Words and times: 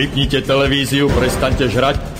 Vypnite 0.00 0.40
televíziu, 0.48 1.12
prestaňte 1.12 1.68
žrať, 1.68 2.19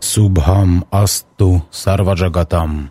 Subham 0.00 0.80
Astu 0.88 1.60
Sarvajagatam. 1.68 2.88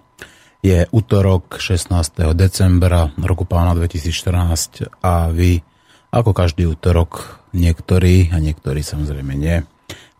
Je 0.62 0.86
útorok 0.94 1.58
16. 1.58 1.90
decembra 2.38 3.10
roku 3.18 3.50
pána 3.50 3.74
2014 3.74 4.94
a 5.02 5.34
vy, 5.34 5.66
ako 6.14 6.32
každý 6.38 6.70
útorok, 6.70 7.42
niektorí 7.58 8.30
a 8.30 8.38
niektorí 8.38 8.86
samozrejme 8.86 9.34
nie, 9.34 9.66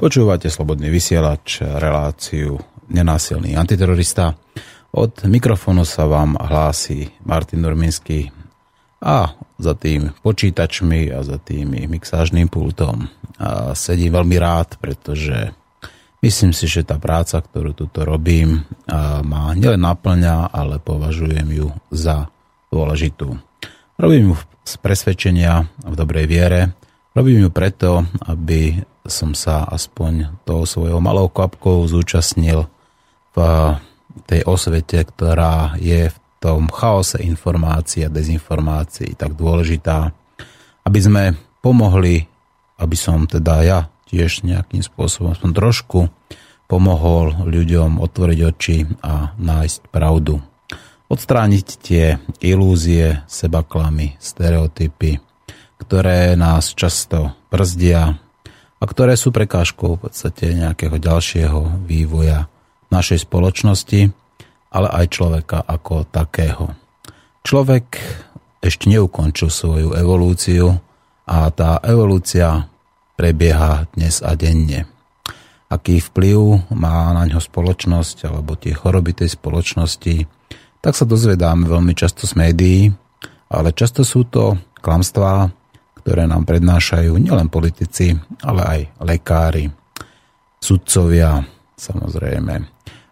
počúvate 0.02 0.50
Slobodný 0.50 0.90
vysielač, 0.90 1.62
reláciu 1.62 2.58
Nenásilný 2.90 3.54
antiterorista. 3.54 4.34
Od 4.90 5.14
mikrofónu 5.30 5.86
sa 5.86 6.10
vám 6.10 6.42
hlási 6.42 7.14
Martin 7.22 7.62
Norminský 7.62 8.34
a 9.06 9.38
za 9.62 9.78
tým 9.78 10.10
počítačmi 10.26 11.14
a 11.14 11.22
za 11.22 11.38
tými 11.38 11.86
mixážným 11.86 12.50
pultom 12.50 13.06
a 13.38 13.78
sedím 13.78 14.18
veľmi 14.18 14.36
rád, 14.42 14.82
pretože 14.82 15.54
myslím 16.20 16.52
si, 16.52 16.68
že 16.68 16.88
tá 16.88 17.00
práca, 17.00 17.40
ktorú 17.40 17.72
tuto 17.72 18.04
robím, 18.04 18.64
ma 19.24 19.56
nielen 19.56 19.84
naplňa, 19.84 20.52
ale 20.52 20.80
považujem 20.80 21.48
ju 21.52 21.68
za 21.92 22.28
dôležitú. 22.72 23.40
Robím 24.00 24.32
ju 24.32 24.36
z 24.64 24.74
presvedčenia 24.80 25.68
v 25.84 25.94
dobrej 25.96 26.26
viere. 26.30 26.62
Robím 27.18 27.48
ju 27.48 27.50
preto, 27.50 28.06
aby 28.30 28.80
som 29.10 29.34
sa 29.34 29.66
aspoň 29.66 30.44
tou 30.46 30.64
svojou 30.64 31.02
malou 31.02 31.28
kvapkou 31.28 31.84
zúčastnil 31.90 32.70
v 33.34 33.38
tej 34.30 34.46
osvete, 34.46 35.02
ktorá 35.02 35.76
je 35.82 36.14
v 36.14 36.18
tom 36.40 36.70
chaose 36.72 37.20
informácií 37.20 38.06
a 38.06 38.14
dezinformácií 38.14 39.18
tak 39.18 39.36
dôležitá, 39.36 40.14
aby 40.86 41.00
sme 41.02 41.24
pomohli 41.60 42.30
aby 42.80 42.96
som 42.96 43.28
teda 43.28 43.54
ja 43.68 43.80
tiež 44.10 44.44
nejakým 44.44 44.82
spôsobom 44.82 45.38
som 45.38 45.54
trošku 45.54 46.10
pomohol 46.70 47.34
ľuďom 47.46 48.02
otvoriť 48.02 48.40
oči 48.46 48.78
a 49.02 49.34
nájsť 49.38 49.90
pravdu. 49.90 50.42
Odstrániť 51.10 51.68
tie 51.82 52.22
ilúzie, 52.42 53.26
sebaklamy, 53.26 54.18
stereotypy, 54.22 55.18
ktoré 55.82 56.38
nás 56.38 56.74
často 56.78 57.34
brzdia 57.50 58.22
a 58.78 58.84
ktoré 58.86 59.18
sú 59.18 59.34
prekážkou 59.34 59.98
v 59.98 60.02
podstate 60.10 60.54
nejakého 60.54 61.02
ďalšieho 61.02 61.90
vývoja 61.90 62.46
našej 62.94 63.26
spoločnosti, 63.26 64.14
ale 64.70 64.88
aj 64.94 65.06
človeka 65.10 65.66
ako 65.66 66.06
takého. 66.06 66.78
Človek 67.42 67.98
ešte 68.62 68.86
neukončil 68.94 69.50
svoju 69.50 69.98
evolúciu, 69.98 70.78
a 71.30 71.54
tá 71.54 71.78
evolúcia 71.86 72.66
prebieha 73.20 73.92
dnes 74.00 74.24
a 74.24 74.32
denne. 74.40 74.88
Aký 75.68 76.00
vplyv 76.00 76.72
má 76.72 77.12
na 77.12 77.28
ňo 77.28 77.44
spoločnosť 77.44 78.32
alebo 78.32 78.56
tie 78.56 78.72
choroby 78.72 79.12
tej 79.12 79.36
spoločnosti, 79.36 80.24
tak 80.80 80.96
sa 80.96 81.04
dozvedáme 81.04 81.68
veľmi 81.68 81.92
často 81.92 82.24
z 82.24 82.40
médií, 82.40 82.88
ale 83.52 83.76
často 83.76 84.08
sú 84.08 84.24
to 84.24 84.56
klamstvá, 84.80 85.52
ktoré 86.00 86.24
nám 86.32 86.48
prednášajú 86.48 87.12
nielen 87.20 87.52
politici, 87.52 88.16
ale 88.40 88.62
aj 88.64 88.80
lekári, 89.04 89.68
sudcovia, 90.64 91.44
samozrejme. 91.76 92.56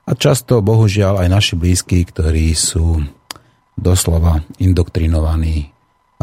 A 0.07 0.11
často, 0.15 0.63
bohužiaľ, 0.63 1.27
aj 1.27 1.29
naši 1.29 1.53
blízki, 1.59 2.07
ktorí 2.07 2.55
sú 2.55 3.03
doslova 3.75 4.39
indoktrinovaní 4.63 5.67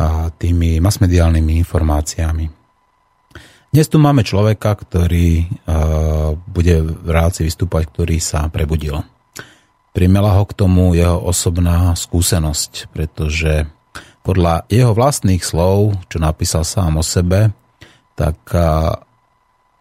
a 0.01 0.33
tými 0.33 0.81
masmediálnymi 0.81 1.53
informáciami. 1.61 2.64
Dnes 3.75 3.91
tu 3.91 3.99
máme 3.99 4.23
človeka, 4.23 4.71
ktorý 4.79 5.51
bude 6.47 6.75
v 6.79 7.09
relácii 7.11 7.51
vystúpať, 7.51 7.91
ktorý 7.91 8.23
sa 8.23 8.47
prebudil. 8.47 9.03
Primela 9.91 10.39
ho 10.39 10.47
k 10.47 10.55
tomu 10.55 10.95
jeho 10.95 11.19
osobná 11.19 11.91
skúsenosť, 11.99 12.95
pretože 12.95 13.67
podľa 14.23 14.63
jeho 14.71 14.95
vlastných 14.95 15.43
slov, 15.43 15.99
čo 16.07 16.23
napísal 16.23 16.63
sám 16.63 17.03
o 17.03 17.05
sebe, 17.05 17.51
tak 18.15 18.39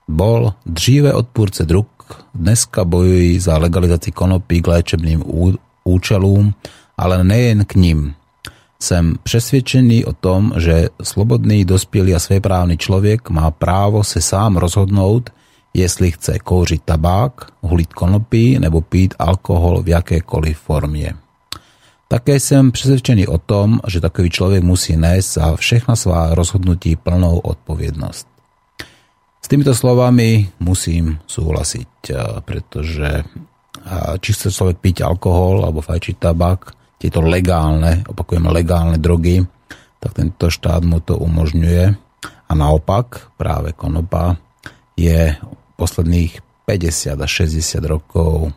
bol 0.09 0.57
dříve 0.65 1.13
odpúrce 1.13 1.61
druk, 1.61 1.93
dneska 2.33 2.89
bojují 2.89 3.37
za 3.37 3.61
legalizaci 3.61 4.09
konopí 4.09 4.65
k 4.65 4.73
léčebným 4.73 5.21
účelům, 5.85 6.49
ale 6.97 7.21
nejen 7.21 7.61
k 7.61 7.77
ním. 7.77 8.17
Jsem 8.83 9.16
přesvědčený 9.23 10.05
o 10.05 10.13
tom, 10.13 10.51
že 10.59 10.91
slobodný, 10.99 11.63
dospělý 11.66 12.16
a 12.16 12.19
svéprávný 12.19 12.77
člověk 12.77 13.29
má 13.29 13.51
právo 13.51 14.03
se 14.03 14.19
sám 14.21 14.59
rozhodnout, 14.59 15.29
jestli 15.73 16.11
chce 16.11 16.39
kouřit 16.39 16.83
tabák, 16.83 17.51
hulit 17.63 17.94
konopí 17.94 18.59
nebo 18.59 18.81
pít 18.81 19.16
alkohol 19.19 19.83
v 19.83 19.88
jakékoliv 19.88 20.59
formě. 20.59 21.16
Také 22.07 22.39
jsem 22.39 22.71
přesvědčený 22.71 23.27
o 23.27 23.38
tom, 23.38 23.79
že 23.88 24.01
takový 24.03 24.29
člověk 24.29 24.63
musí 24.63 24.97
nést 24.97 25.33
za 25.33 25.55
všechna 25.55 25.95
svá 25.95 26.35
rozhodnutí 26.35 26.95
plnou 26.95 27.39
odpovědnost. 27.39 28.27
S 29.41 29.47
týmito 29.47 29.75
slovami 29.75 30.51
musím 30.59 31.23
súhlasiť, 31.27 31.88
pretože 32.44 33.23
či 34.19 34.29
chce 34.35 34.51
človek 34.51 34.77
piť 34.83 35.07
alkohol 35.07 35.63
alebo 35.63 35.79
fajčiť 35.79 36.19
tabak, 36.19 36.82
tieto 37.03 37.19
legálne, 37.19 38.07
opakujem 38.07 38.47
legálne 38.47 38.95
drogy, 38.95 39.43
tak 39.99 40.15
tento 40.15 40.47
štát 40.47 40.87
mu 40.87 41.03
to 41.03 41.19
umožňuje. 41.19 41.91
A 42.23 42.51
naopak 42.55 43.35
práve 43.35 43.75
konopa 43.75 44.39
je 44.95 45.35
posledných 45.75 46.39
50 46.63 47.19
až 47.19 47.31
60 47.43 47.83
rokov 47.83 48.55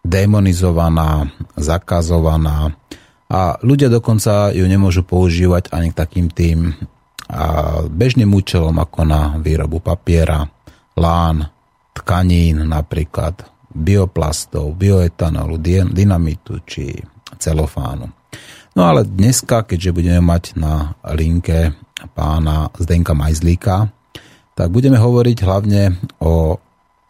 demonizovaná, 0.00 1.28
zakazovaná 1.60 2.72
a 3.28 3.60
ľudia 3.60 3.92
dokonca 3.92 4.52
ju 4.52 4.64
nemôžu 4.64 5.04
používať 5.04 5.68
ani 5.72 5.92
k 5.92 5.98
takým 5.98 6.28
tým 6.32 6.72
a 7.24 7.80
bežným 7.88 8.28
účelom 8.32 8.76
ako 8.76 9.00
na 9.08 9.40
výrobu 9.40 9.80
papiera, 9.80 10.44
lán, 10.96 11.48
tkanín 11.96 12.68
napríklad, 12.68 13.48
bioplastov, 13.72 14.76
bioetanolu, 14.76 15.56
dynamitu 15.88 16.60
či 16.68 17.13
celofánu. 17.38 18.10
No 18.74 18.82
ale 18.82 19.06
dneska, 19.06 19.62
keďže 19.62 19.94
budeme 19.94 20.20
mať 20.20 20.58
na 20.58 20.98
linke 21.14 21.78
pána 22.18 22.74
Zdenka 22.74 23.14
Majzlíka, 23.14 23.88
tak 24.54 24.68
budeme 24.70 24.98
hovoriť 24.98 25.38
hlavne 25.42 25.98
o 26.22 26.58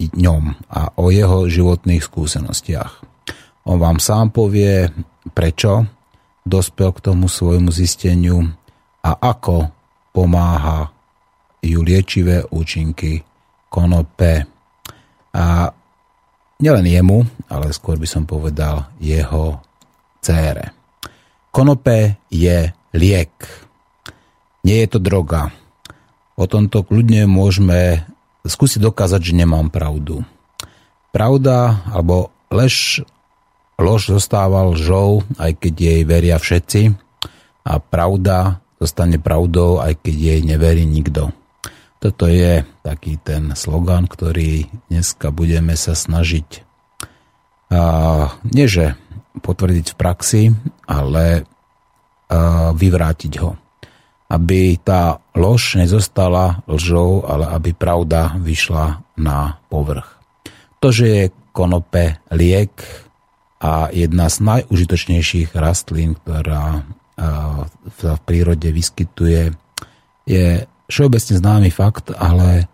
ňom 0.01 0.45
a 0.69 0.93
o 1.01 1.09
jeho 1.09 1.49
životných 1.49 2.05
skúsenostiach. 2.05 2.93
On 3.65 3.81
vám 3.81 3.97
sám 3.97 4.29
povie, 4.29 4.93
prečo 5.33 5.89
dospel 6.45 6.93
k 6.93 7.01
tomu 7.01 7.33
svojmu 7.33 7.73
zisteniu 7.73 8.45
a 9.01 9.17
ako 9.17 9.73
pomáha 10.13 10.93
ju 11.65 11.81
liečivé 11.81 12.45
účinky 12.53 13.25
konope. 13.73 14.45
A 15.33 15.73
nielen 16.61 16.87
jemu, 16.87 17.25
ale 17.49 17.73
skôr 17.73 17.97
by 17.97 18.05
som 18.05 18.29
povedal 18.29 18.93
jeho 19.01 19.65
cére. 20.25 20.73
Konope 21.53 22.17
je 22.33 22.73
liek. 22.97 23.37
Nie 24.65 24.89
je 24.89 24.89
to 24.97 24.99
droga. 24.99 25.53
O 26.41 26.49
tomto 26.49 26.81
kľudne 26.83 27.29
môžeme 27.29 28.09
skúsiť 28.49 28.81
dokázať, 28.81 29.21
že 29.21 29.39
nemám 29.39 29.69
pravdu. 29.69 30.25
Pravda 31.13 31.85
alebo 31.93 32.33
lež, 32.51 33.05
lož 33.77 34.11
zostáva 34.11 34.65
lžou, 34.73 35.23
aj 35.37 35.53
keď 35.61 35.75
jej 35.77 36.01
veria 36.03 36.41
všetci 36.41 36.97
a 37.69 37.79
pravda 37.79 38.65
zostane 38.83 39.21
pravdou, 39.23 39.79
aj 39.79 40.01
keď 40.03 40.17
jej 40.17 40.41
neverí 40.43 40.83
nikto. 40.89 41.31
Toto 42.03 42.27
je 42.27 42.67
taký 42.83 43.17
ten 43.23 43.55
slogan, 43.57 44.11
ktorý 44.11 44.67
dneska 44.91 45.31
budeme 45.31 45.79
sa 45.79 45.95
snažiť 45.95 46.75
nie 48.45 48.67
že 48.69 48.95
potvrdiť 49.41 49.87
v 49.93 49.99
praxi, 49.99 50.43
ale 50.87 51.47
vyvrátiť 52.75 53.33
ho. 53.43 53.59
Aby 54.31 54.81
tá 54.81 55.21
lož 55.37 55.77
nezostala 55.79 56.65
lžou, 56.67 57.23
ale 57.29 57.51
aby 57.53 57.77
pravda 57.77 58.35
vyšla 58.41 59.05
na 59.21 59.61
povrch. 59.69 60.19
To, 60.81 60.89
že 60.91 61.07
je 61.07 61.25
konope 61.55 62.19
liek 62.35 62.73
a 63.63 63.93
jedna 63.95 64.27
z 64.33 64.43
najužitočnejších 64.43 65.55
rastlín, 65.55 66.19
ktorá 66.19 66.83
v 67.87 68.01
prírode 68.27 68.69
vyskytuje, 68.75 69.55
je 70.27 70.67
všeobecne 70.91 71.35
známy 71.39 71.71
fakt, 71.71 72.11
ale 72.11 72.67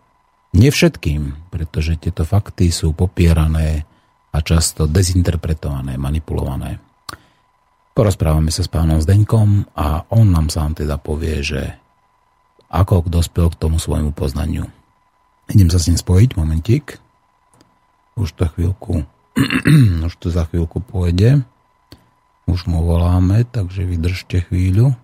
nie 0.57 0.71
všetkým, 0.73 1.51
pretože 1.53 1.99
tieto 2.01 2.25
fakty 2.27 2.73
sú 2.73 2.91
popierané 2.97 3.85
a 4.31 4.39
často 4.43 4.87
dezinterpretované, 4.87 5.99
manipulované. 5.99 6.79
Porozprávame 7.91 8.55
sa 8.55 8.63
s 8.63 8.71
pánom 8.71 9.03
Zdeňkom 9.03 9.75
a 9.75 10.07
on 10.15 10.31
nám 10.31 10.49
sám 10.49 10.79
teda 10.79 10.97
povie, 10.97 11.43
že 11.43 11.63
ako 12.71 13.11
dospel 13.11 13.51
k 13.51 13.59
tomu 13.59 13.83
svojmu 13.83 14.15
poznaniu. 14.15 14.71
Idem 15.51 15.67
sa 15.67 15.83
s 15.83 15.91
ním 15.91 15.99
spojiť, 15.99 16.39
momentík. 16.39 17.03
Už 18.15 18.31
to 18.39 18.47
chvíľku, 18.47 19.03
už 20.07 20.15
to 20.23 20.31
za 20.31 20.47
chvíľku 20.47 20.79
pôjde. 20.79 21.43
Už 22.47 22.71
mu 22.71 22.87
voláme, 22.87 23.43
takže 23.43 23.83
vydržte 23.83 24.47
chvíľu. 24.47 24.95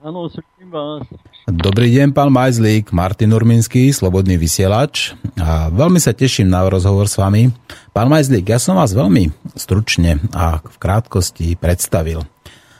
Áno, 0.00 0.32
slyším 0.32 0.72
vás. 0.72 1.04
Dobrý 1.44 1.92
deň, 1.92 2.16
pán 2.16 2.32
Majzlík, 2.32 2.88
Martin 2.88 3.36
Urminský, 3.36 3.92
Slobodný 3.92 4.40
vysielač. 4.40 5.12
A 5.36 5.68
veľmi 5.68 6.00
sa 6.00 6.16
teším 6.16 6.48
na 6.48 6.64
rozhovor 6.64 7.04
s 7.04 7.20
vami. 7.20 7.52
Pán 7.92 8.08
Majzlík, 8.08 8.48
ja 8.48 8.56
som 8.56 8.80
vás 8.80 8.96
veľmi 8.96 9.28
stručne 9.60 10.16
a 10.32 10.64
v 10.64 10.76
krátkosti 10.80 11.52
predstavil. 11.52 12.24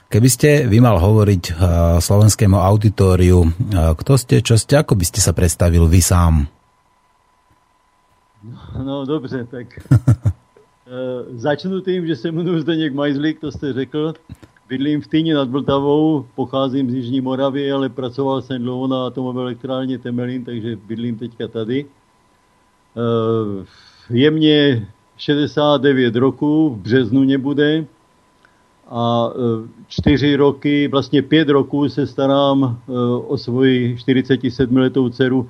Keby 0.09 0.29
ste 0.33 0.49
vy 0.65 0.81
mal 0.81 0.97
hovoriť 0.97 1.45
uh, 1.53 1.57
slovenskému 2.01 2.57
auditóriu, 2.57 3.45
uh, 3.45 3.93
kto 4.01 4.17
ste, 4.17 4.41
čo 4.41 4.57
ste, 4.57 4.81
ako 4.81 4.97
by 4.97 5.05
ste 5.05 5.21
sa 5.21 5.37
predstavil 5.37 5.85
vy 5.93 6.01
sám? 6.01 6.49
No, 8.41 8.81
no 8.81 8.95
dobře, 9.05 9.45
tak 9.45 9.69
uh, 9.93 10.25
začnu 11.45 11.85
tím, 11.85 12.09
že 12.09 12.17
se 12.17 12.33
jmenuji 12.33 12.65
Zdeněk 12.65 12.97
Majzlík, 12.97 13.41
to 13.45 13.53
jste 13.53 13.73
řekl. 13.73 14.17
Bydlím 14.71 15.01
v 15.01 15.09
Týni 15.09 15.35
nad 15.35 15.51
Vltavou, 15.51 16.27
pocházím 16.35 16.91
z 16.91 16.95
Jižní 16.95 17.21
Moravy, 17.21 17.73
ale 17.73 17.89
pracoval 17.89 18.43
jsem 18.43 18.63
dlouho 18.63 18.87
na 18.87 19.07
atomové 19.07 19.43
elektrárně 19.43 19.99
Temelín, 19.99 20.45
takže 20.45 20.77
bydlím 20.77 21.19
teďka 21.19 21.49
tady. 21.49 21.87
Eh, 22.97 23.67
je 24.11 24.31
mě 24.31 24.89
69 25.17 26.17
roků, 26.17 26.71
v 26.71 26.79
březnu 26.79 27.25
nebude 27.25 27.87
a 28.89 29.31
eh, 29.35 29.69
čtyři 29.89 30.37
roky, 30.37 30.89
vlastně 30.89 31.23
pět 31.23 31.49
roků 31.49 31.89
se 31.89 32.07
starám 32.07 32.79
eh, 32.89 32.93
o 33.27 33.39
svoji 33.39 33.97
47 33.99 34.77
letou 34.77 35.09
dceru, 35.09 35.49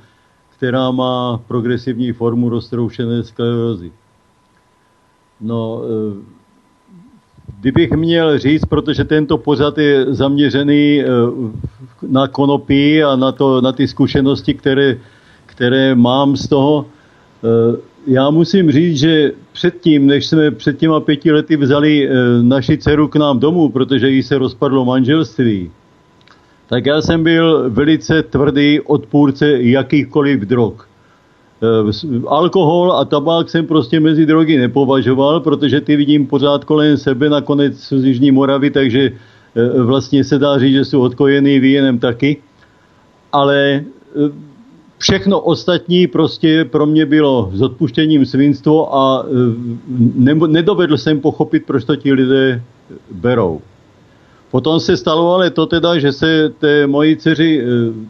která 0.56 0.90
má 0.90 1.40
progresivní 1.48 2.12
formu 2.12 2.48
roztroušené 2.48 3.24
sklerózy. 3.24 3.92
No, 5.40 5.82
Kdybych 7.60 7.90
měl 7.90 8.38
říct, 8.38 8.64
protože 8.64 9.04
tento 9.04 9.38
pořad 9.38 9.78
je 9.78 10.14
zaměřený 10.14 11.02
eh, 11.02 11.06
na 12.08 12.28
konopí 12.28 13.02
a 13.02 13.16
na, 13.16 13.32
to, 13.32 13.60
na 13.60 13.72
ty 13.72 13.88
zkušenosti, 13.88 14.54
které, 14.54 14.98
které 15.46 15.94
mám 15.94 16.36
z 16.36 16.48
toho, 16.48 16.86
eh, 17.44 17.76
já 18.06 18.30
musím 18.30 18.70
říct, 18.70 18.98
že 18.98 19.32
předtím, 19.52 20.06
než 20.06 20.26
jsme 20.26 20.50
před 20.50 20.78
těma 20.78 21.00
pěti 21.00 21.32
lety 21.32 21.56
vzali 21.56 22.08
eh, 22.08 22.12
naši 22.42 22.78
dceru 22.78 23.08
k 23.08 23.16
nám 23.16 23.38
domů, 23.38 23.68
protože 23.68 24.10
jí 24.10 24.22
se 24.22 24.38
rozpadlo 24.38 24.84
manželství, 24.84 25.70
tak 26.68 26.86
já 26.86 27.02
jsem 27.02 27.24
byl 27.24 27.70
velice 27.70 28.22
tvrdý 28.22 28.80
odpůrce 28.80 29.62
jakýchkoliv 29.62 30.40
drog. 30.40 30.89
Eh, 31.60 31.92
alkohol 32.26 32.92
a 32.92 33.04
tabák 33.04 33.50
jsem 33.50 33.66
prostě 33.66 34.00
mezi 34.00 34.26
drogy 34.26 34.58
nepovažoval, 34.58 35.40
protože 35.40 35.80
ty 35.80 35.96
vidím 35.96 36.26
pořád 36.26 36.64
kolem 36.64 36.96
sebe, 36.96 37.28
nakonec 37.28 37.76
z 37.76 38.04
Jižní 38.04 38.30
Moravy, 38.30 38.70
takže 38.70 39.12
eh, 39.12 39.82
vlastně 39.82 40.24
se 40.24 40.38
dá 40.38 40.58
říct, 40.58 40.72
že 40.72 40.84
jsou 40.84 41.00
odkojený 41.00 41.60
výjenem 41.60 41.98
taky. 41.98 42.36
Ale 43.32 43.84
eh, 43.84 43.84
všechno 44.98 45.40
ostatní 45.40 46.06
prostě 46.06 46.64
pro 46.64 46.86
mě 46.86 47.06
bylo 47.06 47.50
s 47.52 47.62
odpuštěním 47.62 48.26
svinstvo 48.26 48.96
a 48.96 49.26
nedovedl 50.48 50.96
jsem 50.96 51.20
pochopit, 51.20 51.66
proč 51.66 51.84
to 51.84 51.96
ti 51.96 52.12
lidé 52.12 52.62
berou. 53.12 53.60
Potom 54.50 54.80
se 54.80 54.96
stalo 54.96 55.34
ale 55.34 55.50
to 55.50 55.66
teda, 55.66 55.98
že 55.98 56.12
se 56.12 56.52
té 56.58 56.86
mojí 56.86 57.16
dceři 57.16 57.62
eh, 57.62 57.66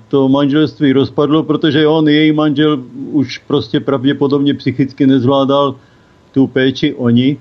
to 0.08 0.28
manželství 0.28 0.92
rozpadlo, 0.92 1.42
protože 1.42 1.86
on, 1.86 2.08
její 2.08 2.32
manžel, 2.32 2.80
už 3.12 3.38
prostě 3.38 3.80
pravděpodobně 3.80 4.54
psychicky 4.54 5.06
nezvládal 5.06 5.74
tu 6.32 6.46
péči 6.46 6.94
oni. 6.94 7.36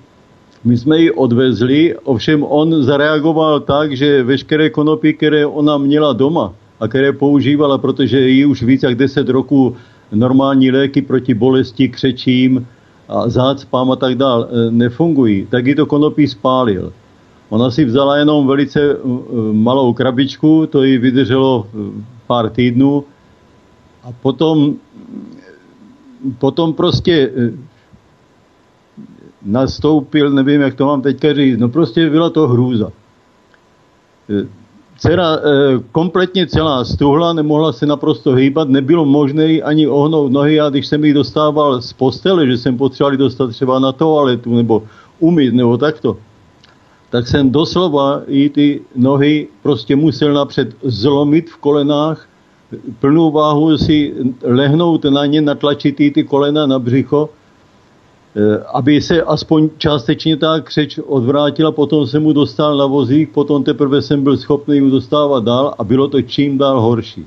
My 0.64 0.78
jsme 0.78 1.00
ji 1.00 1.12
odvezli, 1.12 1.96
ovšem 2.04 2.44
on 2.44 2.84
zareagoval 2.84 3.60
tak, 3.60 3.96
že 3.96 4.24
veškeré 4.24 4.70
konopy, 4.70 5.14
které 5.14 5.46
ona 5.46 5.78
měla 5.78 6.14
doma 6.14 6.54
a 6.80 6.88
které 6.88 7.14
používala, 7.14 7.78
protože 7.78 8.20
jí 8.20 8.46
už 8.46 8.64
víc 8.64 8.84
jak 8.84 8.96
10 8.96 9.30
roků 9.30 9.76
normální 10.12 10.72
léky 10.72 11.02
proti 11.02 11.34
bolesti, 11.34 11.90
křečím 11.90 12.68
a 13.08 13.30
zácpám 13.30 13.92
a 13.92 13.96
tak 13.96 14.16
dále 14.16 14.48
eh, 14.52 14.72
nefungují, 14.72 15.48
tak 15.48 15.68
ji 15.68 15.76
to 15.76 15.86
konopí 15.86 16.28
spálil. 16.28 16.92
Ona 17.50 17.72
si 17.72 17.86
vzala 17.86 18.18
jenom 18.18 18.48
velice 18.48 18.96
uh, 18.96 19.54
malou 19.54 19.94
krabičku, 19.94 20.68
to 20.68 20.84
jí 20.84 20.98
vydrželo 20.98 21.68
uh, 21.74 21.94
pár 22.28 22.50
týdnů 22.50 23.04
a 24.04 24.12
potom, 24.22 24.76
potom 26.38 26.74
prostě 26.74 27.32
nastoupil, 29.46 30.30
nevím, 30.30 30.62
jak 30.62 30.76
to 30.76 30.86
mám 30.86 31.02
teďka 31.02 31.34
říct, 31.34 31.58
no 31.58 31.70
prostě 31.70 32.10
byla 32.10 32.30
to 32.30 32.48
hrůza. 32.48 32.92
Dcera 34.98 35.38
kompletně 35.92 36.48
celá 36.48 36.86
stuhla, 36.86 37.34
nemohla 37.34 37.74
se 37.74 37.86
naprosto 37.86 38.32
hýbat, 38.34 38.70
nebylo 38.70 39.06
možné 39.06 39.44
ani 39.62 39.88
ohnout 39.88 40.32
nohy 40.32 40.60
a 40.60 40.70
když 40.70 40.88
jsem 40.88 41.06
ji 41.06 41.14
dostával 41.14 41.82
z 41.82 41.94
postele, 41.94 42.48
že 42.48 42.58
jsem 42.58 42.78
potřeboval 42.78 43.18
dostat 43.18 43.50
třeba 43.50 43.80
na 43.80 43.92
toaletu 43.92 44.56
nebo 44.56 44.84
umít 45.20 45.54
nebo 45.54 45.78
takto, 45.78 46.18
tak 47.10 47.28
jsem 47.28 47.52
doslova 47.52 48.22
i 48.28 48.50
ty 48.50 48.82
nohy 48.96 49.48
prostě 49.64 49.96
musel 49.96 50.34
napřed 50.34 50.76
zlomit 50.84 51.50
v 51.50 51.58
kolenách, 51.58 52.30
plnou 53.00 53.32
váhu 53.32 53.78
si 53.78 54.14
lehnout 54.44 55.06
na 55.06 55.26
ně, 55.26 55.42
natlačit 55.42 55.96
ty 55.96 56.24
kolena 56.24 56.66
na 56.66 56.80
břicho, 56.80 57.30
eh, 57.30 58.64
aby 58.74 59.02
se 59.02 59.22
aspoň 59.24 59.70
částečně 59.78 60.38
ta 60.38 60.62
křeč 60.62 61.00
odvrátila, 61.06 61.72
potom 61.72 62.08
jsem 62.08 62.24
mu 62.24 62.34
dostal 62.34 62.78
na 62.78 62.86
vozík, 62.86 63.30
potom 63.34 63.64
teprve 63.64 64.02
jsem 64.02 64.24
byl 64.24 64.38
schopný 64.38 64.82
mu 64.82 64.90
dostávat 64.90 65.44
dál 65.44 65.74
a 65.78 65.84
bylo 65.84 66.08
to 66.08 66.22
čím 66.22 66.58
dál 66.58 66.82
horší. 66.82 67.26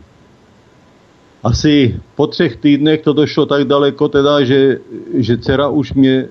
Asi 1.43 2.01
po 2.17 2.27
třech 2.27 2.57
týdnech 2.57 3.03
to 3.03 3.13
došlo 3.13 3.47
tak 3.47 3.65
daleko, 3.65 4.09
teda, 4.09 4.45
že, 4.45 4.79
že 5.15 5.39
dcera 5.39 5.69
už 5.69 5.93
mě 5.93 6.15
eh, 6.15 6.29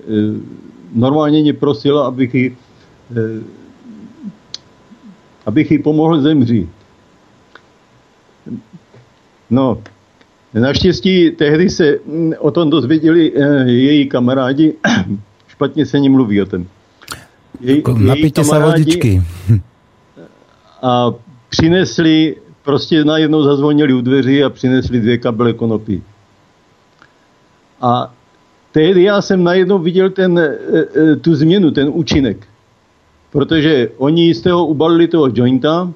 normálně 0.94 1.42
mě 1.42 1.52
prosila, 1.52 2.06
abych 2.06 2.34
ji 2.34 2.56
abych 5.46 5.70
jí 5.70 5.78
pomohl 5.78 6.20
zemřít. 6.20 6.68
No, 9.50 9.82
naštěstí 10.54 11.30
tehdy 11.30 11.70
se 11.70 11.98
mm, 12.06 12.32
o 12.38 12.50
tom 12.50 12.70
dozvěděli 12.70 13.32
eh, 13.36 13.70
její 13.70 14.08
kamarádi, 14.08 14.74
špatně 15.48 15.86
se 15.86 16.00
ní 16.00 16.08
mluví 16.08 16.42
o 16.42 16.46
tom. 16.46 16.66
Jej, 17.60 17.82
Napijte 17.98 18.44
se 18.44 18.58
vodičky. 18.58 19.22
A 20.82 21.14
přinesli, 21.48 22.36
prostě 22.64 23.04
najednou 23.04 23.42
zazvonili 23.42 23.92
u 23.94 24.00
dveří 24.00 24.44
a 24.44 24.50
přinesli 24.50 25.00
dvě 25.00 25.18
kabele 25.18 25.52
konopí. 25.52 26.02
A 27.80 28.14
tehdy 28.72 29.02
já 29.02 29.22
jsem 29.22 29.44
najednou 29.44 29.78
viděl 29.78 30.10
ten, 30.10 30.38
eh, 30.38 31.16
tu 31.16 31.34
změnu, 31.34 31.70
ten 31.70 31.88
účinek 31.92 32.46
protože 33.32 33.90
oni 33.96 34.34
z 34.34 34.40
toho 34.40 34.66
ubalili 34.66 35.08
toho 35.08 35.28
jointa, 35.34 35.92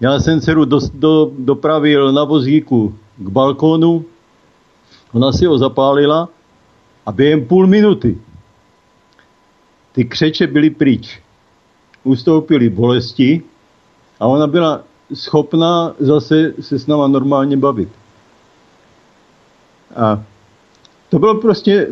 já 0.00 0.20
jsem 0.20 0.40
dceru 0.40 0.64
do, 0.64 0.78
do, 0.94 1.30
dopravil 1.38 2.12
na 2.12 2.24
vozíku 2.24 2.94
k 3.16 3.28
balkónu, 3.28 4.04
ona 5.12 5.32
si 5.32 5.46
ho 5.46 5.58
zapálila 5.58 6.28
a 7.06 7.12
během 7.12 7.44
půl 7.44 7.66
minuty 7.66 8.18
ty 9.92 10.04
křeče 10.04 10.46
byly 10.46 10.70
pryč. 10.70 11.20
Ustoupily 12.04 12.68
bolesti 12.68 13.42
a 14.20 14.26
ona 14.26 14.46
byla 14.46 14.82
schopná 15.14 15.94
zase 15.98 16.54
se 16.60 16.78
s 16.78 16.86
náma 16.86 17.06
normálně 17.06 17.56
bavit. 17.56 17.88
A 19.96 20.22
To 21.08 21.18
bylo 21.18 21.40
prostě 21.40 21.88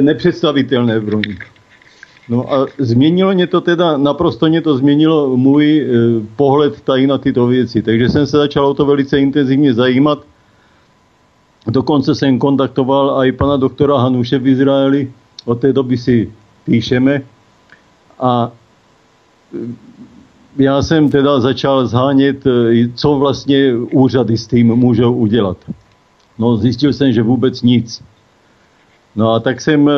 nepředstavitelné 0.00 1.00
pro 1.00 1.18
mě. 1.18 1.53
No 2.28 2.52
a 2.52 2.66
změnilo 2.78 3.34
mě 3.34 3.46
to 3.46 3.60
teda, 3.60 3.96
naprosto 3.96 4.46
mě 4.46 4.60
to 4.60 4.76
změnilo 4.76 5.36
můj 5.36 5.80
e, 5.80 5.86
pohled 6.36 6.80
tady 6.80 7.06
na 7.06 7.18
tyto 7.18 7.46
věci. 7.46 7.82
Takže 7.82 8.08
jsem 8.08 8.26
se 8.26 8.36
začal 8.36 8.66
o 8.66 8.74
to 8.74 8.86
velice 8.86 9.20
intenzivně 9.20 9.74
zajímat. 9.74 10.18
Dokonce 11.66 12.14
jsem 12.14 12.38
kontaktoval 12.38 13.26
i 13.26 13.32
pana 13.32 13.56
doktora 13.56 13.98
Hanuše 13.98 14.38
v 14.38 14.46
Izraeli. 14.46 15.12
Od 15.44 15.60
té 15.60 15.72
doby 15.72 15.98
si 15.98 16.32
píšeme. 16.64 17.22
A 18.20 18.52
e, 19.54 19.58
já 20.56 20.82
jsem 20.82 21.08
teda 21.08 21.40
začal 21.40 21.86
zhánět, 21.86 22.46
e, 22.46 22.50
co 22.94 23.14
vlastně 23.14 23.74
úřady 23.92 24.38
s 24.38 24.46
tím 24.46 24.66
můžou 24.66 25.12
udělat. 25.12 25.56
No 26.38 26.56
zjistil 26.56 26.92
jsem, 26.92 27.12
že 27.12 27.22
vůbec 27.22 27.62
nic. 27.62 28.02
No 29.16 29.32
a 29.32 29.40
tak 29.40 29.60
jsem 29.60 29.88
eh, 29.88 29.92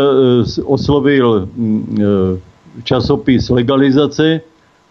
oslovil 0.65 1.49
mm, 1.57 1.99
eh, 2.01 2.41
časopis 2.85 3.49
legalizace. 3.51 4.41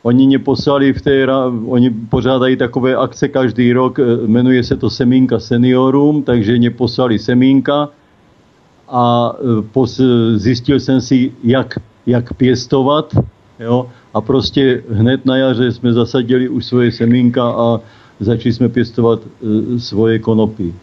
Oni 0.04 0.28
mě 0.28 0.40
poslali 0.40 0.94
v 0.94 1.02
té, 1.02 1.28
oni 1.66 1.90
pořádají 1.90 2.58
takové 2.58 2.96
akce 2.96 3.28
každý 3.28 3.74
rok, 3.74 4.00
eh, 4.00 4.28
jmenuje 4.28 4.64
se 4.64 4.78
to 4.78 4.90
Semínka 4.90 5.40
seniorům, 5.40 6.24
takže 6.24 6.58
mě 6.58 6.72
poslali 6.72 7.20
semínka 7.20 7.90
a 8.90 9.34
pos, 9.72 10.02
zjistil 10.36 10.80
jsem 10.80 11.02
si, 11.02 11.32
jak, 11.44 11.80
jak 12.06 12.34
pěstovat. 12.34 13.18
Jo? 13.60 13.90
A 14.14 14.22
prostě 14.22 14.84
hned 14.90 15.26
na 15.26 15.38
jaře 15.38 15.72
jsme 15.72 15.94
zasadili 15.94 16.50
už 16.50 16.66
svoje 16.66 16.92
semínka 16.92 17.44
a 17.50 17.80
začali 18.20 18.54
jsme 18.54 18.70
pěstovat 18.70 19.20
svoje 19.78 20.20
konopy. 20.20 20.74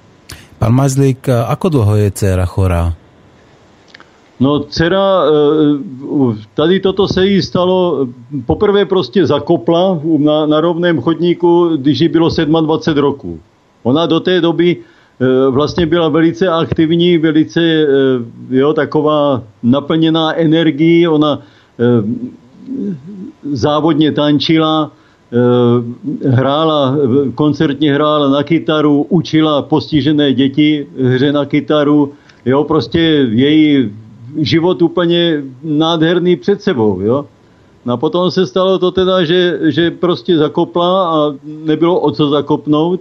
Pan 0.59 0.75
Mazlík, 0.75 1.29
ako 1.29 1.69
dlho 1.69 1.97
je 1.97 2.11
dcera 2.11 2.47
chorá? 2.47 3.02
No 4.41 4.61
dcera, 4.61 5.23
eh, 5.25 6.37
tady 6.55 6.81
toto 6.81 7.09
se 7.09 7.27
jí 7.27 7.43
stalo, 7.43 8.09
poprvé 8.47 8.85
prostě 8.85 9.27
zakopla 9.27 10.01
na, 10.19 10.47
na 10.47 10.61
rovném 10.61 11.01
chodníku, 11.01 11.77
když 11.77 12.01
jí 12.01 12.09
bylo 12.09 12.29
27 12.29 12.99
roků. 12.99 13.41
Ona 13.83 14.07
do 14.07 14.21
té 14.21 14.41
doby 14.41 14.77
eh, 14.77 15.51
vlastně 15.51 15.87
byla 15.87 16.09
velice 16.09 16.49
aktivní, 16.49 17.19
velice 17.19 17.61
eh, 17.61 17.87
jo, 18.51 18.73
taková 18.73 19.43
naplněná 19.63 20.35
energií, 20.37 21.09
ona 21.09 21.39
závodně 23.53 24.13
tančila, 24.13 24.93
hrála, 26.29 26.97
koncertně 27.35 27.95
hrála 27.95 28.29
na 28.29 28.43
kytaru, 28.43 29.07
učila 29.09 29.63
postižené 29.63 30.33
děti 30.33 30.87
hře 31.03 31.33
na 31.33 31.45
kytaru, 31.45 32.13
jo, 32.45 32.65
prostě 32.65 33.01
její 33.33 33.91
život 34.39 34.83
úplně 34.83 35.43
nádherný 35.63 36.37
před 36.37 36.63
sebou, 36.63 37.01
jo. 37.01 37.27
No 37.85 37.93
a 37.93 37.97
potom 37.97 38.31
se 38.31 38.47
stalo 38.47 38.79
to 38.79 38.91
teda, 38.91 39.25
že, 39.25 39.59
že 39.63 39.91
prostě 39.91 40.37
zakopla 40.37 41.09
a 41.09 41.35
nebylo 41.45 42.01
o 42.01 42.11
co 42.11 42.29
zakopnout. 42.29 43.01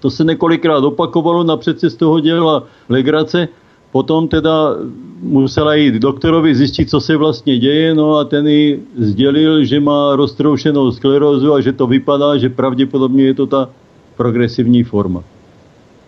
To 0.00 0.10
se 0.10 0.24
několikrát 0.24 0.84
opakovalo, 0.84 1.44
napřed 1.44 1.80
se 1.80 1.90
z 1.90 1.96
toho 1.96 2.20
dělala 2.20 2.64
legrace. 2.88 3.48
Potom 3.92 4.28
teda 4.28 4.76
musela 5.22 5.74
jít 5.74 5.94
doktorovi 5.94 6.54
zjistit, 6.54 6.90
co 6.90 7.00
se 7.00 7.16
vlastně 7.16 7.58
děje, 7.58 7.94
no 7.94 8.16
a 8.16 8.24
ten 8.24 8.46
jí 8.46 8.78
sdělil, 8.98 9.64
že 9.64 9.80
má 9.80 10.16
roztroušenou 10.16 10.90
sklerózu 10.90 11.54
a 11.54 11.60
že 11.60 11.72
to 11.72 11.86
vypadá, 11.86 12.36
že 12.36 12.48
pravděpodobně 12.48 13.24
je 13.24 13.34
to 13.34 13.46
ta 13.46 13.68
progresivní 14.16 14.84
forma. 14.84 15.24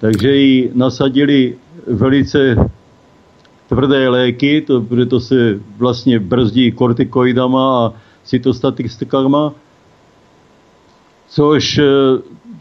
Takže 0.00 0.36
ji 0.36 0.70
nasadili 0.74 1.54
velice 1.86 2.56
tvrdé 3.68 4.08
léky, 4.08 4.60
to, 4.60 4.80
protože 4.80 5.06
to 5.06 5.20
se 5.20 5.60
vlastně 5.78 6.18
brzdí 6.18 6.72
kortikoidama 6.72 7.86
a 7.86 7.92
cytostatistikama, 8.24 9.52
což 11.28 11.78
e, 11.78 11.84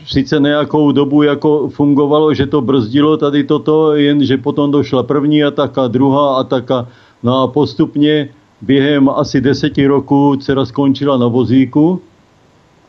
sice 0.07 0.39
nějakou 0.39 0.91
dobu 0.91 1.24
jako 1.24 1.69
fungovalo, 1.69 2.33
že 2.33 2.45
to 2.45 2.62
brzdilo 2.62 3.17
tady 3.17 3.43
toto, 3.43 3.95
jenže 3.95 4.38
potom 4.38 4.72
došla 4.72 5.03
první 5.03 5.43
ataka, 5.43 5.88
druhá 5.88 6.36
ataka, 6.36 6.88
no 7.24 7.41
a 7.41 7.48
postupně 7.48 8.29
během 8.62 9.10
asi 9.10 9.41
deseti 9.41 9.88
roků 9.88 10.36
dcera 10.36 10.65
skončila 10.65 11.17
na 11.17 11.27
vozíku 11.27 12.01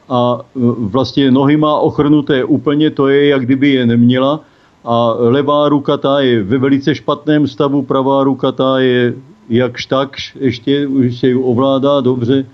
a 0.08 0.38
e, 0.40 0.60
vlastně 0.78 1.30
nohy 1.30 1.56
má 1.56 1.76
ochrnuté 1.76 2.44
úplně, 2.44 2.90
to 2.90 3.08
je, 3.08 3.28
jak 3.28 3.42
kdyby 3.42 3.70
je 3.70 3.86
neměla, 3.86 4.40
a 4.84 5.14
levá 5.18 5.68
ruka 5.68 5.96
ta 5.96 6.20
je 6.20 6.42
ve 6.42 6.58
velice 6.58 6.94
špatném 6.94 7.48
stavu, 7.48 7.82
pravá 7.82 8.24
ruka 8.24 8.52
ta 8.52 8.78
je 8.78 9.14
jakž 9.48 9.86
takž, 9.86 10.36
ještě 10.40 10.86
už 10.86 11.18
se 11.18 11.26
ji 11.26 11.34
ovládá 11.34 12.00
dobře. 12.00 12.44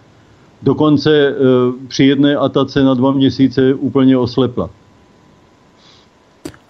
Dokonce 0.63 1.11
e, 1.11 1.35
při 1.89 2.05
jedné 2.05 2.37
atace 2.37 2.83
na 2.83 2.95
dva 2.95 3.13
měsíce 3.13 3.75
úplně 3.75 4.19
oslepla. 4.19 4.71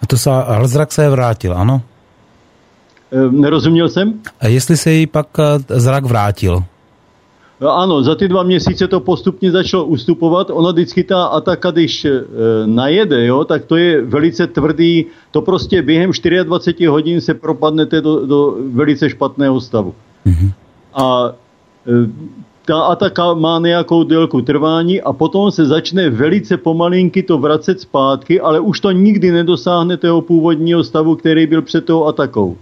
A 0.01 0.07
to 0.07 0.17
se, 0.17 0.31
ale 0.31 0.67
zrak 0.67 0.91
se 0.91 1.09
vrátil, 1.09 1.57
ano? 1.57 1.81
E, 3.11 3.31
nerozuměl 3.31 3.89
jsem? 3.89 4.13
A 4.39 4.47
jestli 4.47 4.77
se 4.77 4.91
jí 4.91 5.07
pak 5.07 5.27
e, 5.39 5.79
zrak 5.79 6.05
vrátil? 6.05 6.63
Ano, 7.69 8.03
za 8.03 8.15
ty 8.15 8.27
dva 8.27 8.43
měsíce 8.43 8.87
to 8.87 8.99
postupně 8.99 9.51
začalo 9.51 9.85
ustupovat. 9.85 10.49
Ona 10.49 10.71
vždycky 10.71 11.03
ta 11.03 11.25
ataka, 11.25 11.71
když 11.71 12.05
e, 12.05 12.23
najede, 12.65 13.25
jo, 13.25 13.45
tak 13.45 13.65
to 13.65 13.75
je 13.75 14.01
velice 14.01 14.47
tvrdý, 14.47 15.05
to 15.31 15.41
prostě 15.41 15.81
během 15.81 16.11
24 16.43 16.85
hodin 16.85 17.21
se 17.21 17.33
propadnete 17.33 18.01
do, 18.01 18.25
do 18.25 18.57
velice 18.73 19.09
špatného 19.09 19.61
stavu. 19.61 19.93
Mm-hmm. 20.25 20.51
A 20.93 21.31
e, 21.87 22.09
ta 22.65 22.81
ataka 22.81 23.33
má 23.33 23.59
nějakou 23.59 24.03
délku 24.03 24.41
trvání 24.41 25.01
a 25.01 25.13
potom 25.13 25.51
se 25.51 25.65
začne 25.65 26.09
velice 26.09 26.57
pomalinky 26.57 27.23
to 27.23 27.37
vracet 27.37 27.81
zpátky, 27.81 28.41
ale 28.41 28.59
už 28.59 28.79
to 28.79 28.91
nikdy 28.91 29.31
nedosáhne 29.31 29.97
toho 29.97 30.21
původního 30.21 30.83
stavu, 30.83 31.15
který 31.15 31.47
byl 31.47 31.61
před 31.61 31.85
tou 31.85 32.05
atakou. 32.05 32.57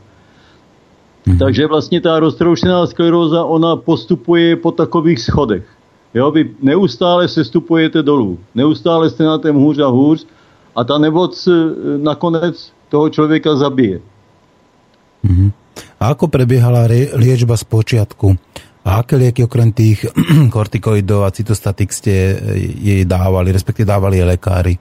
Mm-hmm. 1.30 1.38
Takže 1.38 1.68
vlastně 1.68 2.02
ta 2.02 2.20
roztroušená 2.20 2.88
skleróza, 2.88 3.46
ona 3.46 3.76
postupuje 3.76 4.56
po 4.56 4.72
takových 4.72 5.20
schodech. 5.22 5.64
Jo, 6.14 6.32
vy 6.32 6.50
neustále 6.62 7.28
se 7.28 7.46
stupujete 7.46 8.02
dolů, 8.02 8.40
neustále 8.56 9.10
jste 9.10 9.24
na 9.24 9.38
tom 9.38 9.56
hůř 9.56 9.78
a 9.80 9.88
hůř 9.88 10.26
a 10.76 10.84
ta 10.84 10.98
nemoc 10.98 11.48
e, 11.48 11.52
nakonec 11.98 12.74
toho 12.90 13.10
člověka 13.10 13.56
zabije. 13.56 14.02
Mm-hmm. 15.26 15.52
A 16.00 16.16
ako 16.16 16.28
prebiehala 16.28 16.88
liečba 17.16 17.56
z 17.60 17.64
počiatku? 17.64 18.36
A 18.88 19.04
aké 19.04 19.16
lieky 19.20 19.44
okrem 19.44 19.70
tých 19.70 20.08
kortikoidov 20.56 21.28
a 21.28 21.32
cytostatik 21.36 21.94
ste 21.94 22.40
jej 22.82 23.06
dávali, 23.06 23.52
respektive 23.52 23.86
dávali 23.86 24.18
je 24.18 24.26
lékári? 24.26 24.74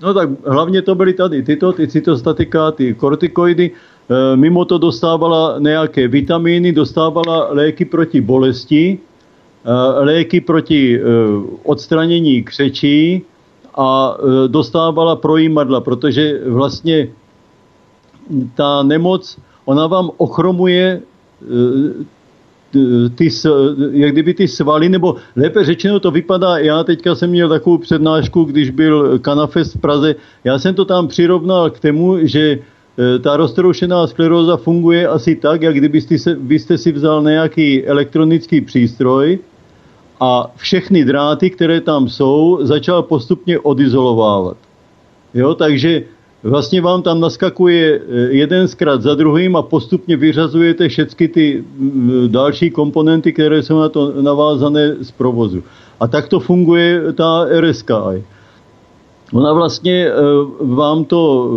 No 0.00 0.14
tak 0.14 0.28
hlavně 0.46 0.82
to 0.82 0.94
byly 0.94 1.12
tady 1.12 1.42
tyto, 1.42 1.72
ty 1.72 1.88
cytostatika, 1.88 2.70
ty 2.70 2.94
kortikoidy. 2.94 3.70
E, 4.10 4.36
mimo 4.36 4.64
to 4.64 4.78
dostávala 4.78 5.58
nějaké 5.58 6.08
vitamíny, 6.08 6.72
dostávala 6.72 7.48
léky 7.50 7.84
proti 7.84 8.20
bolesti, 8.20 8.98
e, 9.64 9.72
léky 10.00 10.40
proti 10.40 10.96
e, 10.96 11.00
odstranění 11.62 12.42
křečí 12.42 13.22
a 13.76 14.16
dostávala 14.46 15.16
projímadla, 15.16 15.80
protože 15.80 16.40
vlastně 16.46 17.08
ta 18.54 18.82
nemoc, 18.82 19.38
ona 19.64 19.86
vám 19.86 20.10
ochromuje 20.16 21.02
ty, 23.14 23.28
jak 23.90 24.12
kdyby 24.12 24.34
ty 24.34 24.48
svaly, 24.48 24.88
nebo 24.88 25.16
lépe 25.36 25.64
řečeno 25.64 26.00
to 26.00 26.10
vypadá, 26.10 26.58
já 26.58 26.84
teďka 26.84 27.14
jsem 27.14 27.30
měl 27.30 27.48
takovou 27.48 27.78
přednášku, 27.78 28.44
když 28.44 28.70
byl 28.70 29.18
Kanafest 29.18 29.74
v 29.74 29.80
Praze, 29.80 30.14
já 30.44 30.58
jsem 30.58 30.74
to 30.74 30.84
tam 30.84 31.08
přirovnal 31.08 31.70
k 31.70 31.80
tomu, 31.80 32.18
že 32.22 32.58
Eh, 32.58 32.73
ta 33.22 33.36
roztroušená 33.36 34.06
skleróza 34.06 34.56
funguje 34.56 35.08
asi 35.08 35.36
tak, 35.36 35.62
jak 35.62 35.74
kdybyste 35.74 36.18
se, 36.18 36.34
byste 36.34 36.78
si 36.78 36.92
vzal 36.92 37.22
nějaký 37.22 37.86
elektronický 37.86 38.60
přístroj 38.60 39.38
a 40.20 40.50
všechny 40.56 41.04
dráty, 41.04 41.50
které 41.50 41.80
tam 41.80 42.08
jsou, 42.08 42.58
začal 42.62 43.02
postupně 43.02 43.58
odizolovávat. 43.58 44.56
Jo, 45.34 45.54
takže 45.54 46.02
vlastně 46.42 46.80
vám 46.80 47.02
tam 47.02 47.20
naskakuje 47.20 48.00
eh, 48.00 48.14
jeden 48.30 48.68
zkrat 48.68 49.02
za 49.02 49.14
druhým 49.14 49.56
a 49.56 49.62
postupně 49.62 50.16
vyřazujete 50.16 50.88
všechny 50.88 51.28
ty 51.28 51.64
mm, 51.76 52.28
další 52.30 52.70
komponenty, 52.70 53.32
které 53.32 53.62
jsou 53.62 53.80
na 53.80 53.88
to 53.88 54.22
navázané 54.22 54.96
z 55.00 55.10
provozu. 55.10 55.62
A 56.00 56.06
tak 56.06 56.28
to 56.28 56.40
funguje 56.40 57.12
ta 57.12 57.46
RSK. 57.60 57.90
Ona 59.32 59.52
vlastně 59.52 60.06
eh, 60.06 60.12
vám 60.60 61.04
to 61.04 61.50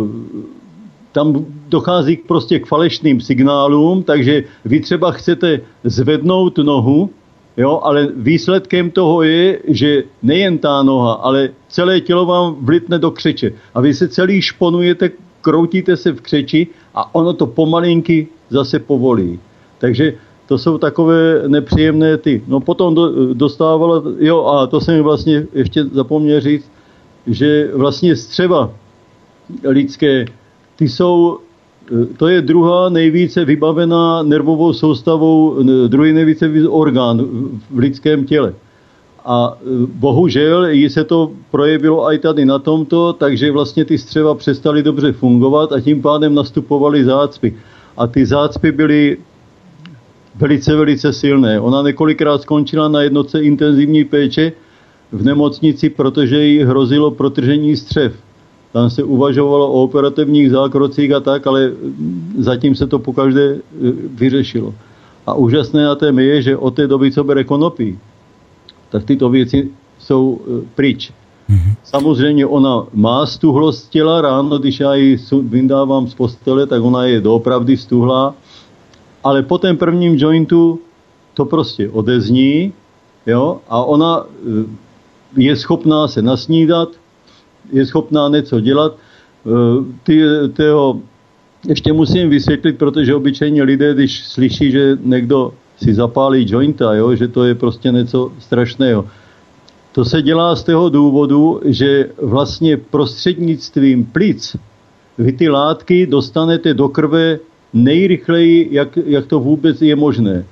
tam 1.12 1.46
dochází 1.68 2.16
prostě 2.16 2.58
k 2.58 2.66
falešným 2.66 3.20
signálům, 3.20 4.02
takže 4.02 4.44
vy 4.64 4.80
třeba 4.80 5.10
chcete 5.12 5.60
zvednout 5.84 6.58
nohu, 6.58 7.10
jo, 7.56 7.80
ale 7.82 8.08
výsledkem 8.16 8.90
toho 8.90 9.22
je, 9.22 9.58
že 9.68 10.02
nejen 10.22 10.58
ta 10.58 10.82
noha, 10.82 11.12
ale 11.12 11.50
celé 11.68 12.00
tělo 12.00 12.26
vám 12.26 12.56
vlitne 12.60 12.98
do 12.98 13.10
křeče 13.10 13.52
a 13.74 13.80
vy 13.80 13.94
se 13.94 14.08
celý 14.08 14.42
šponujete 14.42 15.10
kroutíte 15.40 15.96
se 15.96 16.12
v 16.12 16.20
křeči 16.20 16.66
a 16.94 17.14
ono 17.14 17.32
to 17.32 17.46
pomalinky 17.46 18.28
zase 18.50 18.78
povolí. 18.78 19.40
Takže 19.78 20.14
to 20.48 20.58
jsou 20.58 20.78
takové 20.78 21.48
nepříjemné 21.48 22.16
ty. 22.16 22.42
No 22.46 22.60
potom 22.60 22.94
do, 22.94 23.34
dostávala, 23.34 24.02
jo 24.18 24.44
a 24.44 24.66
to 24.66 24.80
jsem 24.80 25.02
vlastně 25.02 25.46
ještě 25.52 25.84
zapomněl 25.84 26.40
říct, 26.40 26.70
že 27.26 27.70
vlastně 27.74 28.16
střeva 28.16 28.70
lidské, 29.64 30.26
ty 30.78 30.88
jsou, 30.88 31.38
to 32.16 32.28
je 32.28 32.42
druhá 32.42 32.88
nejvíce 32.88 33.44
vybavená 33.44 34.22
nervovou 34.22 34.72
soustavou, 34.72 35.62
druhý 35.86 36.12
nejvíce 36.12 36.50
orgán 36.68 37.24
v 37.70 37.78
lidském 37.78 38.24
těle. 38.24 38.54
A 39.24 39.58
bohužel 39.94 40.66
jí 40.66 40.90
se 40.90 41.04
to 41.04 41.30
projevilo 41.50 42.12
i 42.12 42.18
tady 42.18 42.44
na 42.44 42.58
tomto, 42.58 43.12
takže 43.12 43.52
vlastně 43.52 43.84
ty 43.84 43.98
střeva 43.98 44.34
přestaly 44.34 44.82
dobře 44.82 45.12
fungovat 45.12 45.72
a 45.72 45.80
tím 45.80 46.02
pádem 46.02 46.34
nastupovaly 46.34 47.04
zácpy. 47.04 47.56
A 47.96 48.06
ty 48.06 48.26
zácpy 48.26 48.72
byly 48.72 49.16
velice, 50.36 50.76
velice 50.76 51.12
silné. 51.12 51.60
Ona 51.60 51.82
několikrát 51.82 52.42
skončila 52.42 52.88
na 52.88 53.02
jednotce 53.02 53.42
intenzivní 53.42 54.04
péče 54.04 54.52
v 55.12 55.24
nemocnici, 55.24 55.90
protože 55.90 56.44
jí 56.44 56.62
hrozilo 56.62 57.10
protržení 57.10 57.76
střev. 57.76 58.12
Tam 58.72 58.90
se 58.90 59.02
uvažovalo 59.02 59.72
o 59.72 59.82
operativních 59.82 60.50
zákrocích 60.50 61.12
a 61.12 61.20
tak, 61.20 61.46
ale 61.46 61.72
zatím 62.38 62.74
se 62.74 62.86
to 62.86 62.98
pokaždé 62.98 63.54
e, 63.54 63.58
vyřešilo. 64.14 64.74
A 65.26 65.34
úžasné 65.34 65.84
na 65.84 65.94
tém 65.94 66.18
je, 66.18 66.42
že 66.42 66.56
od 66.56 66.74
té 66.74 66.86
doby, 66.86 67.12
co 67.12 67.24
bere 67.24 67.44
konopí, 67.44 67.98
tak 68.90 69.04
tyto 69.04 69.28
věci 69.30 69.70
jsou 69.98 70.40
e, 70.40 70.66
pryč. 70.74 71.12
Mm-hmm. 71.50 71.74
Samozřejmě 71.84 72.46
ona 72.46 72.86
má 72.92 73.26
stuhlost 73.26 73.90
těla 73.90 74.20
ráno, 74.20 74.58
když 74.58 74.80
já 74.80 74.94
ji 74.94 75.16
vyndávám 75.42 76.06
z 76.06 76.14
postele, 76.14 76.66
tak 76.66 76.82
ona 76.82 77.04
je 77.04 77.20
doopravdy 77.20 77.76
stuhlá, 77.76 78.34
ale 79.24 79.42
po 79.42 79.58
tom 79.58 79.76
prvním 79.76 80.14
jointu 80.18 80.80
to 81.34 81.44
prostě 81.44 81.90
odezní 81.90 82.72
jo, 83.26 83.60
a 83.68 83.84
ona 83.84 84.24
e, 84.24 84.64
je 85.36 85.56
schopná 85.56 86.08
se 86.08 86.22
nasnídat, 86.22 86.88
je 87.72 87.86
schopná 87.86 88.28
něco 88.28 88.60
dělat. 88.60 88.92
E, 88.92 89.50
ty, 90.02 90.22
tyho, 90.52 91.00
ještě 91.68 91.92
musím 91.92 92.30
vysvětlit, 92.30 92.78
protože 92.78 93.14
obyčejně 93.14 93.62
lidé, 93.62 93.94
když 93.94 94.26
slyší, 94.26 94.70
že 94.70 94.98
někdo 95.02 95.52
si 95.82 95.94
zapálí 95.94 96.46
jointa, 96.48 96.94
jo, 96.94 97.14
že 97.14 97.28
to 97.28 97.44
je 97.44 97.54
prostě 97.54 97.90
něco 97.90 98.32
strašného. 98.38 99.04
To 99.92 100.04
se 100.04 100.22
dělá 100.22 100.56
z 100.56 100.64
toho 100.64 100.88
důvodu, 100.88 101.60
že 101.64 102.10
vlastně 102.22 102.76
prostřednictvím 102.76 104.04
plic 104.04 104.56
vy 105.18 105.32
ty 105.32 105.48
látky 105.48 106.06
dostanete 106.06 106.74
do 106.74 106.88
krve 106.88 107.38
nejrychleji, 107.72 108.68
jak, 108.70 108.98
jak 109.06 109.26
to 109.26 109.40
vůbec 109.40 109.82
je 109.82 109.96
možné. 109.96 110.44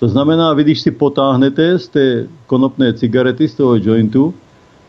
To 0.00 0.08
znamená, 0.08 0.52
vy 0.52 0.64
když 0.64 0.80
si 0.80 0.90
potáhnete 0.90 1.78
z 1.78 1.88
té 1.88 2.26
konopné 2.46 2.92
cigarety, 2.92 3.48
z 3.48 3.54
toho 3.54 3.76
jointu, 3.76 4.34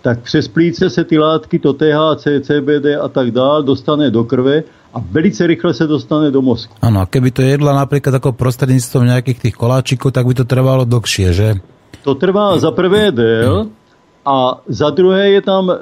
tak 0.05 0.19
přes 0.19 0.47
plíce 0.47 0.89
se 0.89 1.03
ty 1.03 1.17
látky, 1.17 1.59
to 1.59 1.74
THC, 1.74 2.27
CBD 2.41 2.85
a 3.01 3.07
tak 3.07 3.31
dál, 3.31 3.63
dostane 3.63 4.12
do 4.12 4.24
krve 4.24 4.63
a 4.93 5.01
velice 5.12 5.47
rychle 5.47 5.74
se 5.74 5.88
dostane 5.88 6.31
do 6.31 6.41
mozku. 6.41 6.74
Ano, 6.81 7.01
a 7.01 7.05
keby 7.05 7.31
to 7.31 7.41
jedla 7.41 7.74
například 7.74 8.13
jako 8.13 8.31
prostřednictvím 8.31 9.05
nějakých 9.05 9.39
těch 9.39 9.53
koláčiků, 9.53 10.12
tak 10.12 10.27
by 10.27 10.33
to 10.33 10.45
trvalo 10.45 10.85
dlhšie, 10.85 11.33
že? 11.33 11.55
To 12.03 12.15
trvá 12.15 12.57
za 12.57 12.71
prvé 12.71 13.12
dél 13.12 13.67
a 14.25 14.62
za 14.67 14.89
druhé 14.89 15.29
je 15.29 15.41
tam 15.41 15.71
e, 15.71 15.75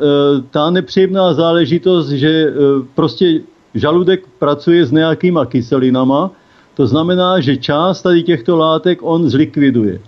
ta 0.51 0.69
nepříjemná 0.69 1.33
záležitost, 1.33 2.09
že 2.09 2.29
e, 2.29 2.51
prostě 2.95 3.41
žaludek 3.75 4.23
pracuje 4.39 4.85
s 4.85 4.91
nějakýma 4.91 5.45
kyselinama, 5.45 6.31
to 6.73 6.87
znamená, 6.87 7.39
že 7.39 7.57
část 7.57 8.01
tady 8.01 8.23
těchto 8.23 8.55
látek 8.57 8.99
on 9.01 9.29
zlikviduje. 9.29 9.99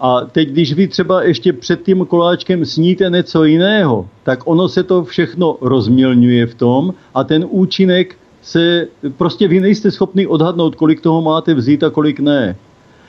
A 0.00 0.20
teď, 0.32 0.48
když 0.48 0.72
vy 0.72 0.88
třeba 0.88 1.22
ještě 1.22 1.52
před 1.52 1.82
tím 1.82 2.06
koláčkem 2.06 2.64
sníte 2.64 3.10
něco 3.10 3.44
jiného, 3.44 4.08
tak 4.22 4.40
ono 4.44 4.68
se 4.68 4.82
to 4.82 5.04
všechno 5.04 5.56
rozmělňuje 5.60 6.46
v 6.46 6.54
tom 6.54 6.94
a 7.14 7.24
ten 7.24 7.46
účinek 7.48 8.16
se, 8.42 8.88
prostě 9.16 9.48
vy 9.48 9.60
nejste 9.60 9.90
schopni 9.90 10.26
odhadnout, 10.26 10.74
kolik 10.74 11.00
toho 11.00 11.22
máte 11.22 11.54
vzít 11.54 11.84
a 11.84 11.90
kolik 11.90 12.20
ne. 12.20 12.56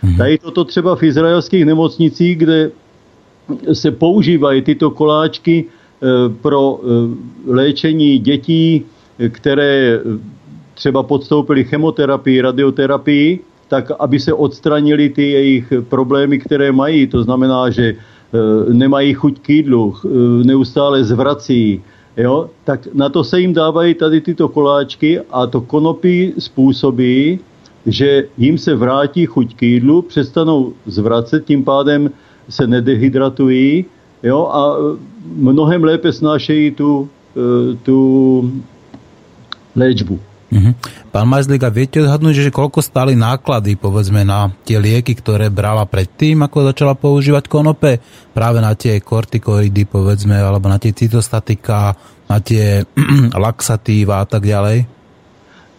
Hmm. 0.02 0.18
Tady 0.18 0.38
toto 0.38 0.64
třeba 0.64 0.96
v 0.96 1.04
izraelských 1.04 1.66
nemocnicích, 1.66 2.38
kde 2.38 2.72
se 3.74 3.92
používají 3.92 4.62
tyto 4.62 4.92
koláčky 4.92 5.66
eh, 5.66 6.08
pro 6.42 6.80
eh, 6.80 6.88
léčení 7.48 8.20
dětí, 8.20 8.86
které 9.30 10.00
třeba 10.74 11.04
podstoupili 11.04 11.64
chemoterapii, 11.64 12.42
radioterapii, 12.42 13.40
tak 13.72 13.92
aby 14.00 14.20
se 14.20 14.34
odstranili 14.36 15.10
ty 15.10 15.32
jejich 15.32 15.74
problémy, 15.88 16.44
které 16.44 16.76
mají. 16.76 17.08
To 17.08 17.24
znamená, 17.24 17.72
že 17.72 17.96
e, 17.96 17.96
nemají 18.68 19.14
chuť 19.16 19.40
k 19.40 19.50
jídlu, 19.50 19.96
e, 19.96 20.08
neustále 20.44 21.00
zvrací, 21.08 21.80
jo? 22.18 22.52
tak 22.68 22.92
na 22.92 23.08
to 23.08 23.24
se 23.24 23.40
jim 23.40 23.56
dávají 23.56 23.96
tady 23.96 24.22
tyto 24.22 24.52
koláčky 24.52 25.24
a 25.32 25.48
to 25.48 25.64
konopí 25.64 26.36
způsobí, 26.36 27.40
že 27.88 28.28
jim 28.38 28.58
se 28.60 28.76
vrátí 28.76 29.26
chuť 29.26 29.56
k 29.56 29.62
jídlu, 29.64 30.02
přestanou 30.02 30.74
zvracet, 30.86 31.48
tím 31.48 31.64
pádem 31.64 32.12
se 32.52 32.68
nedehydratují 32.68 33.86
jo? 34.24 34.52
a 34.52 34.76
mnohem 35.24 35.84
lépe 35.84 36.12
snášejí 36.12 36.72
tu, 36.76 37.08
e, 37.08 37.76
tu 37.88 37.98
léčbu. 39.76 40.31
Uh-huh. 40.52 40.76
Pán 41.16 41.32
Majzlík, 41.32 41.64
a 41.64 41.72
viete 41.72 42.04
odhadnúť, 42.04 42.44
že 42.44 42.52
koľko 42.52 42.84
stáli 42.84 43.16
náklady, 43.16 43.80
povedzme, 43.80 44.28
na 44.28 44.52
tie 44.68 44.84
lieky, 44.84 45.16
ktoré 45.16 45.48
brala 45.48 45.88
predtým, 45.88 46.44
ako 46.44 46.76
začala 46.76 46.94
používať 47.00 47.48
konope? 47.48 48.04
Práve 48.36 48.60
na 48.60 48.76
tie 48.76 49.00
kortikoidy, 49.00 49.88
povedzme, 49.88 50.36
alebo 50.36 50.68
na 50.68 50.76
tie 50.76 50.92
cytostatika, 50.92 51.96
na 52.28 52.44
tie 52.44 52.84
laxatíva 53.48 54.24
a 54.24 54.28
tak 54.28 54.44
ďalej? 54.44 55.01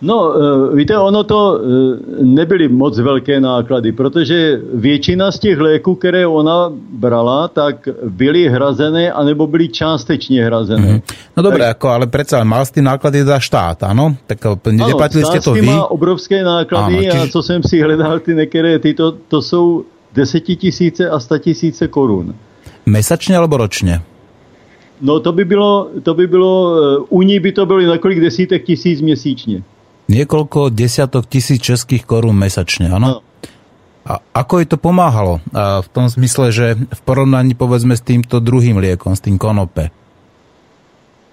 No, 0.02 0.34
eh, 0.34 0.76
víte, 0.76 0.98
ono 0.98 1.24
to 1.24 1.60
eh, 1.60 2.24
nebyly 2.24 2.68
moc 2.68 2.98
velké 2.98 3.40
náklady, 3.40 3.92
protože 3.92 4.60
většina 4.74 5.32
z 5.32 5.38
těch 5.38 5.58
léků, 5.58 5.94
které 5.94 6.26
ona 6.26 6.72
brala, 6.92 7.48
tak 7.48 7.88
byly 8.08 8.48
hrazené, 8.48 9.12
anebo 9.12 9.46
byly 9.46 9.68
částečně 9.68 10.44
hrazené. 10.44 10.94
Mm-hmm. 10.94 11.14
No 11.36 11.42
dobré, 11.42 11.58
tak, 11.58 11.68
jako, 11.68 11.88
ale 11.88 12.06
přece 12.06 12.44
mal 12.44 12.66
s 12.66 12.70
tím 12.70 12.84
náklady 12.84 13.24
za 13.24 13.40
štát, 13.40 13.82
ano? 13.82 14.16
Tak 14.26 14.38
eh, 14.66 14.72
neplatili 14.72 15.24
jste 15.24 15.40
to 15.40 15.52
vy? 15.52 15.62
má 15.62 15.86
obrovské 15.86 16.44
náklady 16.44 16.94
ano, 16.94 17.02
čiž... 17.02 17.20
a 17.20 17.32
co 17.32 17.42
jsem 17.42 17.62
si 17.62 17.80
hledal, 17.80 18.20
ty 18.20 18.34
některé, 18.34 18.78
ty 18.78 18.94
to, 18.94 19.12
to 19.28 19.42
jsou 19.42 19.84
desetitisíce 20.14 21.10
a 21.10 21.20
statisíce 21.20 21.88
korun. 21.88 22.34
Mesačně 22.86 23.36
alebo 23.36 23.56
ročně? 23.56 24.00
No 25.00 25.20
to 25.20 25.32
by 25.32 25.44
bylo, 25.44 25.88
to 26.02 26.14
by 26.14 26.26
bylo, 26.26 26.76
u 27.08 27.22
ní 27.22 27.40
by 27.40 27.52
to 27.52 27.66
bylo 27.66 27.80
několik 27.80 28.20
desítek 28.20 28.64
tisíc 28.64 29.00
měsíčně 29.00 29.62
niekoľko 30.12 30.68
desiatok 30.68 31.24
tisíc 31.24 31.64
českých 31.64 32.04
korún 32.04 32.36
mesačne, 32.36 32.92
áno? 32.92 33.08
No. 33.08 33.18
A 34.02 34.18
ako 34.34 34.58
jej 34.58 34.68
to 34.68 34.78
pomáhalo? 34.82 35.38
A 35.54 35.78
v 35.78 35.88
tom 35.94 36.10
zmysle, 36.10 36.50
že 36.50 36.66
v 36.74 37.00
porovnaní 37.06 37.54
povedzme 37.54 37.94
s 37.94 38.02
týmto 38.02 38.42
druhým 38.42 38.82
liekom, 38.82 39.14
s 39.14 39.22
tým 39.22 39.38
konope? 39.38 39.94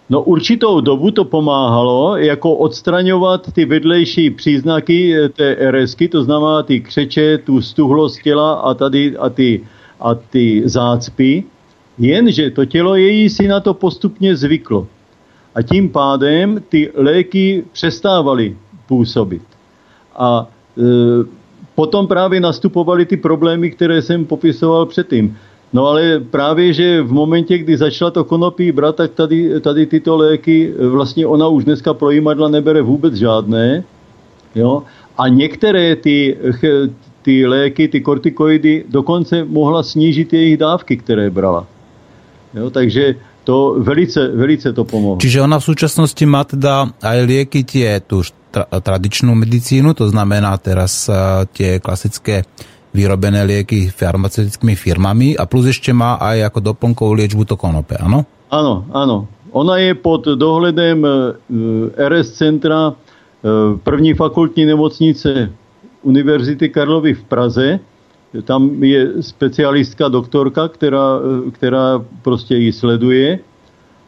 No 0.10 0.22
určitou 0.26 0.82
dobu 0.82 1.12
to 1.12 1.26
pomáhalo, 1.26 2.18
jako 2.18 2.56
odstraňovat 2.56 3.54
ty 3.54 3.66
vedlejší 3.66 4.30
příznaky 4.30 5.14
eh, 5.16 5.30
té 5.30 5.58
RSky, 5.72 6.08
to 6.08 6.24
znamená 6.24 6.64
ty 6.64 6.82
křeče, 6.82 7.38
tu 7.38 7.62
stuhlost 7.62 8.22
těla 8.22 8.54
a 8.54 8.74
tady 8.74 9.18
a 9.18 9.30
ty, 9.30 9.62
a 10.00 10.16
ty 10.16 10.62
zácpy, 10.66 11.44
jenže 11.98 12.50
to 12.50 12.66
tělo 12.66 12.96
její 12.96 13.30
si 13.30 13.48
na 13.48 13.60
to 13.60 13.74
postupně 13.74 14.36
zvyklo. 14.36 14.88
A 15.56 15.62
tím 15.62 15.90
pádem 15.90 16.62
ty 16.70 16.92
léky 16.96 17.64
přestávaly 17.72 18.58
působit. 18.90 19.42
A 20.18 20.50
e, 20.78 20.82
potom 21.76 22.08
právě 22.08 22.42
nastupovaly 22.42 23.06
ty 23.06 23.18
problémy, 23.18 23.72
které 23.72 24.02
jsem 24.02 24.26
popisoval 24.26 24.86
předtím. 24.86 25.38
No 25.74 25.88
ale 25.88 26.20
právě, 26.20 26.74
že 26.74 27.02
v 27.02 27.12
momentě, 27.12 27.58
kdy 27.58 27.78
začala 27.78 28.12
to 28.12 28.24
konopí 28.24 28.72
brát, 28.72 28.96
tak 28.96 29.12
tady, 29.14 29.62
tady 29.62 29.86
tyto 29.86 30.18
léky, 30.18 30.74
vlastně 30.90 31.28
ona 31.28 31.48
už 31.48 31.64
dneska 31.64 31.94
projímadla 31.94 32.50
nebere 32.50 32.82
vůbec 32.82 33.14
žádné. 33.14 33.84
Jo? 34.56 34.84
A 35.18 35.28
některé 35.28 35.96
ty, 35.96 36.38
ty 37.22 37.48
léky, 37.48 37.88
ty 37.88 38.02
kortikoidy, 38.02 38.86
dokonce 38.90 39.46
mohla 39.46 39.84
snížit 39.84 40.34
jejich 40.34 40.58
dávky, 40.58 40.98
které 40.98 41.30
brala. 41.30 41.68
Jo? 42.54 42.70
Takže 42.70 43.16
to 43.50 43.82
velice, 43.82 44.30
velice 44.30 44.70
to 44.70 44.86
pomohlo. 44.86 45.18
Čiže 45.18 45.42
ona 45.42 45.58
v 45.58 45.66
současnosti 45.74 46.22
má 46.30 46.46
teda 46.46 46.94
aj 47.02 47.18
lieky 47.26 47.66
tie, 47.66 47.98
tu 48.06 48.22
tra, 48.54 48.70
tradičnú 48.70 49.34
medicínu, 49.34 49.98
to 49.98 50.06
znamená 50.06 50.54
teraz 50.62 51.10
uh, 51.10 51.50
tie 51.50 51.82
klasické 51.82 52.46
vyrobené 52.94 53.46
lieky 53.50 53.90
farmaceutickými 53.90 54.78
firmami 54.78 55.34
a 55.34 55.50
plus 55.50 55.74
ešte 55.74 55.90
má 55.90 56.22
aj 56.22 56.54
ako 56.54 56.74
doplnkovú 56.74 57.18
liečbu 57.18 57.50
to 57.50 57.58
konope, 57.58 57.98
áno? 57.98 58.26
Áno, 58.54 58.86
áno. 58.94 59.30
ona 59.54 59.78
je 59.78 59.94
pod 59.94 60.26
dohledem 60.26 61.06
RS 61.94 62.34
centra 62.34 62.98
první 63.86 64.14
fakultní 64.14 64.66
nemocnice 64.66 65.54
Univerzity 66.02 66.70
Karlovy 66.70 67.14
v 67.14 67.24
Praze. 67.24 67.68
Tam 68.44 68.84
je 68.84 69.24
specialistka, 69.24 70.08
doktorka, 70.08 70.68
která, 70.68 71.20
která 71.52 72.06
prostě 72.22 72.56
ji 72.56 72.74
sleduje. 72.74 73.40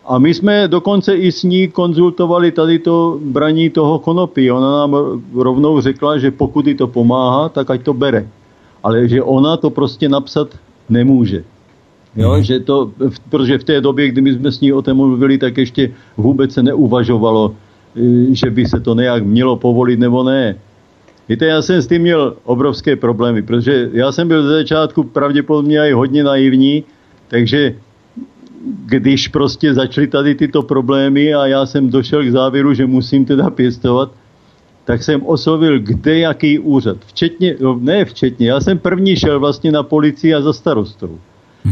A 0.05 0.17
my 0.17 0.33
jsme 0.33 0.67
dokonce 0.67 1.15
i 1.15 1.31
s 1.31 1.43
ní 1.43 1.67
konzultovali 1.67 2.51
tady 2.51 2.79
to 2.79 3.19
braní 3.21 3.69
toho 3.69 3.99
konopí. 3.99 4.51
Ona 4.51 4.71
nám 4.71 4.95
rovnou 5.33 5.81
řekla, 5.81 6.17
že 6.17 6.31
pokud 6.31 6.67
jí 6.67 6.75
to 6.75 6.87
pomáhá, 6.87 7.49
tak 7.49 7.69
ať 7.69 7.83
to 7.83 7.93
bere. 7.93 8.27
Ale 8.83 9.07
že 9.07 9.23
ona 9.23 9.57
to 9.57 9.69
prostě 9.69 10.09
napsat 10.09 10.47
nemůže. 10.89 11.43
Jo, 12.15 12.33
mm. 12.37 12.43
že 12.43 12.59
to, 12.59 12.91
protože 13.29 13.57
v 13.57 13.63
té 13.63 13.81
době, 13.81 14.07
kdy 14.07 14.21
my 14.21 14.33
jsme 14.33 14.51
s 14.51 14.59
ní 14.59 14.73
o 14.73 14.81
tom 14.81 14.97
mluvili, 14.97 15.37
tak 15.37 15.57
ještě 15.57 15.93
vůbec 16.17 16.53
se 16.53 16.63
neuvažovalo, 16.63 17.55
e, 17.95 18.35
že 18.35 18.49
by 18.49 18.65
se 18.65 18.79
to 18.79 18.95
nějak 18.95 19.23
mělo 19.23 19.55
povolit 19.55 19.99
nebo 19.99 20.23
ne. 20.23 20.55
Víte, 21.31 21.45
já 21.45 21.61
jsem 21.61 21.81
s 21.81 21.87
tím 21.87 22.01
měl 22.01 22.35
obrovské 22.43 22.95
problémy, 22.95 23.41
protože 23.41 23.89
já 23.93 24.11
jsem 24.11 24.27
byl 24.27 24.43
ze 24.43 24.49
začátku 24.49 25.03
pravděpodobně 25.03 25.79
i 25.79 25.91
hodně 25.91 26.23
naivní, 26.23 26.83
takže 27.27 27.75
když 28.85 29.27
prostě 29.27 29.73
začaly 29.73 30.07
tady 30.07 30.35
tyto 30.35 30.61
problémy 30.61 31.33
a 31.33 31.47
já 31.47 31.65
jsem 31.65 31.89
došel 31.89 32.23
k 32.23 32.31
závěru, 32.31 32.73
že 32.73 32.85
musím 32.85 33.25
teda 33.25 33.49
pěstovat, 33.49 34.11
tak 34.85 35.03
jsem 35.03 35.25
oslovil 35.25 35.79
kde 35.79 36.19
jaký 36.19 36.59
úřad. 36.59 36.97
Včetně, 37.07 37.55
no 37.59 37.79
ne 37.81 38.05
včetně, 38.05 38.49
já 38.49 38.59
jsem 38.59 38.79
první 38.79 39.15
šel 39.15 39.39
vlastně 39.39 39.71
na 39.71 39.83
policii 39.83 40.33
a 40.33 40.41
za 40.41 40.53
starostou. 40.53 41.19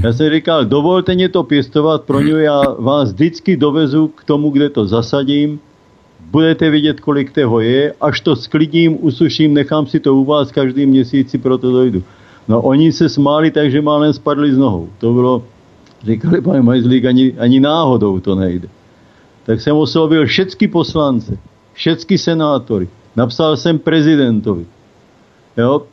Já 0.04 0.14
jsem 0.14 0.30
říkal, 0.30 0.66
dovolte 0.66 1.16
mě 1.16 1.30
to 1.30 1.44
pěstovat, 1.44 2.04
pro 2.04 2.22
ně 2.22 2.32
já 2.32 2.62
vás 2.80 3.12
vždycky 3.12 3.58
dovezu 3.58 4.08
k 4.08 4.24
tomu, 4.24 4.50
kde 4.50 4.70
to 4.70 4.88
zasadím, 4.88 5.60
budete 6.32 6.70
vidět, 6.70 7.00
kolik 7.00 7.32
toho 7.32 7.60
je, 7.60 7.94
až 8.02 8.22
to 8.22 8.36
sklidím, 8.36 8.98
usuším, 9.02 9.54
nechám 9.54 9.86
si 9.86 10.00
to 10.00 10.16
u 10.16 10.26
vás, 10.26 10.52
každý 10.52 10.86
měsíc 10.86 11.30
si 11.30 11.38
proto 11.38 11.72
dojdu. 11.72 12.04
No 12.48 12.62
oni 12.62 12.92
se 12.92 13.10
smáli 13.10 13.52
tak, 13.52 13.72
že 13.72 13.82
málem 13.82 14.14
spadli 14.14 14.54
z 14.54 14.58
nohou. 14.58 14.90
To 14.98 15.14
bylo, 15.14 15.44
říkali, 16.04 16.42
pane 16.42 16.62
Majzlík, 16.62 17.06
ani, 17.06 17.34
ani 17.38 17.60
náhodou 17.60 18.20
to 18.20 18.36
nejde. 18.36 18.68
Tak 19.46 19.62
jsem 19.62 19.76
oslovil 19.76 20.26
všechny 20.26 20.68
poslance, 20.68 21.38
všechny 21.74 22.18
senátory, 22.18 22.88
napsal 23.16 23.58
jsem 23.58 23.80
prezidentovi. 23.80 24.66
Jo? 25.58 25.84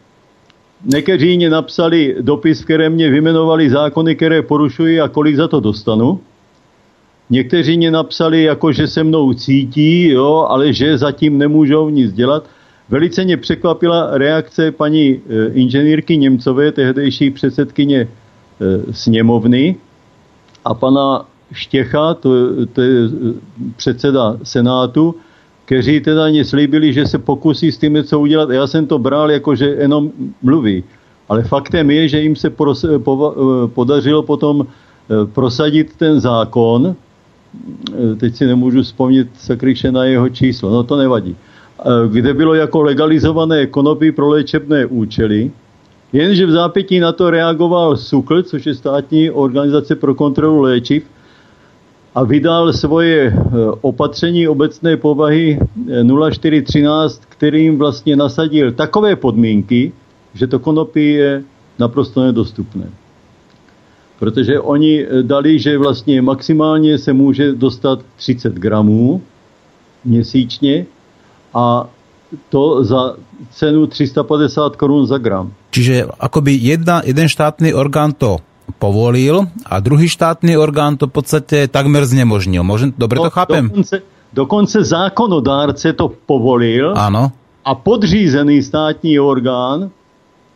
Někteří 0.85 1.37
mě 1.37 1.51
napsali 1.51 2.17
dopis, 2.21 2.65
které 2.65 2.91
mě 2.91 3.11
vymenovali 3.11 3.71
zákony, 3.71 4.17
které 4.17 4.43
porušují 4.43 5.01
a 5.01 5.09
kolik 5.09 5.37
za 5.37 5.49
to 5.49 5.61
dostanu. 5.61 6.21
Někteří 7.31 7.77
mě 7.77 7.91
napsali, 7.91 8.43
jako 8.43 8.73
že 8.73 8.87
se 8.87 9.05
mnou 9.05 9.33
cítí, 9.33 10.09
jo, 10.09 10.47
ale 10.49 10.73
že 10.73 10.99
zatím 10.99 11.39
nemůžou 11.39 11.89
nic 11.89 12.13
dělat. 12.13 12.45
Velice 12.89 13.25
mě 13.25 13.37
překvapila 13.37 14.19
reakce 14.19 14.73
paní 14.73 15.09
e, 15.09 15.19
inženýrky 15.53 16.17
Němcové, 16.17 16.73
tehdejší 16.73 17.31
předsedkyně 17.31 18.01
e, 18.01 18.09
sněmovny, 18.93 19.77
a 20.65 20.75
pana 20.75 21.27
Štěcha, 21.53 22.15
to, 22.15 22.31
to 22.73 22.81
je 22.81 23.05
e, 23.05 23.09
předseda 23.77 24.37
Senátu, 24.43 25.15
kteří 25.65 26.01
teda 26.01 26.29
mě 26.29 26.45
slíbili, 26.45 26.93
že 26.93 27.07
se 27.07 27.19
pokusí 27.19 27.73
s 27.73 27.79
tím 27.79 27.95
něco 27.95 28.21
udělat. 28.21 28.51
Já 28.51 28.67
jsem 28.67 28.87
to 28.87 28.99
bral 28.99 29.31
jako, 29.31 29.55
že 29.55 29.67
jenom 29.67 30.11
mluví. 30.43 30.85
Ale 31.29 31.43
faktem 31.43 31.91
je, 31.91 32.09
že 32.09 32.21
jim 32.21 32.37
se 32.37 32.53
podařilo 33.75 34.23
potom 34.23 34.67
prosadit 35.33 35.97
ten 35.97 36.21
zákon, 36.21 36.97
teď 38.17 38.35
si 38.35 38.47
nemůžu 38.47 38.83
vzpomnět 38.83 39.29
sakryše 39.39 39.93
na 39.93 40.05
jeho 40.05 40.29
číslo, 40.29 40.71
no 40.71 40.83
to 40.83 40.97
nevadí, 40.97 41.37
kde 42.11 42.35
bylo 42.35 42.55
jako 42.55 42.83
legalizované 42.83 43.67
konopí 43.67 44.13
pro 44.13 44.29
léčebné 44.29 44.87
účely, 44.87 45.51
jenže 46.13 46.47
v 46.47 46.51
zápětí 46.51 47.01
na 47.01 47.13
to 47.13 47.31
reagoval 47.31 47.97
SUKL, 47.97 48.43
což 48.43 48.67
je 48.67 48.75
státní 48.75 49.31
organizace 49.31 49.97
pro 49.97 50.15
kontrolu 50.15 50.61
léčiv, 50.61 51.05
a 52.17 52.25
vydal 52.25 52.73
svoje 52.73 53.29
e, 53.29 53.35
opatření 53.81 54.49
obecné 54.49 54.97
povahy 54.97 55.59
0413, 56.21 57.21
e, 57.23 57.27
kterým 57.29 57.79
vlastně 57.79 58.17
nasadil 58.17 58.73
takové 58.73 59.17
podmínky, 59.17 59.93
že 60.35 60.47
to 60.47 60.59
konopí 60.59 61.13
je 61.13 61.45
naprosto 61.79 62.25
nedostupné 62.25 62.89
protože 64.19 64.61
oni 64.61 65.05
eh, 65.05 65.23
dali, 65.23 65.59
že 65.59 65.79
vlastně 65.79 66.23
maximálně 66.23 66.99
se 66.99 67.13
může 67.13 67.53
dostat 67.53 68.01
30 68.17 68.55
gramů 68.55 69.23
měsíčně 70.05 70.87
a 71.55 71.89
to 72.49 72.85
za 72.85 73.15
cenu 73.51 73.87
350 73.87 74.77
korun 74.77 75.07
za 75.07 75.19
gram. 75.19 75.53
Čiže 75.71 76.07
akoby 76.21 76.53
jedna, 76.53 77.03
jeden 77.05 77.29
štátny 77.29 77.75
orgán 77.75 78.13
to 78.13 78.39
povolil 78.79 79.47
a 79.67 79.81
druhý 79.81 80.09
štátny 80.09 80.57
orgán 80.57 80.97
to 80.97 81.07
v 81.07 81.13
podstate 81.13 81.69
takmer 81.69 82.03
znemožnil. 82.07 82.67
Možno, 82.67 82.93
dobre 82.99 83.19
to 83.23 83.31
no, 83.31 83.35
chápem? 83.35 83.65
Dokonce, 83.69 83.97
dokonce 84.33 84.79
zákonodárce 84.85 85.93
to 85.93 86.09
povolil 86.27 86.93
Áno. 86.97 87.33
a 87.65 87.75
podřízený 87.75 88.63
státní 88.63 89.21
orgán 89.21 89.91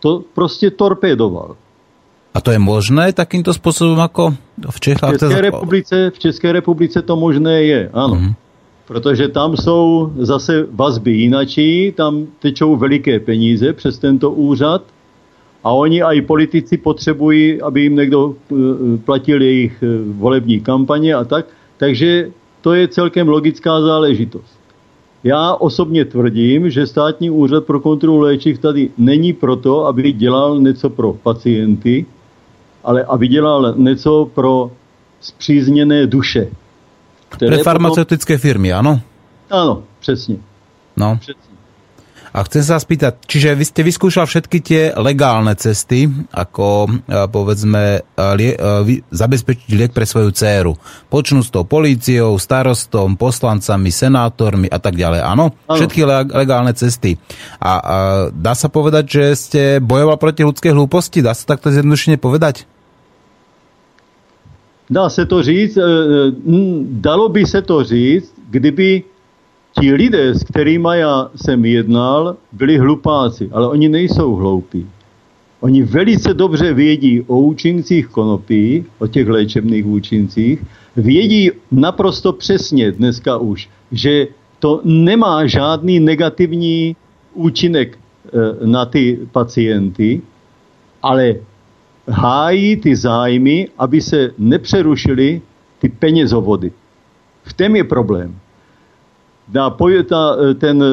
to 0.00 0.24
prostě 0.34 0.70
torpédoval. 0.70 1.56
A 2.30 2.38
to 2.40 2.54
je 2.54 2.62
možné 2.62 3.10
takýmto 3.10 3.50
spôsobom 3.50 3.98
ako 3.98 4.38
v 4.70 4.78
Čechách? 4.78 5.18
V 5.18 5.18
České, 5.18 5.40
republice, 5.40 5.96
v 6.14 6.18
České 6.18 6.48
republice 6.52 7.02
to 7.02 7.16
možné 7.16 7.62
je, 7.62 7.80
ano. 7.92 8.14
Mm-hmm. 8.14 8.34
Protože 8.86 9.28
tam 9.28 9.56
jsou 9.56 10.12
zase 10.18 10.66
vazby 10.70 11.10
jinačí, 11.10 11.92
tam 11.96 12.26
tečou 12.38 12.76
veliké 12.76 13.20
peníze 13.20 13.72
přes 13.72 13.98
tento 13.98 14.30
úřad 14.30 14.82
a 15.64 15.70
oni 15.70 16.02
a 16.02 16.12
i 16.12 16.20
politici 16.22 16.76
potřebují, 16.76 17.62
aby 17.62 17.80
jim 17.80 17.96
někdo 17.96 18.34
eh, 18.34 18.54
platil 19.04 19.42
jejich 19.42 19.82
eh, 19.82 19.86
volební 20.12 20.60
kampaně 20.60 21.14
a 21.14 21.24
tak. 21.24 21.46
Takže 21.76 22.30
to 22.60 22.74
je 22.74 22.88
celkem 22.88 23.28
logická 23.28 23.80
záležitost. 23.80 24.60
Já 25.24 25.54
osobně 25.54 26.04
tvrdím, 26.04 26.70
že 26.70 26.86
státní 26.86 27.30
úřad 27.30 27.64
pro 27.64 27.80
kontrolu 27.80 28.18
léčiv 28.18 28.58
tady 28.58 28.90
není 28.98 29.32
proto, 29.32 29.86
aby 29.86 30.12
dělal 30.12 30.60
něco 30.60 30.90
pro 30.90 31.12
pacienty, 31.12 32.06
ale 32.84 33.04
aby 33.04 33.28
dělal 33.28 33.74
něco 33.76 34.30
pro 34.34 34.70
zpřízněné 35.20 36.06
duše. 36.06 36.50
Které 37.28 37.56
Pre 37.56 37.62
farmaceutické 37.64 38.34
potom... 38.34 38.42
firmy, 38.42 38.72
ano? 38.72 39.00
Ano, 39.50 39.82
přesně. 40.00 40.36
No. 40.96 41.16
Přesně. 41.20 41.49
A 42.30 42.46
chcem 42.46 42.62
sa 42.62 42.78
spýtať, 42.78 43.26
čiže 43.26 43.58
vy 43.58 43.64
ste 43.66 43.82
vyskúšal 43.82 44.22
všetky 44.30 44.58
tie 44.62 44.82
legálne 44.94 45.50
cesty, 45.58 46.06
ako 46.30 46.86
e, 46.86 46.90
povedzme 47.26 47.82
e, 47.98 48.22
lie, 48.38 48.54
e, 48.54 49.02
zabezpečiť 49.10 49.70
liek 49.74 49.90
pre 49.90 50.06
svoju 50.06 50.30
dceru. 50.30 50.78
Počnú 51.10 51.42
s 51.42 51.50
tou 51.50 51.66
políciou, 51.66 52.38
starostom, 52.38 53.18
poslancami, 53.18 53.90
senátormi 53.90 54.70
a 54.70 54.78
tak 54.78 54.94
ďalej. 54.94 55.26
Áno? 55.26 55.58
Všetky 55.66 56.06
legálne 56.30 56.70
cesty. 56.70 57.18
A, 57.58 57.72
a 57.74 57.96
dá 58.30 58.54
sa 58.54 58.70
povedať, 58.70 59.04
že 59.10 59.24
ste 59.34 59.62
bojoval 59.82 60.14
proti 60.14 60.46
ľudskej 60.46 60.70
hlúposti? 60.70 61.26
Dá 61.26 61.34
sa 61.34 61.50
takto 61.50 61.74
zjednodušene 61.74 62.14
povedať? 62.14 62.62
Dá 64.90 65.06
se 65.06 65.26
to 65.26 65.42
říct, 65.42 65.78
dalo 66.82 67.28
by 67.28 67.46
se 67.46 67.62
to 67.62 67.84
říct, 67.84 68.34
kdyby 68.50 69.02
ti 69.80 69.92
lidé, 69.92 70.34
s 70.34 70.44
kterými 70.44 70.88
já 70.92 71.30
jsem 71.36 71.64
jednal, 71.64 72.36
byli 72.52 72.78
hlupáci, 72.78 73.48
ale 73.52 73.68
oni 73.68 73.88
nejsou 73.88 74.34
hloupí. 74.34 74.86
Oni 75.60 75.82
velice 75.82 76.34
dobře 76.34 76.72
vědí 76.74 77.22
o 77.26 77.38
účincích 77.38 78.06
konopí, 78.06 78.84
o 78.98 79.06
těch 79.06 79.28
léčebných 79.28 79.86
účincích, 79.86 80.64
vědí 80.96 81.50
naprosto 81.70 82.32
přesně 82.32 82.92
dneska 82.92 83.36
už, 83.36 83.68
že 83.92 84.26
to 84.58 84.80
nemá 84.84 85.46
žádný 85.46 86.00
negativní 86.00 86.96
účinek 87.34 87.98
e, 87.98 88.66
na 88.66 88.84
ty 88.86 89.18
pacienty, 89.32 90.22
ale 91.02 91.34
hájí 92.08 92.76
ty 92.76 92.96
zájmy, 92.96 93.68
aby 93.78 94.00
se 94.00 94.30
nepřerušily 94.38 95.40
ty 95.78 95.88
penězovody. 95.88 96.72
V 97.44 97.52
tom 97.52 97.76
je 97.76 97.84
problém 97.84 98.39
ta, 99.52 99.76
ta, 100.08 100.36
ten 100.58 100.84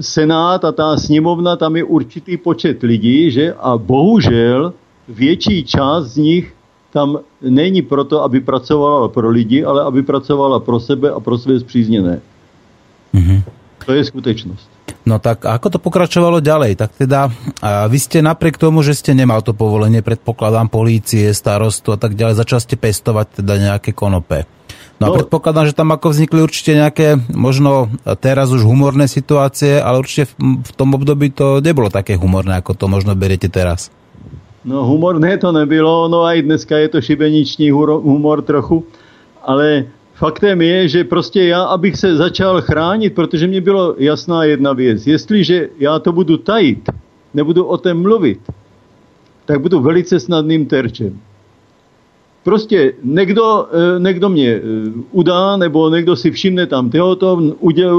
senát 0.00 0.64
a 0.64 0.72
ta 0.72 0.96
sněmovna, 0.96 1.56
tam 1.56 1.76
je 1.76 1.84
určitý 1.84 2.36
počet 2.36 2.82
lidí, 2.82 3.30
že? 3.30 3.54
A 3.54 3.76
bohužel 3.76 4.72
větší 5.08 5.64
část 5.64 6.04
z 6.04 6.16
nich 6.16 6.52
tam 6.92 7.20
není 7.42 7.82
proto, 7.82 8.22
aby 8.22 8.40
pracovala 8.40 9.08
pro 9.08 9.28
lidi, 9.28 9.64
ale 9.64 9.84
aby 9.84 10.02
pracovala 10.02 10.60
pro 10.60 10.80
sebe 10.80 11.10
a 11.10 11.20
pro 11.20 11.38
své 11.38 11.60
zpřízněné. 11.60 12.20
Mm-hmm. 13.14 13.42
To 13.86 13.92
je 13.92 14.04
skutečnost. 14.04 14.68
No 15.06 15.22
tak 15.22 15.46
ako 15.46 15.70
to 15.70 15.78
pokračovalo 15.78 16.42
ďalej? 16.42 16.74
Tak 16.74 16.90
teda 16.98 17.30
a 17.62 17.86
vy 17.86 17.98
ste 18.02 18.18
napriek 18.18 18.58
tomu, 18.58 18.82
že 18.82 18.98
ste 18.98 19.14
nemal 19.14 19.38
to 19.38 19.54
povolenie, 19.54 20.02
predpokladám, 20.02 20.66
polície, 20.66 21.30
starostu 21.30 21.94
a 21.94 21.98
tak 21.98 22.18
ďalej, 22.18 22.42
začal 22.42 22.58
ste 22.58 22.74
pestovať 22.74 23.42
teda 23.42 23.54
nejaké 23.54 23.94
konope. 23.94 24.48
No, 24.96 25.12
no 25.12 25.20
predpokladám, 25.20 25.68
že 25.68 25.76
tam 25.76 25.92
ako 25.92 26.08
vznikli 26.08 26.40
určite 26.40 26.72
nejaké, 26.72 27.20
možno 27.36 27.92
teraz 28.16 28.48
už 28.48 28.64
humorné 28.64 29.04
situácie, 29.12 29.76
ale 29.76 30.00
určite 30.00 30.32
v, 30.32 30.64
v 30.64 30.70
tom 30.72 30.96
období 30.96 31.28
to 31.28 31.60
nebolo 31.60 31.92
také 31.92 32.16
humorné, 32.16 32.56
ako 32.56 32.72
to 32.72 32.88
možno 32.88 33.12
beriete 33.12 33.52
teraz. 33.52 33.92
No 34.64 34.88
humorné 34.88 35.36
to 35.38 35.52
nebylo, 35.52 36.08
no 36.08 36.24
i 36.26 36.42
dneska 36.42 36.80
je 36.80 36.88
to 36.88 36.98
šibeniční 37.00 37.70
humor 37.76 38.42
trochu, 38.42 38.82
ale 39.44 39.86
faktem 40.14 40.60
je, 40.60 40.88
že 40.88 41.04
prostě 41.04 41.44
já, 41.44 41.62
abych 41.62 41.96
se 41.96 42.16
začal 42.16 42.62
chránit, 42.62 43.14
protože 43.14 43.46
mě 43.46 43.60
bylo 43.60 43.94
jasná 43.98 44.44
jedna 44.44 44.72
věc. 44.72 45.06
Jestliže 45.06 45.68
já 45.78 45.98
to 45.98 46.12
budu 46.12 46.36
tajit, 46.36 46.90
nebudu 47.34 47.64
o 47.64 47.78
tom 47.78 48.02
mluvit, 48.02 48.40
tak 49.44 49.60
budu 49.60 49.80
velice 49.80 50.20
snadným 50.20 50.66
terčem. 50.66 51.20
Prostě 52.46 52.92
někdo, 53.02 53.66
eh, 53.72 54.00
někdo 54.00 54.28
mě 54.28 54.50
eh, 54.50 54.60
udá, 55.12 55.56
nebo 55.56 55.90
někdo 55.90 56.16
si 56.16 56.30
všimne 56.30 56.66
tam 56.66 56.90
tohoto, 56.90 57.42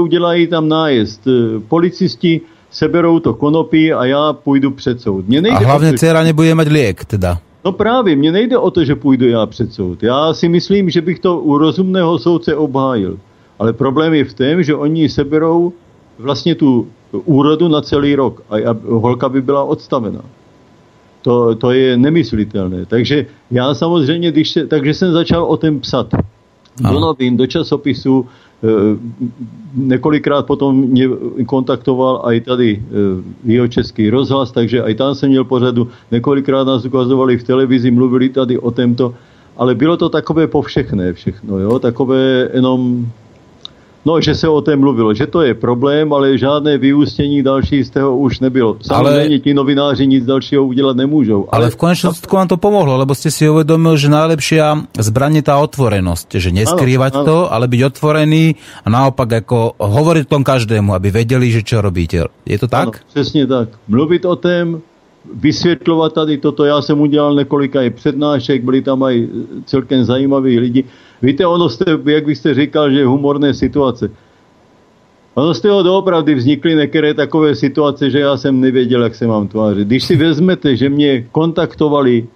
udělají 0.02 0.46
tam 0.46 0.68
nájezd 0.68 1.26
eh, 1.26 1.60
policisti, 1.68 2.40
seberou 2.70 3.20
to 3.20 3.34
konopí 3.34 3.92
a 3.92 4.04
já 4.04 4.32
půjdu 4.32 4.70
před 4.70 5.00
soud. 5.00 5.28
Mně 5.28 5.42
nejde 5.42 5.56
a 5.56 5.68
hlavně 5.68 5.90
to, 5.90 5.96
dcera 5.96 6.22
nebude 6.22 6.54
mít 6.54 6.68
liek 6.68 7.04
teda. 7.04 7.38
No 7.64 7.72
právě, 7.72 8.16
mně 8.16 8.32
nejde 8.32 8.58
o 8.58 8.70
to, 8.70 8.84
že 8.84 8.96
půjdu 8.96 9.28
já 9.28 9.46
před 9.46 9.72
soud. 9.72 10.02
Já 10.02 10.34
si 10.34 10.48
myslím, 10.48 10.90
že 10.90 11.00
bych 11.00 11.18
to 11.18 11.38
u 11.40 11.58
rozumného 11.58 12.18
soudce 12.18 12.56
obhájil. 12.56 13.18
Ale 13.58 13.72
problém 13.72 14.14
je 14.14 14.24
v 14.24 14.34
tom, 14.34 14.62
že 14.62 14.74
oni 14.74 15.08
seberou 15.08 15.72
vlastně 16.18 16.54
tu 16.54 16.88
úrodu 17.12 17.68
na 17.68 17.80
celý 17.80 18.14
rok 18.14 18.42
a 18.50 18.76
holka 18.88 19.28
by 19.28 19.42
byla 19.42 19.64
odstavená. 19.64 20.24
To, 21.22 21.54
to 21.54 21.72
je 21.72 21.96
nemyslitelné. 21.96 22.86
Takže 22.86 23.26
já 23.50 23.74
samozřejmě, 23.74 24.32
když 24.32 24.50
se, 24.50 24.66
takže 24.66 24.94
jsem 24.94 25.12
začal 25.12 25.44
o 25.44 25.56
tom 25.56 25.80
psat. 25.80 26.14
Do 26.78 27.00
novin, 27.00 27.36
do 27.36 27.46
časopisu, 27.46 28.26
Eh, 28.64 28.98
několikrát 29.74 30.46
potom 30.46 30.76
mě 30.76 31.08
kontaktoval 31.46 32.22
i 32.32 32.40
tady 32.40 32.82
eh, 32.82 32.92
jeho 33.44 33.68
český 33.68 34.10
rozhlas, 34.10 34.52
takže 34.52 34.82
i 34.82 34.94
tam 34.94 35.14
jsem 35.14 35.28
měl 35.30 35.44
pořadu. 35.44 35.88
Několikrát 36.10 36.64
nás 36.64 36.84
ukazovali 36.84 37.38
v 37.38 37.44
televizi, 37.44 37.90
mluvili 37.90 38.28
tady 38.28 38.58
o 38.58 38.70
tomto, 38.70 39.14
ale 39.56 39.74
bylo 39.74 39.96
to 39.96 40.08
takové 40.08 40.46
povšechné 40.46 41.12
všechno, 41.12 41.58
jo? 41.58 41.78
takové 41.78 42.50
jenom 42.54 43.06
No, 44.08 44.16
že 44.24 44.32
se 44.34 44.48
o 44.48 44.60
tom 44.64 44.80
mluvilo, 44.80 45.12
že 45.12 45.28
to 45.28 45.44
je 45.44 45.52
problém, 45.52 46.08
ale 46.12 46.40
žádné 46.40 46.80
vyústění 46.80 47.42
další 47.44 47.84
z 47.84 47.90
toho 47.90 48.16
už 48.16 48.40
nebylo. 48.40 48.80
Samozřejmě 48.80 49.36
ale... 49.36 49.44
ti 49.44 49.54
novináři 49.54 50.06
nic 50.06 50.24
dalšího 50.24 50.64
udělat 50.64 50.96
nemůžou. 50.96 51.44
Ale, 51.52 51.68
ale 51.68 51.70
v 51.70 51.76
konečnom 51.76 52.14
no. 52.16 52.36
vám 52.38 52.48
to 52.48 52.56
pomohlo, 52.56 52.96
lebo 52.96 53.12
ste 53.12 53.28
si 53.28 53.44
uvedomil, 53.44 54.00
že 54.00 54.08
najlepšia 54.08 54.88
zbraň 54.96 55.44
je 55.44 55.44
tá 55.44 55.60
otvorenosť, 55.60 56.40
že 56.40 56.48
neskrývať 56.56 57.12
ano, 57.12 57.20
ano. 57.20 57.28
to, 57.28 57.38
ale 57.52 57.68
byť 57.68 57.80
otvorený 57.84 58.56
a 58.80 58.88
naopak 58.88 59.44
jako 59.44 59.76
hovoriť 59.76 60.24
tom 60.24 60.40
každému, 60.40 60.96
aby 60.96 61.12
vedeli, 61.12 61.52
že 61.52 61.60
čo 61.60 61.84
robíte. 61.84 62.24
Je 62.48 62.56
to 62.56 62.64
tak? 62.64 63.04
Ano, 63.04 63.12
přesně 63.12 63.44
tak. 63.44 63.68
Mluvit 63.88 64.24
o 64.24 64.36
tom, 64.36 64.80
vysvětlovat 65.34 66.12
tady 66.12 66.38
toto. 66.38 66.64
Já 66.64 66.82
jsem 66.82 67.00
udělal 67.00 67.34
několika 67.34 67.82
i 67.82 67.90
přednášek, 67.90 68.64
byli 68.64 68.82
tam 68.82 69.02
i 69.02 69.28
celkem 69.66 70.04
zajímaví 70.04 70.58
lidi. 70.58 70.84
Víte, 71.22 71.46
ono 71.46 71.68
jste, 71.68 71.84
jak 72.04 72.24
byste 72.24 72.54
říkal, 72.54 72.90
že 72.90 73.06
humorné 73.06 73.54
situace. 73.54 74.10
Ono 75.34 75.54
z 75.54 75.60
toho 75.60 75.82
doopravdy 75.82 76.34
vznikly 76.34 76.74
některé 76.74 77.14
takové 77.14 77.54
situace, 77.54 78.10
že 78.10 78.18
já 78.18 78.36
jsem 78.36 78.60
nevěděl, 78.60 79.02
jak 79.02 79.14
se 79.14 79.26
mám 79.26 79.48
tvářit. 79.48 79.86
Když 79.86 80.04
si 80.04 80.16
vezmete, 80.16 80.76
že 80.76 80.88
mě 80.88 81.26
kontaktovali 81.32 82.26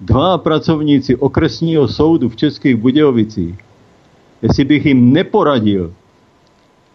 dva 0.00 0.38
pracovníci 0.38 1.16
okresního 1.16 1.88
soudu 1.88 2.28
v 2.28 2.36
Českých 2.36 2.76
Budějovicích, 2.76 3.54
jestli 4.42 4.64
bych 4.64 4.86
jim 4.86 5.12
neporadil 5.12 5.92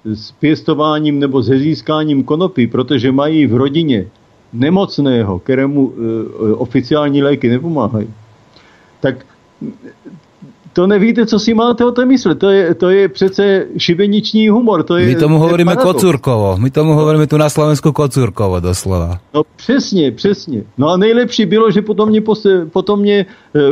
s 0.06 0.32
pěstováním 0.32 1.20
nebo 1.20 1.44
se 1.44 1.58
získáním 1.58 2.24
konopí, 2.24 2.68
protože 2.68 3.12
mají 3.12 3.48
v 3.48 3.56
rodině 3.56 4.08
nemocného, 4.54 5.40
kterému 5.40 5.94
e, 5.94 6.54
oficiální 6.54 7.24
léky 7.24 7.50
nepomáhají, 7.50 8.08
tak 9.00 9.26
to 10.78 10.88
nevíte, 10.88 11.26
co 11.26 11.40
si 11.40 11.54
máte 11.58 11.82
o 11.86 11.92
tom 11.92 12.08
myslet. 12.08 12.38
To 12.38 12.50
je, 12.50 12.76
to 12.76 12.90
je 12.90 13.10
přece 13.10 13.66
šibeniční 13.78 14.50
humor. 14.50 14.84
To 14.84 14.98
je, 14.98 15.10
My 15.10 15.16
tomu 15.16 15.42
hovoríme 15.42 15.76
kocurkovo. 15.76 16.58
My 16.62 16.70
tomu 16.70 16.94
hovoríme 16.94 17.26
tu 17.28 17.38
na 17.38 17.50
Slovensku 17.50 17.90
kocurkovo 17.92 18.60
doslova. 18.60 19.18
No 19.34 19.42
přesně, 19.56 20.12
přesně. 20.12 20.70
No 20.78 20.90
a 20.90 20.98
nejlepší 20.98 21.46
bylo, 21.46 21.72
že 21.72 21.82
potom 21.82 22.10
mě, 22.10 22.22
potom 22.70 23.00
mě 23.00 23.18
e, 23.18 23.26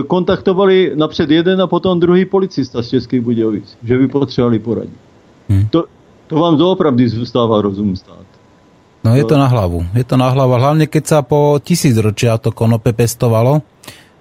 kontaktovali 0.04 0.92
napřed 0.96 1.30
jeden 1.30 1.62
a 1.62 1.68
potom 1.68 2.00
druhý 2.00 2.26
policista 2.26 2.82
z 2.82 2.98
Českých 2.98 3.22
Budějovic, 3.22 3.78
že 3.84 3.98
by 3.98 4.08
potřebovali 4.08 4.60
poradit. 4.60 5.00
Hmm. 5.50 5.68
To, 5.70 5.86
to 6.28 6.36
vám 6.36 6.58
doopravdy 6.58 7.10
zůstává 7.10 7.62
rozum 7.62 7.96
stát. 7.96 8.26
No 9.06 9.16
je 9.16 9.24
to 9.24 9.38
na 9.38 9.46
hlavu. 9.46 9.86
Je 9.94 10.04
to 10.04 10.18
na 10.18 10.34
hlavu. 10.34 10.58
Hlavne 10.58 10.90
keď 10.90 11.04
sa 11.06 11.20
po 11.22 11.62
tisíc 11.62 11.94
ročia 12.02 12.42
to 12.42 12.50
konope 12.50 12.90
pestovalo, 12.98 13.62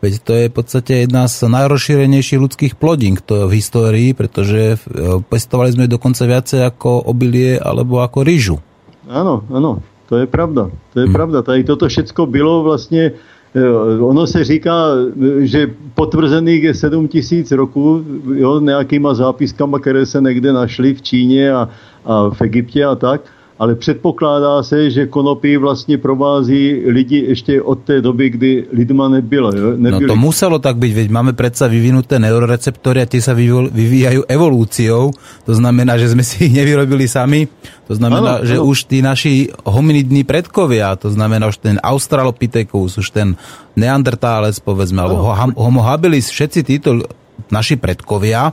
Veď 0.04 0.14
to 0.20 0.32
je 0.36 0.44
v 0.52 0.54
podstate 0.60 0.92
jedna 1.08 1.24
z 1.24 1.48
najrozšírenejších 1.48 2.36
ľudských 2.36 2.74
plodín 2.76 3.16
to 3.16 3.48
v 3.48 3.56
histórii, 3.56 4.12
pretože 4.12 4.76
e, 4.76 4.78
pestovali 5.24 5.72
sme 5.72 5.88
dokonca 5.88 6.28
viacej 6.28 6.60
ako 6.68 7.08
obilie 7.08 7.56
alebo 7.56 8.04
ako 8.04 8.20
rýžu. 8.20 8.60
Ano, 9.08 9.48
ano, 9.48 9.80
to 10.12 10.20
je 10.20 10.26
pravda. 10.28 10.68
To 10.92 10.96
je 11.00 11.08
hmm. 11.08 11.16
pravda. 11.16 11.40
Tady 11.40 11.64
toto 11.64 11.88
všecko 11.88 12.26
bylo 12.28 12.62
vlastně 12.62 13.16
e, 13.56 13.64
Ono 14.04 14.26
se 14.26 14.44
říká, 14.44 15.08
že 15.40 15.72
potvrzených 15.96 16.62
je 16.62 16.74
7 16.74 17.08
tisíc 17.08 17.48
roků 17.48 18.04
jo, 18.36 18.60
nějakýma 18.60 19.14
zápiskama, 19.14 19.80
které 19.80 20.04
se 20.06 20.20
někde 20.20 20.52
našly 20.52 20.94
v 20.94 21.02
Číně 21.02 21.52
a, 21.52 21.68
a 22.04 22.28
v 22.28 22.40
Egyptě 22.42 22.84
a 22.84 22.94
tak 22.94 23.24
ale 23.58 23.74
předpokládá 23.74 24.62
se, 24.62 24.90
že 24.90 25.06
konopí 25.06 25.56
vlastně 25.56 25.98
provází 25.98 26.82
lidi 26.86 27.18
ještě 27.28 27.62
od 27.62 27.78
té 27.86 28.00
doby, 28.00 28.30
kdy 28.30 28.66
lidma 28.72 29.08
nebylo. 29.08 29.52
Jo? 29.56 29.70
Nebyli. 29.76 30.06
No 30.06 30.08
to 30.08 30.16
muselo 30.16 30.58
tak 30.58 30.76
být, 30.76 30.94
veď 30.94 31.08
máme 31.10 31.32
predsa 31.32 31.70
vyvinuté 31.70 32.18
neuroreceptory 32.18 33.02
a 33.02 33.06
tie 33.06 33.22
sa 33.22 33.30
vyvíjajú 33.34 34.26
evolúciou, 34.26 35.14
to 35.46 35.52
znamená, 35.54 35.94
že 35.98 36.10
sme 36.10 36.26
si 36.26 36.50
ich 36.50 36.54
nevyrobili 36.54 37.06
sami, 37.06 37.46
to 37.86 37.94
znamená, 37.94 38.42
ano, 38.42 38.46
že 38.46 38.56
ano. 38.58 38.66
už 38.66 38.90
tí 38.90 38.98
naši 39.04 39.54
hominidní 39.62 40.26
predkovia, 40.26 40.98
to 40.98 41.14
znamená 41.14 41.46
už 41.46 41.62
ten 41.62 41.76
Australopithecus, 41.78 42.98
už 42.98 43.08
ten 43.14 43.38
Neandertálec, 43.78 44.58
povedzme, 44.66 44.98
ano. 44.98 45.30
alebo 45.30 45.54
Homo 45.54 45.82
habilis, 45.86 46.26
všetci 46.26 46.60
títo 46.66 47.06
naši 47.54 47.78
predkovia 47.78 48.50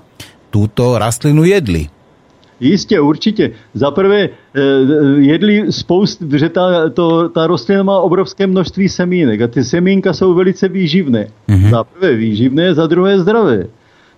túto 0.54 1.00
rastlinu 1.00 1.48
jedli. 1.48 2.01
Jistě, 2.62 3.00
určitě. 3.00 3.52
Za 3.74 3.92
prvé, 3.92 4.30
eh, 4.30 4.62
jedli 5.18 5.72
spoust, 5.74 6.22
že 6.22 6.50
ta, 6.50 6.90
to, 6.90 7.30
ta 7.30 7.48
rostlina 7.48 7.84
má 7.84 8.00
obrovské 8.00 8.48
množství 8.48 8.90
semínek 8.90 9.42
a 9.42 9.48
ty 9.48 9.64
semínka 9.64 10.14
jsou 10.14 10.34
velice 10.34 10.68
výživné. 10.68 11.28
Mm-hmm. 11.50 11.70
Za 11.70 11.84
prvé 11.84 12.16
výživné, 12.16 12.74
za 12.74 12.88
druhé 12.88 13.20
zdravé. 13.20 13.68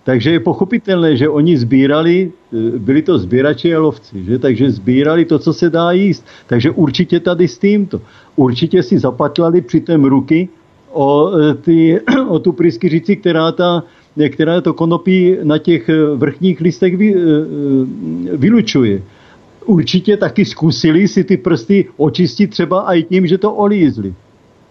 Takže 0.04 0.30
je 0.30 0.40
pochopitelné, 0.40 1.16
že 1.16 1.28
oni 1.28 1.56
sbírali, 1.56 2.28
eh, 2.28 2.78
byli 2.78 3.02
to 3.02 3.18
sběrači 3.18 3.74
a 3.74 3.80
lovci, 3.80 4.24
že? 4.24 4.38
takže 4.38 4.70
sbírali 4.70 5.24
to, 5.24 5.38
co 5.38 5.52
se 5.52 5.70
dá 5.70 5.92
jíst. 5.92 6.24
Takže 6.46 6.70
určitě 6.70 7.20
tady 7.20 7.48
s 7.48 7.58
tímto. 7.58 8.00
Určitě 8.36 8.82
si 8.82 8.98
zapatlali 8.98 9.60
přitom 9.64 10.04
ruky 10.04 10.48
o, 10.92 11.32
eh, 11.32 11.54
ty, 11.54 12.00
o 12.28 12.38
tu 12.38 12.52
pryskyřici, 12.52 13.16
která 13.16 13.52
ta 13.52 13.82
která 14.28 14.60
to 14.60 14.74
konopí 14.74 15.36
na 15.42 15.58
těch 15.58 15.88
eh, 15.88 16.14
vrchních 16.14 16.60
listech 16.60 16.96
vy, 16.96 17.14
eh, 17.14 17.18
eh, 17.18 18.36
vylučuje. 18.36 19.02
Určitě 19.66 20.16
taky 20.16 20.44
zkusili 20.44 21.08
si 21.08 21.24
ty 21.24 21.36
prsty 21.36 21.88
očistit 21.96 22.50
třeba 22.50 22.94
i 22.94 23.02
tím, 23.02 23.26
že 23.26 23.38
to 23.38 23.52
olízli. 23.52 24.14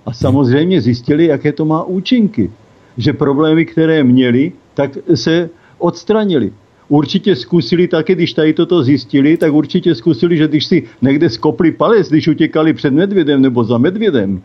A 0.06 0.13
samozřejmě 0.13 0.82
zjistili, 0.82 1.25
jaké 1.25 1.51
to 1.51 1.65
má 1.65 1.84
účinky. 1.84 2.51
Že 2.97 3.13
problémy, 3.13 3.65
které 3.65 4.03
měli, 4.03 4.51
tak 4.73 4.97
se 5.15 5.49
odstranili. 5.77 6.51
Určitě 6.89 7.36
zkusili 7.36 7.88
také, 7.88 8.15
když 8.15 8.34
tady 8.34 8.53
toto 8.53 8.84
zjistili, 8.84 9.38
tak 9.38 9.53
určitě 9.53 9.95
zkusili, 9.95 10.38
že 10.38 10.47
když 10.47 10.65
si 10.65 10.84
někde 11.01 11.29
skopli 11.29 11.71
palec, 11.71 12.10
když 12.10 12.27
utěkali 12.27 12.73
před 12.73 12.93
medvědem 12.93 13.41
nebo 13.41 13.63
za 13.63 13.77
medvědem, 13.77 14.41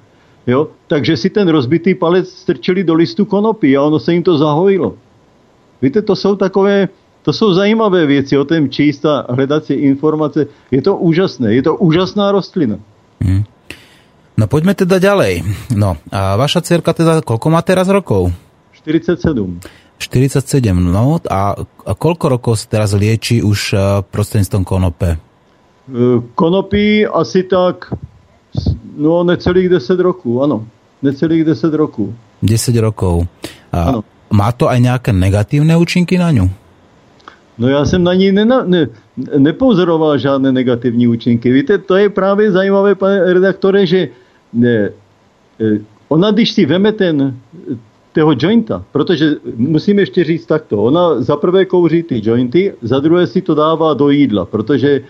Jo? 0.49 0.73
Takže 0.89 1.17
si 1.17 1.29
ten 1.29 1.45
rozbitý 1.45 1.93
palec 1.93 2.25
strčili 2.25 2.81
do 2.81 2.97
listu 2.97 3.29
konopí 3.29 3.77
a 3.77 3.85
ono 3.85 4.01
se 4.01 4.17
jim 4.17 4.25
to 4.25 4.39
zahojilo. 4.41 4.97
Víte, 5.83 6.03
to 6.03 6.17
jsou 6.17 6.37
takové, 6.37 6.89
to 7.23 7.33
jsou 7.33 7.53
zajímavé 7.55 8.07
věci 8.07 8.39
o 8.39 8.45
tom 8.45 8.71
číst 8.73 9.05
a 9.05 9.27
hledat 9.29 9.65
si 9.65 9.75
informace. 9.75 10.47
Je 10.71 10.83
to 10.83 10.97
úžasné, 10.97 11.55
je 11.55 11.63
to 11.63 11.77
úžasná 11.77 12.33
rostlina. 12.33 12.81
Hmm. 13.21 13.45
No 14.39 14.47
poďme 14.47 14.73
teda 14.73 15.03
ďalej. 15.03 15.45
No 15.75 16.01
a 16.09 16.39
vaša 16.39 16.65
cerka 16.65 16.97
teda, 16.97 17.21
koľko 17.21 17.47
má 17.51 17.61
teraz 17.61 17.91
rokov? 17.91 18.33
47. 18.73 19.19
47, 19.99 20.73
no 20.79 21.19
a, 21.27 21.59
a 21.59 21.93
koľko 21.93 22.39
rokov 22.39 22.63
sa 22.63 22.71
teraz 22.71 22.95
lieči 22.95 23.43
už 23.43 23.61
uh, 23.75 23.81
prostredníctvom 24.07 24.63
konope? 24.63 25.19
E, 25.19 25.19
konopí 26.39 27.03
asi 27.03 27.43
tak 27.51 27.91
No 28.99 29.25
necelých 29.25 29.69
10 29.69 30.01
roků, 30.01 30.43
ano. 30.43 30.67
Necelých 31.03 31.45
10 31.45 31.75
roků. 31.75 32.15
10 32.43 32.77
rokov. 32.77 33.31
A 33.73 33.83
ano. 33.83 34.03
Má 34.29 34.53
to 34.53 34.69
aj 34.69 34.77
nejaké 34.77 35.11
negatívne 35.17 35.73
účinky 35.81 36.21
na 36.21 36.29
ňu? 36.29 36.53
No 37.59 37.69
já 37.69 37.85
jsem 37.85 38.05
na 38.05 38.15
ní 38.15 38.33
nena, 38.33 38.63
ne, 38.67 38.87
nepozoroval 39.39 40.19
žádné 40.19 40.53
negativní 40.53 41.09
účinky. 41.09 41.53
Víte, 41.53 41.79
to 41.79 41.97
je 41.97 42.09
právě 42.09 42.53
zajímavé, 42.53 42.95
pane 42.95 43.33
redaktore, 43.35 43.87
že 43.87 44.09
ne, 44.53 44.91
e, 45.59 45.81
ona, 46.09 46.31
když 46.31 46.53
si 46.53 46.67
veme 46.67 46.93
ten, 46.93 47.35
toho 48.13 48.35
jointa, 48.39 48.85
protože 48.93 49.37
musím 49.57 49.99
ještě 49.99 50.25
říct 50.25 50.47
takto, 50.47 50.83
ona 50.83 51.23
za 51.23 51.37
prvé 51.37 51.65
kouří 51.65 52.03
ty 52.03 52.21
jointy, 52.25 52.75
za 52.83 53.01
druhé 53.01 53.27
si 53.27 53.43
to 53.43 53.55
dává 53.55 53.95
do 53.95 54.11
jídla, 54.11 54.45
protože 54.45 54.91
e, 54.91 55.03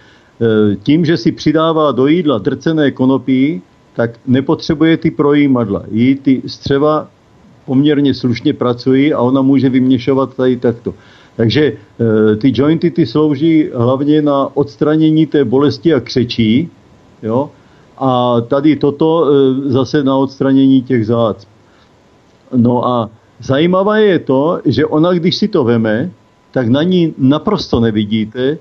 tím, 0.77 1.05
že 1.05 1.17
si 1.17 1.33
přidává 1.33 1.93
do 1.93 2.07
jídla 2.07 2.39
drcené 2.39 2.91
konopí, 2.91 3.63
tak 3.99 4.11
nepotřebuje 4.27 4.97
ty 4.97 5.11
projímadla. 5.11 5.83
Jí 5.91 6.15
ty 6.15 6.43
střeva 6.47 7.11
poměrně 7.67 8.15
slušně 8.15 8.55
pracují 8.55 9.13
a 9.13 9.21
ona 9.21 9.43
může 9.43 9.69
vyměšovat 9.69 10.35
tady 10.39 10.57
takto. 10.57 10.95
Takže 11.37 11.63
e, 11.67 12.37
ty 12.37 12.53
jointy 12.55 12.91
ty 12.91 13.07
slouží 13.07 13.75
hlavně 13.75 14.23
na 14.23 14.57
odstranění 14.57 15.27
té 15.27 15.45
bolesti 15.45 15.95
a 15.95 16.01
křečí, 16.01 16.71
jo? 17.23 17.51
a 17.99 18.41
tady 18.41 18.77
toto 18.77 19.27
e, 19.27 19.31
zase 19.75 20.07
na 20.07 20.17
odstranění 20.17 20.83
těch 20.83 21.07
zácp. 21.07 21.49
No 22.55 22.87
a 22.87 23.11
zajímavé 23.43 24.03
je 24.03 24.19
to, 24.19 24.61
že 24.65 24.87
ona, 24.87 25.13
když 25.13 25.37
si 25.37 25.49
to 25.49 25.65
veme, 25.65 26.11
tak 26.55 26.69
na 26.71 26.83
ní 26.83 27.15
naprosto 27.19 27.81
nevidíte 27.83 28.59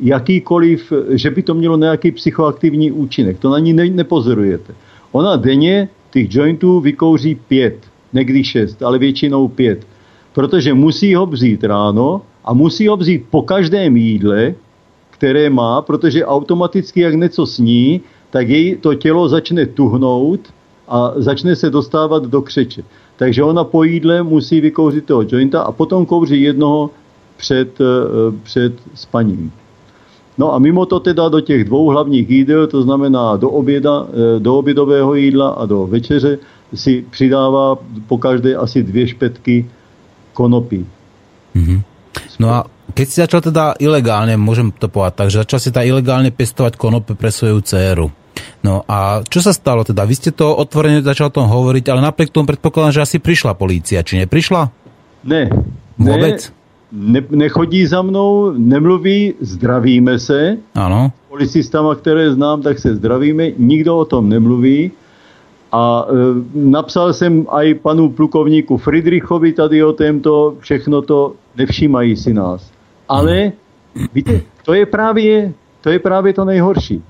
jakýkoliv, 0.00 0.92
že 1.10 1.30
by 1.30 1.42
to 1.42 1.54
mělo 1.54 1.76
nějaký 1.76 2.10
psychoaktivní 2.12 2.92
účinek. 2.92 3.38
To 3.38 3.50
na 3.50 3.58
ní 3.58 3.72
ne, 3.72 3.90
nepozorujete. 3.90 4.74
Ona 5.12 5.36
denně 5.36 5.88
těch 6.10 6.34
jointů 6.34 6.80
vykouří 6.80 7.34
pět, 7.34 7.78
někdy 8.12 8.44
šest, 8.44 8.82
ale 8.82 8.98
většinou 8.98 9.48
pět 9.48 9.86
protože 10.34 10.74
musí 10.74 11.14
ho 11.14 11.26
vzít 11.26 11.64
ráno 11.64 12.22
a 12.44 12.52
musí 12.52 12.88
ho 12.88 12.96
vzít 12.96 13.24
po 13.30 13.42
každém 13.42 13.96
jídle, 13.96 14.54
které 15.10 15.50
má, 15.50 15.82
protože 15.82 16.26
automaticky, 16.26 17.00
jak 17.00 17.14
něco 17.14 17.46
sní, 17.46 18.00
tak 18.30 18.48
jej 18.48 18.76
to 18.76 18.94
tělo 18.94 19.28
začne 19.28 19.66
tuhnout 19.66 20.40
a 20.88 21.12
začne 21.16 21.56
se 21.56 21.70
dostávat 21.70 22.26
do 22.26 22.42
křeče. 22.42 22.82
Takže 23.16 23.42
ona 23.42 23.64
po 23.64 23.84
jídle 23.84 24.22
musí 24.22 24.60
vykouřit 24.60 25.06
toho 25.06 25.22
jointa 25.22 25.62
a 25.62 25.72
potom 25.72 26.06
kouří 26.06 26.42
jednoho 26.42 26.90
před, 27.36 27.80
eh, 27.80 27.84
před 28.42 28.72
spaním. 28.94 29.52
No 30.38 30.54
a 30.54 30.58
mimo 30.58 30.86
to 30.86 31.00
teda 31.00 31.28
do 31.28 31.40
těch 31.40 31.64
dvou 31.64 31.88
hlavních 31.88 32.30
jídel, 32.30 32.66
to 32.66 32.82
znamená 32.82 33.36
do, 33.36 33.50
oběda, 33.50 34.06
eh, 34.10 34.40
do 34.40 34.58
obědového 34.58 35.14
jídla 35.14 35.48
a 35.48 35.66
do 35.66 35.86
večeře, 35.86 36.38
si 36.74 37.04
přidává 37.10 37.78
po 38.06 38.18
každé 38.18 38.56
asi 38.56 38.82
dvě 38.82 39.08
špetky 39.08 39.66
konopí. 40.32 40.86
Mm-hmm. 41.54 41.80
No 42.38 42.50
a 42.50 42.58
keď 42.94 43.06
si 43.08 43.16
začal 43.22 43.40
teda 43.42 43.74
ilegálne, 43.78 44.34
môžem 44.38 44.70
to 44.74 44.90
povedať 44.90 45.14
tak, 45.18 45.28
že 45.30 45.42
začal 45.46 45.58
si 45.62 45.68
teda 45.70 45.86
ilegálne 45.86 46.30
pestovať 46.30 46.74
konopy 46.78 47.14
pre 47.14 47.30
svoju 47.30 47.58
dceru. 47.62 48.06
No 48.62 48.86
a 48.86 49.22
čo 49.26 49.42
sa 49.42 49.50
stalo 49.50 49.82
teda? 49.82 50.06
Vy 50.06 50.14
ste 50.14 50.30
to 50.30 50.50
otvorene 50.50 51.02
začal 51.02 51.30
o 51.30 51.36
tom 51.36 51.46
hovoriť, 51.50 51.84
ale 51.90 52.00
napriek 52.00 52.30
tomu 52.30 52.50
predpokladám, 52.50 52.94
že 52.96 53.04
asi 53.04 53.16
prišla 53.18 53.58
polícia. 53.58 54.02
Či 54.02 54.24
neprišla? 54.24 54.70
Ne. 55.26 55.42
Vôbec? 55.98 56.53
Ne, 56.94 57.22
nechodí 57.30 57.86
za 57.86 58.02
mnou, 58.02 58.52
nemluví, 58.56 59.34
zdravíme 59.40 60.18
se. 60.18 60.56
Ano. 60.74 61.12
Policistama, 61.28 61.94
které 61.94 62.30
znám, 62.30 62.62
tak 62.62 62.78
se 62.78 62.94
zdravíme. 62.94 63.50
Nikdo 63.58 63.98
o 63.98 64.04
tom 64.04 64.28
nemluví. 64.28 64.90
A 65.72 66.06
e, 66.06 66.14
napsal 66.54 67.12
jsem 67.12 67.46
aj 67.50 67.74
panu 67.74 68.10
plukovníku 68.10 68.76
Friedrichovi 68.76 69.52
tady 69.52 69.84
o 69.84 69.92
tomto, 69.92 70.54
všechno 70.58 71.02
to, 71.02 71.34
nevšímají 71.56 72.16
si 72.16 72.34
nás. 72.34 72.70
Ale 73.08 73.52
víte, 74.14 74.40
to 74.64 74.74
je 74.74 74.86
právě 74.86 75.52
to, 75.84 75.90
je 75.90 75.98
právě 75.98 76.32
to 76.32 76.44
nejhorší, 76.44 77.02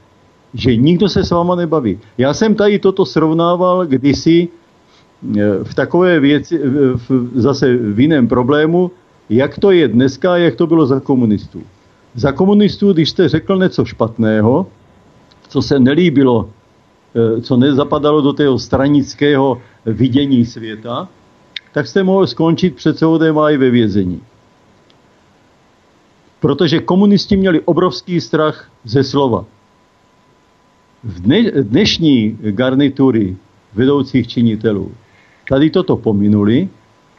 že 0.54 0.76
nikdo 0.76 1.08
se 1.08 1.24
s 1.24 1.30
váma 1.30 1.54
nebaví. 1.54 1.98
Já 2.18 2.34
jsem 2.34 2.54
tady 2.54 2.78
toto 2.78 3.06
srovnával 3.06 3.86
kdysi 3.86 4.48
e, 4.48 5.64
v 5.64 5.74
takové 5.74 6.20
věci, 6.20 6.58
v, 6.94 7.30
zase 7.34 7.76
v 7.76 8.00
jiném 8.00 8.28
problému, 8.28 8.90
jak 9.30 9.58
to 9.58 9.70
je 9.70 9.88
dneska, 9.88 10.36
jak 10.36 10.54
to 10.54 10.66
bylo 10.66 10.86
za 10.86 11.00
komunistů. 11.00 11.62
Za 12.14 12.32
komunistů, 12.32 12.92
když 12.92 13.10
jste 13.10 13.28
řekl 13.28 13.56
něco 13.56 13.84
špatného, 13.84 14.66
co 15.48 15.62
se 15.62 15.78
nelíbilo 15.78 16.48
Eh, 17.14 17.40
co 17.40 17.56
nezapadalo 17.56 18.20
do 18.20 18.32
toho 18.32 18.58
stranického 18.58 19.62
vidění 19.86 20.46
světa, 20.46 21.08
tak 21.72 21.86
jste 21.86 22.02
mohl 22.02 22.26
skončit 22.26 22.76
před 22.76 22.98
soudem 22.98 23.38
a 23.38 23.50
i 23.50 23.56
ve 23.56 23.70
vězení. 23.70 24.20
Protože 26.40 26.80
komunisti 26.80 27.36
měli 27.36 27.60
obrovský 27.60 28.20
strach 28.20 28.70
ze 28.84 29.04
slova. 29.04 29.44
V 31.04 31.20
dnešní 31.62 32.38
garnitury 32.40 33.36
vedoucích 33.74 34.28
činitelů 34.28 34.92
tady 35.48 35.70
toto 35.70 35.96
pominuli 35.96 36.68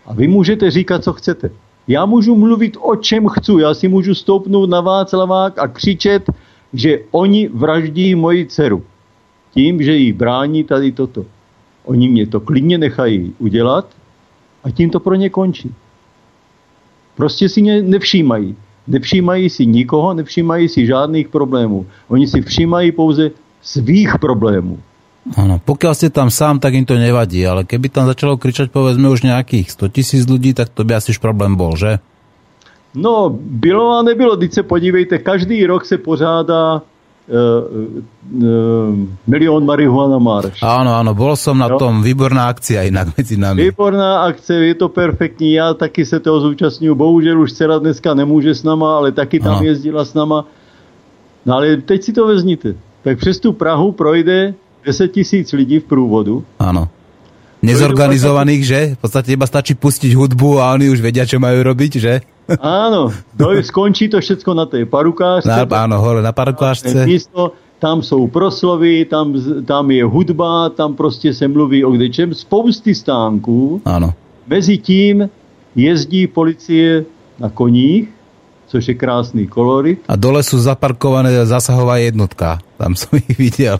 a 0.06 0.14
vy 0.14 0.28
můžete 0.28 0.72
říkat, 0.72 1.04
co 1.04 1.14
chcete. 1.14 1.52
Já 1.88 2.06
můžu 2.06 2.36
mluvit 2.36 2.78
o 2.82 2.96
čem 2.96 3.28
chci. 3.28 3.52
Já 3.60 3.74
si 3.74 3.88
můžu 3.88 4.16
stoupnout 4.16 4.70
na 4.70 4.82
Václavák 4.82 5.60
a 5.60 5.68
křičet, 5.68 6.30
že 6.74 7.00
oni 7.12 7.48
vraždí 7.48 8.16
moji 8.16 8.46
dceru 8.46 8.84
tím, 9.54 9.84
že 9.84 9.96
jí 9.96 10.14
brání 10.14 10.64
tady 10.64 10.92
toto. 10.92 11.26
Oni 11.86 12.10
mě 12.10 12.28
to 12.28 12.40
klidně 12.40 12.78
nechají 12.78 13.34
udělat 13.40 13.88
a 14.64 14.72
tím 14.72 14.90
to 14.90 15.00
pro 15.00 15.16
ně 15.16 15.30
končí. 15.30 15.74
Prostě 17.16 17.50
si 17.50 17.62
nevšímají. 17.82 18.56
Nevšímají 18.88 19.50
si 19.50 19.66
nikoho, 19.66 20.14
nevšímají 20.14 20.70
si 20.70 20.86
žádných 20.86 21.28
problémů. 21.28 21.86
Oni 22.08 22.28
si 22.28 22.42
všímají 22.42 22.92
pouze 22.92 23.32
svých 23.62 24.20
problémů. 24.22 24.80
Ano, 25.34 25.58
pokud 25.66 25.90
jste 25.94 26.10
tam 26.10 26.30
sám, 26.30 26.60
tak 26.60 26.74
jim 26.74 26.86
to 26.86 26.94
nevadí, 26.94 27.48
ale 27.48 27.66
keby 27.66 27.90
tam 27.90 28.06
začalo 28.06 28.38
kričať 28.38 28.70
povedzme 28.70 29.10
už 29.10 29.26
nějakých 29.26 29.72
100 29.72 29.88
tisíc 29.90 30.24
lidí, 30.30 30.54
tak 30.54 30.70
to 30.70 30.86
by 30.86 31.02
asi 31.02 31.12
už 31.12 31.18
problém 31.18 31.58
bol, 31.58 31.74
že? 31.74 31.98
No, 32.96 33.34
bylo 33.34 33.98
a 33.98 34.02
nebylo. 34.02 34.38
Teď 34.38 34.54
se 34.54 34.64
podívejte, 34.64 35.18
každý 35.18 35.66
rok 35.66 35.86
se 35.86 35.98
pořádá 35.98 36.78
uh, 36.78 36.82
milión 39.28 39.66
marihuana 39.66 40.20
marš. 40.22 40.62
Áno, 40.62 40.94
áno, 40.94 41.12
bol 41.18 41.34
som 41.36 41.58
na 41.58 41.74
jo? 41.74 41.82
tom, 41.82 42.06
výborná 42.06 42.48
akcia 42.48 42.86
inak 42.86 43.18
medzi 43.18 43.36
nami. 43.36 43.66
Výborná 43.66 44.30
akce, 44.30 44.54
je 44.54 44.76
to 44.78 44.90
perfektní, 44.90 45.54
já 45.54 45.74
taky 45.74 46.06
se 46.06 46.20
toho 46.20 46.40
zúčastňuju, 46.40 46.96
bohužel 46.96 47.42
už 47.42 47.54
dcera 47.54 47.80
dneska 47.80 48.14
nemůže 48.14 48.56
s 48.56 48.64
nama, 48.64 48.98
ale 48.98 49.12
taky 49.12 49.40
tam 49.40 49.60
Aha. 49.60 49.64
jezdila 49.64 50.06
s 50.06 50.14
nama. 50.14 50.46
No 51.46 51.56
ale 51.56 51.78
teď 51.78 52.04
si 52.04 52.14
to 52.14 52.28
vezmite. 52.28 52.76
Tak 53.04 53.18
přes 53.18 53.40
tu 53.40 53.54
Prahu 53.54 53.92
projde 53.92 54.54
10 54.86 55.12
tisíc 55.12 55.54
lidí 55.54 55.80
v 55.80 55.84
průvodu. 55.90 56.46
Áno. 56.62 56.88
Nezorganizovaných, 57.66 58.62
že? 58.62 58.80
V 58.94 59.00
podstate 59.02 59.34
iba 59.34 59.50
stačí 59.50 59.74
pustiť 59.74 60.14
hudbu 60.14 60.62
a 60.62 60.78
oni 60.78 60.94
už 60.94 61.02
vedia, 61.02 61.26
čo 61.26 61.42
majú 61.42 61.66
robiť, 61.66 61.92
že? 61.98 62.14
Áno, 62.62 63.10
doj, 63.34 63.66
skončí 63.74 64.06
to 64.06 64.22
všetko 64.22 64.54
na 64.54 64.70
tej 64.70 64.86
parukářce. 64.86 65.50
Na, 65.50 65.66
áno, 65.66 65.98
hore 65.98 66.22
na 66.22 66.30
parukářce. 66.30 67.06
Místo, 67.10 67.58
tam 67.82 68.06
jsou 68.06 68.28
proslovy, 68.28 69.06
tam, 69.06 69.34
tam 69.66 69.92
je 69.92 70.06
hudba, 70.06 70.70
tam 70.70 70.94
prostě 70.94 71.34
se 71.34 71.48
mluví 71.48 71.86
o 71.86 71.92
kdečem, 71.92 72.34
spousty 72.34 72.96
stánků. 72.96 73.82
Ano. 73.86 74.14
Mezi 74.48 74.78
tím 74.78 75.30
jezdí 75.76 76.28
policie 76.28 77.06
na 77.40 77.50
koních, 77.50 78.10
což 78.68 78.88
je 78.88 78.94
krásný 78.94 79.48
kolory. 79.48 79.98
A 80.08 80.16
dole 80.16 80.44
jsou 80.44 80.60
zaparkované 80.60 81.46
zasahová 81.46 81.98
jednotka. 81.98 82.60
Tam 82.78 82.96
jsem 83.00 83.20
ich 83.28 83.38
viděl. 83.38 83.80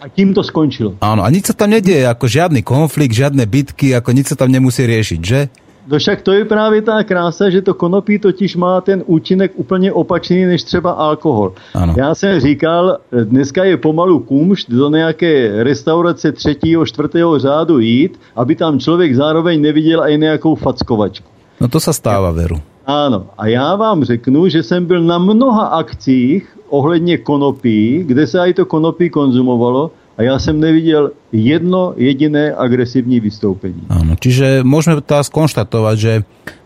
A 0.00 0.08
tím 0.08 0.34
to 0.34 0.42
skončilo. 0.42 0.94
Ano, 1.00 1.24
a 1.24 1.30
nic 1.30 1.46
se 1.46 1.52
tam 1.52 1.70
neděje, 1.70 2.00
jako 2.00 2.28
žádný 2.28 2.62
konflikt, 2.62 3.12
žádné 3.12 3.46
bitky, 3.46 3.88
jako 3.88 4.12
nic 4.12 4.28
se 4.28 4.36
tam 4.36 4.52
nemusí 4.52 4.86
řešit, 4.86 5.24
že? 5.24 5.48
No 5.88 5.98
však 5.98 6.22
to 6.22 6.32
je 6.32 6.44
právě 6.44 6.82
ta 6.82 7.04
krása, 7.04 7.50
že 7.50 7.62
to 7.62 7.74
konopí 7.74 8.18
totiž 8.18 8.56
má 8.56 8.80
ten 8.80 9.02
účinek 9.06 9.52
úplně 9.54 9.92
opačný 9.92 10.44
než 10.44 10.62
třeba 10.62 10.90
alkohol. 10.90 11.52
Ano. 11.74 11.94
Já 11.98 12.14
jsem 12.14 12.40
říkal, 12.40 12.98
dneska 13.24 13.64
je 13.64 13.76
pomalu 13.76 14.20
kumšt 14.20 14.70
do 14.70 14.90
nějaké 14.90 15.62
restaurace 15.64 16.32
třetího, 16.32 16.86
čtvrtého 16.86 17.38
řádu 17.38 17.78
jít, 17.78 18.20
aby 18.36 18.56
tam 18.56 18.78
člověk 18.78 19.14
zároveň 19.14 19.62
neviděl 19.62 20.02
i 20.06 20.18
nějakou 20.18 20.54
fackovačku. 20.54 21.26
No 21.60 21.68
to 21.68 21.80
se 21.80 21.92
stává, 21.92 22.30
Veru. 22.30 22.56
Ano, 22.86 23.26
a 23.38 23.46
já 23.46 23.76
vám 23.76 24.04
řeknu, 24.04 24.48
že 24.48 24.62
jsem 24.62 24.86
byl 24.86 25.02
na 25.02 25.18
mnoha 25.18 25.66
akcích 25.66 26.56
ohledně 26.68 27.18
konopí, 27.18 28.02
kde 28.06 28.26
se 28.26 28.38
i 28.38 28.54
to 28.54 28.66
konopí 28.66 29.10
konzumovalo 29.10 29.90
a 30.18 30.22
já 30.22 30.38
jsem 30.38 30.60
neviděl 30.60 31.10
jedno 31.32 31.92
jediné 31.96 32.54
agresivní 32.54 33.20
vystoupení. 33.20 33.82
Ano, 33.88 34.14
čiže 34.20 34.60
můžeme 34.62 35.00
teda 35.00 35.22
skonštatovať, 35.22 35.96
že 35.98 36.12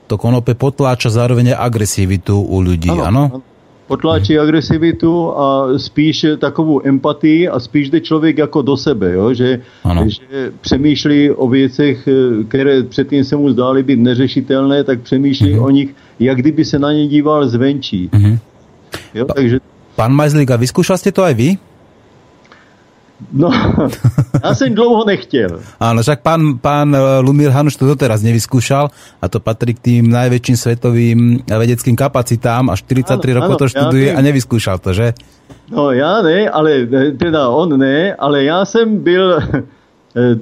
to 0.06 0.18
konope 0.18 0.54
potláča 0.54 1.08
zároveň 1.08 1.56
agresivitu 1.56 2.36
u 2.36 2.60
lidí, 2.60 2.90
ano? 2.90 3.04
ano? 3.04 3.22
Potláčí 3.86 4.38
agresivitu 4.38 5.38
a 5.38 5.68
spíš 5.76 6.26
takovou 6.38 6.80
empatii 6.84 7.48
a 7.48 7.60
spíš 7.60 7.90
jde 7.90 8.00
člověk 8.00 8.38
jako 8.38 8.62
do 8.62 8.76
sebe, 8.76 9.12
jo? 9.12 9.34
Že, 9.34 9.60
že 10.06 10.52
přemýšlí 10.60 11.30
o 11.30 11.48
věcech, 11.48 12.08
které 12.48 12.82
předtím 12.82 13.24
se 13.24 13.36
mu 13.36 13.50
zdály 13.50 13.82
být 13.82 13.98
neřešitelné, 13.98 14.84
tak 14.84 15.00
přemýšlí 15.00 15.54
mm-hmm. 15.54 15.64
o 15.64 15.70
nich, 15.70 15.90
jak 16.20 16.36
kdyby 16.38 16.64
se 16.64 16.78
na 16.78 16.92
ně 16.92 17.08
díval 17.08 17.48
zvenčí. 17.48 18.08
Mm-hmm. 18.12 18.38
Jo, 19.14 19.24
takže... 19.34 19.60
Pán 19.94 20.10
Majzlík, 20.10 20.50
a 20.50 20.58
vyskúšal 20.58 20.98
ste 20.98 21.14
to 21.14 21.22
aj 21.22 21.34
vy? 21.38 21.54
No, 23.32 23.50
já 24.44 24.54
jsem 24.54 24.74
dlouho 24.74 25.04
nechtěl. 25.04 25.60
Áno, 25.80 26.02
však 26.02 26.20
pán, 26.20 26.58
pán 26.58 26.90
eh, 26.94 26.98
Lumír 27.22 27.50
Hanuš 27.50 27.78
to 27.78 27.86
doteraz 27.86 28.22
nevyskúšal 28.26 28.90
a 29.22 29.24
to 29.30 29.38
patrí 29.38 29.74
k 29.74 29.80
tým 29.80 30.10
najväčším 30.10 30.56
svetovým 30.58 31.18
vedeckým 31.46 31.94
kapacitám 31.94 32.70
a 32.70 32.74
43 32.74 33.14
ano, 33.14 33.34
rokov 33.38 33.54
ano, 33.54 33.60
to 33.62 33.66
študuje 33.70 34.08
a 34.14 34.18
nevyskúšal 34.20 34.82
to, 34.82 34.92
že? 34.92 35.14
No 35.70 35.94
já 35.94 36.22
ne, 36.22 36.50
ale 36.50 36.86
teda 37.16 37.48
on 37.48 37.78
ne, 37.78 38.14
ale 38.14 38.44
já 38.44 38.64
jsem 38.64 38.98
byl 38.98 39.38
eh, 40.18 40.36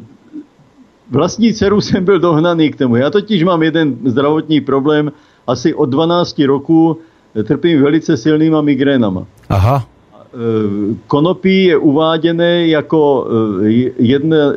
vlastní 1.10 1.54
dceru 1.54 1.80
jsem 1.80 2.04
byl 2.04 2.18
dohnaný 2.18 2.70
k 2.70 2.76
tomu. 2.76 2.96
Já 2.96 3.10
totiž 3.10 3.44
mám 3.44 3.62
jeden 3.62 3.96
zdravotní 4.04 4.60
problém, 4.60 5.12
asi 5.46 5.74
od 5.74 5.86
12 5.86 6.38
roku 6.38 6.98
trpím 7.44 7.82
velice 7.82 8.16
silnýma 8.16 8.60
migrénama. 8.60 9.26
Aha. 9.48 9.91
Eh, 10.33 10.95
konopí 11.07 11.64
je 11.64 11.76
uváděné 11.76 12.66
jako, 12.66 13.28
eh, 13.64 13.93
jedne, 13.99 14.37
eh, 14.53 14.57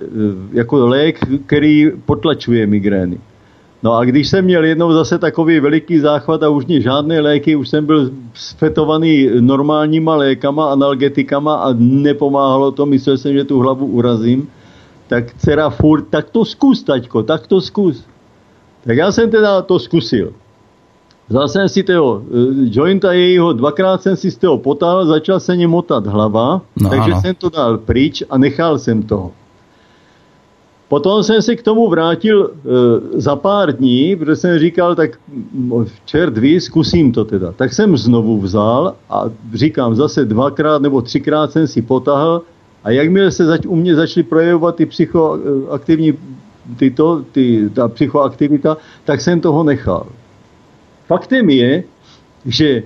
jako 0.53 0.87
lék, 0.87 1.19
který 1.45 1.91
potlačuje 2.05 2.67
migrény. 2.67 3.19
No 3.83 3.93
a 3.93 4.05
když 4.05 4.29
jsem 4.29 4.45
měl 4.45 4.63
jednou 4.65 4.93
zase 4.93 5.19
takový 5.19 5.59
veliký 5.59 5.99
záchvat 5.99 6.43
a 6.43 6.49
už 6.49 6.65
mě 6.65 6.81
žádné 6.81 7.19
léky, 7.19 7.55
už 7.55 7.69
jsem 7.69 7.85
byl 7.85 8.11
sfetovaný 8.33 9.29
normálníma 9.39 10.15
lékama, 10.15 10.71
analgetikama 10.71 11.55
a 11.55 11.73
nepomáhalo 11.77 12.71
to, 12.71 12.85
myslel 12.85 13.17
jsem, 13.17 13.33
že 13.33 13.43
tu 13.43 13.59
hlavu 13.59 13.85
urazím, 13.85 14.47
tak 15.07 15.33
dcera 15.37 15.69
furt, 15.69 16.07
tak 16.09 16.29
to 16.29 16.45
zkus, 16.45 16.83
taťko, 16.83 17.23
tak 17.23 17.47
to 17.47 17.61
zkus. 17.61 18.03
Tak 18.83 18.97
já 18.97 19.11
jsem 19.11 19.29
teda 19.29 19.61
to 19.61 19.79
zkusil. 19.79 20.33
Vzal 21.29 21.47
jsem 21.47 21.69
si 21.69 21.83
toho 21.83 22.21
eh, 22.21 22.35
jointa 22.69 23.13
jejího, 23.13 23.53
dvakrát 23.53 24.01
jsem 24.01 24.15
si 24.15 24.31
z 24.31 24.37
toho 24.37 24.57
potáhl, 24.57 25.05
začal 25.05 25.39
se 25.39 25.57
ně 25.57 25.67
motat 25.67 26.07
hlava, 26.07 26.61
no, 26.81 26.89
takže 26.89 27.11
ano. 27.11 27.21
jsem 27.21 27.35
to 27.35 27.49
dal 27.49 27.77
pryč 27.77 28.23
a 28.29 28.37
nechal 28.37 28.79
jsem 28.79 29.03
toho. 29.03 29.31
Potom 30.87 31.23
jsem 31.23 31.41
se 31.41 31.55
k 31.55 31.63
tomu 31.63 31.89
vrátil 31.89 32.45
e, 32.45 33.21
za 33.21 33.35
pár 33.35 33.73
dní, 33.73 34.15
protože 34.15 34.35
jsem 34.35 34.59
říkal, 34.59 34.95
tak 34.95 35.19
čert 36.05 36.37
ví, 36.37 36.59
zkusím 36.59 37.11
to 37.11 37.25
teda. 37.25 37.51
Tak 37.51 37.73
jsem 37.73 37.97
znovu 37.97 38.41
vzal 38.41 38.93
a 39.09 39.23
říkám, 39.53 39.95
zase 39.95 40.25
dvakrát 40.25 40.81
nebo 40.81 41.01
třikrát 41.01 41.51
jsem 41.51 41.67
si 41.67 41.81
potahl 41.81 42.41
a 42.83 42.91
jakmile 42.91 43.31
se 43.31 43.45
zač, 43.45 43.65
u 43.65 43.75
mě 43.75 43.95
začaly 43.95 44.23
projevovat 44.23 44.75
ty 44.75 44.85
psychoaktivní, 44.85 46.13
tyto, 46.77 47.21
ty, 47.31 47.69
ta 47.73 47.87
psychoaktivita, 47.87 48.77
tak 49.05 49.21
jsem 49.21 49.41
toho 49.41 49.63
nechal. 49.63 50.05
Faktem 51.07 51.49
je, 51.49 51.83
že 52.45 52.83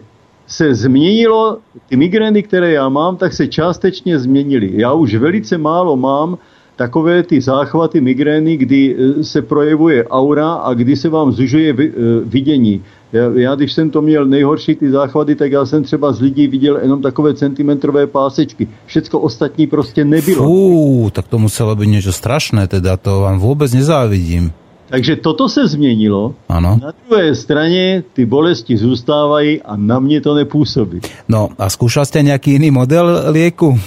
se 0.47 0.75
změnilo, 0.75 1.57
ty 1.89 1.95
migrény, 1.95 2.43
které 2.43 2.71
já 2.71 2.89
mám, 2.89 3.17
tak 3.17 3.33
se 3.33 3.47
částečně 3.47 4.19
změnily. 4.19 4.71
Já 4.73 4.93
už 4.93 5.15
velice 5.15 5.57
málo 5.57 5.95
mám 5.95 6.37
takové 6.75 7.23
ty 7.23 7.41
záchvaty 7.41 8.01
migrény, 8.01 8.57
kdy 8.57 8.95
e, 8.95 9.23
se 9.23 9.41
projevuje 9.41 10.07
aura 10.07 10.53
a 10.53 10.73
kdy 10.73 10.95
se 10.95 11.09
vám 11.09 11.31
zužuje 11.31 11.69
e, 11.69 11.91
vidění. 12.25 12.81
Já, 13.13 13.23
já 13.35 13.55
když 13.55 13.73
jsem 13.73 13.89
to 13.89 14.01
měl 14.01 14.25
nejhorší 14.25 14.75
ty 14.75 14.91
záchvaty, 14.91 15.35
tak 15.35 15.51
já 15.51 15.65
jsem 15.65 15.83
třeba 15.83 16.13
z 16.13 16.21
lidí 16.21 16.47
viděl 16.47 16.79
jenom 16.81 17.01
takové 17.01 17.33
centimetrové 17.33 18.07
pásečky. 18.07 18.67
Všecko 18.85 19.19
ostatní 19.19 19.67
prostě 19.67 20.05
nebylo. 20.05 20.43
Fú, 20.45 21.09
tak 21.11 21.27
to 21.27 21.39
muselo 21.39 21.75
být 21.75 21.87
něco 21.87 22.13
strašné, 22.13 22.67
teda 22.67 22.97
to 22.97 23.21
vám 23.21 23.39
vůbec 23.39 23.73
nezávidím. 23.73 24.51
Takže 24.89 25.15
toto 25.15 25.49
se 25.49 25.67
změnilo. 25.67 26.35
Ano. 26.49 26.79
Na 26.81 26.93
druhé 27.07 27.35
straně 27.35 28.03
ty 28.13 28.25
bolesti 28.25 28.77
zůstávají 28.77 29.61
a 29.61 29.75
na 29.75 29.99
mě 29.99 30.21
to 30.21 30.35
nepůsobí. 30.35 31.01
No 31.29 31.49
a 31.57 31.69
zkoušel 31.69 32.05
jste 32.05 32.23
nějaký 32.23 32.51
jiný 32.51 32.71
model 32.71 33.23
lieku? 33.29 33.79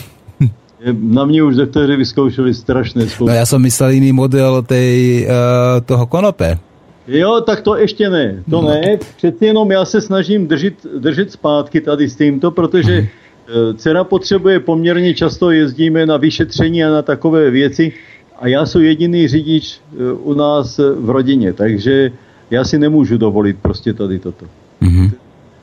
Na 1.03 1.25
mě 1.25 1.43
už 1.43 1.57
doktoři 1.57 1.97
vyzkoušeli 1.97 2.55
strašné 2.55 3.07
zkoušky. 3.07 3.31
No 3.31 3.35
já 3.35 3.47
jsem 3.47 3.63
myslel 3.63 3.91
jiný 3.91 4.13
model 4.13 4.63
tej, 4.63 5.27
uh, 5.27 5.81
toho 5.85 6.07
konope. 6.07 6.59
Jo, 7.09 7.41
tak 7.47 7.61
to 7.61 7.77
ještě 7.77 8.11
ne. 8.11 8.43
To 8.51 8.63
no. 8.63 8.69
ne. 8.69 8.99
Přeci 9.17 9.45
jenom 9.45 9.71
já 9.71 9.85
se 9.85 10.01
snažím 10.01 10.47
držet, 10.47 10.75
držet 10.99 11.33
zpátky 11.33 11.81
tady 11.81 12.09
s 12.09 12.17
tímto, 12.17 12.51
protože 12.51 12.99
hmm. 12.99 13.09
dcera 13.77 14.05
potřebuje 14.05 14.61
poměrně 14.61 15.15
často 15.15 15.51
jezdíme 15.51 16.07
na 16.07 16.17
vyšetření 16.17 16.85
a 16.85 16.91
na 16.91 17.03
takové 17.03 17.51
věci, 17.51 17.93
a 18.43 18.49
já 18.49 18.67
jsem 18.67 18.83
jediný 18.83 19.29
řidič 19.29 19.79
e, 19.79 20.13
u 20.13 20.35
nás 20.35 20.79
v 20.79 21.11
rodině, 21.11 21.53
takže 21.53 22.13
já 22.51 22.65
si 22.65 22.79
nemůžu 22.79 23.19
dovolit 23.19 23.57
prostě 23.63 23.93
tady 23.93 24.19
toto. 24.19 24.47
Mm-hmm. 24.83 25.11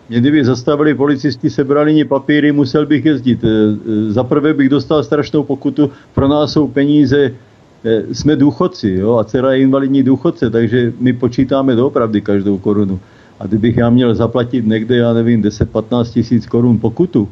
Mě 0.09 0.19
kdyby 0.19 0.45
zastavili 0.45 0.95
policisti, 0.95 1.49
sebrali 1.49 1.93
mi 1.93 2.05
papíry, 2.05 2.51
musel 2.51 2.85
bych 2.85 3.05
jezdit. 3.05 3.43
E, 3.43 3.47
e, 3.47 4.11
za 4.11 4.23
prvé 4.23 4.53
bych 4.53 4.69
dostal 4.69 5.03
strašnou 5.03 5.43
pokutu, 5.43 5.91
pro 6.15 6.27
nás 6.27 6.51
jsou 6.51 6.67
peníze, 6.67 7.31
jsme 8.11 8.35
důchodci, 8.35 8.89
jo, 8.89 9.15
a 9.15 9.23
dcera 9.23 9.51
je 9.51 9.61
invalidní 9.61 10.03
důchodce, 10.03 10.49
takže 10.49 10.93
my 10.99 11.13
počítáme 11.13 11.75
doopravdy 11.75 12.21
každou 12.21 12.57
korunu. 12.57 12.99
A 13.39 13.47
kdybych 13.47 13.77
já 13.77 13.89
měl 13.89 14.15
zaplatit 14.15 14.67
někde, 14.67 14.97
já 14.97 15.13
nevím, 15.13 15.41
10-15 15.41 16.11
tisíc 16.11 16.45
korun 16.45 16.77
pokutu, 16.77 17.29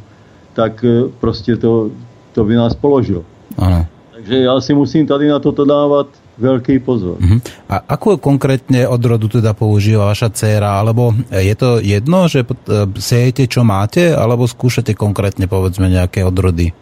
tak 0.53 0.85
prostě 1.19 1.57
to, 1.57 1.91
to 2.31 2.43
by 2.43 2.55
nás 2.55 2.75
položilo. 2.75 3.23
Ano. 3.57 3.85
Takže 4.17 4.35
já 4.37 4.61
si 4.61 4.73
musím 4.73 5.07
tady 5.07 5.27
na 5.27 5.39
toto 5.39 5.65
dávat 5.65 6.07
velký 6.37 6.79
pozor. 6.79 7.21
Uh-huh. 7.21 7.37
A 7.69 7.85
ako 7.85 8.17
konkrétne 8.17 8.89
odrodu 8.89 9.29
teda 9.29 9.53
používa 9.53 10.09
vaša 10.09 10.33
dcera? 10.33 10.81
Alebo 10.81 11.13
je 11.29 11.53
to 11.53 11.77
jedno, 11.85 12.25
že 12.25 12.41
sejete, 12.97 13.45
čo 13.45 13.61
máte, 13.61 14.09
alebo 14.09 14.49
skúšate 14.49 14.97
konkrétně 14.97 15.45
povedzme 15.45 15.89
nějaké 15.89 16.25
odrody? 16.25 16.73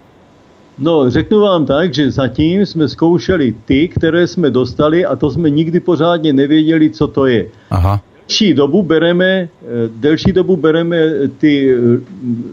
No, 0.80 1.10
řeknu 1.12 1.40
vám 1.40 1.66
tak, 1.66 1.94
že 1.94 2.12
zatím 2.12 2.66
jsme 2.66 2.88
zkoušeli 2.88 3.56
ty, 3.66 3.88
které 3.88 4.28
jsme 4.28 4.52
dostali 4.52 5.06
a 5.06 5.16
to 5.16 5.32
jsme 5.32 5.50
nikdy 5.50 5.80
pořádně 5.80 6.34
nevěděli, 6.34 6.90
co 6.90 7.08
to 7.08 7.26
je. 7.26 7.48
Aha. 7.70 8.02
Delší 8.28 8.54
dobu 8.54 8.84
bereme, 8.84 9.26
eh, 9.26 9.48
delší 9.88 10.32
dobu 10.32 10.56
bereme 10.56 10.98
ty 11.38 11.76
eh, 11.76 11.76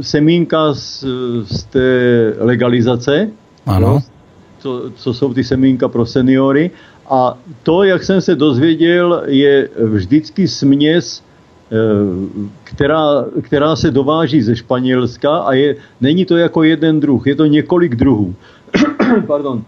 semínka 0.02 0.74
z, 0.74 1.04
z 1.46 1.64
té 1.64 1.88
legalizace, 2.38 3.30
ano 3.66 4.02
co, 4.62 4.90
co 4.96 5.14
jsou 5.14 5.34
ty 5.34 5.44
semínka 5.44 5.88
pro 5.88 6.06
seniory. 6.06 6.70
A 7.10 7.38
to, 7.62 7.82
jak 7.82 8.02
jsem 8.02 8.20
se 8.20 8.34
dozvěděl, 8.34 9.22
je 9.26 9.68
vždycky 9.76 10.48
směs, 10.48 11.22
eh, 11.22 11.76
která, 12.64 13.24
která 13.42 13.76
se 13.76 13.90
dováží 13.90 14.42
ze 14.42 14.56
Španělska 14.56 15.36
a 15.36 15.52
je, 15.52 15.76
není 16.00 16.24
to 16.24 16.36
jako 16.36 16.62
jeden 16.62 17.00
druh, 17.00 17.26
je 17.26 17.34
to 17.34 17.46
několik 17.46 17.96
druhů. 17.96 18.34
Pardon. 19.26 19.62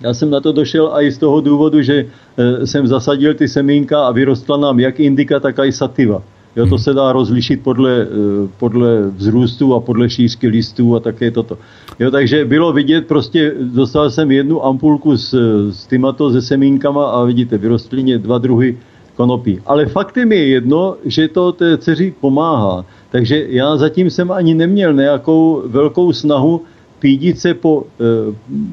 Já 0.00 0.14
jsem 0.14 0.30
na 0.30 0.40
to 0.40 0.52
došel 0.52 0.90
i 0.92 1.12
z 1.12 1.18
toho 1.18 1.40
důvodu, 1.40 1.82
že 1.82 2.06
eh, 2.06 2.66
jsem 2.66 2.86
zasadil 2.86 3.34
ty 3.34 3.48
semínka 3.48 4.06
a 4.06 4.10
vyrostla 4.10 4.56
nám 4.56 4.80
jak 4.80 5.00
indika, 5.00 5.40
tak 5.40 5.58
i 5.58 5.72
sativa. 5.72 6.22
Jo, 6.56 6.66
to 6.66 6.78
se 6.78 6.94
dá 6.94 7.12
rozlišit 7.12 7.62
podle, 7.62 8.02
eh, 8.02 8.48
podle 8.58 9.10
vzrůstu 9.10 9.74
a 9.74 9.80
podle 9.80 10.10
šířky 10.10 10.48
listů 10.48 10.96
a 10.96 11.00
také 11.00 11.30
toto. 11.30 11.58
Jo, 12.00 12.10
takže 12.10 12.44
bylo 12.44 12.72
vidět, 12.72 13.06
prostě 13.06 13.54
dostal 13.60 14.10
jsem 14.10 14.30
jednu 14.30 14.64
ampulku 14.64 15.16
s, 15.16 15.34
s 15.70 15.86
tymato 15.86 16.32
se 16.32 16.42
semínkama 16.42 17.10
a 17.10 17.24
vidíte, 17.24 17.58
v 17.58 17.64
rostlině 17.64 18.18
dva 18.18 18.38
druhy 18.38 18.78
konopí. 19.16 19.60
Ale 19.66 19.86
faktem 19.86 20.32
je 20.32 20.46
jedno, 20.46 20.96
že 21.04 21.28
to 21.28 21.52
té 21.52 21.78
dceři 21.78 22.14
pomáhá. 22.20 22.84
Takže 23.10 23.46
já 23.48 23.76
zatím 23.76 24.10
jsem 24.10 24.30
ani 24.30 24.54
neměl 24.54 24.92
nějakou 24.94 25.62
velkou 25.66 26.12
snahu 26.12 26.62
pídit 26.98 27.38
se 27.38 27.54
po 27.54 27.84
e, 27.84 28.04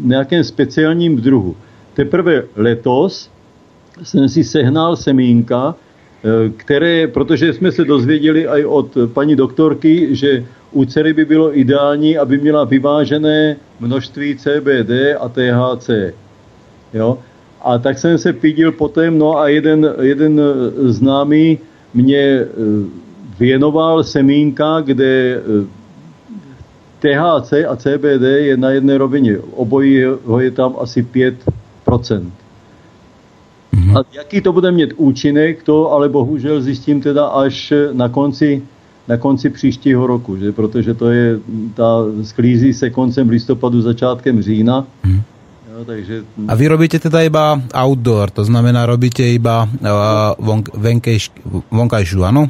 nějakém 0.04 0.44
speciálním 0.44 1.22
druhu. 1.22 1.56
Teprve 1.94 2.44
letos 2.56 3.30
jsem 4.04 4.30
si 4.30 4.44
sehnal 4.44 4.96
semínka, 4.96 5.76
které, 6.58 7.08
protože 7.08 7.54
jsme 7.54 7.72
se 7.72 7.86
dozvěděli 7.86 8.48
i 8.48 8.66
od 8.66 8.98
paní 9.14 9.36
doktorky, 9.36 10.16
že 10.16 10.46
u 10.72 10.86
dcery 10.86 11.14
by 11.14 11.26
bylo 11.26 11.60
ideální, 11.60 12.18
aby 12.18 12.38
měla 12.38 12.64
vyvážené 12.64 13.56
množství 13.80 14.38
CBD 14.38 14.92
a 15.20 15.30
THC. 15.30 15.90
Jo? 16.94 17.18
A 17.62 17.78
tak 17.78 17.98
jsem 17.98 18.18
se 18.18 18.34
pídil 18.34 18.72
potom, 18.72 19.18
no 19.18 19.38
a 19.38 19.48
jeden, 19.48 19.94
jeden 20.02 20.42
známý 20.78 21.60
mě 21.94 22.18
eh, 22.18 22.48
věnoval 23.40 24.04
semínka, 24.04 24.82
kde 24.82 25.42
eh, 25.42 25.66
THC 27.00 27.54
a 27.68 27.76
CBD 27.76 28.22
je 28.22 28.58
na 28.58 28.70
jedné 28.70 28.98
rovině. 28.98 29.38
Obojí 29.40 30.04
ho 30.26 30.40
je 30.40 30.52
tam 30.52 30.76
asi 30.80 31.08
5%. 31.86 32.32
A 34.00 34.04
jaký 34.14 34.42
to 34.42 34.54
bude 34.54 34.72
mít 34.72 34.94
účinek, 34.98 35.64
to 35.64 35.92
ale 35.92 36.10
bohužel 36.10 36.62
zjistím 36.62 37.02
teda 37.02 37.28
až 37.28 37.74
na 37.94 38.10
konci 38.10 38.62
na 39.08 39.18
konci 39.18 39.50
příštího 39.50 40.08
roku, 40.08 40.38
že? 40.38 40.52
protože 40.52 40.94
to 40.94 41.10
je, 41.12 41.40
ta 41.74 42.06
sklízí 42.24 42.74
se 42.74 42.90
koncem 42.90 43.30
listopadu, 43.30 43.82
začátkem 43.82 44.42
října. 44.42 44.88
Hmm. 45.04 45.22
Jo, 45.78 45.86
takže... 45.86 46.24
A 46.48 46.56
vy 46.56 46.68
robíte 46.68 47.00
teda 47.00 47.22
iba 47.22 47.62
outdoor, 47.84 48.30
to 48.30 48.44
znamená 48.44 48.86
robíte 48.86 49.24
iba 49.24 49.64
uh, 49.64 50.46
von, 50.46 50.64
venkejš, 50.78 51.32
vonkajšiu, 51.72 52.24
ano? 52.24 52.50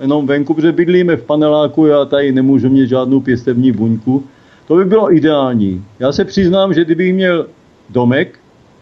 Jenom 0.00 0.26
venku, 0.26 0.54
protože 0.54 0.72
bydlíme 0.72 1.16
v 1.16 1.22
paneláku, 1.22 1.86
já 1.86 2.04
tady 2.04 2.32
nemůžu 2.32 2.68
mít 2.68 2.88
žádnou 2.88 3.20
pěstevní 3.20 3.72
buňku. 3.72 4.24
To 4.66 4.76
by 4.76 4.84
bylo 4.84 5.14
ideální. 5.14 5.84
Já 5.98 6.12
se 6.12 6.24
přiznám, 6.24 6.74
že 6.74 6.84
kdybych 6.84 7.14
měl 7.14 7.46
domek 7.90 8.38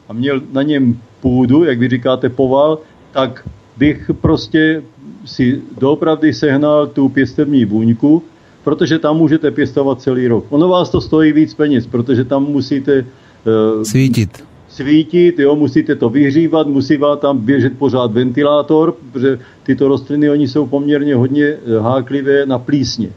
a 0.08 0.12
měl 0.12 0.40
na 0.52 0.62
něm 0.62 0.98
půdu, 1.22 1.64
jak 1.64 1.78
vy 1.78 1.88
říkáte, 1.88 2.28
poval, 2.28 2.78
tak 3.12 3.48
bych 3.76 4.10
prostě 4.20 4.82
si 5.24 5.62
doopravdy 5.80 6.34
sehnal 6.34 6.86
tu 6.86 7.08
pěstevní 7.08 7.64
buňku, 7.64 8.22
protože 8.64 8.98
tam 8.98 9.16
můžete 9.16 9.50
pěstovat 9.50 10.02
celý 10.02 10.28
rok. 10.28 10.44
Ono 10.50 10.68
vás 10.68 10.90
to 10.90 11.00
stojí 11.00 11.32
víc 11.32 11.54
peněz, 11.54 11.86
protože 11.86 12.24
tam 12.24 12.44
musíte 12.44 13.00
uh, 13.02 13.82
svítit. 13.82 14.44
Svítit, 14.68 15.38
jo, 15.38 15.56
musíte 15.56 15.94
to 15.94 16.08
vyhřívat, 16.08 16.66
musí 16.66 16.96
vám 16.96 17.18
tam 17.18 17.38
běžet 17.38 17.78
pořád 17.78 18.12
ventilátor, 18.12 18.94
protože 19.12 19.38
tyto 19.62 19.88
rostliny, 19.88 20.30
oni 20.30 20.48
jsou 20.48 20.66
poměrně 20.66 21.14
hodně 21.14 21.44
eh, 21.44 21.78
háklivé 21.80 22.46
na 22.46 22.58
plísně. 22.58 23.12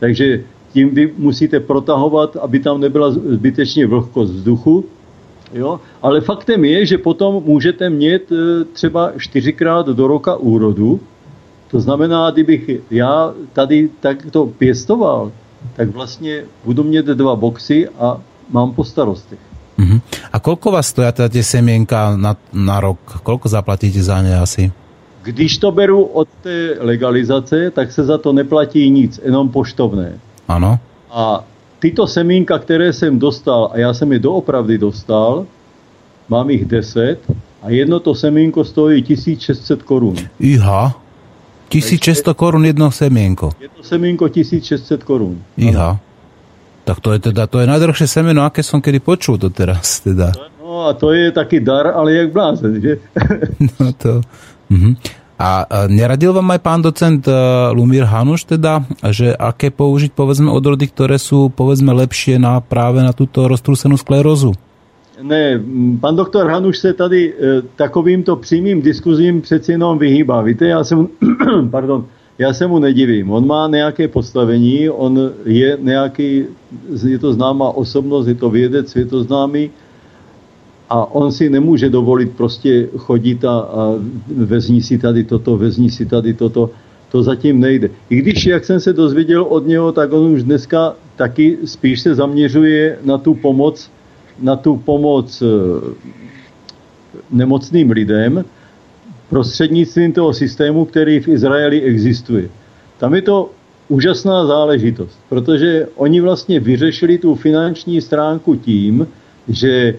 Takže 0.00 0.42
tím 0.72 0.94
vy 0.94 1.12
musíte 1.18 1.60
protahovat, 1.60 2.36
aby 2.36 2.58
tam 2.58 2.80
nebyla 2.80 3.10
zbytečně 3.10 3.86
vlhkost 3.86 4.32
vzduchu, 4.32 4.84
Jo? 5.52 5.80
Ale 6.02 6.20
faktem 6.20 6.64
je, 6.64 6.86
že 6.86 6.98
potom 6.98 7.42
můžete 7.44 7.90
mít 7.90 8.32
e, 8.32 8.64
třeba 8.64 9.12
čtyřikrát 9.18 9.86
do 9.86 10.06
roka 10.06 10.36
úrodu. 10.36 11.00
To 11.70 11.80
znamená, 11.80 12.30
kdybych 12.30 12.70
já 12.90 13.34
tady 13.52 13.90
takto 14.00 14.46
pěstoval, 14.46 15.32
tak 15.76 15.88
vlastně 15.88 16.44
budu 16.64 16.82
mít 16.82 17.06
dva 17.06 17.36
boxy 17.36 17.88
a 17.88 18.20
mám 18.50 18.72
po 18.72 18.84
starostech. 18.84 19.38
Uh-huh. 19.78 20.00
A 20.32 20.38
kolko 20.38 20.70
vás 20.70 20.86
stojí 20.86 21.12
teda 21.12 21.28
tie 21.28 21.42
semienka 21.42 22.16
na, 22.16 22.36
na 22.52 22.80
rok? 22.80 22.98
Kolko 23.22 23.48
zaplatíte 23.48 24.02
za 24.02 24.22
ně 24.22 24.38
asi? 24.38 24.72
Když 25.22 25.58
to 25.58 25.72
beru 25.72 26.04
od 26.04 26.28
té 26.42 26.76
legalizace, 26.80 27.70
tak 27.70 27.92
se 27.92 28.04
za 28.04 28.18
to 28.18 28.32
neplatí 28.32 28.90
nic, 28.90 29.20
jenom 29.24 29.48
poštovné. 29.48 30.18
Ano. 30.48 30.78
A 31.10 31.44
tyto 31.84 32.06
semínka, 32.06 32.58
které 32.58 32.92
jsem 32.92 33.18
dostal, 33.18 33.68
a 33.72 33.78
já 33.78 33.94
jsem 33.94 34.12
je 34.12 34.18
doopravdy 34.18 34.78
dostal, 34.78 35.46
mám 36.28 36.50
jich 36.50 36.64
10 36.64 37.20
a 37.62 37.70
jedno 37.70 38.00
to 38.00 38.14
semínko 38.14 38.64
stojí 38.64 39.02
1600 39.02 39.82
korun. 39.82 40.16
Iha, 40.40 40.96
1600 41.68 42.36
korun 42.36 42.64
jedno 42.64 42.90
semínko. 42.90 43.52
Jedno 43.60 43.82
semínko 43.84 44.28
1600 44.28 45.04
korun. 45.04 45.44
Iha. 45.56 46.00
Tak 46.84 47.00
to 47.00 47.12
je 47.12 47.18
teda, 47.18 47.46
to 47.46 47.60
je 47.60 47.66
najdrahšie 47.68 48.08
semeno, 48.08 48.44
aké 48.44 48.64
som 48.64 48.80
kedy 48.80 49.00
počul 49.04 49.36
to 49.36 49.52
teraz. 49.52 50.00
Teda. 50.00 50.32
No 50.60 50.88
a 50.88 50.96
to 50.96 51.12
je 51.12 51.32
taký 51.32 51.60
dar, 51.60 51.92
ale 51.92 52.12
jak 52.12 52.32
blázen, 52.32 52.80
že? 52.80 52.96
no 53.80 53.92
to... 53.92 54.24
Uh-huh. 54.72 54.96
A 55.34 55.66
neradil 55.90 56.30
vám 56.30 56.54
aj 56.54 56.60
pán 56.62 56.78
docent 56.78 57.26
e, 57.26 57.34
Lumír 57.74 58.06
Hanuš 58.06 58.46
teda, 58.46 58.86
že 59.10 59.34
aké 59.34 59.74
použiť 59.74 60.14
povedzme 60.14 60.46
odrody, 60.46 60.86
ktoré 60.86 61.18
sú 61.18 61.50
povedzme 61.50 61.90
lepšie 61.90 62.38
na 62.38 62.62
práve 62.62 63.02
na 63.02 63.10
túto 63.10 63.50
roztrúsenú 63.50 63.98
sklerózu? 63.98 64.54
Ne, 65.18 65.58
pan 65.98 66.14
doktor 66.14 66.46
Hanuš 66.46 66.78
se 66.78 66.92
tady 66.94 67.20
e, 67.28 67.34
takovýmto 67.76 68.36
přímým 68.36 68.82
diskuzím 68.82 69.42
přeci 69.42 69.72
jenom 69.72 69.98
vyhýbá. 69.98 70.42
Víte, 70.42 70.66
já 70.66 70.84
jsem, 70.84 71.08
pardon, 71.70 72.06
já 72.38 72.54
se 72.54 72.66
mu 72.66 72.78
nedivím. 72.78 73.30
On 73.30 73.46
má 73.46 73.68
nějaké 73.68 74.08
postavení, 74.08 74.90
on 74.90 75.30
je 75.44 75.78
nějaký, 75.80 76.44
je 77.06 77.18
to 77.18 77.32
známá 77.32 77.70
osobnost, 77.70 78.26
je 78.26 78.34
to 78.34 78.50
vědec 78.50 78.90
světoznámý, 78.90 79.70
a 80.90 81.14
on 81.14 81.32
si 81.32 81.50
nemůže 81.50 81.90
dovolit 81.90 82.36
prostě 82.36 82.88
chodit 82.96 83.44
a, 83.44 83.58
a 83.58 83.94
vezní 84.36 84.82
si 84.82 84.98
tady 84.98 85.24
toto, 85.24 85.56
vezní 85.56 85.90
si 85.90 86.06
tady 86.06 86.34
toto. 86.34 86.70
To 87.12 87.22
zatím 87.22 87.60
nejde. 87.60 87.90
I 88.10 88.16
když, 88.16 88.46
jak 88.46 88.64
jsem 88.64 88.80
se 88.80 88.92
dozvěděl 88.92 89.42
od 89.42 89.66
něho, 89.66 89.92
tak 89.92 90.12
on 90.12 90.32
už 90.32 90.42
dneska 90.42 90.94
taky 91.16 91.58
spíš 91.64 92.00
se 92.00 92.14
zaměřuje 92.14 92.98
na 93.04 93.18
tu 93.18 93.34
pomoc, 93.34 93.90
na 94.42 94.56
tu 94.56 94.76
pomoc 94.76 95.42
e, 95.42 95.46
nemocným 97.30 97.90
lidem 97.90 98.44
prostřednictvím 99.30 100.12
toho 100.12 100.32
systému, 100.32 100.84
který 100.84 101.20
v 101.20 101.28
Izraeli 101.28 101.82
existuje. 101.82 102.48
Tam 102.98 103.14
je 103.14 103.22
to 103.22 103.50
úžasná 103.88 104.46
záležitost, 104.46 105.18
protože 105.28 105.86
oni 105.96 106.20
vlastně 106.20 106.60
vyřešili 106.60 107.18
tu 107.18 107.34
finanční 107.34 108.00
stránku 108.00 108.56
tím, 108.56 109.06
že 109.48 109.94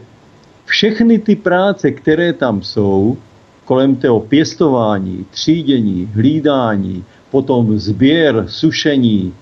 všechny 0.75 1.19
ty 1.19 1.35
práce, 1.35 1.91
které 1.91 2.33
tam 2.33 2.61
jsou, 2.61 3.17
kolem 3.65 3.95
toho 3.95 4.19
pěstování, 4.19 5.25
třídění, 5.31 6.09
hlídání, 6.13 7.03
potom 7.31 7.79
sběr, 7.79 8.43
sušení, 8.47 9.33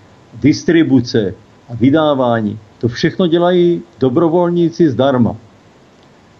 distribuce 0.41 1.33
a 1.69 1.73
vydávání, 1.75 2.59
to 2.77 2.87
všechno 2.87 3.27
dělají 3.27 3.81
dobrovolníci 3.99 4.89
zdarma. 4.89 5.35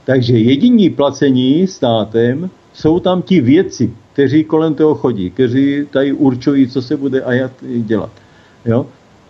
Takže 0.06 0.38
jediní 0.38 0.90
placení 0.90 1.68
státem 1.68 2.50
jsou 2.74 3.00
tam 3.00 3.22
ti 3.22 3.42
věci, 3.42 3.94
kteří 4.14 4.44
kolem 4.44 4.76
toho 4.76 4.96
chodí, 4.96 5.32
kteří 5.32 5.88
tady 5.90 6.14
určují, 6.14 6.68
co 6.68 6.82
se 6.82 6.98
bude 6.98 7.22
a 7.22 7.34
jak 7.34 7.52
dělat. 7.66 8.12
Jo? 8.66 8.86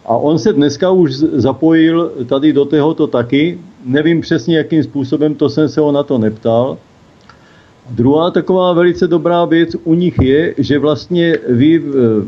A 0.06 0.18
on 0.18 0.40
se 0.40 0.54
dneska 0.54 0.92
už 0.92 1.14
zapojil 1.16 2.12
tady 2.30 2.54
do 2.54 2.66
tohoto 2.66 3.08
taky. 3.08 3.60
Nevím 3.86 4.22
přesně, 4.22 4.58
jakým 4.58 4.84
způsobem, 4.84 5.36
to 5.36 5.50
jsem 5.50 5.70
se 5.70 5.82
ho 5.82 5.92
na 5.92 6.04
to 6.04 6.18
neptal. 6.18 6.78
Druhá 7.90 8.32
taková 8.32 8.74
velice 8.74 9.08
dobrá 9.08 9.46
věc 9.46 9.76
u 9.84 9.94
nich 9.94 10.20
je, 10.22 10.56
že 10.58 10.80
vlastně 10.80 11.38
vy, 11.50 11.84
eh, 11.84 12.26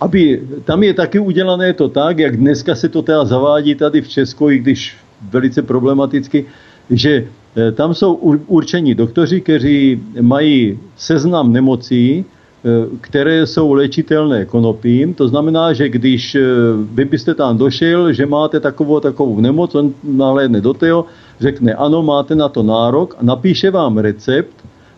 aby, 0.00 0.42
tam 0.64 0.82
je 0.82 0.94
taky 0.94 1.18
udělané 1.18 1.72
to 1.72 1.88
tak, 1.88 2.18
jak 2.18 2.36
dneska 2.36 2.74
se 2.74 2.88
to 2.88 3.02
teda 3.02 3.24
zavádí 3.24 3.74
tady 3.74 4.02
v 4.02 4.08
Česku, 4.08 4.50
i 4.50 4.58
když 4.58 4.96
velice 5.30 5.62
problematicky, 5.62 6.46
že 6.90 7.26
eh, 7.56 7.72
tam 7.72 7.94
jsou 7.94 8.14
určení 8.46 8.94
doktoři, 8.94 9.40
kteří 9.40 10.02
mají 10.20 10.78
seznam 10.96 11.52
nemocí, 11.52 12.24
které 13.00 13.46
jsou 13.46 13.72
léčitelné 13.72 14.44
konopím. 14.44 15.14
To 15.14 15.28
znamená, 15.28 15.72
že 15.72 15.88
když 15.88 16.34
eh, 16.34 16.40
vy 16.92 17.04
byste 17.04 17.34
tam 17.34 17.58
došel, 17.58 18.12
že 18.12 18.26
máte 18.26 18.60
takovou 18.60 19.00
takovou 19.00 19.40
nemoc, 19.40 19.74
on 19.74 19.94
nahlédne 20.04 20.60
do 20.60 20.74
toho, 20.74 21.04
řekne 21.40 21.74
ano, 21.74 22.02
máte 22.02 22.34
na 22.34 22.48
to 22.48 22.62
nárok 22.62 23.16
napíše 23.22 23.70
vám 23.70 23.98
recept 23.98 24.54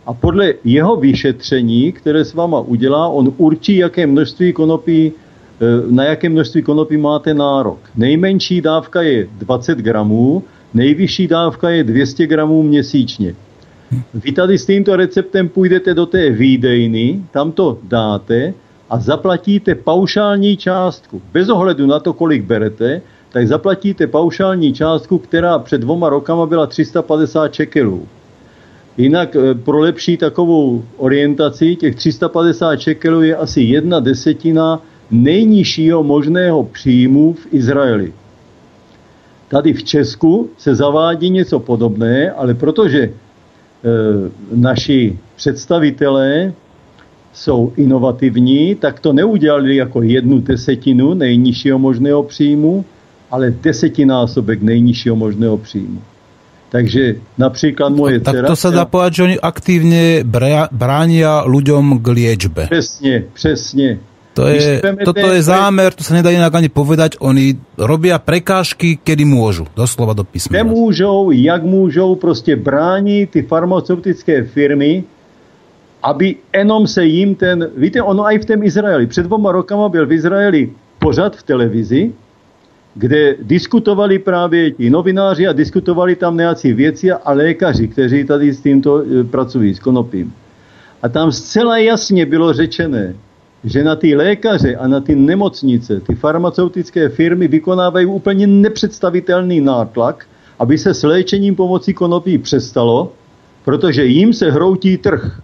a 0.07 0.15
podle 0.15 0.55
jeho 0.65 0.97
vyšetření, 0.97 1.93
které 1.93 2.25
s 2.25 2.35
váma 2.35 2.61
udělá, 2.61 3.09
on 3.09 3.33
určí, 3.37 3.77
jaké 3.77 4.07
množství 4.07 4.53
konopí, 4.53 5.13
eh, 5.13 5.65
na 5.91 6.05
jaké 6.05 6.29
množství 6.29 6.63
konopí 6.63 6.97
máte 6.97 7.35
nárok. 7.35 7.79
Nejmenší 7.97 8.61
dávka 8.61 9.03
je 9.03 9.29
20 9.39 9.79
gramů, 9.79 10.43
nejvyšší 10.75 11.27
dávka 11.27 11.71
je 11.71 11.85
200 11.85 12.27
gramů 12.27 12.63
měsíčně. 12.63 13.35
Vy 14.15 14.33
tady 14.33 14.59
s 14.59 14.67
tímto 14.67 14.97
receptem 14.97 15.49
půjdete 15.49 15.95
do 15.95 16.07
té 16.07 16.31
výdejny, 16.31 17.23
tam 17.31 17.53
to 17.53 17.79
dáte 17.83 18.55
a 18.91 19.01
zaplatíte 19.01 19.75
paušální 19.75 20.57
částku. 20.57 21.23
Bez 21.33 21.49
ohledu 21.49 21.87
na 21.87 22.01
to, 22.01 22.13
kolik 22.13 22.45
berete, 22.45 23.03
tak 23.33 23.49
zaplatíte 23.49 24.07
paušální 24.07 24.73
částku, 24.73 25.19
která 25.19 25.59
před 25.59 25.81
dvoma 25.81 26.09
rokama 26.09 26.47
byla 26.47 26.67
350 26.67 27.49
čekelů. 27.49 28.09
Jinak 28.97 29.37
eh, 29.37 29.55
pro 29.55 29.79
lepší 29.79 30.17
takovou 30.17 30.85
orientaci 30.97 31.77
těch 31.77 31.95
350 31.97 32.77
čekelů 32.77 33.23
je 33.23 33.37
asi 33.37 33.61
jedna 33.61 34.01
desetina 34.01 34.83
nejnižšího 35.11 36.03
možného 36.03 36.65
příjmu 36.65 37.33
v 37.33 37.47
Izraeli. 37.51 38.13
Tady 39.49 39.73
v 39.73 39.85
Česku 39.85 40.51
se 40.59 40.75
zavádí 40.75 41.31
něco 41.31 41.59
podobné, 41.59 42.33
ale 42.33 42.55
protože 42.55 43.11
naši 44.55 45.19
představitelé 45.37 46.53
jsou 47.33 47.73
inovativní, 47.77 48.75
tak 48.75 49.01
to 49.01 49.13
neudělali 49.13 49.77
jako 49.77 50.03
jednu 50.03 50.39
desetinu 50.41 51.15
nejnižšího 51.15 51.79
možného 51.79 52.23
příjmu, 52.23 52.85
ale 53.31 53.51
desetinásobek 53.51 54.63
nejnižšího 54.63 55.17
možného 55.17 55.59
příjmu. 55.59 56.03
Takže 56.69 57.15
například 57.39 57.89
moje 57.89 58.21
tak 58.21 58.35
dcera... 58.35 58.49
Tak 58.49 58.51
to 58.51 58.57
se 58.57 58.71
dá 58.71 58.85
povedať, 58.85 59.13
že 59.15 59.23
oni 59.25 59.37
aktívne 59.41 60.03
bránia 60.73 61.41
ľuďom 61.49 62.05
k 62.05 62.07
liečbe. 62.13 62.69
Přesně, 62.69 63.25
přesně. 63.33 63.99
To 64.39 64.47
je, 64.47 64.79
toto 65.03 65.27
je 65.35 65.43
zámer, 65.43 65.91
to 65.91 66.07
sa 66.07 66.15
nedá 66.15 66.31
inak 66.31 66.55
ani 66.55 66.71
povedať, 66.71 67.19
oni 67.19 67.59
robia 67.75 68.23
prekážky, 68.23 68.95
kedy 68.95 69.27
môžu, 69.27 69.67
doslova 69.75 70.15
do 70.15 70.23
písmena. 70.23 70.63
Nemôžou, 70.63 71.35
jak 71.35 71.67
môžou, 71.67 72.15
prostě 72.15 72.55
brání 72.57 73.27
ty 73.27 73.43
farmaceutické 73.43 74.47
firmy 74.47 75.05
aby 76.03 76.37
jenom 76.55 76.87
se 76.87 77.05
jim 77.05 77.35
ten, 77.35 77.71
víte, 77.77 78.03
ono 78.03 78.23
i 78.25 78.39
v 78.39 78.45
tom 78.45 78.63
Izraeli, 78.63 79.07
před 79.07 79.23
dvoma 79.23 79.53
rokama 79.53 79.89
byl 79.89 80.07
v 80.07 80.13
Izraeli 80.13 80.71
pořad 80.99 81.37
v 81.37 81.43
televizi, 81.43 82.13
kde 82.95 83.37
diskutovali 83.43 84.19
právě 84.19 84.71
ti 84.71 84.91
novináři 84.91 85.47
a 85.47 85.53
diskutovali 85.53 86.17
tam 86.17 86.37
nějací 86.37 86.73
věci 86.73 87.13
a 87.13 87.33
lékaři, 87.33 87.89
kteří 87.89 88.25
tady 88.25 88.53
s 88.53 88.61
tímto 88.61 89.03
e, 89.03 89.25
pracují, 89.25 89.75
s 89.75 89.79
konopím. 89.79 90.33
A 91.03 91.09
tam 91.09 91.33
zcela 91.33 91.79
jasně 91.79 92.27
bylo 92.27 92.53
řečené, 92.53 93.15
že 93.65 93.85
na 93.85 93.97
ty 93.97 94.17
lékaře 94.17 94.77
a 94.77 94.89
na 94.89 95.01
ty 95.01 95.15
nemocnice, 95.17 96.01
ty 96.01 96.15
farmaceutické 96.15 97.09
firmy 97.09 97.49
vykonávají 97.49 98.07
úplně 98.07 98.47
nepředstavitelný 98.47 99.61
nátlak, 99.61 100.27
aby 100.59 100.79
se 100.79 100.95
s 100.95 101.03
léčením 101.03 101.57
pomocí 101.57 101.95
konopí 101.95 102.39
přestalo, 102.39 103.13
protože 103.65 104.05
jim 104.05 104.33
se 104.33 104.51
hroutí 104.51 104.97
trh. 104.97 105.41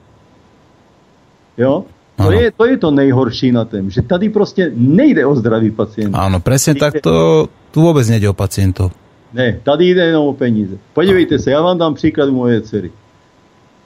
Jo? 1.58 1.84
To 2.16 2.32
je, 2.32 2.50
to 2.50 2.66
je 2.66 2.76
to 2.76 2.90
nejhorší 2.90 3.52
na 3.52 3.64
tom, 3.64 3.90
že 3.90 4.02
tady 4.02 4.28
prostě 4.28 4.72
nejde 4.74 5.26
o 5.26 5.34
zdraví 5.34 5.70
pacienta. 5.70 6.18
Ano, 6.18 6.40
přesně 6.40 6.74
tak 6.74 6.94
to, 7.00 7.48
tu 7.70 7.80
vůbec 7.80 8.08
nejde 8.08 8.28
o 8.28 8.32
pacientů. 8.32 8.90
Ne, 9.32 9.60
tady 9.62 9.90
jde 9.90 10.04
jenom 10.04 10.26
o 10.26 10.32
peníze. 10.32 10.76
Podívejte 10.94 11.38
se, 11.38 11.50
já 11.50 11.62
vám 11.62 11.78
dám 11.78 11.94
příklad 11.94 12.30
moje 12.30 12.60
dcery. 12.60 12.90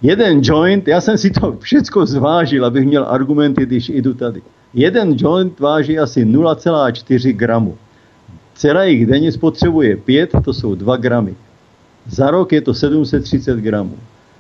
Jeden 0.02 0.40
joint, 0.42 0.88
já 0.88 1.00
jsem 1.00 1.18
si 1.18 1.30
to 1.30 1.56
všechno 1.60 2.06
zvážil, 2.06 2.64
abych 2.64 2.86
měl 2.86 3.06
argumenty, 3.08 3.66
když 3.66 3.88
jdu 3.88 4.14
tady. 4.14 4.42
Jeden 4.74 5.14
joint 5.16 5.60
váží 5.60 5.98
asi 5.98 6.24
0,4 6.24 7.32
gramu. 7.32 7.76
Dcera 8.54 8.84
jich 8.84 9.06
denně 9.06 9.32
spotřebuje 9.32 9.96
5, 9.96 10.30
to 10.44 10.54
jsou 10.54 10.74
2 10.74 10.96
gramy. 10.96 11.34
Za 12.06 12.30
rok 12.30 12.52
je 12.52 12.60
to 12.60 12.74
730 12.74 13.58
gramů. 13.58 13.96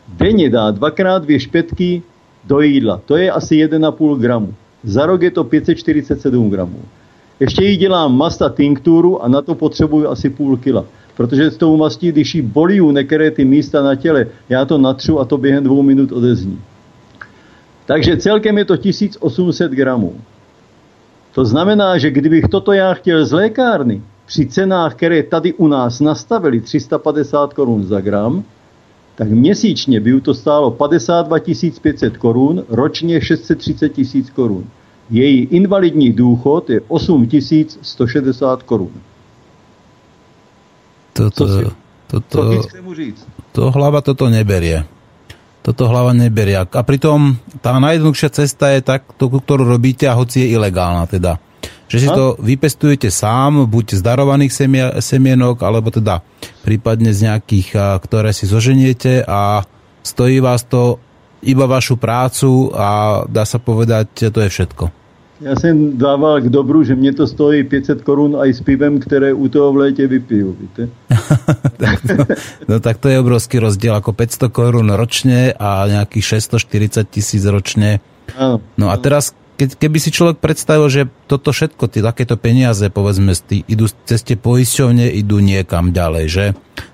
Denně 0.08 0.50
dá 0.50 0.70
dvakrát 0.70 1.22
dvě 1.22 1.40
špetky 1.40 2.02
do 2.44 2.60
jídla. 2.60 3.00
To 3.06 3.16
je 3.16 3.30
asi 3.30 3.66
1,5 3.66 4.18
gramu. 4.18 4.54
Za 4.84 5.06
rok 5.06 5.22
je 5.22 5.30
to 5.30 5.44
547 5.44 6.50
gramů. 6.50 6.82
Ještě 7.40 7.64
jí 7.64 7.76
dělám 7.76 8.16
masta 8.16 8.48
tinkturu 8.48 9.22
a 9.22 9.28
na 9.28 9.42
to 9.42 9.54
potřebuju 9.54 10.08
asi 10.08 10.30
půl 10.30 10.56
kila. 10.56 10.84
Protože 11.18 11.50
s 11.50 11.56
tou 11.56 11.76
mastí, 11.76 12.12
když 12.12 12.34
jí 12.34 12.42
bolí 12.42 12.80
některé 12.92 13.30
ty 13.30 13.44
místa 13.44 13.82
na 13.82 13.94
těle, 13.94 14.26
já 14.48 14.64
to 14.64 14.78
natřu 14.78 15.20
a 15.20 15.24
to 15.24 15.38
během 15.38 15.64
dvou 15.64 15.82
minut 15.82 16.12
odezní. 16.12 16.60
Takže 17.86 18.16
celkem 18.16 18.58
je 18.58 18.64
to 18.64 18.76
1800 18.76 19.72
gramů. 19.72 20.14
To 21.34 21.44
znamená, 21.44 21.98
že 21.98 22.10
kdybych 22.10 22.44
toto 22.44 22.72
já 22.72 22.94
chtěl 22.94 23.26
z 23.26 23.32
lékárny, 23.32 24.02
při 24.26 24.46
cenách, 24.46 24.94
které 24.94 25.22
tady 25.22 25.54
u 25.54 25.66
nás 25.66 26.00
nastavili 26.00 26.60
350 26.60 27.54
korun 27.54 27.84
za 27.84 28.00
gram, 28.00 28.44
tak 29.14 29.30
měsíčně 29.30 30.00
by 30.00 30.20
to 30.20 30.34
stálo 30.34 30.70
52 30.70 31.38
500 31.82 32.16
korun, 32.16 32.64
ročně 32.68 33.20
630 33.20 33.88
tisíc 33.88 34.30
korun. 34.30 34.64
Její 35.10 35.40
invalidní 35.50 36.12
důchod 36.12 36.70
je 36.70 36.80
8 36.88 37.28
160 37.82 38.62
korun. 38.62 38.90
Toto, 41.18 41.42
co, 41.42 41.44
si, 41.50 41.62
toto, 42.06 42.62
co 42.62 42.82
mu 42.82 42.94
říct? 42.94 43.26
To 43.58 43.74
hlava 43.74 43.98
toto 44.06 44.30
neberie. 44.30 44.86
Toto 45.66 45.90
hlava 45.90 46.14
neberie. 46.14 46.54
A 46.54 46.82
pritom 46.86 47.42
tá 47.58 47.74
najjednoduchšia 47.82 48.30
cesta 48.30 48.70
je 48.70 48.80
tak, 48.86 49.02
to, 49.18 49.26
ktorú 49.26 49.66
robíte, 49.66 50.06
a 50.06 50.14
hoci 50.14 50.46
je 50.46 50.54
ilegálna 50.54 51.10
teda 51.10 51.42
že 51.88 52.04
si 52.04 52.08
to 52.12 52.36
vypestujete 52.36 53.08
sám, 53.08 53.64
buď 53.64 53.96
z 53.96 54.00
darovaných 54.04 54.52
semienok, 55.00 55.64
alebo 55.64 55.88
teda 55.88 56.20
prípadne 56.60 57.16
z 57.16 57.32
nejakých, 57.32 57.98
ktoré 58.04 58.36
si 58.36 58.44
zoženiete 58.44 59.24
a 59.24 59.64
stojí 60.04 60.36
vás 60.44 60.68
to 60.68 61.00
iba 61.40 61.64
vašu 61.64 61.96
prácu 61.96 62.76
a 62.76 63.22
dá 63.24 63.48
sa 63.48 63.56
povedať, 63.56 64.28
to 64.28 64.38
je 64.44 64.52
všetko. 64.52 64.84
Já 65.40 65.56
jsem 65.56 65.98
dával 65.98 66.40
k 66.40 66.48
dobru, 66.48 66.84
že 66.84 66.94
mě 66.94 67.12
to 67.12 67.26
stojí 67.26 67.64
500 67.64 68.02
korun 68.02 68.36
aj 68.40 68.54
s 68.54 68.60
pivem, 68.60 68.98
které 68.98 69.32
u 69.32 69.48
toho 69.48 69.72
v 69.72 69.76
létě 69.76 70.06
vypiju, 70.06 70.56
víte? 70.60 70.88
tak 71.76 71.98
to, 72.02 72.34
no 72.68 72.80
tak 72.80 72.98
to 72.98 73.08
je 73.08 73.18
obrovský 73.18 73.58
rozdíl, 73.58 73.94
jako 73.94 74.12
500 74.12 74.52
korun 74.52 74.90
ročně 74.90 75.54
a 75.58 75.84
nějakých 75.86 76.24
640 76.24 77.10
tisíc 77.10 77.44
ročně. 77.44 78.00
Ano. 78.36 78.60
No 78.78 78.90
a 78.90 78.96
teraz, 78.96 79.32
keď, 79.56 79.74
keby 79.74 79.98
si 79.98 80.10
človek 80.14 80.38
predstavil, 80.38 80.86
že 80.86 81.10
toto 81.26 81.50
všetko, 81.50 81.90
tie 81.90 82.02
takéto 82.04 82.36
peniaze, 82.36 82.86
povedzme, 82.92 83.34
tý, 83.34 83.64
idú 83.66 83.90
cez 84.06 84.22
tie 84.22 84.36
poisťovne, 84.38 85.08
idú 85.10 85.42
niekam 85.42 85.90
ďalej, 85.90 86.26
že? 86.28 86.46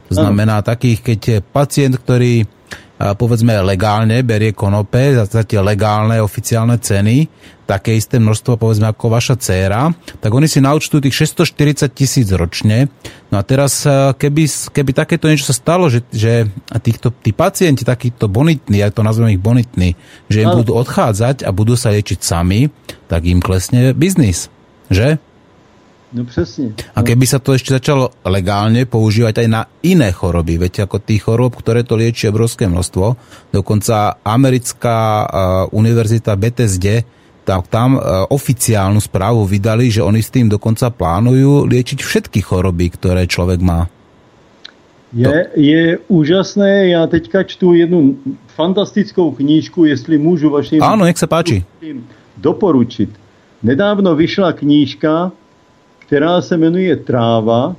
To 0.09 0.13
znamená 0.15 0.63
takých, 0.63 0.99
keď 1.01 1.19
je 1.29 1.39
pacient, 1.43 1.95
ktorý 1.99 2.49
povedzme 3.13 3.53
legálne 3.61 4.25
berie 4.25 4.57
konope 4.57 5.13
za, 5.13 5.29
za 5.29 5.45
tie 5.45 5.61
legálne 5.61 6.17
oficiálne 6.25 6.81
ceny, 6.81 7.29
také 7.69 7.93
isté 8.01 8.17
množstvo 8.17 8.57
povedzme 8.57 8.89
ako 8.89 9.13
vaša 9.13 9.37
dcéra, 9.37 9.93
tak 10.25 10.33
oni 10.33 10.49
si 10.49 10.65
naučtujú 10.65 11.05
tých 11.05 11.29
640 11.29 11.93
tisíc 11.93 12.29
ročne. 12.33 12.89
No 13.29 13.37
a 13.37 13.43
teraz, 13.45 13.85
keby, 14.17 14.49
keby 14.73 14.91
takéto 14.97 15.29
niečo 15.29 15.53
sa 15.53 15.57
stalo, 15.57 15.93
že, 15.93 16.01
že 16.09 16.49
týchto, 16.81 17.13
tí 17.13 17.37
pacienti, 17.37 17.85
takíto 17.85 18.25
bonitní, 18.29 18.81
ja 18.81 18.89
to 18.89 19.05
nazvem 19.05 19.37
ich 19.37 19.43
bonitní, 19.43 20.01
že 20.33 20.49
im 20.49 20.57
no. 20.57 20.65
budú 20.65 20.73
odchádzať 20.81 21.45
a 21.45 21.51
budú 21.53 21.77
sa 21.77 21.93
liečiť 21.93 22.21
sami, 22.25 22.73
tak 23.09 23.29
im 23.29 23.45
klesne 23.45 23.93
biznis. 23.93 24.49
Že? 24.89 25.21
No 26.15 26.25
přesně. 26.25 26.79
A 26.95 27.03
keby 27.03 27.27
sa 27.27 27.43
to 27.43 27.59
ešte 27.59 27.75
začalo 27.75 28.15
legálne 28.23 28.87
používať 28.87 29.43
aj 29.43 29.49
na 29.51 29.67
iné 29.83 30.15
choroby, 30.15 30.63
viete, 30.63 30.79
ako 30.79 31.03
tých 31.03 31.27
chorob, 31.27 31.59
ktoré 31.59 31.83
to 31.83 31.99
lieči 31.99 32.31
obrovské 32.31 32.71
množstvo, 32.71 33.19
dokonca 33.51 34.23
americká 34.23 35.27
uh, 35.27 35.29
univerzita 35.75 36.39
Bethesde 36.39 37.03
tak 37.45 37.69
tam 37.69 37.99
uh, 37.99 38.25
oficiálnu 38.31 39.03
správu 39.03 39.45
vydali, 39.45 39.91
že 39.91 40.07
oni 40.07 40.23
s 40.23 40.33
tým 40.33 40.49
dokonca 40.49 40.89
plánujú 40.89 41.67
liečiť 41.69 41.99
všetky 42.01 42.41
choroby, 42.41 42.95
ktoré 42.95 43.27
člověk 43.27 43.61
má. 43.61 43.91
Je, 45.15 45.47
je 45.55 45.99
úžasné, 46.09 46.89
já 46.89 47.07
teďka 47.07 47.43
čtu 47.43 47.75
jednu 47.75 48.19
fantastickou 48.55 49.31
knížku, 49.31 49.85
jestli 49.85 50.19
můžu 50.19 50.51
vašim... 50.51 50.83
Áno, 50.83 51.05
nech 51.05 51.19
se 51.19 51.27
páči. 51.27 51.65
Doporučit. 52.37 53.11
Nedávno 53.63 54.15
vyšla 54.15 54.53
knížka 54.53 55.31
která 56.07 56.43
se 56.43 56.57
jmenuje 56.57 56.97
Tráva, 56.97 57.77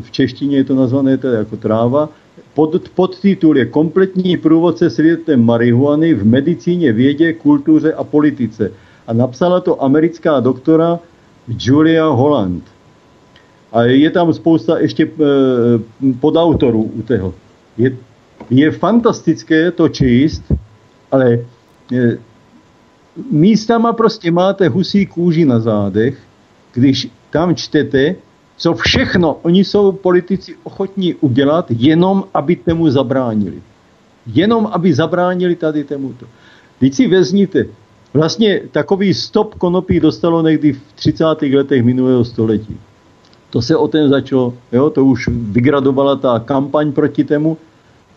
v 0.00 0.10
češtině 0.10 0.56
je 0.56 0.64
to 0.64 0.74
nazvané 0.74 1.18
teda 1.18 1.38
jako 1.38 1.56
tráva, 1.56 2.08
pod, 2.54 2.88
podtitul 2.94 3.58
je 3.58 3.66
Kompletní 3.66 4.36
průvodce 4.36 4.90
světem 4.90 5.44
marihuany 5.44 6.14
v 6.14 6.26
medicíně, 6.26 6.92
vědě, 6.92 7.32
kultuře 7.32 7.94
a 7.94 8.04
politice. 8.04 8.72
A 9.06 9.12
napsala 9.12 9.60
to 9.60 9.82
americká 9.82 10.40
doktora 10.40 10.98
Julia 11.48 12.06
Holland. 12.06 12.64
A 13.72 13.82
je 13.82 14.10
tam 14.10 14.34
spousta 14.34 14.78
ještě 14.78 15.04
e, 15.04 15.10
podautorů 16.20 16.82
u 16.82 17.02
toho. 17.02 17.34
Je, 17.78 17.96
je 18.50 18.70
fantastické 18.70 19.70
to 19.70 19.88
číst, 19.88 20.42
ale 21.10 21.38
e, 21.92 22.18
místama 23.30 23.92
prostě 23.92 24.30
máte 24.30 24.68
husí 24.68 25.06
kůži 25.06 25.44
na 25.44 25.60
zádech, 25.60 26.18
když 26.74 27.10
tam 27.34 27.50
čtete, 27.58 28.14
co 28.56 28.74
všechno 28.74 29.42
oni 29.42 29.66
jsou 29.66 29.92
politici 29.92 30.54
ochotní 30.62 31.14
udělat, 31.18 31.66
jenom 31.74 32.30
aby 32.34 32.56
tomu 32.56 32.86
zabránili. 32.90 33.58
Jenom 34.26 34.70
aby 34.70 34.94
zabránili 34.94 35.58
tady 35.58 35.84
tomuto. 35.84 36.26
Teď 36.78 36.94
si 36.94 37.04
vezměte, 37.10 37.66
vlastně 38.14 38.60
takový 38.70 39.14
stop 39.14 39.54
konopí 39.58 40.00
dostalo 40.00 40.42
někdy 40.42 40.72
v 40.72 40.80
30. 40.94 41.26
letech 41.42 41.82
minulého 41.82 42.24
století. 42.24 42.78
To 43.50 43.62
se 43.62 43.76
o 43.76 43.88
ten 43.88 44.08
začalo, 44.08 44.54
jo, 44.72 44.90
to 44.90 45.04
už 45.04 45.28
vygradovala 45.28 46.16
ta 46.16 46.38
kampaň 46.38 46.92
proti 46.92 47.24
tomu. 47.24 47.58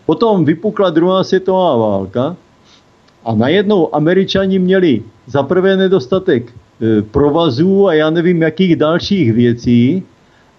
Potom 0.06 0.44
vypukla 0.44 0.90
druhá 0.90 1.24
světová 1.24 1.76
válka 1.76 2.36
a 3.24 3.34
najednou 3.34 3.94
američani 3.94 4.58
měli 4.58 5.02
za 5.26 5.42
prvé 5.42 5.76
nedostatek 5.76 6.54
provazů 7.10 7.86
a 7.88 7.94
já 7.94 8.10
nevím 8.10 8.42
jakých 8.42 8.76
dalších 8.76 9.32
věcí 9.32 10.02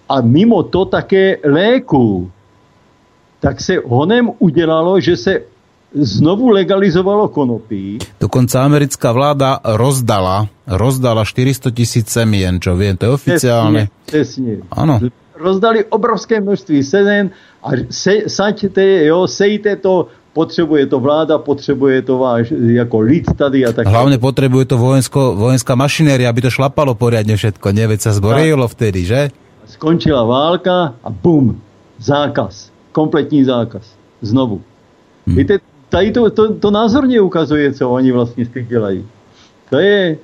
a 0.10 0.22
mimo 0.22 0.64
to 0.64 0.86
také 0.86 1.38
léků, 1.44 2.32
tak 3.40 3.62
se 3.62 3.78
honem 3.86 4.32
udělalo, 4.40 5.00
že 5.00 5.18
se 5.18 5.42
znovu 5.94 6.50
legalizovalo 6.50 7.28
konopí. 7.28 7.98
Dokonca 8.20 8.66
americká 8.66 9.12
vláda 9.12 9.60
rozdala, 9.64 10.48
rozdala 10.68 11.26
400 11.26 11.72
tisíc 11.72 12.10
semien, 12.10 12.62
čo 12.62 12.76
viem, 12.78 12.98
to 12.98 13.06
je 13.06 13.12
oficiálne. 13.12 13.82
Přesně, 14.06 14.58
Ano. 14.72 15.00
Rozdali 15.40 15.86
obrovské 15.86 16.42
množství 16.42 16.84
sezen 16.84 17.32
a 17.64 17.70
se, 17.90 18.28
saďte, 18.28 19.06
jo, 19.06 19.28
sejte 19.28 19.76
to 19.76 20.08
potřebuje 20.40 20.88
to 20.88 21.04
vláda, 21.04 21.36
potřebuje 21.36 22.00
to 22.02 22.18
váš 22.18 22.56
jako 22.56 23.00
lid 23.00 23.28
tady 23.36 23.66
a 23.68 23.76
tak. 23.76 23.88
Hlavně 23.92 24.16
potřebuje 24.16 24.66
to 24.66 24.80
vojensko, 24.80 25.36
vojenská 25.36 25.76
mašinéria, 25.76 26.32
aby 26.32 26.40
to 26.40 26.48
šlapalo 26.48 26.96
poriadne 26.96 27.36
všetko, 27.36 27.76
ne? 27.76 27.84
Veď 27.92 28.00
sa 28.08 28.16
zgorejilo 28.16 28.64
vtedy, 28.72 29.04
že? 29.04 29.36
Skončila 29.68 30.24
válka 30.24 30.96
a 31.04 31.10
bum, 31.12 31.60
zákaz. 32.00 32.72
Kompletní 32.96 33.44
zákaz. 33.44 33.84
Znovu. 34.24 34.64
Hmm. 35.28 35.36
Víte, 35.36 35.60
tady 35.92 36.16
to, 36.16 36.32
to, 36.32 36.44
to 36.56 36.72
názorně 36.72 37.20
ukazuje, 37.20 37.76
co 37.76 37.84
oni 37.90 38.12
vlastně 38.16 38.48
s 38.48 38.50
tím 38.50 38.66
dělají. 38.66 39.04
To 39.70 39.78
je, 39.78 40.18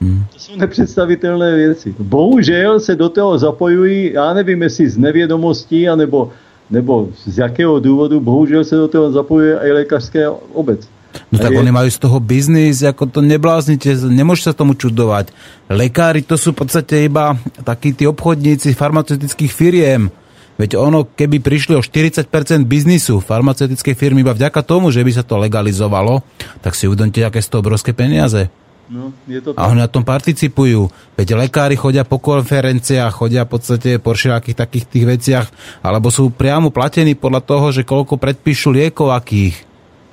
hmm. 0.00 0.24
to 0.32 0.38
jsou 0.38 0.54
nepředstavitelné 0.56 1.50
věci. 1.56 1.94
Bohužel 1.98 2.80
se 2.80 2.94
do 2.94 3.10
toho 3.10 3.38
zapojují, 3.38 4.12
já 4.14 4.34
nevím, 4.34 4.62
jestli 4.62 4.88
z 4.88 4.96
nevědomostí, 4.98 5.88
anebo, 5.90 6.30
nebo 6.72 7.08
z 7.28 7.38
jakého 7.38 7.80
důvodu, 7.80 8.20
bohužel 8.20 8.64
se 8.64 8.76
do 8.76 8.88
toho 8.88 9.12
zapojuje 9.12 9.58
i 9.62 9.72
lékařské 9.72 10.28
obec. 10.28 10.88
No 11.32 11.38
tak 11.38 11.52
je... 11.52 11.60
oni 11.60 11.68
majú 11.68 11.88
z 11.92 11.98
toho 12.00 12.16
biznis, 12.24 12.80
ako 12.80 13.04
to 13.04 13.20
nebláznite, 13.20 14.00
nemôžete 14.08 14.48
sa 14.48 14.56
tomu 14.56 14.72
čudovať. 14.72 15.28
Lekári 15.68 16.24
to 16.24 16.40
sú 16.40 16.56
v 16.56 16.64
podstate 16.64 17.04
iba 17.04 17.36
takí 17.68 17.92
tí 17.92 18.08
obchodníci 18.08 18.72
farmaceutických 18.72 19.52
firiem. 19.52 20.08
Veď 20.56 20.80
ono, 20.80 21.04
keby 21.04 21.40
prišli 21.40 21.76
o 21.76 21.84
40% 21.84 22.28
biznisu 22.64 23.20
farmaceutickej 23.20 23.92
firmy 23.96 24.24
iba 24.24 24.36
vďaka 24.36 24.60
tomu, 24.64 24.88
že 24.92 25.04
by 25.04 25.12
sa 25.12 25.24
to 25.24 25.40
legalizovalo, 25.40 26.24
tak 26.64 26.76
si 26.76 26.88
uvedomte, 26.88 27.20
aké 27.24 27.44
sú 27.44 27.56
to 27.56 27.60
obrovské 27.60 27.92
peniaze. 27.92 28.48
No, 28.92 29.08
je 29.24 29.40
to 29.40 29.56
A 29.56 29.72
oni 29.72 29.80
na 29.80 29.88
tom 29.88 30.04
participujú. 30.04 30.92
Veď 31.16 31.40
lekári 31.40 31.80
chodia 31.80 32.04
po 32.04 32.20
konferenciách, 32.20 33.08
chodia 33.08 33.48
v 33.48 33.56
podstate 33.56 33.96
po 33.96 34.12
všelijakých 34.12 34.52
takých 34.52 34.84
tých 34.84 35.04
veciach, 35.08 35.46
alebo 35.80 36.12
sú 36.12 36.28
priamo 36.28 36.68
platení 36.68 37.16
podľa 37.16 37.40
toho, 37.40 37.66
že 37.72 37.88
koľko 37.88 38.20
predpíšu 38.20 38.68
liekov 38.68 39.16
akých. 39.16 39.72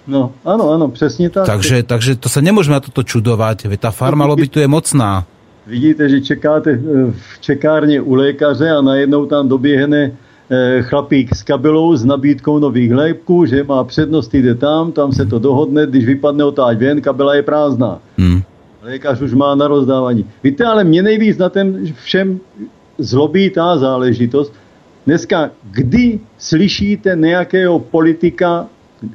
No, 0.09 0.33
áno, 0.41 0.73
áno, 0.73 0.89
přesně 0.89 1.29
tak. 1.29 1.45
Takže, 1.45 1.83
takže 1.83 2.15
to 2.15 2.33
sa 2.33 2.41
nemôžeme 2.41 2.73
na 2.73 2.81
toto 2.81 3.05
čudovať, 3.05 3.69
veď 3.69 3.79
tá 3.79 3.91
farma 3.93 4.25
lobby 4.25 4.49
tu 4.49 4.57
je 4.57 4.65
mocná. 4.65 5.27
Vidíte, 5.69 6.09
že 6.09 6.21
čekáte 6.21 6.71
eh, 6.73 7.13
v 7.13 7.39
čekárně 7.41 8.01
u 8.01 8.13
lékaře 8.17 8.69
a 8.69 8.81
najednou 8.81 9.25
tam 9.25 9.45
doběhne 9.45 10.11
eh, 10.49 10.81
chlapík 10.81 11.35
s 11.35 11.43
kabelou 11.43 11.95
s 11.95 12.05
nabídkou 12.05 12.59
nových 12.59 12.93
léků, 12.93 13.45
že 13.45 13.63
má 13.63 13.83
přednost, 13.83 14.33
jde 14.33 14.55
tam, 14.55 14.91
tam 14.91 15.13
se 15.13 15.25
to 15.25 15.39
dohodne, 15.39 15.85
když 15.85 16.05
vypadne 16.05 16.43
otáč 16.43 16.77
ven, 16.77 17.01
kabela 17.01 17.35
je 17.35 17.43
prázdná. 17.43 17.99
Hmm. 18.17 18.41
Lékař 18.81 19.21
už 19.21 19.33
má 19.33 19.55
na 19.55 19.67
rozdávání. 19.67 20.25
Víte, 20.43 20.65
ale 20.65 20.83
mě 20.83 21.03
nejvíc 21.03 21.37
na 21.37 21.49
ten 21.49 21.93
všem 21.93 22.39
zlobí 22.97 23.49
ta 23.49 23.77
záležitost. 23.77 24.53
Dneska, 25.05 25.49
kdy 25.63 26.19
slyšíte 26.37 27.15
nějakého 27.15 27.79
politika 27.79 28.65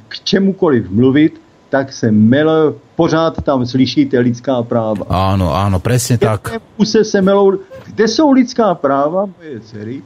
k 0.07 0.19
čemukoliv 0.23 0.89
mluvit, 0.89 1.41
tak 1.69 1.93
se 1.93 2.11
mele, 2.11 2.73
pořád 2.95 3.41
tam 3.43 3.65
slyšíte 3.65 4.19
lidská 4.19 4.63
práva. 4.63 5.05
Áno, 5.09 5.51
áno, 5.51 5.79
presne 5.81 6.17
tak. 6.17 6.55
Se 6.83 7.03
se 7.03 7.21
melou, 7.21 7.59
kde 7.85 8.07
jsou 8.07 8.31
lidská 8.31 8.75
práva 8.75 9.25
moje 9.25 9.59
dcery, 9.59 10.01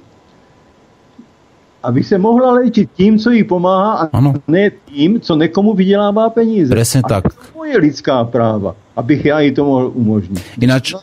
aby 1.83 2.03
se 2.03 2.17
mohla 2.17 2.51
léčit 2.51 2.89
tím, 2.93 3.19
co 3.19 3.31
jí 3.31 3.43
pomáhá 3.43 3.93
a 3.93 4.17
ano. 4.17 4.33
ne 4.47 4.71
tím, 4.85 5.19
co 5.21 5.35
nekomu 5.35 5.73
vydělává 5.73 6.29
peníze. 6.29 6.69
Presne 6.69 7.01
a 7.03 7.07
tak. 7.07 7.23
To 7.33 7.55
moje 7.55 7.77
lidská 7.77 8.23
práva, 8.23 8.75
abych 8.95 9.25
já 9.25 9.39
jí 9.39 9.51
to 9.51 9.65
mohl 9.65 9.91
umožnit. 9.93 10.43
Ináč, 10.61 10.93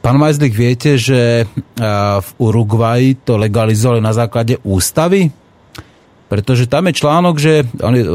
pán 0.00 0.18
Majzlik, 0.18 0.52
viete, 0.52 0.98
že 0.98 1.46
v 2.20 2.30
Uruguayi 2.38 3.14
to 3.24 3.38
legalizovali 3.38 4.00
na 4.00 4.12
základe 4.12 4.58
ústavy? 4.66 5.30
Pretože 6.32 6.64
tam 6.64 6.88
je 6.88 6.96
článok, 6.96 7.36
že 7.36 7.68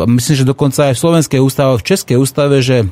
myslím, 0.10 0.36
že 0.42 0.46
dokonca 0.46 0.90
aj 0.90 0.98
v 0.98 1.04
Slovenskej 1.06 1.40
ústave, 1.40 1.78
v 1.78 1.86
Českej 1.86 2.18
ústave, 2.18 2.66
že 2.66 2.90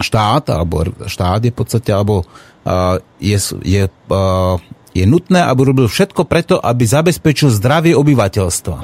štát, 0.00 0.48
alebo 0.48 0.88
štát 1.04 1.44
je 1.44 1.52
v 1.52 1.58
podstate, 1.60 1.92
alebo 1.92 2.24
uh, 2.24 2.96
je, 3.20 3.36
je, 3.64 3.84
uh, 3.84 4.56
je 5.02 5.06
nutné, 5.06 5.44
aby 5.44 5.60
robil 5.72 5.86
všetko 5.90 6.24
preto, 6.24 6.56
aby 6.56 6.84
zabezpečil 6.86 7.52
zdravie 7.52 7.92
obyvateľstva. 7.92 8.78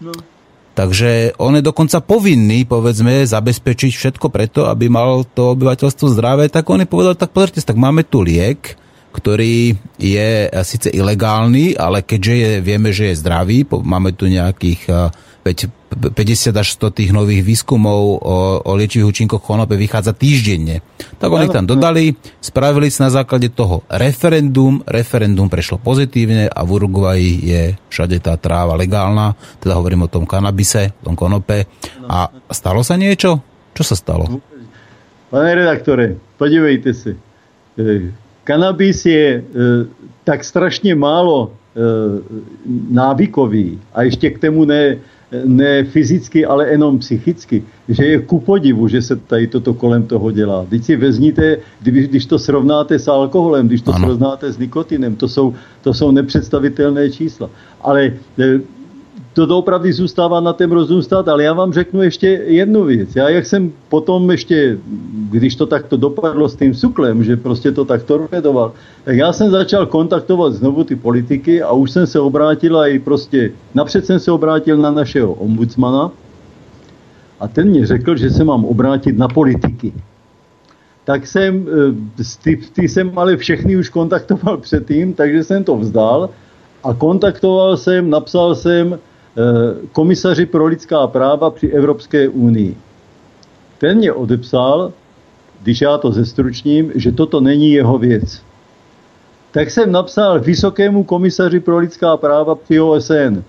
No. 0.00 0.12
Takže 0.70 1.36
on 1.36 1.58
je 1.58 1.66
dokonca 1.66 1.98
povinný, 2.00 2.64
povedzme, 2.64 3.26
zabezpečiť 3.26 3.92
všetko 3.92 4.30
preto, 4.30 4.70
aby 4.70 4.86
mal 4.86 5.26
to 5.26 5.58
obyvateľstvo 5.58 6.06
zdravé, 6.14 6.46
tak 6.48 6.70
on 6.70 6.80
je 6.80 6.88
povedal, 6.88 7.18
tak 7.18 7.34
pozrite, 7.34 7.60
tak 7.60 7.76
máme 7.76 8.06
tu 8.06 8.22
liek, 8.22 8.78
ktorý 9.10 9.74
je 9.98 10.46
síce 10.62 10.88
ilegálny, 10.88 11.74
ale 11.74 12.06
keďže 12.06 12.34
je, 12.38 12.50
vieme, 12.62 12.94
že 12.94 13.10
je 13.10 13.20
zdravý, 13.20 13.66
máme 13.66 14.14
tu 14.14 14.30
nejakých 14.30 14.86
50 15.42 16.16
eh, 16.16 16.60
až 16.60 16.68
100 16.76 16.96
tých 16.96 17.10
nových 17.10 17.42
výskumov 17.42 18.20
o, 18.20 18.36
o 18.60 18.72
liečivých 18.76 19.08
účinkoch 19.08 19.42
konope 19.42 19.74
vychádza 19.74 20.12
týždenne. 20.12 20.84
Tak 21.16 21.28
oni 21.32 21.48
tam 21.48 21.64
dodali, 21.64 22.16
spravili 22.40 22.92
si 22.92 23.00
na 23.00 23.10
základe 23.10 23.48
toho 23.52 23.82
referendum, 23.88 24.84
referendum 24.84 25.48
prešlo 25.48 25.80
pozitívne 25.80 26.48
a 26.48 26.60
v 26.64 26.70
Uruguayi 26.70 27.32
je 27.40 27.62
všade 27.88 28.20
tá 28.20 28.36
tráva 28.36 28.76
legálna, 28.76 29.34
teda 29.58 29.76
hovorím 29.76 30.06
o 30.06 30.12
tom 30.12 30.28
kanabise, 30.28 30.92
tom 31.00 31.16
konope. 31.16 31.66
A 32.06 32.28
stalo 32.52 32.84
sa 32.84 33.00
niečo? 33.00 33.40
Čo 33.72 33.82
sa 33.82 33.96
stalo? 33.96 34.28
Pane 35.30 35.50
redaktore, 35.54 36.18
podívejte 36.36 36.90
si 36.92 37.12
kanabis 38.44 39.06
je 39.06 39.26
e, 39.38 39.42
tak 40.24 40.44
strašně 40.44 40.94
málo 40.94 41.52
e, 41.52 41.80
návykový 42.90 43.78
a 43.94 44.02
ještě 44.02 44.30
k 44.30 44.38
tomu 44.38 44.64
ne, 44.64 44.96
ne 45.44 45.84
fyzicky, 45.84 46.46
ale 46.46 46.68
jenom 46.70 46.98
psychicky, 46.98 47.62
že 47.88 48.04
je 48.04 48.18
ku 48.18 48.40
podivu, 48.40 48.88
že 48.88 49.02
se 49.02 49.16
tady 49.16 49.46
toto 49.46 49.74
kolem 49.74 50.02
toho 50.02 50.30
dělá. 50.30 50.66
Když 50.68 50.84
si 50.84 50.96
vezmíte, 50.96 51.56
když, 51.82 52.08
když 52.08 52.26
to 52.26 52.38
srovnáte 52.38 52.98
s 52.98 53.08
alkoholem, 53.08 53.68
když 53.68 53.82
to 53.82 53.94
ano. 53.94 54.06
srovnáte 54.06 54.52
s 54.52 54.58
nikotinem, 54.58 55.16
to 55.16 55.28
jsou, 55.28 55.54
to 55.82 55.94
jsou 55.94 56.10
nepředstavitelné 56.10 57.10
čísla. 57.10 57.50
Ale 57.80 58.12
e, 58.38 58.60
to 59.32 59.46
doopravdy 59.46 59.92
zůstává 59.92 60.40
na 60.40 60.52
tém 60.52 60.72
rozum 60.72 61.02
stát, 61.02 61.28
ale 61.28 61.44
já 61.44 61.52
vám 61.52 61.72
řeknu 61.72 62.02
ještě 62.02 62.26
jednu 62.46 62.84
věc. 62.84 63.16
Já 63.16 63.28
jak 63.28 63.46
jsem 63.46 63.72
potom 63.88 64.30
ještě, 64.30 64.78
když 65.30 65.56
to 65.56 65.66
takto 65.66 65.96
dopadlo 65.96 66.48
s 66.48 66.56
tím 66.56 66.74
suklem, 66.74 67.24
že 67.24 67.36
prostě 67.36 67.72
to 67.72 67.84
tak 67.84 68.02
torpedoval, 68.02 68.72
tak 69.04 69.16
já 69.16 69.32
jsem 69.32 69.50
začal 69.50 69.86
kontaktovat 69.86 70.52
znovu 70.52 70.84
ty 70.84 70.96
politiky 70.96 71.62
a 71.62 71.72
už 71.72 71.90
jsem 71.90 72.06
se 72.06 72.20
obrátil 72.20 72.78
a 72.78 72.86
i 72.86 72.98
prostě, 72.98 73.52
napřed 73.74 74.06
jsem 74.06 74.18
se 74.18 74.32
obrátil 74.32 74.76
na 74.76 74.90
našeho 74.90 75.32
ombudsmana 75.32 76.10
a 77.40 77.48
ten 77.48 77.68
mě 77.68 77.86
řekl, 77.86 78.16
že 78.16 78.30
se 78.30 78.44
mám 78.44 78.64
obrátit 78.64 79.18
na 79.18 79.28
politiky. 79.28 79.92
Tak 81.04 81.26
jsem, 81.26 81.66
eh, 82.20 82.24
ty, 82.42 82.60
ty 82.72 82.88
jsem 82.88 83.12
ale 83.18 83.36
všechny 83.36 83.76
už 83.76 83.88
kontaktoval 83.88 84.56
předtím, 84.56 85.14
takže 85.14 85.44
jsem 85.44 85.64
to 85.64 85.76
vzdal 85.76 86.30
a 86.84 86.94
kontaktoval 86.94 87.76
jsem, 87.76 88.10
napsal 88.10 88.54
jsem, 88.54 88.98
komisaři 89.92 90.46
pro 90.46 90.66
lidská 90.66 91.06
práva 91.06 91.50
při 91.50 91.68
Evropské 91.68 92.28
unii. 92.28 92.76
Ten 93.78 93.98
mě 93.98 94.12
odepsal, 94.12 94.92
když 95.62 95.80
já 95.80 95.98
to 95.98 96.12
zestručním, 96.12 96.92
že 96.94 97.12
toto 97.12 97.40
není 97.40 97.72
jeho 97.72 97.98
věc. 97.98 98.42
Tak 99.50 99.70
jsem 99.70 99.92
napsal 99.92 100.40
vysokému 100.40 101.04
komisaři 101.04 101.60
pro 101.60 101.78
lidská 101.78 102.16
práva 102.16 102.54
při 102.54 102.80
OSN. 102.80 103.42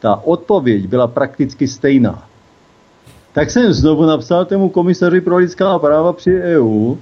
Ta 0.00 0.20
odpověď 0.24 0.86
byla 0.86 1.06
prakticky 1.06 1.68
stejná. 1.68 2.28
Tak 3.32 3.50
jsem 3.50 3.72
znovu 3.72 4.06
napsal 4.06 4.44
tomu 4.44 4.68
komisaři 4.68 5.20
pro 5.20 5.36
lidská 5.36 5.78
práva 5.78 6.12
při 6.12 6.40
EU 6.42 6.96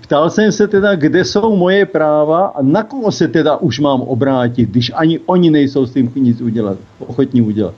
Ptal 0.00 0.30
jsem 0.30 0.52
se 0.52 0.68
teda, 0.68 0.94
kde 0.96 1.24
jsou 1.24 1.56
moje 1.56 1.86
práva 1.86 2.46
a 2.56 2.62
na 2.62 2.82
koho 2.82 3.12
se 3.12 3.28
teda 3.28 3.56
už 3.56 3.80
mám 3.80 4.00
obrátit, 4.00 4.70
když 4.70 4.92
ani 4.94 5.20
oni 5.26 5.50
nejsou 5.50 5.86
s 5.86 5.92
tím 5.92 6.12
nic 6.16 6.40
udělat, 6.40 6.78
ochotní 6.98 7.42
udělat. 7.42 7.74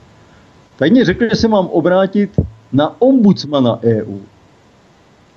Tak 0.77 0.91
mě 0.91 1.05
řekl, 1.05 1.25
že 1.31 1.37
se 1.37 1.49
mám 1.49 1.67
obrátit 1.67 2.31
na 2.73 2.95
ombudsmana 2.99 3.79
EU. 3.83 4.19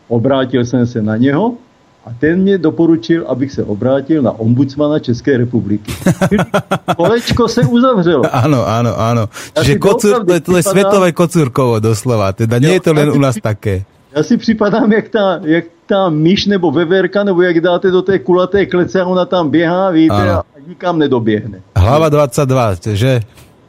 Obrátil 0.07 0.65
jsem 0.65 0.87
se 0.87 1.01
na 1.01 1.17
něho 1.17 1.57
a 2.05 2.13
ten 2.19 2.39
mě 2.41 2.57
doporučil, 2.57 3.25
abych 3.27 3.51
se 3.51 3.63
obrátil 3.63 4.21
na 4.21 4.31
ombudsmana 4.31 4.99
České 4.99 5.37
republiky. 5.37 5.93
Kolečko 6.95 7.47
se 7.47 7.61
uzavřelo. 7.65 8.21
Áno, 8.29 8.61
áno, 8.61 8.93
áno. 8.93 9.23
Čiže 9.57 9.81
kocúr, 9.81 10.21
to, 10.21 10.33
je, 10.37 10.41
to 10.45 10.51
je 10.61 10.63
svetové 10.63 11.09
kocúrkovo 11.09 11.81
doslova. 11.81 12.29
Teda 12.37 12.61
nie 12.61 12.77
je 12.77 12.85
to 12.85 12.93
len 12.93 13.09
u 13.09 13.17
nás 13.17 13.41
také. 13.41 13.89
Já 14.15 14.23
si 14.23 14.37
připadám, 14.37 14.91
jak 14.93 15.09
ta, 15.09 15.39
jak 15.43 15.65
ta 15.85 16.09
myš 16.09 16.45
nebo 16.45 16.71
veverka, 16.71 17.23
nebo 17.23 17.41
jak 17.41 17.61
dáte 17.61 17.91
do 17.91 18.01
té 18.01 18.19
kulaté 18.19 18.65
klece 18.65 19.01
a 19.01 19.05
ona 19.05 19.25
tam 19.25 19.49
běhá, 19.49 19.89
víte, 19.89 20.15
ano. 20.15 20.31
a 20.31 20.43
nikam 20.67 20.99
nedoběhne. 20.99 21.61
Hlava 21.77 22.09
22, 22.09 22.75
že? 22.91 23.21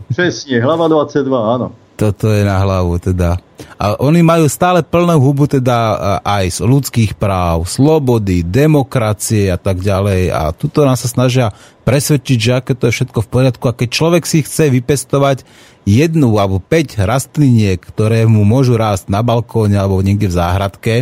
Přesně, 0.09 0.63
hlava 0.63 0.89
22, 0.89 1.55
ano. 1.55 1.73
Toto 1.97 2.29
je 2.29 2.45
na 2.45 2.61
hlavu, 2.61 3.01
teda. 3.01 3.41
A 3.81 3.97
oni 3.97 4.21
majú 4.21 4.45
stále 4.53 4.85
plnú 4.85 5.17
hubu 5.17 5.49
teda 5.49 5.97
aj 6.21 6.61
z 6.61 6.69
ľudských 6.69 7.17
práv, 7.17 7.65
slobody, 7.65 8.45
demokracie 8.45 9.49
a 9.49 9.57
tak 9.57 9.81
ďalej. 9.81 10.29
A 10.29 10.53
tuto 10.53 10.85
nás 10.85 11.01
sa 11.01 11.09
snažia 11.09 11.57
presvedčiť, 11.89 12.39
že 12.39 12.53
aké 12.53 12.73
to 12.77 12.93
je 12.93 13.01
všetko 13.01 13.25
v 13.25 13.31
poriadku. 13.33 13.65
A 13.69 13.77
keď 13.77 13.89
človek 13.89 14.29
si 14.29 14.45
chce 14.45 14.69
vypestovať 14.69 15.49
jednu 15.89 16.37
alebo 16.37 16.61
5 16.61 17.01
rastliniek, 17.01 17.81
ktoré 17.81 18.29
mu 18.29 18.45
môžu 18.45 18.77
rásť 18.77 19.09
na 19.09 19.25
balkóne 19.25 19.81
alebo 19.81 20.05
niekde 20.05 20.29
v 20.29 20.37
záhradke 20.37 20.95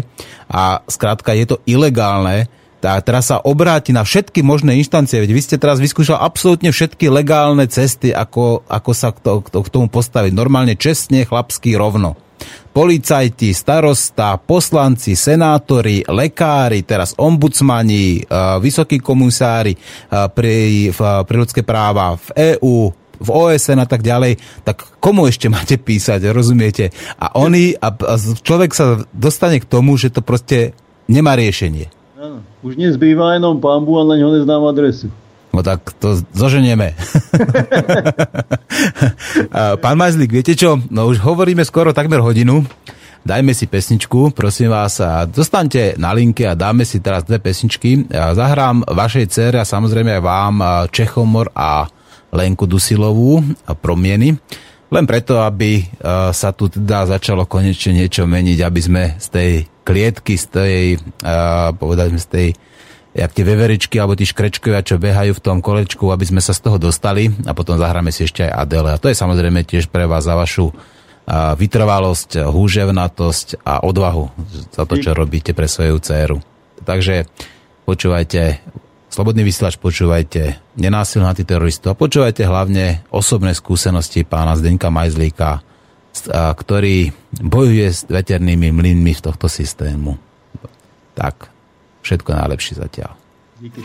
a 0.47 0.85
skrátka 0.87 1.35
je 1.35 1.51
to 1.51 1.57
ilegálne, 1.67 2.47
tak 2.85 3.09
teraz 3.09 3.33
sa 3.33 3.41
obráti 3.41 3.97
na 3.97 4.05
všetky 4.05 4.45
možné 4.45 4.77
inštancie. 4.77 5.25
Veď 5.25 5.33
vy 5.33 5.41
ste 5.41 5.57
teraz 5.57 5.81
vyskúšali 5.81 6.21
absolútne 6.21 6.69
všetky 6.69 7.09
legálne 7.09 7.65
cesty, 7.65 8.13
ako, 8.13 8.61
ako 8.69 8.91
sa 8.93 9.09
k, 9.17 9.25
to, 9.25 9.41
k 9.41 9.73
tomu 9.73 9.89
postaviť. 9.89 10.37
Normálne 10.37 10.77
čestne, 10.77 11.25
chlapsky, 11.25 11.73
rovno. 11.81 12.21
policajti, 12.77 13.55
starosta, 13.55 14.37
poslanci, 14.37 15.17
senátori, 15.17 16.05
lekári, 16.05 16.83
teraz 16.83 17.15
ombudsmani, 17.17 18.27
vysokí 18.61 18.99
komisári 18.99 19.79
pri, 20.11 20.91
pri 21.25 21.37
ľudské 21.39 21.63
práva 21.63 22.19
v 22.19 22.59
EÚ, 22.59 22.77
v 23.15 23.29
OSN 23.31 23.79
a 23.79 23.89
tak 23.89 24.03
ďalej, 24.03 24.37
tak 24.67 24.83
komu 24.99 25.31
ešte 25.31 25.47
máte 25.47 25.79
písať, 25.79 26.35
rozumiete? 26.35 26.91
A 27.17 27.39
oni, 27.39 27.79
a, 27.79 27.95
človek 28.19 28.75
sa 28.75 29.01
dostane 29.15 29.63
k 29.63 29.71
tomu, 29.71 29.95
že 29.95 30.11
to 30.11 30.21
proste 30.21 30.75
nemá 31.07 31.39
riešenie. 31.39 32.04
Ano, 32.25 32.41
už 32.65 32.81
nezbývá 32.81 33.37
jenom 33.37 33.61
pambu 33.61 34.01
a 34.01 34.09
na 34.09 34.17
ňo 34.17 34.33
neznám 34.33 34.65
adresu. 34.65 35.13
No 35.53 35.61
tak 35.61 35.93
to 36.01 36.17
zoženieme. 36.33 36.97
Pán 39.85 39.97
Majzlík, 40.01 40.33
viete 40.33 40.57
čo? 40.57 40.81
No 40.89 41.13
už 41.13 41.21
hovoríme 41.21 41.61
skoro 41.69 41.93
takmer 41.93 42.25
hodinu. 42.25 42.65
Dajme 43.29 43.53
si 43.53 43.69
pesničku, 43.69 44.33
prosím 44.33 44.73
vás, 44.73 45.05
a 45.05 45.29
dostaňte 45.29 46.01
na 46.01 46.17
linke 46.17 46.49
a 46.49 46.57
dáme 46.57 46.89
si 46.89 47.05
teraz 47.05 47.29
dve 47.29 47.45
pesničky. 47.45 48.09
Ja 48.09 48.33
zahrám 48.33 48.89
vašej 48.89 49.29
dcere 49.29 49.61
a 49.61 49.69
samozrejme 49.69 50.17
aj 50.17 50.23
vám 50.25 50.57
Čechomor 50.89 51.53
a 51.53 51.93
Lenku 52.33 52.65
Dusilovú 52.65 53.45
a 53.69 53.77
Promieny. 53.77 54.33
Len 54.93 55.05
preto, 55.09 55.41
aby 55.41 55.87
sa 56.33 56.51
tu 56.53 56.69
teda 56.69 57.09
začalo 57.09 57.49
konečne 57.49 57.97
niečo 57.97 58.29
meniť, 58.29 58.59
aby 58.61 58.81
sme 58.83 59.03
z 59.17 59.27
tej 59.33 59.51
klietky, 59.83 60.37
z 60.37 60.47
tej, 60.49 60.85
povedať 61.77 62.09
z 62.21 62.29
tej 62.29 62.49
jak 63.15 63.31
tie 63.31 63.47
veveričky 63.47 63.95
alebo 64.03 64.19
tí 64.19 64.27
škrečkovia, 64.27 64.83
čo 64.83 64.99
behajú 64.99 65.39
v 65.39 65.45
tom 65.45 65.63
kolečku, 65.63 66.11
aby 66.11 66.27
sme 66.27 66.43
sa 66.43 66.51
z 66.51 66.67
toho 66.67 66.83
dostali 66.83 67.31
a 67.47 67.55
potom 67.55 67.79
zahráme 67.79 68.11
si 68.11 68.27
ešte 68.27 68.43
aj 68.43 68.67
Adele. 68.67 68.91
A 68.91 68.99
to 68.99 69.07
je 69.07 69.15
samozrejme 69.15 69.63
tiež 69.63 69.87
pre 69.87 70.03
vás 70.11 70.27
za 70.27 70.35
vašu 70.35 70.75
vytrvalosť, 71.31 72.43
húževnatosť 72.43 73.63
a 73.63 73.87
odvahu 73.87 74.35
za 74.75 74.83
to, 74.83 74.99
čo 74.99 75.15
robíte 75.15 75.55
pre 75.55 75.71
svoju 75.71 76.03
dceru. 76.03 76.43
Takže 76.83 77.31
počúvajte 77.87 78.61
Slobodný 79.15 79.47
vysielač, 79.47 79.79
počúvajte 79.79 80.59
nenásilná 80.75 81.31
teroristov 81.39 81.95
a 81.95 82.01
počúvajte 82.03 82.43
hlavne 82.51 83.07
osobné 83.15 83.55
skúsenosti 83.55 84.27
pána 84.27 84.59
Zdeňka 84.59 84.91
Majzlíka, 84.91 85.63
ktorý 86.35 87.15
bojuje 87.39 87.95
s 87.95 88.03
veternými 88.11 88.75
mlynmi 88.75 89.15
v 89.15 89.23
tohto 89.23 89.47
systému. 89.47 90.19
Tak, 91.15 91.55
Všetko 92.05 92.37
najlepšie 92.37 92.77
zatiaľ. 92.77 93.17
Díky. 93.65 93.81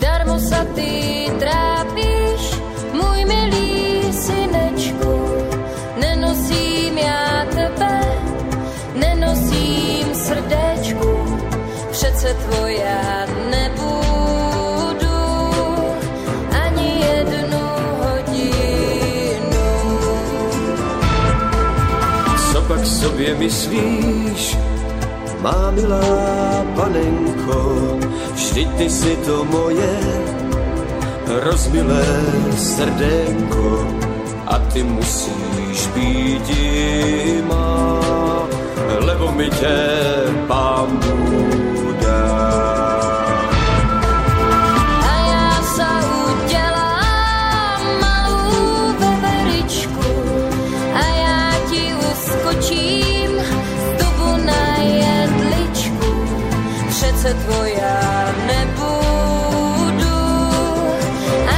Darmo 0.00 0.40
sa 0.40 0.64
ty 0.72 1.28
trápíš, 1.36 2.42
môj 2.96 3.20
milý 3.28 3.63
sobě 23.04 23.34
myslíš, 23.34 24.56
má 25.44 25.70
milá 25.76 26.64
panenko, 26.72 27.60
vždyť 28.32 28.68
ty 28.80 28.86
si 28.88 29.12
to 29.28 29.44
moje 29.44 29.92
rozmilé 31.44 32.08
srdenko 32.56 33.84
a 34.48 34.56
ty 34.72 34.82
musíš 34.82 35.78
být 35.92 36.48
má, 37.44 38.00
lebo 39.04 39.32
mi 39.36 39.52
tě 39.52 39.76
pán 40.48 40.88
Bůh 40.96 41.43
se 57.24 57.34
tvoja 57.34 57.96
nebudu 58.46 60.20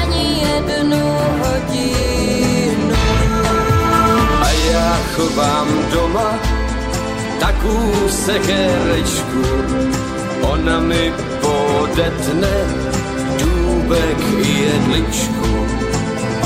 ani 0.00 0.46
jednu 0.46 1.02
hodinu. 1.42 2.94
A 4.46 4.48
já 4.70 4.90
chovám 5.14 5.68
doma 5.90 6.38
takú 7.42 7.74
sekerečku, 8.06 9.42
ona 10.54 10.78
mi 10.86 11.10
podetne 11.42 12.56
důbek 13.42 14.18
jedličku. 14.38 15.50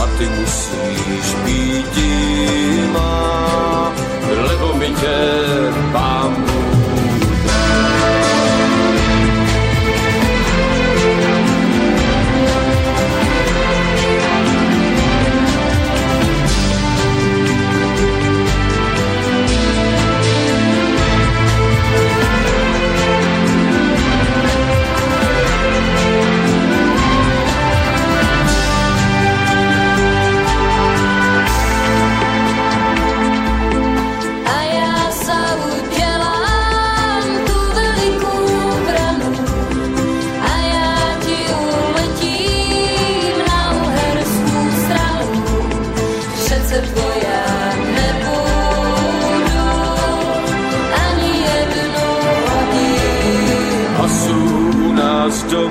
A 0.01 0.03
ty 0.17 0.25
musíš 0.33 1.27
být 1.45 1.97
má, 2.93 3.93
lebo 4.49 4.75
mi 4.81 4.89
tě 4.97 5.21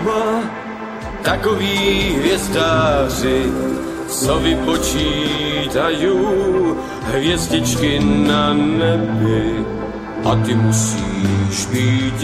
pán 0.03 0.43
takový 1.21 2.15
hvězdáři, 2.17 3.51
co 4.07 4.39
vypočítají 4.39 6.07
hvězdičky 7.03 7.99
na 7.99 8.53
nebi. 8.53 9.65
A 10.25 10.35
ty 10.35 10.55
musíš 10.55 11.65
být 11.71 12.23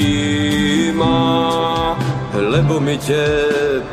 má, 0.95 1.99
lebo 2.33 2.79
mi 2.79 2.97
tě 2.97 3.27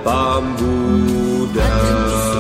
pán 0.02 0.56
Bůh 0.58 1.50
dá. 1.50 2.31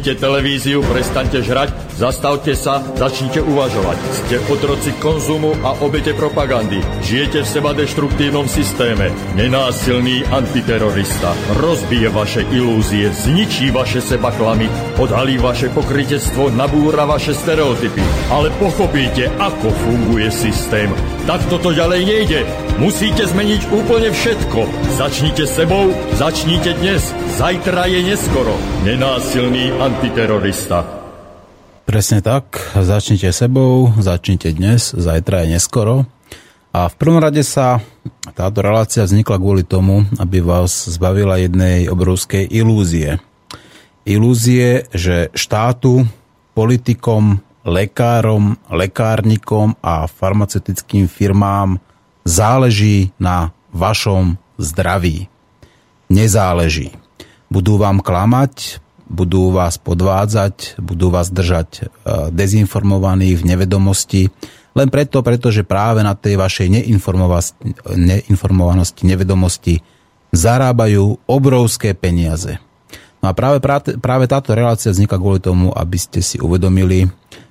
Zapněte 0.00 0.20
televíziu, 0.20 0.80
prestaňte 0.80 1.44
žrať, 1.44 1.76
zastavte 2.00 2.56
sa, 2.56 2.80
začnite 2.96 3.44
uvažovať. 3.44 3.98
Ste 4.16 4.40
otroci 4.48 4.96
konzumu 4.96 5.52
a 5.60 5.76
obete 5.84 6.16
propagandy. 6.16 6.80
Žijete 7.04 7.44
v 7.44 7.50
seba 7.52 7.76
destruktívnom 7.76 8.48
systéme. 8.48 9.12
Nenásilný 9.36 10.24
antiterorista 10.32 11.36
rozbije 11.60 12.08
vaše 12.16 12.48
ilúzie, 12.48 13.12
zničí 13.12 13.68
vaše 13.76 14.00
sebaklamy, 14.00 14.72
odhalí 14.96 15.36
vaše 15.36 15.68
pokrytectvo, 15.68 16.48
nabúra 16.48 17.04
vaše 17.04 17.36
stereotypy. 17.36 18.00
Ale 18.32 18.48
pochopíte, 18.56 19.28
ako 19.36 19.68
funguje 19.68 20.32
systém. 20.32 20.88
Tak 21.28 21.44
to 21.44 21.60
ďalej 21.76 22.08
nejde. 22.08 22.40
Musíte 22.80 23.28
zmeniť 23.28 23.76
úplne 23.76 24.08
všetko. 24.08 24.64
Začnite 24.96 25.44
sebou, 25.44 25.92
začnite 26.16 26.80
dnes. 26.80 27.12
Zajtra 27.36 27.84
je 27.84 28.00
neskoro. 28.08 28.56
Nenásilný 28.88 29.68
antiterorista. 29.76 30.88
Presne 31.84 32.24
tak. 32.24 32.56
Začnite 32.72 33.36
sebou, 33.36 33.92
začnite 34.00 34.56
dnes, 34.56 34.96
zajtra 34.96 35.44
je 35.44 35.60
neskoro. 35.60 36.08
A 36.72 36.88
v 36.88 36.94
prvom 36.96 37.20
rade 37.20 37.44
sa 37.44 37.84
táto 38.32 38.64
relácia 38.64 39.04
vznikla 39.04 39.36
kvôli 39.36 39.60
tomu, 39.60 40.08
aby 40.16 40.40
vás 40.40 40.88
zbavila 40.88 41.36
jednej 41.36 41.84
obrovskej 41.84 42.48
ilúzie. 42.48 43.20
Ilúzie, 44.08 44.88
že 44.96 45.28
štátu, 45.36 46.08
politikom, 46.56 47.44
lekárom, 47.60 48.56
lekárnikom 48.72 49.76
a 49.84 50.08
farmaceutickým 50.08 51.12
firmám– 51.12 51.76
záleží 52.30 53.10
na 53.18 53.50
vašom 53.74 54.38
zdraví. 54.54 55.26
Nezáleží. 56.06 56.94
Budú 57.50 57.74
vám 57.82 57.98
klamať, 57.98 58.78
budú 59.10 59.50
vás 59.50 59.74
podvádzať, 59.82 60.78
budú 60.78 61.10
vás 61.10 61.34
držať 61.34 61.68
eh, 61.82 61.86
dezinformovaní 62.30 63.34
v 63.34 63.42
nevedomosti, 63.42 64.30
len 64.70 64.86
preto, 64.86 65.26
pretože 65.26 65.66
práve 65.66 66.06
na 66.06 66.14
tej 66.14 66.38
vašej 66.38 66.70
neinformovanosti, 67.98 69.02
nevedomosti 69.02 69.82
zarábajú 70.30 71.26
obrovské 71.26 71.90
peniaze. 71.98 72.62
No 73.18 73.28
a 73.28 73.32
práve, 73.34 73.58
práve 73.98 74.24
táto 74.30 74.54
relácia 74.54 74.94
vzniká 74.94 75.18
kvôli 75.18 75.42
tomu, 75.42 75.74
aby 75.74 75.98
ste 75.98 76.22
si 76.22 76.38
uvedomili, 76.38 77.10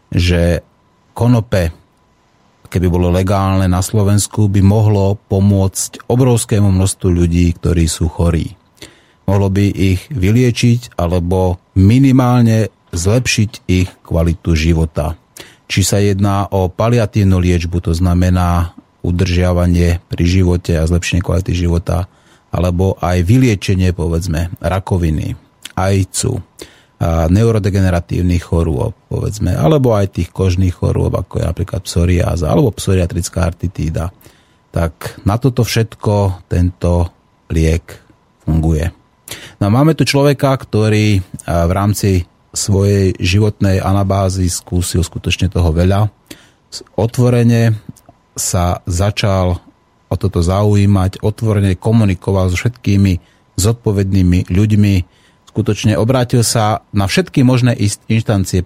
že 0.10 0.64
konope 1.12 1.76
keby 2.70 2.88
bolo 2.88 3.10
legálne 3.10 3.66
na 3.66 3.82
Slovensku, 3.82 4.48
by 4.48 4.62
mohlo 4.62 5.18
pomôcť 5.28 6.06
obrovskému 6.06 6.70
množstvu 6.70 7.08
ľudí, 7.10 7.52
ktorí 7.58 7.90
sú 7.90 8.08
chorí. 8.08 8.54
Mohlo 9.26 9.50
by 9.54 9.66
ich 9.70 10.06
vyliečiť 10.10 10.98
alebo 10.98 11.62
minimálne 11.78 12.74
zlepšiť 12.94 13.52
ich 13.70 13.90
kvalitu 14.02 14.58
života. 14.58 15.18
Či 15.70 15.82
sa 15.86 16.02
jedná 16.02 16.50
o 16.50 16.66
paliatívnu 16.70 17.38
liečbu, 17.38 17.78
to 17.86 17.94
znamená 17.94 18.74
udržiavanie 19.06 20.02
pri 20.10 20.24
živote 20.26 20.74
a 20.78 20.90
zlepšenie 20.90 21.22
kvality 21.22 21.54
života, 21.54 22.10
alebo 22.50 22.98
aj 22.98 23.22
vyliečenie, 23.22 23.94
povedzme, 23.94 24.50
rakoviny, 24.58 25.38
ajcu, 25.78 26.42
neurodegeneratívnych 27.04 28.44
chorôb, 28.44 28.92
povedzme, 29.08 29.56
alebo 29.56 29.96
aj 29.96 30.20
tých 30.20 30.36
kožných 30.36 30.76
chorôb, 30.76 31.16
ako 31.16 31.40
je 31.40 31.46
napríklad 31.48 31.82
psoriáza, 31.88 32.52
alebo 32.52 32.76
psoriatrická 32.76 33.48
artitída. 33.48 34.12
Tak 34.70 35.24
na 35.24 35.40
toto 35.40 35.64
všetko 35.64 36.46
tento 36.52 37.08
liek 37.48 38.04
funguje. 38.44 38.92
No 39.64 39.64
a 39.68 39.74
máme 39.74 39.96
tu 39.96 40.04
človeka, 40.04 40.52
ktorý 40.60 41.24
v 41.48 41.72
rámci 41.72 42.28
svojej 42.52 43.16
životnej 43.16 43.80
anabázy 43.80 44.52
skúsil 44.52 45.06
skutočne 45.06 45.48
toho 45.48 45.70
veľa. 45.72 46.10
Otvorene 47.00 47.78
sa 48.36 48.84
začal 48.84 49.56
o 50.10 50.16
toto 50.18 50.42
zaujímať, 50.42 51.22
otvorene 51.22 51.78
komunikoval 51.78 52.50
so 52.50 52.58
všetkými 52.58 53.22
zodpovednými 53.56 54.50
ľuďmi, 54.50 54.96
skutočne 55.60 56.00
obrátil 56.00 56.40
sa 56.40 56.88
na 56.96 57.04
všetky 57.04 57.44
možné 57.44 57.76
inštancie, 58.08 58.64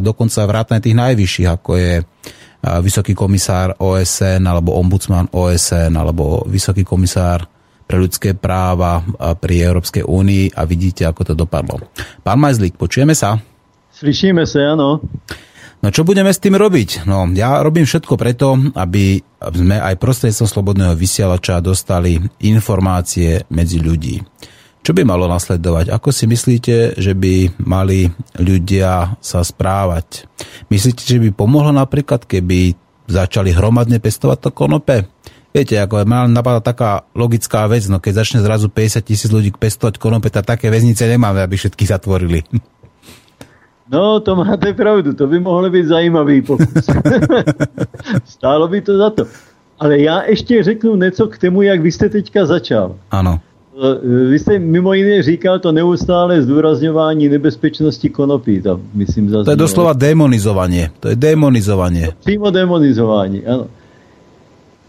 dokonca 0.00 0.48
vrátane 0.48 0.80
tých 0.80 0.96
najvyšších, 0.96 1.48
ako 1.52 1.70
je 1.76 1.92
vysoký 2.80 3.12
komisár 3.12 3.76
OSN, 3.76 4.40
alebo 4.48 4.80
ombudsman 4.80 5.28
OSN, 5.28 5.92
alebo 5.92 6.40
vysoký 6.48 6.88
komisár 6.88 7.44
pre 7.84 8.00
ľudské 8.00 8.32
práva 8.32 9.04
pri 9.36 9.60
Európskej 9.60 10.08
únii 10.08 10.56
a 10.56 10.64
vidíte, 10.64 11.04
ako 11.04 11.20
to 11.20 11.34
dopadlo. 11.36 11.84
Pán 12.24 12.40
Majzlík, 12.40 12.80
počujeme 12.80 13.12
sa? 13.12 13.36
Slyšíme 13.92 14.48
se, 14.48 14.64
ano. 14.64 15.04
No 15.84 15.90
čo 15.92 16.00
budeme 16.06 16.32
s 16.32 16.40
tým 16.40 16.56
robiť? 16.56 17.04
No 17.04 17.28
ja 17.36 17.60
robím 17.60 17.84
všetko 17.84 18.16
preto, 18.16 18.56
aby 18.72 19.20
sme 19.52 19.76
aj 19.82 20.00
prostredstvom 20.00 20.48
slobodného 20.48 20.96
vysielača 20.96 21.60
dostali 21.60 22.16
informácie 22.40 23.44
medzi 23.52 23.84
ľudí. 23.84 24.16
Čo 24.82 24.98
by 24.98 25.06
malo 25.06 25.30
nasledovať? 25.30 25.94
Ako 25.94 26.10
si 26.10 26.26
myslíte, 26.26 26.98
že 26.98 27.14
by 27.14 27.54
mali 27.62 28.10
ľudia 28.34 29.14
sa 29.22 29.46
správať? 29.46 30.26
Myslíte, 30.74 31.06
že 31.06 31.22
by 31.22 31.30
pomohlo 31.30 31.70
napríklad, 31.70 32.26
keby 32.26 32.74
začali 33.06 33.54
hromadne 33.54 34.02
pestovať 34.02 34.38
to 34.42 34.50
konope? 34.50 35.06
Viete, 35.54 35.78
ako 35.78 36.02
ma 36.02 36.26
napadá 36.26 36.58
taká 36.58 37.06
logická 37.14 37.62
vec, 37.70 37.86
no 37.86 38.02
keď 38.02 38.26
začne 38.26 38.40
zrazu 38.42 38.66
50 38.66 39.06
tisíc 39.06 39.30
ľudí 39.30 39.54
pestovať 39.54 40.02
konope, 40.02 40.34
tak 40.34 40.50
také 40.50 40.66
väznice 40.66 41.06
nemáme, 41.06 41.38
aby 41.46 41.54
všetky 41.54 41.86
zatvorili. 41.86 42.42
No, 43.86 44.18
to 44.18 44.34
máte 44.34 44.74
pravdu, 44.74 45.14
to 45.14 45.30
by 45.30 45.38
mohlo 45.38 45.70
být 45.70 45.86
zajímavý 45.86 46.42
pokus. 46.42 46.88
Stálo 48.34 48.66
by 48.66 48.80
to 48.80 48.98
za 48.98 49.10
to. 49.10 49.22
Ale 49.78 49.98
já 49.98 50.22
ještě 50.22 50.62
řeknu 50.62 50.96
něco 50.96 51.26
k 51.26 51.38
tomu, 51.38 51.62
jak 51.62 51.80
vy 51.80 51.92
jste 51.92 52.08
teďka 52.08 52.46
začal. 52.46 52.96
Áno. 53.10 53.38
Vy 54.30 54.38
jste 54.38 54.58
mimo 54.58 54.92
jiné 54.92 55.22
říkal 55.22 55.58
to 55.58 55.72
neustále 55.72 56.42
zdůrazňování 56.42 57.28
nebezpečnosti 57.28 58.08
konopí. 58.08 58.62
Tam, 58.62 58.80
myslím, 58.94 59.30
To 59.30 59.50
je 59.50 59.56
doslova 59.56 59.92
demonizovanie. 59.92 60.90
To 61.00 61.08
je 61.08 61.16
demonizovanie. 61.16 62.08
Přímo 62.20 62.50
demonizování, 62.50 63.46
ano. 63.46 63.66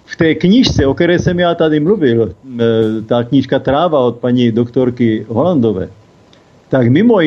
V 0.06 0.16
té 0.16 0.36
knížce, 0.36 0.86
o 0.86 0.94
které 0.94 1.20
jsem 1.20 1.40
já 1.40 1.56
tady 1.56 1.80
mluvil, 1.80 2.24
e, 2.30 3.02
ta 3.02 3.24
knížka 3.24 3.60
Tráva 3.60 4.00
od 4.00 4.16
paní 4.18 4.52
doktorky 4.52 5.26
Holandové, 5.30 5.90
tak 6.70 6.88
mimo 6.88 7.20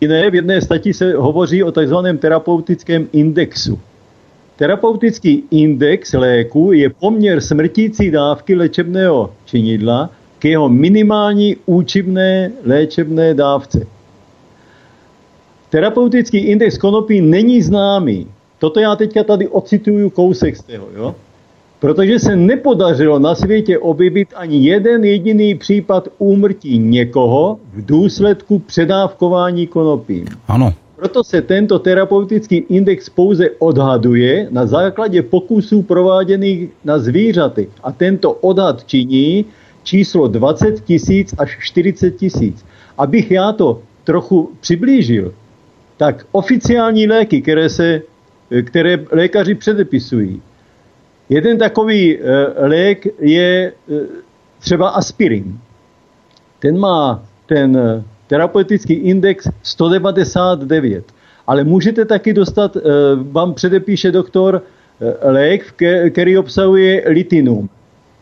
jiné 0.00 0.30
v 0.30 0.34
jedné 0.34 0.60
stati 0.62 0.94
se 0.94 1.12
hovoří 1.16 1.62
o 1.62 1.72
takzvaném 1.72 2.18
terapeutickém 2.18 3.08
indexu. 3.12 3.80
Terapeutický 4.56 5.44
index 5.50 6.12
léku 6.12 6.72
je 6.72 6.90
poměr 6.90 7.40
smrtící 7.40 8.10
dávky 8.10 8.54
léčebného 8.54 9.30
činidla 9.44 10.10
k 10.38 10.44
jeho 10.44 10.68
minimální 10.68 11.56
účinné 11.66 12.52
léčebné 12.64 13.34
dávce. 13.34 13.86
Terapeutický 15.70 16.38
index 16.38 16.78
konopí 16.78 17.20
není 17.20 17.62
známý. 17.62 18.26
Toto 18.58 18.80
já 18.80 18.96
teďka 18.96 19.24
tady 19.24 19.48
ocituju 19.48 20.10
kousek 20.10 20.56
z 20.56 20.62
toho, 20.62 20.86
jo? 20.96 21.14
Protože 21.80 22.18
se 22.18 22.36
nepodařilo 22.36 23.18
na 23.18 23.34
světě 23.34 23.78
objevit 23.78 24.28
ani 24.34 24.58
jeden 24.68 25.04
jediný 25.04 25.54
případ 25.54 26.08
úmrtí 26.18 26.78
někoho 26.78 27.58
v 27.74 27.86
důsledku 27.86 28.58
předávkování 28.58 29.66
konopím. 29.66 30.26
Áno. 30.48 30.74
Proto 30.98 31.24
se 31.24 31.42
tento 31.42 31.78
terapeutický 31.78 32.56
index 32.56 33.06
pouze 33.08 33.50
odhaduje 33.58 34.48
na 34.50 34.66
základě 34.66 35.22
pokusů 35.22 35.82
prováděných 35.82 36.68
na 36.84 36.98
zvířaty. 36.98 37.68
A 37.82 37.92
tento 37.92 38.32
odhad 38.32 38.84
činí 38.84 39.44
číslo 39.82 40.28
20 40.28 40.84
tisíc 40.84 41.34
až 41.38 41.58
40 41.60 42.10
tisíc. 42.10 42.64
Abych 42.98 43.30
já 43.30 43.52
to 43.52 43.82
trochu 44.04 44.52
přiblížil, 44.60 45.34
tak 45.96 46.26
oficiální 46.32 47.06
léky, 47.06 47.42
které, 47.42 47.68
se, 47.68 48.02
které 48.64 49.04
lékaři 49.12 49.54
předepisují, 49.54 50.42
jeden 51.28 51.58
takový 51.58 52.18
eh, 52.18 52.22
lék 52.66 53.06
je 53.20 53.72
eh, 53.72 54.00
třeba 54.58 54.88
aspirin. 54.88 55.58
Ten 56.58 56.78
má 56.78 57.22
ten 57.46 57.76
eh, 57.76 58.02
terapeutický 58.26 58.94
index 58.94 59.48
199. 59.62 61.04
Ale 61.46 61.64
můžete 61.64 62.04
taky 62.04 62.32
dostat, 62.32 62.76
vám 63.30 63.54
předepíše 63.54 64.10
doktor 64.10 64.62
lék, 65.22 65.74
který 66.10 66.38
obsahuje 66.38 67.04
litinum. 67.06 67.68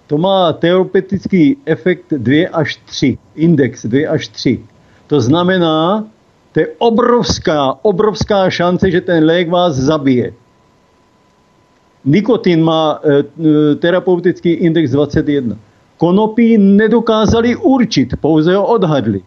To 0.07 0.18
má 0.18 0.52
terapeutický 0.52 1.57
efekt 1.66 2.14
2 2.14 2.48
až 2.52 2.76
3, 2.86 3.18
index 3.34 3.87
2 3.87 4.11
až 4.11 4.28
3. 4.28 4.61
To 5.07 5.20
znamená, 5.20 6.07
to 6.53 6.61
je 6.61 6.68
obrovská, 6.78 7.74
obrovská 7.83 8.50
šance, 8.50 8.91
že 8.91 9.00
ten 9.00 9.24
lék 9.24 9.50
vás 9.50 9.74
zabije. 9.74 10.33
Nikotin 12.04 12.62
má 12.62 13.00
eh, 13.03 13.74
terapeutický 13.74 14.50
index 14.50 14.91
21. 14.91 15.58
Konopí 15.99 16.58
nedokázali 16.58 17.57
určit, 17.57 18.14
pouze 18.20 18.57
ho 18.57 18.66
odhadli. 18.66 19.22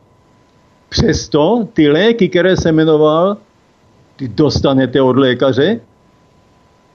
Přesto 0.89 1.68
ty 1.73 1.89
léky, 1.89 2.30
které 2.30 2.57
se 2.57 2.72
jmenoval, 2.72 3.38
ty 4.15 4.27
dostanete 4.27 5.01
od 5.01 5.18
lékaře, 5.18 5.80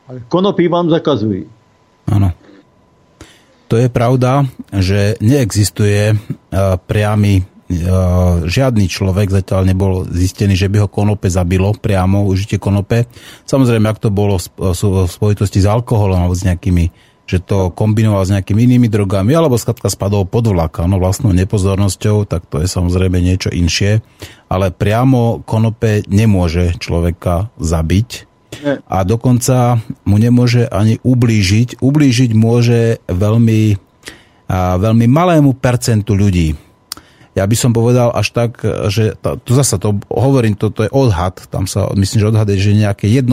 ale 0.09 0.21
konopí 0.29 0.69
vám 0.69 0.91
zakazují. 0.91 1.45
Áno. 2.13 2.33
To 3.75 3.83
je 3.83 3.91
pravda, 3.91 4.47
že 4.71 5.19
neexistuje 5.19 6.15
uh, 6.15 6.79
priamy 6.79 7.43
uh, 7.43 8.47
žiadny 8.47 8.87
človek 8.87 9.35
zatiaľ 9.35 9.67
nebol 9.67 10.07
zistený, 10.07 10.55
že 10.55 10.71
by 10.71 10.87
ho 10.87 10.89
konope 10.89 11.27
zabilo 11.27 11.75
priamo, 11.75 12.23
užitie 12.23 12.63
konope. 12.63 13.11
Samozrejme, 13.43 13.91
ak 13.91 13.99
to 13.99 14.15
bolo 14.15 14.39
v 14.39 14.47
v 14.63 15.11
spojitosti 15.11 15.59
s 15.59 15.67
alkoholom 15.67 16.23
alebo 16.23 16.39
s 16.39 16.47
nejakými 16.47 16.95
že 17.25 17.41
to 17.41 17.73
kombinoval 17.73 18.23
s 18.23 18.31
nejakými 18.31 18.69
inými 18.69 18.93
drogami, 18.93 19.33
alebo 19.33 19.57
skladka 19.57 19.89
spadol 19.89 20.29
pod 20.29 20.45
vlak, 20.45 20.77
no 20.85 21.01
vlastnou 21.01 21.33
nepozornosťou, 21.33 22.29
tak 22.29 22.45
to 22.47 22.61
je 22.61 22.69
samozrejme 22.69 23.17
niečo 23.17 23.49
inšie. 23.49 24.05
Ale 24.53 24.71
priamo 24.71 25.43
konope 25.43 26.05
nemôže 26.07 26.77
človeka 26.77 27.49
zabiť. 27.57 28.34
A 28.89 28.99
dokonca 29.03 29.79
mu 30.07 30.17
nemôže 30.17 30.69
ani 30.69 31.01
ublížiť. 31.03 31.81
Ublížiť 31.81 32.31
môže 32.37 33.03
veľmi, 33.07 33.63
a, 34.51 34.77
veľmi 34.79 35.07
malému 35.09 35.57
percentu 35.59 36.15
ľudí. 36.15 36.57
Ja 37.35 37.51
by 37.51 37.57
som 37.59 37.75
povedal 37.75 38.15
až 38.15 38.31
tak, 38.31 38.63
že 38.95 39.19
to, 39.19 39.35
to 39.43 39.59
zasa 39.59 39.75
to 39.75 39.99
hovorím, 40.07 40.55
toto 40.55 40.87
je 40.87 40.91
odhad, 40.95 41.35
tam 41.51 41.67
sa 41.67 41.91
myslím, 41.99 42.23
že 42.23 42.31
odhaduje, 42.31 42.63
že 42.63 42.79
nejaké 42.79 43.11
1% 43.11 43.27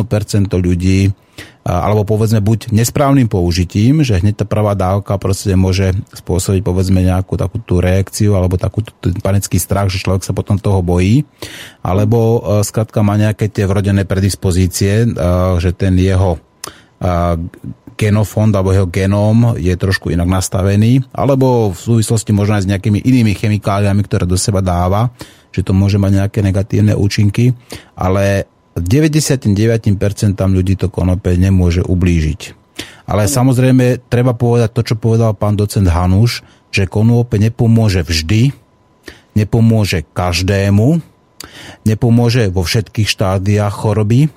ľudí 0.50 1.14
alebo 1.62 2.02
povedzme 2.02 2.42
buď 2.42 2.74
nesprávnym 2.74 3.30
použitím, 3.30 4.02
že 4.02 4.18
hneď 4.18 4.42
tá 4.42 4.46
prvá 4.50 4.74
dávka 4.74 5.22
proste 5.22 5.54
môže 5.54 5.94
spôsobiť 6.10 6.66
povedzme 6.66 7.06
nejakú 7.06 7.38
takú 7.38 7.62
tú 7.62 7.78
reakciu 7.78 8.34
alebo 8.34 8.58
takú 8.58 8.82
panický 9.22 9.62
strach, 9.62 9.94
že 9.94 10.02
človek 10.02 10.26
sa 10.26 10.34
potom 10.34 10.58
toho 10.58 10.82
bojí, 10.82 11.22
alebo 11.86 12.42
e, 12.42 12.66
skrátka 12.66 13.06
má 13.06 13.14
nejaké 13.14 13.46
tie 13.54 13.70
vrodené 13.70 14.10
predispozície, 14.10 15.06
e, 15.06 15.08
že 15.62 15.78
ten 15.78 15.94
jeho 16.02 16.42
a, 16.98 17.38
genofond 17.94 18.50
alebo 18.58 18.74
jeho 18.74 18.90
genóm 18.90 19.54
je 19.62 19.78
trošku 19.78 20.10
inak 20.10 20.26
nastavený, 20.26 21.06
alebo 21.14 21.70
v 21.70 21.78
súvislosti 21.78 22.34
možno 22.34 22.58
aj 22.58 22.66
s 22.66 22.72
nejakými 22.74 23.06
inými 23.06 23.38
chemikáliami, 23.38 24.02
ktoré 24.02 24.26
do 24.26 24.34
seba 24.34 24.66
dáva, 24.66 25.14
že 25.54 25.62
to 25.62 25.78
môže 25.78 26.02
mať 26.02 26.26
nejaké 26.26 26.40
negatívne 26.42 26.98
účinky, 26.98 27.54
ale 27.94 28.50
99% 28.76 29.98
ľudí 30.38 30.76
to 30.80 30.88
konope 30.88 31.36
nemôže 31.36 31.84
ublížiť. 31.84 32.42
Ale 33.06 33.28
samozrejme, 33.28 34.08
treba 34.08 34.32
povedať 34.32 34.70
to, 34.72 34.82
čo 34.88 34.96
povedal 34.96 35.36
pán 35.36 35.60
docent 35.60 35.92
Hanuš, 35.92 36.46
že 36.72 36.88
konope 36.88 37.36
nepomôže 37.36 38.08
vždy, 38.08 38.56
nepomôže 39.36 40.08
každému, 40.16 41.04
nepomôže 41.84 42.48
vo 42.48 42.64
všetkých 42.64 43.08
štádiách 43.12 43.74
choroby, 43.74 44.32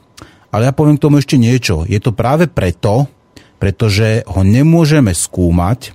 ale 0.51 0.71
ja 0.71 0.73
poviem 0.75 0.99
k 0.99 1.05
tomu 1.07 1.19
ešte 1.19 1.39
niečo. 1.39 1.83
Je 1.87 1.99
to 1.99 2.15
práve 2.15 2.47
preto, 2.51 3.11
pretože 3.59 4.23
ho 4.27 4.43
nemôžeme 4.43 5.11
skúmať, 5.11 5.95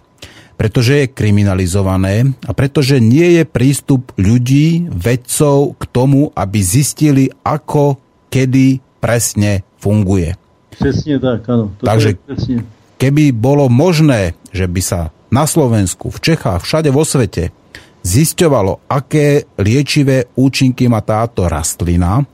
pretože 0.59 1.07
je 1.07 1.11
kriminalizované 1.11 2.35
a 2.43 2.51
pretože 2.51 2.99
nie 2.99 3.39
je 3.39 3.43
prístup 3.47 4.11
ľudí, 4.19 4.91
vedcov 4.91 5.79
k 5.79 5.83
tomu, 5.87 6.35
aby 6.35 6.59
zistili, 6.59 7.31
ako, 7.47 7.95
kedy 8.29 8.79
presne 8.99 9.61
funguje. 9.77 10.35
Přesně 10.69 11.19
tak, 11.19 11.49
ano. 11.49 11.71
To 11.77 11.85
Takže- 11.85 12.07
je 12.09 12.15
přesně. 12.35 12.63
Keby 12.99 13.31
bolo 13.31 13.71
možné, 13.71 14.35
že 14.51 14.67
by 14.67 14.81
sa 14.83 15.15
na 15.31 15.47
Slovensku, 15.47 16.11
v 16.11 16.19
Čechách, 16.19 16.67
všade 16.67 16.91
vo 16.91 17.07
svete 17.07 17.55
zisťovalo, 18.03 18.91
aké 18.91 19.47
liečivé 19.55 20.27
účinky 20.35 20.91
má 20.91 20.99
táto 20.99 21.47
rastlina, 21.47 22.27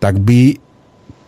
tak 0.00 0.16
by 0.16 0.56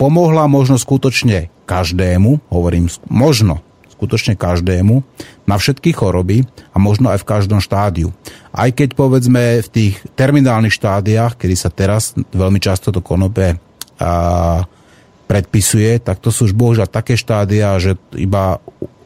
pomohla 0.00 0.48
možno 0.48 0.80
skutočne 0.80 1.52
každému, 1.68 2.48
hovorím 2.48 2.88
možno 3.12 3.60
skutočne 3.92 4.40
každému, 4.40 5.04
na 5.44 5.56
všetky 5.60 5.92
choroby 5.92 6.48
a 6.72 6.80
možno 6.80 7.12
aj 7.12 7.20
v 7.20 7.28
každom 7.28 7.60
štádiu. 7.60 8.14
Aj 8.54 8.72
keď 8.72 8.94
povedzme 8.96 9.60
v 9.60 9.68
tých 9.68 9.94
terminálnych 10.16 10.72
štádiách, 10.72 11.36
kedy 11.36 11.54
sa 11.58 11.68
teraz 11.68 12.16
veľmi 12.32 12.56
často 12.62 12.88
to 12.88 13.04
konope 13.04 13.58
predpisuje, 15.28 16.00
tak 16.00 16.18
to 16.24 16.32
sú 16.32 16.48
už 16.48 16.56
bohužiaľ 16.56 16.88
také 16.88 17.14
štádia, 17.14 17.76
že 17.76 18.00
iba 18.16 18.58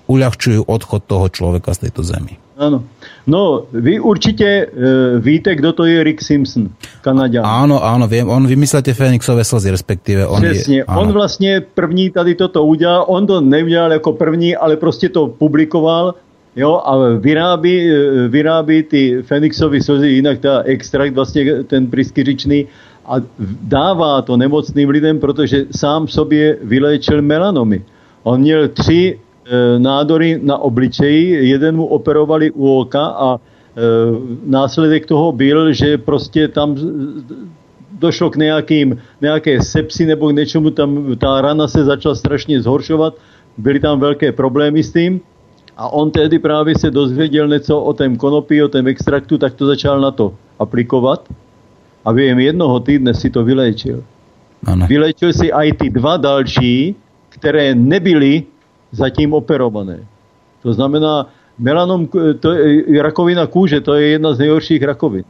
uľahčujú 0.06 0.68
odchod 0.68 1.02
toho 1.08 1.26
človeka 1.28 1.74
z 1.74 1.88
tejto 1.88 2.06
zemi. 2.06 2.38
Ano. 2.62 2.84
No, 3.26 3.66
vy 3.72 4.00
určitě 4.00 4.46
e, 4.46 4.66
víte, 5.18 5.54
kdo 5.54 5.72
to 5.72 5.84
je 5.84 6.04
Rick 6.04 6.22
Simpson, 6.22 6.68
Kanaďan. 7.00 7.42
Áno, 7.42 7.82
áno, 7.82 8.06
viem, 8.06 8.28
on 8.28 8.46
vymyslete 8.46 8.94
Fénixové 8.94 9.44
slzy, 9.44 9.70
respektíve 9.70 10.26
on 10.26 10.42
Přesně. 10.42 10.76
je... 10.76 10.84
On 10.84 11.08
áno. 11.08 11.12
vlastně 11.12 11.60
první 11.74 12.10
tady 12.10 12.34
toto 12.34 12.64
udělal. 12.64 13.04
On 13.08 13.26
to 13.26 13.40
neudělal 13.40 13.92
jako 13.92 14.12
první, 14.12 14.56
ale 14.56 14.76
prostě 14.76 15.08
to 15.08 15.28
publikoval. 15.28 16.14
Jo, 16.56 16.82
a 16.84 17.16
vyrábí, 17.18 17.90
e, 17.90 18.28
vyrábí 18.28 18.82
ty 18.82 19.22
Fenixovy 19.22 19.82
slzy, 19.82 20.08
jinak 20.08 20.38
ta 20.38 20.62
extrakt, 20.62 21.14
vlastně 21.14 21.64
ten 21.64 21.86
pryskyřičný, 21.86 22.66
a 23.06 23.14
dává 23.62 24.22
to 24.22 24.36
nemocným 24.36 24.88
lidem, 24.88 25.18
protože 25.18 25.64
sám 25.76 26.08
sobě 26.08 26.58
vyléčil 26.62 27.22
melanomy. 27.22 27.84
On 28.22 28.40
měl 28.40 28.68
tři 28.68 29.18
e, 29.18 29.78
nádory 29.78 30.40
na 30.42 30.58
obličeji, 30.58 31.48
jeden 31.48 31.76
mu 31.76 31.86
operovali 31.86 32.50
u 32.50 32.78
oka 32.78 33.06
a 33.06 33.36
e, 33.36 33.40
následek 34.46 35.06
toho 35.06 35.32
byl, 35.32 35.72
že 35.72 35.98
prostě 35.98 36.48
tam 36.48 36.76
z- 36.78 36.86
došlo 37.98 38.30
k 38.30 38.36
nějakým, 38.36 38.98
nějaké 39.20 39.62
sepsi 39.62 40.06
nebo 40.06 40.28
k 40.28 40.34
něčemu, 40.34 40.70
tam 40.70 41.16
ta 41.18 41.40
rana 41.40 41.68
se 41.68 41.84
začala 41.84 42.14
strašně 42.14 42.62
zhoršovat, 42.62 43.14
byly 43.58 43.80
tam 43.80 44.00
velké 44.00 44.32
problémy 44.32 44.82
s 44.82 44.92
tím 44.92 45.20
a 45.76 45.88
on 45.88 46.10
tehdy 46.10 46.38
právě 46.38 46.78
se 46.78 46.90
dozvěděl 46.90 47.48
něco 47.48 47.80
o 47.80 47.92
tém 47.92 48.16
konopí, 48.16 48.62
o 48.62 48.68
tém 48.68 48.86
extraktu, 48.86 49.38
tak 49.38 49.54
to 49.54 49.66
začal 49.66 50.00
na 50.00 50.10
to 50.10 50.34
aplikovat 50.58 51.28
a 52.04 52.12
během 52.12 52.38
jednoho 52.38 52.80
týdne 52.80 53.14
si 53.14 53.30
to 53.30 53.44
vyléčil. 53.44 54.02
Áno. 54.66 54.86
Vylečil 54.86 55.32
si 55.32 55.50
i 55.50 55.74
ty 55.74 55.90
dva 55.90 56.16
další, 56.16 56.94
které 57.28 57.74
nebyly 57.74 58.46
zatím 58.92 59.34
operované. 59.34 60.06
To 60.62 60.72
znamená, 60.72 61.26
melanom, 61.58 62.06
to 62.40 62.52
je, 62.52 63.02
rakovina 63.02 63.46
kůže, 63.46 63.80
to 63.80 63.94
je 63.94 64.08
jedna 64.08 64.34
z 64.34 64.38
nejhorších 64.38 64.82
rakovin. 64.82 65.24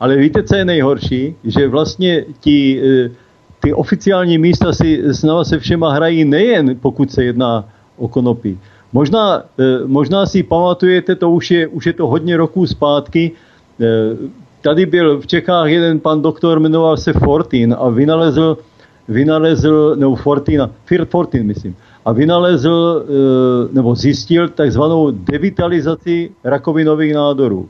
Ale 0.00 0.16
víte, 0.16 0.42
co 0.42 0.54
je 0.56 0.64
nejhorší? 0.64 1.34
Že 1.44 1.68
vlastně 1.68 2.24
ti, 2.40 2.80
eh, 2.82 3.10
ty 3.60 3.72
oficiální 3.72 4.38
místa 4.38 4.72
si 4.72 5.02
s 5.02 5.22
náma 5.22 5.44
se 5.44 5.58
všema 5.58 5.92
hrají 5.92 6.24
nejen 6.24 6.76
pokud 6.78 7.10
se 7.10 7.24
jedná 7.24 7.64
o 7.96 8.08
konopí. 8.08 8.58
Možná, 8.92 9.42
eh, 9.58 9.82
možná 9.86 10.26
si 10.26 10.42
pamatujete, 10.42 11.14
to 11.14 11.30
už 11.30 11.50
je, 11.50 11.66
už 11.66 11.86
je 11.86 11.92
to 11.92 12.06
hodně 12.06 12.36
roků 12.36 12.66
zpátky, 12.66 13.32
eh, 13.80 13.84
tady 14.66 14.86
byl 14.86 15.20
v 15.20 15.26
Čechách 15.26 15.68
jeden 15.68 16.00
pan 16.00 16.22
doktor, 16.22 16.60
jmenoval 16.60 16.96
se 16.96 17.12
Fortin 17.12 17.70
a 17.78 17.88
vynalezl, 17.88 18.58
vynalezl 19.08 19.94
nebo 19.96 20.16
Fortina, 20.16 20.70
Fortin 21.06 21.46
myslím, 21.46 21.76
a 22.04 22.12
vynalezl 22.12 22.74
eh, 22.98 23.68
nebo 23.72 23.94
zjistil 23.94 24.48
takzvanou 24.48 25.10
devitalizaci 25.10 26.30
rakovinových 26.44 27.14
nádorů. 27.14 27.68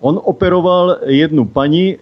On 0.00 0.20
operoval 0.24 0.96
jednu 1.06 1.44
paní, 1.44 1.96
eh, 1.96 2.00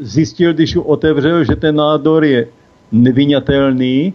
zjistil, 0.00 0.56
když 0.56 0.74
ji 0.74 0.80
otevřel, 0.80 1.44
že 1.44 1.56
ten 1.56 1.76
nádor 1.76 2.24
je 2.24 2.48
nevyňatelný, 2.92 4.14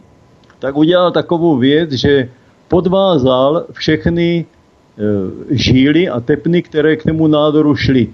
tak 0.60 0.74
udělal 0.78 1.12
takovou 1.12 1.58
věc, 1.58 1.92
že 1.92 2.30
podvázal 2.68 3.70
všechny 3.78 4.42
eh, 4.42 5.02
žíly 5.54 6.10
a 6.10 6.18
tepny, 6.20 6.66
které 6.66 6.98
k 6.98 7.04
tomu 7.04 7.30
nádoru 7.30 7.76
šly. 7.78 8.10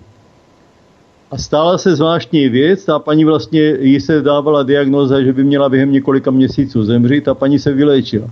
A 1.32 1.38
stala 1.38 1.78
se 1.78 1.96
zvláštní 1.96 2.50
věc, 2.50 2.86
ta 2.86 3.00
paní 3.00 3.26
vlastně, 3.26 3.62
jí 3.62 4.00
se 4.02 4.22
dávala 4.22 4.64
diagnoza, 4.64 5.22
že 5.22 5.34
by 5.34 5.44
měla 5.44 5.70
během 5.70 5.92
několika 5.92 6.32
měsíců 6.32 6.84
zemřít 6.84 7.28
a 7.28 7.34
paní 7.34 7.60
se 7.60 7.74
vyléčila. 7.74 8.28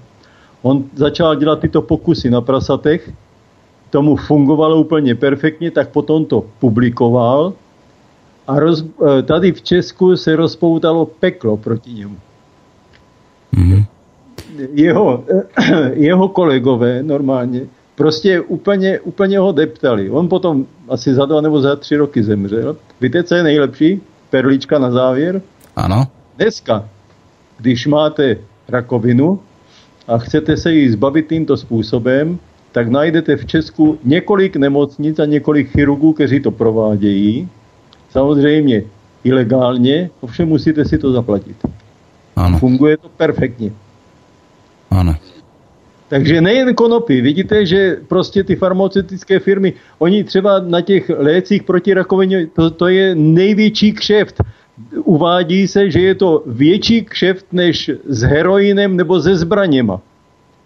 On 0.62 0.84
začal 0.96 1.36
dělat 1.36 1.60
tyto 1.60 1.82
pokusy 1.82 2.30
na 2.30 2.42
prasatech, 2.42 3.12
tomu 3.90 4.16
fungovalo 4.16 4.78
úplně 4.78 5.16
perfektně, 5.16 5.72
tak 5.72 5.90
potom 5.90 6.26
to 6.26 6.46
publikoval 6.60 7.54
a 8.48 8.60
roz, 8.60 8.86
eh, 8.86 9.22
tady 9.22 9.52
v 9.52 9.62
Česku 9.62 10.18
se 10.18 10.36
rozpoutalo 10.36 11.06
peklo 11.06 11.58
proti 11.58 11.94
němu. 11.94 12.18
Mhm. 13.52 13.84
Jeho, 14.74 15.24
jeho 15.94 16.28
kolegové 16.30 17.04
normálně 17.04 17.62
prostě 17.96 18.42
úplně, 18.42 19.00
úplně 19.00 19.40
ho 19.40 19.52
deptali. 19.52 20.10
On 20.10 20.30
potom 20.30 20.66
asi 20.90 21.14
za 21.14 21.26
dva 21.26 21.42
nebo 21.42 21.62
za 21.62 21.76
tři 21.76 21.96
roky 21.96 22.24
zemřel. 22.24 22.78
Víte, 23.02 23.24
co 23.24 23.36
je 23.36 23.44
nejlepší? 23.44 24.02
Perlička 24.30 24.80
na 24.80 24.92
závěr. 24.92 25.42
Áno. 25.76 26.08
Dneska, 26.38 26.88
když 27.58 27.88
máte 27.88 28.38
rakovinu 28.68 29.40
a 30.08 30.18
chcete 30.18 30.58
se 30.58 30.74
jí 30.74 30.90
zbavit 30.90 31.28
tímto 31.28 31.58
způsobem, 31.58 32.40
tak 32.72 32.88
najdete 32.88 33.36
v 33.36 33.46
Česku 33.46 34.00
několik 34.04 34.56
nemocnic 34.56 35.20
a 35.20 35.26
několik 35.26 35.72
chirurgů, 35.72 36.14
kteří 36.14 36.40
to 36.40 36.52
provádějí. 36.52 37.50
Samozřejmě 38.10 38.84
ilegálně, 39.24 40.10
ovšem 40.22 40.48
musíte 40.48 40.86
si 40.86 40.98
to 40.98 41.12
zaplatit. 41.12 41.56
Áno. 42.36 42.60
Funguje 42.60 42.98
to 42.98 43.10
perfektně. 43.10 43.72
Áno. 44.92 45.16
Takže 46.10 46.42
nejen 46.42 46.76
konopy, 46.76 47.22
vidíte, 47.22 47.66
že 47.66 47.98
prostě 48.08 48.44
ty 48.44 48.56
farmaceutické 48.56 49.40
firmy, 49.40 49.74
oni 50.00 50.24
třeba 50.24 50.60
na 50.60 50.82
těch 50.82 51.12
lécích 51.18 51.64
proti 51.64 51.94
rakovině, 51.94 52.48
to, 52.54 52.70
to 52.70 52.88
je 52.88 53.16
největší 53.16 53.94
kšeft. 53.94 54.44
Uvádí 55.04 55.68
se, 55.68 55.92
že 55.92 56.00
je 56.00 56.16
to 56.16 56.44
větší 56.46 57.06
kšeft 57.06 57.46
než 57.52 57.92
s 58.06 58.22
heroinem 58.22 58.98
nebo 58.98 59.22
se 59.22 59.36
zbraněma. 59.36 60.02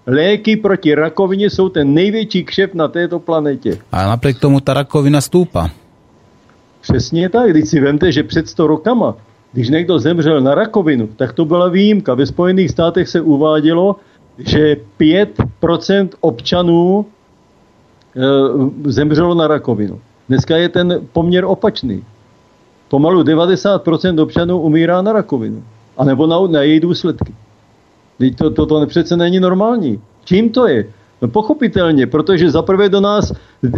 Léky 0.08 0.56
proti 0.56 0.96
rakovině 0.96 1.50
jsou 1.50 1.70
ten 1.70 1.94
největší 1.94 2.44
kšeft 2.44 2.76
na 2.76 2.88
této 2.88 3.20
planetě. 3.20 3.78
A 3.92 4.08
napriek 4.08 4.40
tomu 4.40 4.60
tá 4.60 4.74
rakovina 4.74 5.22
stúpa. 5.22 5.70
Přesně 6.82 7.30
tak, 7.30 7.52
když 7.52 7.70
si 7.70 7.80
vemte, 7.80 8.12
že 8.12 8.24
před 8.24 8.50
100 8.50 8.68
rokama, 8.68 9.16
když 9.54 9.70
někdo 9.70 10.00
zemřel 10.00 10.42
na 10.42 10.56
rakovinu, 10.56 11.08
tak 11.16 11.34
to 11.34 11.46
byla 11.46 11.70
výjimka. 11.70 12.14
Ve 12.14 12.26
Spojených 12.26 12.72
státech 12.72 13.10
se 13.10 13.22
uvádělo, 13.22 13.96
že 14.40 14.78
5% 15.00 16.10
občanů 16.20 17.06
e, 18.16 18.92
zemřelo 18.92 19.36
na 19.36 19.48
rakovinu. 19.48 20.00
Dneska 20.30 20.58
je 20.58 20.70
ten 20.70 21.08
poměr 21.14 21.46
opačný. 21.46 22.04
Pomalu 22.90 23.24
90% 23.24 24.24
občanů 24.24 24.60
umírá 24.60 25.02
na 25.02 25.14
rakovinu. 25.14 25.64
A 25.98 26.04
nebo 26.04 26.28
na, 26.28 26.48
na 26.48 26.62
její 26.62 26.80
důsledky. 26.80 27.34
Teď 28.18 28.36
to, 28.36 28.50
to, 28.50 28.66
to 28.66 28.88
přece 28.88 29.18
není 29.18 29.40
normální. 29.40 30.02
Čím 30.26 30.50
to 30.50 30.68
je? 30.68 30.86
No 31.22 31.28
pochopitelně, 31.28 32.08
protože 32.08 32.52
zaprvé 32.52 32.90
do 32.90 33.02
nás, 33.02 33.32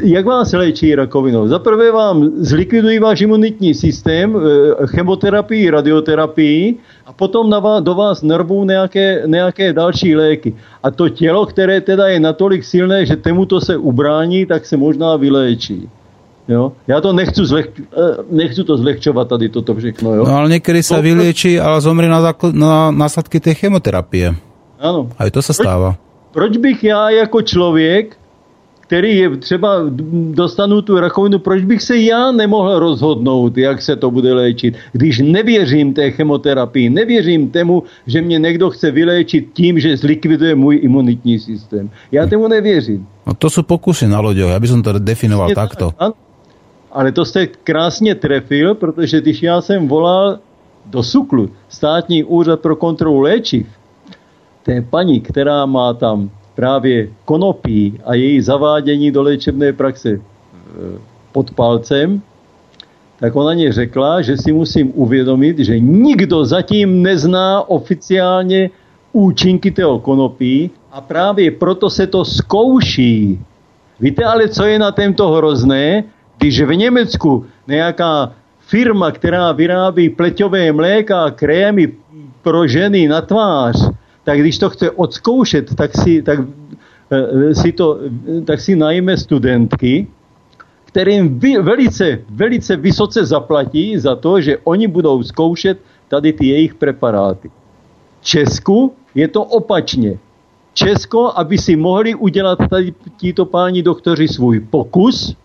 jak 0.04 0.26
vás 0.26 0.54
léčí 0.54 0.96
rakovinou? 0.96 1.48
Zaprvé 1.48 1.92
vám 1.92 2.30
zlikvidují 2.38 3.00
váš 3.00 3.22
imunitní 3.22 3.74
systém, 3.74 4.38
eh, 4.38 4.88
chemoterapii, 4.88 5.70
radioterapii 5.70 6.76
a 7.06 7.14
potom 7.14 7.50
na 7.50 7.60
vás, 7.60 7.82
do 7.84 7.94
vás 7.98 8.22
nervou 8.22 8.62
nějaké, 8.66 9.24
nějaké 9.26 9.74
další 9.74 10.16
léky. 10.16 10.54
A 10.84 10.92
to 10.92 11.10
tělo, 11.10 11.46
které 11.46 11.82
teda 11.82 12.08
je 12.08 12.20
natolik 12.20 12.62
silné, 12.64 13.06
že 13.06 13.16
tomuto 13.16 13.62
se 13.62 13.78
ubrání, 13.78 14.46
tak 14.46 14.66
se 14.66 14.78
možná 14.78 15.16
vyléčí. 15.18 15.90
Jo? 16.48 16.72
Já 16.88 17.02
to 17.02 17.14
nechci, 17.14 17.46
zleh, 17.46 17.70
eh, 17.74 18.18
nechci 18.30 18.64
to 18.64 18.78
zlehčovat 18.78 19.28
tady 19.30 19.50
toto 19.50 19.76
všechno. 19.76 20.14
Jo? 20.14 20.24
No 20.30 20.36
ale 20.36 20.50
niekedy 20.50 20.84
sa 20.84 21.00
To- 21.00 21.06
vyliečí, 21.06 21.58
ale 21.58 21.82
zomrie 21.82 22.10
na, 22.12 22.22
zákl- 22.22 22.54
na 22.54 22.92
následky 22.92 23.40
tej 23.40 23.56
chemoterapie. 23.56 24.36
Ano. 24.82 25.10
Aj 25.18 25.30
to 25.34 25.42
sa 25.42 25.54
stáva. 25.58 25.98
proč 25.98 26.11
bych 26.58 26.84
já 26.84 27.10
jako 27.10 27.42
člověk, 27.42 28.18
který 28.92 29.18
je 29.18 29.38
třeba 29.38 29.88
dostanu 30.36 30.82
tu 30.82 31.00
rakovinu, 31.00 31.40
proč 31.40 31.64
bych 31.64 31.82
se 31.82 31.98
já 31.98 32.32
nemohl 32.32 32.80
rozhodnout, 32.80 33.58
jak 33.58 33.82
se 33.82 33.96
to 33.96 34.12
bude 34.12 34.34
léčit, 34.34 34.76
když 34.92 35.20
nevěřím 35.20 35.94
té 35.94 36.12
chemoterapii, 36.12 36.90
nevěřím 36.90 37.50
tomu, 37.50 37.84
že 38.08 38.22
mě 38.22 38.40
někdo 38.40 38.70
chce 38.70 38.92
vyléčit 38.92 39.48
tím, 39.54 39.80
že 39.80 39.98
zlikviduje 39.98 40.56
můj 40.56 40.80
imunitní 40.84 41.40
systém. 41.40 41.90
Já 42.12 42.28
tomu 42.28 42.48
nevěřím. 42.48 43.08
No 43.28 43.34
to 43.34 43.48
sú 43.48 43.64
pokusy 43.64 44.12
na 44.12 44.20
loďoch, 44.20 44.52
ja 44.52 44.60
by 44.60 44.68
som 44.68 44.84
to 44.84 45.00
definoval 45.00 45.50
Je 45.50 45.56
takto. 45.56 45.96
tak. 45.96 46.14
Ale 46.92 47.12
to 47.16 47.24
jste 47.26 47.48
krásně 47.48 48.16
trefil, 48.16 48.76
protože 48.76 49.22
když 49.22 49.44
já 49.44 49.62
jsem 49.62 49.88
volal 49.88 50.40
do 50.86 51.04
SUKLu, 51.04 51.50
státní 51.70 52.24
úřad 52.24 52.60
pro 52.60 52.76
kontrolu 52.76 53.20
léčiv, 53.20 53.68
té 54.64 54.82
paní, 54.82 55.22
která 55.22 55.66
má 55.66 55.94
tam 55.94 56.30
právě 56.56 57.10
konopí 57.26 58.00
a 58.06 58.14
její 58.14 58.42
zavádění 58.42 59.12
do 59.12 59.22
léčebné 59.22 59.74
praxe 59.74 60.10
e, 60.10 60.20
pod 61.32 61.52
palcem, 61.52 62.22
tak 63.20 63.36
ona 63.36 63.54
mě 63.54 63.74
řekla, 63.74 64.22
že 64.22 64.38
si 64.38 64.54
musím 64.54 64.92
uvědomit, 64.96 65.60
že 65.60 65.80
nikdo 65.80 66.46
zatím 66.46 67.02
nezná 67.02 67.70
oficiálně 67.70 68.70
účinky 69.14 69.72
toho 69.72 70.00
konopí 70.00 70.72
a 70.92 71.02
právě 71.02 71.52
proto 71.52 71.90
se 71.90 72.08
to 72.08 72.26
zkouší. 72.26 73.40
Víte 74.00 74.24
ale, 74.26 74.50
co 74.50 74.66
je 74.66 74.80
na 74.80 74.92
tomto 74.92 75.32
hrozné? 75.32 76.04
Když 76.38 76.62
v 76.62 76.76
Německu 76.76 77.46
nějaká 77.68 78.32
firma, 78.60 79.12
která 79.12 79.52
vyrábí 79.52 80.10
pleťové 80.10 80.72
mléka 80.72 81.24
a 81.24 81.32
krémy 81.32 81.94
pro 82.42 82.68
ženy 82.68 83.08
na 83.08 83.22
tvář, 83.22 83.92
tak 84.24 84.40
když 84.40 84.58
to 84.58 84.70
chce 84.70 84.92
odzkoušet, 84.92 85.76
tak 85.76 85.98
si, 85.98 86.22
tak, 86.22 86.40
eh, 87.12 87.56
si, 87.56 87.72
to, 87.72 88.00
tak 88.46 88.60
si 88.60 88.76
najme 88.76 89.18
studentky, 89.18 90.08
kterým 90.86 91.40
vy, 91.40 91.58
velice, 91.58 92.20
velice 92.30 92.76
vysoce 92.76 93.26
zaplatí 93.26 93.98
za 93.98 94.16
to, 94.16 94.42
že 94.42 94.58
oni 94.64 94.88
budou 94.88 95.24
zkoušet 95.24 95.80
tady 96.08 96.34
ty 96.34 96.46
jejich 96.48 96.76
preparáty. 96.76 97.52
Česku 98.22 98.94
je 99.16 99.28
to 99.28 99.44
opačně. 99.44 100.20
Česko, 100.74 101.32
aby 101.36 101.58
si 101.58 101.76
mohli 101.76 102.16
udělat 102.16 102.60
tady 102.70 102.94
títo 103.18 103.46
páni 103.46 103.84
doktoři 103.84 104.28
svůj 104.28 104.60
pokus, 104.60 105.36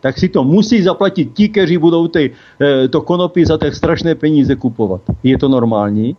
tak 0.00 0.18
si 0.18 0.28
to 0.28 0.44
musí 0.44 0.82
zaplatit 0.82 1.34
ti, 1.34 1.48
kteří 1.48 1.78
budou 1.78 2.08
ty, 2.08 2.30
eh, 2.60 2.88
to 2.88 3.00
konopí 3.00 3.44
za 3.44 3.58
tak 3.58 3.74
strašné 3.74 4.14
peníze 4.14 4.56
kupovat. 4.56 5.00
Je 5.22 5.38
to 5.38 5.48
normální? 5.48 6.16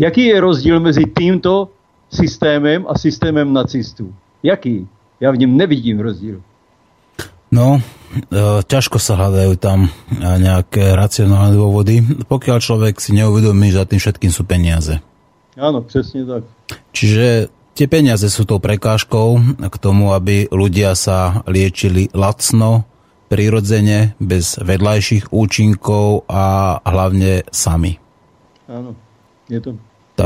Jaký 0.00 0.32
je 0.32 0.40
rozdíl 0.40 0.80
mezi 0.80 1.04
tímto 1.12 1.68
systémem 2.08 2.88
a 2.88 2.98
systémem 2.98 3.52
nacistů? 3.52 4.14
Jaký? 4.42 4.88
Já 5.20 5.30
v 5.30 5.36
něm 5.36 5.56
nevidím 5.56 6.00
rozdíl. 6.00 6.40
No, 7.50 7.76
e, 7.76 8.62
ťažko 8.62 9.02
sa 9.02 9.18
hľadajú 9.18 9.58
tam 9.58 9.84
e, 9.84 9.90
nejaké 10.22 10.94
racionálne 10.94 11.58
dôvody, 11.58 11.98
pokiaľ 12.30 12.62
človek 12.62 13.02
si 13.02 13.10
neuvedomí, 13.12 13.74
že 13.74 13.82
za 13.82 13.86
tým 13.90 14.00
všetkým 14.00 14.32
sú 14.32 14.46
peniaze. 14.46 15.02
Ano, 15.58 15.82
přesně 15.82 16.24
tak. 16.24 16.44
Čiže 16.94 17.50
tie 17.74 17.86
peniaze 17.90 18.30
sú 18.30 18.46
tou 18.46 18.62
prekážkou 18.62 19.28
k 19.68 19.76
tomu, 19.82 20.14
aby 20.14 20.46
ľudia 20.48 20.94
sa 20.94 21.42
liečili 21.44 22.08
lacno, 22.14 22.86
prirodzene, 23.28 24.14
bez 24.22 24.56
vedľajších 24.62 25.34
účinkov 25.34 26.24
a 26.30 26.78
hlavne 26.86 27.44
sami. 27.50 27.98
Ano, 28.70 28.94
je 29.50 29.58
to, 29.60 29.74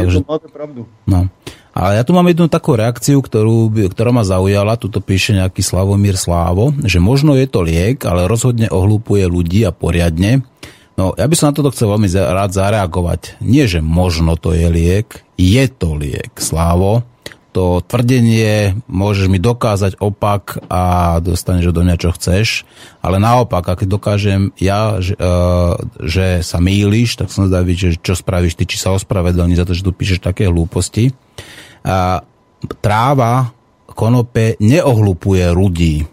Takže- 0.00 0.20
je 0.20 0.26
to 0.26 0.32
máte 0.32 0.48
pravdu. 0.50 0.80
No. 1.06 1.30
Ale 1.74 1.98
ja 1.98 2.06
tu 2.06 2.14
mám 2.14 2.30
jednu 2.30 2.46
takú 2.46 2.78
reakciu, 2.78 3.18
ktorú, 3.18 3.66
ktorá 3.90 4.14
ma 4.14 4.22
zaujala, 4.22 4.78
tuto 4.78 5.02
píše 5.02 5.34
nejaký 5.34 5.58
Slavomír 5.58 6.14
Slávo, 6.14 6.70
že 6.86 7.02
možno 7.02 7.34
je 7.34 7.50
to 7.50 7.66
liek, 7.66 7.98
ale 8.06 8.30
rozhodne 8.30 8.70
ohlúpuje 8.70 9.26
ľudí 9.26 9.66
a 9.66 9.74
poriadne. 9.74 10.46
No, 10.94 11.10
ja 11.18 11.26
by 11.26 11.34
som 11.34 11.50
na 11.50 11.58
toto 11.58 11.74
chcel 11.74 11.90
veľmi 11.90 12.06
rád 12.06 12.54
zareagovať. 12.54 13.42
Nie, 13.42 13.66
že 13.66 13.82
možno 13.82 14.38
to 14.38 14.54
je 14.54 14.70
liek, 14.70 15.26
je 15.34 15.66
to 15.66 15.98
liek, 15.98 16.30
Slávo. 16.38 17.02
To 17.54 17.78
tvrdenie 17.78 18.82
môžeš 18.90 19.30
mi 19.30 19.38
dokázať 19.38 20.02
opak 20.02 20.58
a 20.66 21.16
dostaneš 21.22 21.70
do 21.70 21.86
mňa, 21.86 21.96
čo 22.02 22.10
chceš. 22.10 22.66
Ale 22.98 23.22
naopak, 23.22 23.62
ak 23.62 23.86
dokážem 23.86 24.50
ja, 24.58 24.98
že, 24.98 25.14
uh, 25.14 25.78
že 26.02 26.42
sa 26.42 26.58
mýliš, 26.58 27.14
tak 27.14 27.30
som 27.30 27.46
zvedavý, 27.46 27.78
že 27.78 27.94
čo 28.02 28.18
spravíš 28.18 28.58
ty, 28.58 28.66
či 28.66 28.82
sa 28.82 28.90
ospravedlní 28.98 29.54
za 29.54 29.62
to, 29.62 29.70
že 29.70 29.86
tu 29.86 29.94
píšeš 29.94 30.26
také 30.26 30.50
hlúposti. 30.50 31.14
A 31.86 32.26
tráva 32.82 33.54
konope 33.86 34.58
neohlupuje 34.58 35.46
ľudí. 35.54 36.10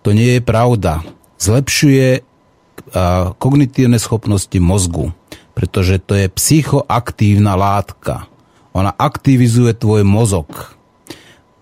To 0.00 0.16
nie 0.16 0.40
je 0.40 0.42
pravda. 0.42 1.04
Zlepšuje 1.36 2.24
a, 2.96 3.36
kognitívne 3.36 4.00
schopnosti 4.00 4.56
mozgu, 4.56 5.12
pretože 5.52 6.00
to 6.00 6.16
je 6.16 6.32
psychoaktívna 6.32 7.52
látka. 7.52 8.32
Ona 8.78 8.94
aktivizuje 8.94 9.74
tvoj 9.74 10.06
mozog 10.06 10.78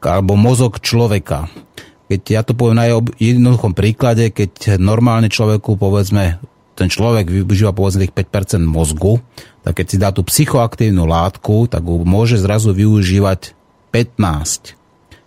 alebo 0.07 0.39
mozog 0.39 0.79
človeka. 0.79 1.51
Keď 2.07 2.21
ja 2.31 2.47
to 2.47 2.55
poviem 2.55 2.79
na 2.79 2.87
jednoduchom 3.19 3.75
príklade, 3.75 4.31
keď 4.31 4.79
normálne 4.79 5.27
človeku 5.27 5.75
povedzme 5.75 6.39
ten 6.77 6.87
človek 6.87 7.27
využíva 7.27 7.75
povedzme 7.75 8.07
tých 8.07 8.15
5% 8.15 8.63
mozgu, 8.63 9.19
tak 9.67 9.83
keď 9.83 9.87
si 9.89 9.97
dá 9.99 10.15
tú 10.15 10.23
psychoaktívnu 10.23 11.09
látku, 11.09 11.67
tak 11.67 11.83
ho 11.83 12.05
môže 12.07 12.39
zrazu 12.39 12.71
využívať 12.71 13.57
15, 13.91 14.77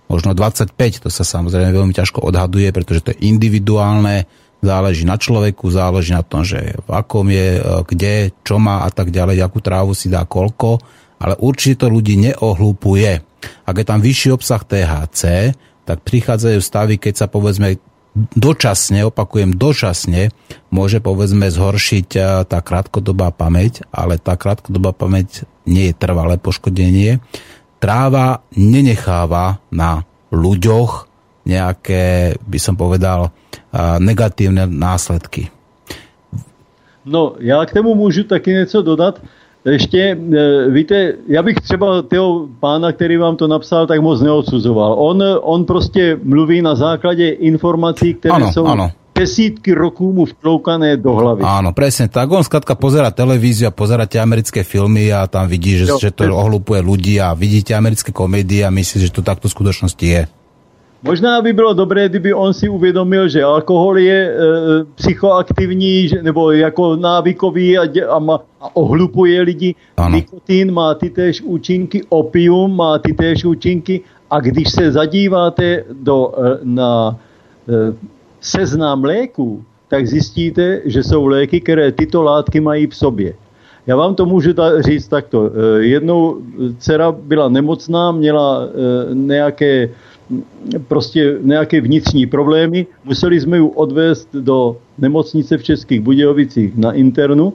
možno 0.07 0.31
25, 0.37 0.77
to 1.03 1.09
sa 1.09 1.25
samozrejme 1.25 1.73
veľmi 1.73 1.91
ťažko 1.91 2.21
odhaduje, 2.21 2.69
pretože 2.71 3.01
to 3.03 3.11
je 3.11 3.25
individuálne, 3.27 4.29
záleží 4.61 5.03
na 5.09 5.17
človeku, 5.17 5.71
záleží 5.73 6.13
na 6.13 6.23
tom, 6.23 6.45
že 6.45 6.77
v 6.85 6.89
akom 6.91 7.27
je, 7.31 7.59
e, 7.59 7.61
kde, 7.87 8.13
čo 8.45 8.59
má 8.61 8.85
a 8.85 8.89
tak 8.93 9.09
ďalej, 9.09 9.41
akú 9.41 9.59
trávu 9.63 9.97
si 9.97 10.11
dá 10.11 10.27
koľko, 10.27 10.79
ale 11.19 11.35
určite 11.37 11.85
to 11.85 11.87
ľudí 11.91 12.15
neohlúpuje. 12.15 13.11
Ak 13.67 13.75
je 13.75 13.85
tam 13.85 13.99
vyšší 13.99 14.29
obsah 14.35 14.63
THC, 14.63 15.53
tak 15.83 16.03
prichádzajú 16.03 16.59
stavy, 16.59 16.95
keď 16.95 17.13
sa 17.25 17.27
povedzme 17.27 17.79
dočasne, 18.35 19.05
opakujem 19.07 19.53
dočasne, 19.55 20.33
môže 20.73 20.99
povedzme 20.99 21.47
zhoršiť 21.47 22.07
a, 22.17 22.43
tá 22.43 22.59
krátkodobá 22.59 23.31
pamäť, 23.31 23.85
ale 23.93 24.17
tá 24.17 24.35
krátkodobá 24.35 24.91
pamäť 24.91 25.45
nie 25.69 25.91
je 25.91 25.97
trvalé 25.97 26.35
poškodenie. 26.41 27.21
Tráva 27.79 28.43
nenecháva 28.57 29.63
na 29.71 30.03
ľuďoch 30.33 31.07
nejaké, 31.47 32.35
by 32.43 32.59
som 32.59 32.75
povedal, 32.75 33.29
a, 33.71 33.97
negatívne 34.01 34.67
následky. 34.67 35.53
No, 37.05 37.35
já 37.39 37.65
k 37.65 37.73
tomu 37.73 37.95
můžu 37.95 38.23
taky 38.23 38.51
něco 38.51 38.81
dodat. 38.81 39.21
Ještě, 39.65 39.99
e, 40.15 40.69
víte, 40.71 41.13
já 41.27 41.43
bych 41.43 41.55
třeba 41.55 42.01
toho 42.01 42.47
pána, 42.59 42.91
který 42.91 43.17
vám 43.17 43.35
to 43.35 43.47
napsal, 43.47 43.87
tak 43.87 43.99
moc 43.99 44.21
neodsuzoval. 44.21 44.95
On, 44.97 45.23
on 45.41 45.65
prostě 45.65 46.19
mluví 46.23 46.61
na 46.61 46.75
základě 46.75 47.29
informací, 47.29 48.13
které 48.13 48.35
Ano, 48.35 48.51
jsou 48.53 48.65
ano. 48.65 48.91
desítky 49.19 49.73
roků 49.75 50.13
mu 50.13 50.25
vtloukané 50.25 50.95
do 50.97 51.11
hlavy. 51.11 51.43
Áno, 51.43 51.75
presne 51.75 52.07
tak. 52.07 52.31
On 52.31 52.39
skladka 52.39 52.79
pozera 52.79 53.11
televíziu 53.11 53.67
a 53.67 53.75
pozera 53.75 54.07
tie 54.07 54.23
americké 54.23 54.63
filmy 54.63 55.11
a 55.11 55.27
tam 55.27 55.43
vidí, 55.51 55.75
že, 55.75 55.91
Jo, 55.91 55.99
že 55.99 56.15
to 56.15 56.31
ohlupuje 56.31 56.79
ľudí 56.79 57.19
a 57.19 57.35
vidíte 57.35 57.75
americké 57.75 58.15
komédie 58.15 58.63
a 58.63 58.71
myslí, 58.71 59.11
že 59.11 59.11
to 59.11 59.19
takto 59.19 59.51
v 59.51 59.55
skutočnosti 59.59 60.05
je. 60.07 60.21
Možná 61.03 61.41
by 61.41 61.53
bylo 61.53 61.73
dobré, 61.73 62.09
kdyby 62.09 62.33
on 62.33 62.53
si 62.53 62.69
uvědomil, 62.69 63.29
že 63.29 63.43
alkohol 63.43 63.97
je 63.97 64.19
e, 64.29 64.35
psychoaktivní 64.95 66.07
že, 66.07 66.23
nebo 66.23 66.51
jako 66.51 66.95
návykový 66.95 67.77
a, 67.77 67.85
dě, 67.85 68.05
a, 68.05 68.19
ma, 68.19 68.39
a 68.61 68.75
ohlupuje 68.75 69.41
lidi. 69.41 69.75
Ano. 69.97 70.15
Nikotin 70.15 70.71
má 70.71 70.93
ty 70.93 71.09
též 71.09 71.41
účinky, 71.41 72.03
opium 72.09 72.75
má 72.75 72.99
ty 72.99 73.13
též 73.13 73.45
účinky 73.45 74.01
a 74.29 74.39
když 74.39 74.71
se 74.71 74.91
zadíváte 74.91 75.83
do, 75.93 76.33
e, 76.37 76.59
na 76.63 77.15
e, 77.69 77.95
seznam 78.41 79.03
léků, 79.03 79.63
tak 79.87 80.07
zjistíte, 80.07 80.81
že 80.85 81.03
jsou 81.03 81.25
léky, 81.25 81.61
které 81.61 81.91
tyto 81.91 82.23
látky 82.23 82.59
mají 82.59 82.87
v 82.87 82.95
sobě. 82.95 83.33
Já 83.87 83.95
vám 83.95 84.15
to 84.15 84.25
můžu 84.25 84.53
ta, 84.53 84.81
říct 84.81 85.07
takto. 85.07 85.49
Eh, 85.49 85.81
Jednou 85.83 86.37
dcera 86.77 87.11
byla 87.11 87.49
nemocná, 87.49 88.11
měla 88.11 88.63
eh, 88.63 89.15
nějaké 89.15 89.89
prostě 90.87 91.37
nějaké 91.41 91.81
vnitřní 91.81 92.25
problémy. 92.25 92.87
Museli 93.05 93.39
jsme 93.39 93.57
ji 93.57 93.63
odvést 93.75 94.29
do 94.35 94.77
nemocnice 94.97 95.57
v 95.57 95.63
Českých 95.63 96.01
Budějovicích 96.01 96.77
na 96.77 96.91
internu. 96.91 97.53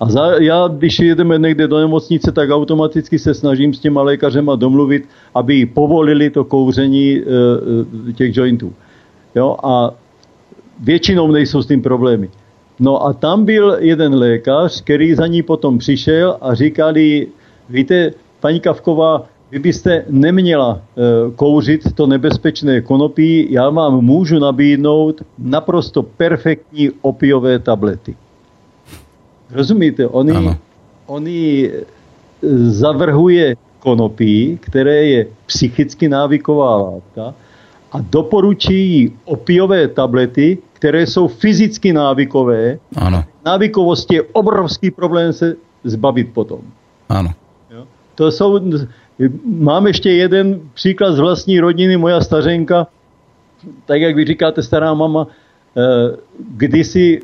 A 0.00 0.10
za, 0.10 0.32
já, 0.40 0.68
když 0.68 0.98
jedeme 0.98 1.38
někde 1.38 1.68
do 1.68 1.78
nemocnice, 1.78 2.32
tak 2.32 2.50
automaticky 2.50 3.18
se 3.18 3.34
snažím 3.34 3.74
s 3.74 3.78
těma 3.78 4.02
lékařema 4.02 4.56
domluvit, 4.56 5.08
aby 5.34 5.66
povolili 5.66 6.30
to 6.30 6.44
kouření 6.44 7.16
e, 7.18 7.22
těch 8.12 8.36
jointů. 8.36 8.72
Jo, 9.34 9.56
a 9.62 9.94
většinou 10.80 11.30
nejsou 11.30 11.62
s 11.62 11.66
tím 11.66 11.82
problémy. 11.82 12.30
No 12.80 13.06
a 13.06 13.12
tam 13.12 13.44
byl 13.44 13.76
jeden 13.80 14.14
lékař, 14.14 14.80
který 14.82 15.14
za 15.14 15.26
ní 15.26 15.42
potom 15.42 15.78
přišel 15.78 16.36
a 16.40 16.54
říkali, 16.54 17.26
víte, 17.68 18.12
paní 18.40 18.60
Kavková, 18.60 19.26
vy 19.50 19.58
byste 19.58 20.04
neměla 20.08 20.78
e, 20.78 21.02
kouřit 21.36 21.92
to 21.94 22.06
nebezpečné 22.06 22.80
konopí, 22.80 23.46
já 23.52 23.70
vám 23.70 24.00
můžu 24.00 24.38
nabídnout 24.38 25.22
naprosto 25.38 26.02
perfektní 26.02 26.90
opiové 27.02 27.58
tablety. 27.58 28.16
Rozumíte? 29.50 30.06
Oni, 30.06 30.32
Ano. 30.32 30.56
oni 31.06 31.70
e, 31.70 31.70
zavrhuje 32.70 33.56
konopí, 33.78 34.58
které 34.62 35.04
je 35.06 35.26
psychicky 35.46 36.08
návyková 36.08 36.76
látka 36.76 37.34
a 37.92 37.98
doporučí 38.00 38.74
jí 38.74 39.12
opiové 39.24 39.88
tablety, 39.88 40.58
které 40.72 41.06
jsou 41.06 41.28
fyzicky 41.28 41.92
návykové. 41.92 42.78
Áno, 42.96 43.24
Návykovost 43.44 44.12
je 44.12 44.22
obrovský 44.32 44.90
problém 44.90 45.32
se 45.32 45.56
zbavit 45.84 46.28
potom. 46.32 46.60
áno. 47.08 47.32
Jo? 47.70 47.84
To 48.14 48.30
jsou, 48.30 48.60
mám 49.44 49.86
ještě 49.86 50.10
jeden 50.10 50.60
příklad 50.74 51.12
z 51.12 51.18
vlastní 51.18 51.60
rodiny, 51.60 51.96
moja 51.96 52.20
stařenka, 52.20 52.86
tak 53.86 54.00
jak 54.00 54.16
vy 54.16 54.24
říkáte, 54.24 54.62
stará 54.62 54.94
mama, 54.94 55.26
eh, 55.26 56.16
kdysi 56.56 57.20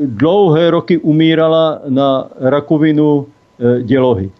dlouhé 0.00 0.70
roky 0.70 0.98
umírala 0.98 1.80
na 1.88 2.28
rakovinu 2.40 3.26
eh, 3.26 3.82
dělohy. 3.82 4.30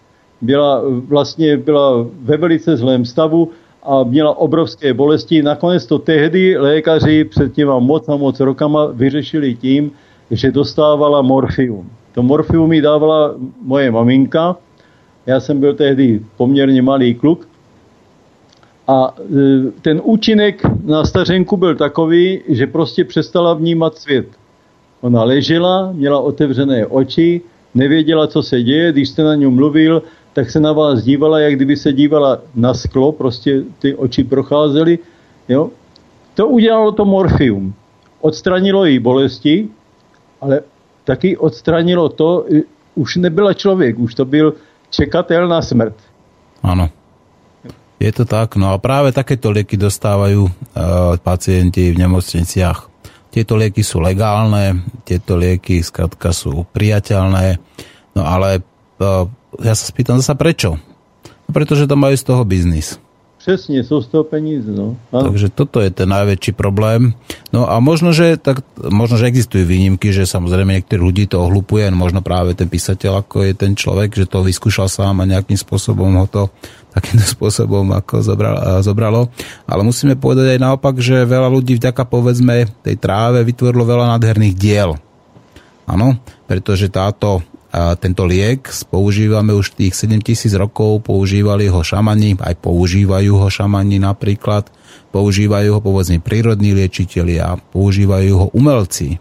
Byla 0.40 0.82
vlastně 1.08 1.56
byla 1.56 2.06
ve 2.22 2.36
velice 2.36 2.76
zlém 2.76 3.04
stavu 3.04 3.50
a 3.82 4.02
měla 4.02 4.38
obrovské 4.38 4.94
bolesti. 4.94 5.42
Nakonec 5.42 5.86
to 5.86 5.98
tehdy 5.98 6.58
lékaři 6.58 7.24
před 7.24 7.52
těma 7.52 7.78
moc 7.78 8.08
a 8.08 8.16
moc 8.16 8.40
rokama 8.40 8.86
vyřešili 8.86 9.54
tím, 9.54 9.90
že 10.30 10.50
dostávala 10.50 11.22
morfium. 11.22 11.90
To 12.14 12.22
morfium 12.22 12.68
mi 12.68 12.80
dávala 12.80 13.34
moje 13.62 13.90
maminka, 13.90 14.56
já 15.26 15.40
jsem 15.40 15.60
byl 15.60 15.74
tehdy 15.74 16.20
poměrně 16.36 16.82
malý 16.82 17.14
kluk. 17.14 17.48
A 18.88 19.14
e, 19.18 19.70
ten 19.82 20.00
účinek 20.04 20.62
na 20.84 21.04
stařenku 21.04 21.56
byl 21.56 21.74
takový, 21.74 22.40
že 22.48 22.66
prostě 22.66 23.04
přestala 23.04 23.54
vnímat 23.54 23.98
svět. 23.98 24.26
Ona 25.00 25.24
ležela, 25.24 25.92
měla 25.92 26.20
otevřené 26.20 26.86
oči, 26.86 27.40
nevěděla, 27.74 28.26
co 28.26 28.42
se 28.42 28.62
děje, 28.62 28.92
když 28.92 29.08
jste 29.08 29.22
na 29.22 29.34
ní 29.34 29.46
mluvil, 29.46 30.02
tak 30.32 30.50
se 30.50 30.60
na 30.60 30.72
vás 30.72 31.02
dívala, 31.02 31.40
jak 31.40 31.54
kdyby 31.54 31.76
se 31.76 31.92
dívala 31.92 32.38
na 32.54 32.74
sklo, 32.74 33.12
prostě 33.12 33.62
ty 33.78 33.94
oči 33.94 34.24
procházely. 34.24 34.98
Jo? 35.48 35.70
To 36.34 36.48
udělalo 36.48 36.92
to 36.92 37.04
morfium. 37.04 37.74
Odstranilo 38.20 38.84
jí 38.84 38.98
bolesti, 38.98 39.68
ale 40.40 40.60
taky 41.04 41.36
odstranilo 41.36 42.08
to, 42.08 42.46
e, 42.54 42.62
už 42.94 43.16
nebyla 43.16 43.54
člověk, 43.54 43.98
už 43.98 44.14
to 44.14 44.24
byl 44.24 44.54
čekatel 44.96 45.44
na 45.44 45.60
smrt. 45.60 45.94
Áno. 46.64 46.88
Je 47.96 48.12
to 48.12 48.28
tak, 48.28 48.60
no 48.60 48.72
a 48.72 48.76
práve 48.76 49.12
takéto 49.12 49.48
lieky 49.48 49.80
dostávajú 49.80 50.44
uh, 50.44 51.16
pacienti 51.20 51.96
v 51.96 52.00
nemocniciach. 52.04 52.92
Tieto 53.32 53.56
lieky 53.56 53.80
sú 53.80 54.04
legálne, 54.04 54.84
tieto 55.04 55.36
lieky 55.36 55.80
skrátka 55.80 56.32
sú 56.32 56.68
priateľné, 56.76 57.56
no 58.16 58.22
ale 58.24 58.60
uh, 59.00 59.24
ja 59.64 59.72
sa 59.72 59.84
spýtam 59.88 60.20
zasa 60.20 60.36
prečo? 60.36 60.76
No, 61.48 61.50
pretože 61.56 61.88
to 61.88 61.96
majú 61.96 62.16
z 62.16 62.24
toho 62.24 62.42
biznis. 62.44 63.00
Přesně, 63.46 63.84
jsou 63.84 64.02
z 64.02 64.06
toho 64.06 64.24
peníze. 64.24 64.72
No. 64.74 64.98
Ano. 65.14 65.30
Takže 65.30 65.54
toto 65.54 65.78
je 65.78 65.94
ten 65.94 66.10
najväčší 66.10 66.50
problém. 66.58 67.14
No 67.54 67.70
a 67.70 67.78
možno, 67.78 68.10
že, 68.10 68.34
tak, 68.42 68.66
možno, 68.90 69.22
že 69.22 69.30
existujú 69.30 69.62
výnimky, 69.62 70.10
že 70.10 70.26
samozrejme 70.26 70.74
niektorí 70.74 70.98
ľudí 70.98 71.30
to 71.30 71.46
ohlupuje, 71.46 71.86
no 71.94 72.02
možno 72.02 72.26
práve 72.26 72.58
ten 72.58 72.66
písateľ, 72.66 73.22
ako 73.22 73.46
je 73.46 73.54
ten 73.54 73.78
človek, 73.78 74.18
že 74.18 74.26
to 74.26 74.42
vyskúšal 74.42 74.90
sám 74.90 75.22
a 75.22 75.30
nejakým 75.30 75.54
spôsobom 75.54 76.18
ho 76.18 76.26
to 76.26 76.50
takýmto 76.90 77.22
spôsobom 77.38 77.94
ako 77.94 78.18
zobral, 78.26 78.82
zobralo. 78.82 79.30
Ale 79.62 79.86
musíme 79.86 80.18
povedať 80.18 80.58
aj 80.58 80.66
naopak, 80.66 80.98
že 80.98 81.22
veľa 81.22 81.46
ľudí 81.46 81.78
vďaka 81.78 82.02
povedzme 82.02 82.66
tej 82.82 82.98
tráve 82.98 83.46
vytvorilo 83.46 83.86
veľa 83.86 84.18
nádherných 84.18 84.58
diel. 84.58 84.98
Áno, 85.86 86.18
pretože 86.50 86.90
táto, 86.90 87.46
a 87.76 87.92
tento 88.00 88.24
liek 88.24 88.72
používame 88.88 89.52
už 89.52 89.76
tých 89.76 89.92
7000 89.92 90.48
rokov, 90.56 91.04
používali 91.04 91.68
ho 91.68 91.84
šamani, 91.84 92.40
aj 92.40 92.56
používajú 92.64 93.36
ho 93.36 93.48
šamani 93.52 94.00
napríklad, 94.00 94.72
používajú 95.12 95.76
ho 95.76 95.80
povedzme 95.84 96.24
prírodní 96.24 96.72
liečitelia, 96.72 97.60
používajú 97.76 98.32
ho 98.32 98.46
umelci. 98.56 99.20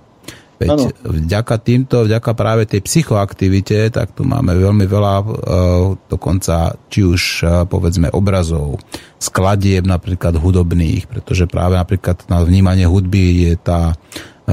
Veď 0.56 0.72
Áno. 0.72 0.88
vďaka 1.04 1.56
týmto, 1.60 2.08
vďaka 2.08 2.32
práve 2.32 2.64
tej 2.64 2.80
psychoaktivite, 2.80 3.92
tak 3.92 4.16
tu 4.16 4.24
máme 4.24 4.56
veľmi 4.56 4.88
veľa 4.88 5.14
e, 5.20 5.26
dokonca 6.08 6.80
či 6.88 7.04
už 7.04 7.22
e, 7.44 7.46
povedzme 7.68 8.08
obrazov, 8.16 8.80
skladieb 9.20 9.84
napríklad 9.84 10.40
hudobných, 10.40 11.12
pretože 11.12 11.44
práve 11.52 11.76
napríklad 11.76 12.24
na 12.32 12.40
vnímanie 12.40 12.88
hudby 12.88 13.52
je 13.52 13.54
tá 13.60 14.00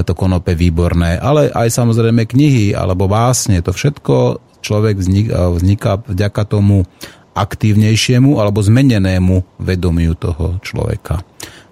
to 0.01 0.17
konope 0.17 0.57
výborné, 0.57 1.21
ale 1.21 1.53
aj 1.53 1.69
samozrejme 1.69 2.25
knihy 2.25 2.73
alebo 2.73 3.13
básne, 3.13 3.61
to 3.61 3.77
všetko 3.77 4.41
človek 4.65 4.97
vznik, 4.97 5.29
vzniká 5.29 6.01
vďaka 6.01 6.43
tomu 6.49 6.89
aktívnejšiemu 7.37 8.41
alebo 8.41 8.65
zmenenému 8.65 9.61
vedomiu 9.61 10.17
toho 10.17 10.57
človeka. 10.65 11.21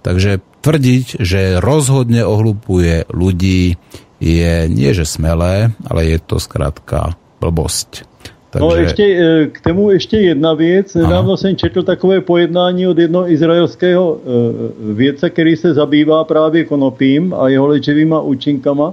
Takže 0.05 0.41
tvrdiť, 0.61 1.21
že 1.21 1.61
rozhodne 1.61 2.25
ohlupuje 2.25 3.09
ľudí 3.09 3.77
je 4.21 4.53
nie 4.69 4.91
že 4.93 5.09
smelé, 5.09 5.73
ale 5.89 6.01
je 6.05 6.19
to 6.21 6.37
zkrátka 6.37 7.17
blbosť. 7.41 8.10
Takže, 8.51 8.69
No 8.69 8.75
ještě 8.77 9.05
eh, 9.05 9.47
k 9.47 9.61
tomu 9.61 9.91
ještě 9.91 10.17
jedna 10.17 10.55
věc. 10.55 10.95
Nedávno 10.95 11.37
jsem 11.37 11.57
četl 11.57 11.83
takové 11.83 12.21
pojednání 12.21 12.87
od 12.87 12.99
jednoho 12.99 13.31
izraelského 13.31 14.19
eh, 14.21 14.93
vědce, 14.95 15.31
který 15.31 15.57
se 15.57 15.75
zabývá 15.75 16.25
právě 16.25 16.65
konopím 16.65 17.35
a 17.35 17.49
jeho 17.49 17.67
léčivýma 17.67 18.21
účinkama. 18.21 18.93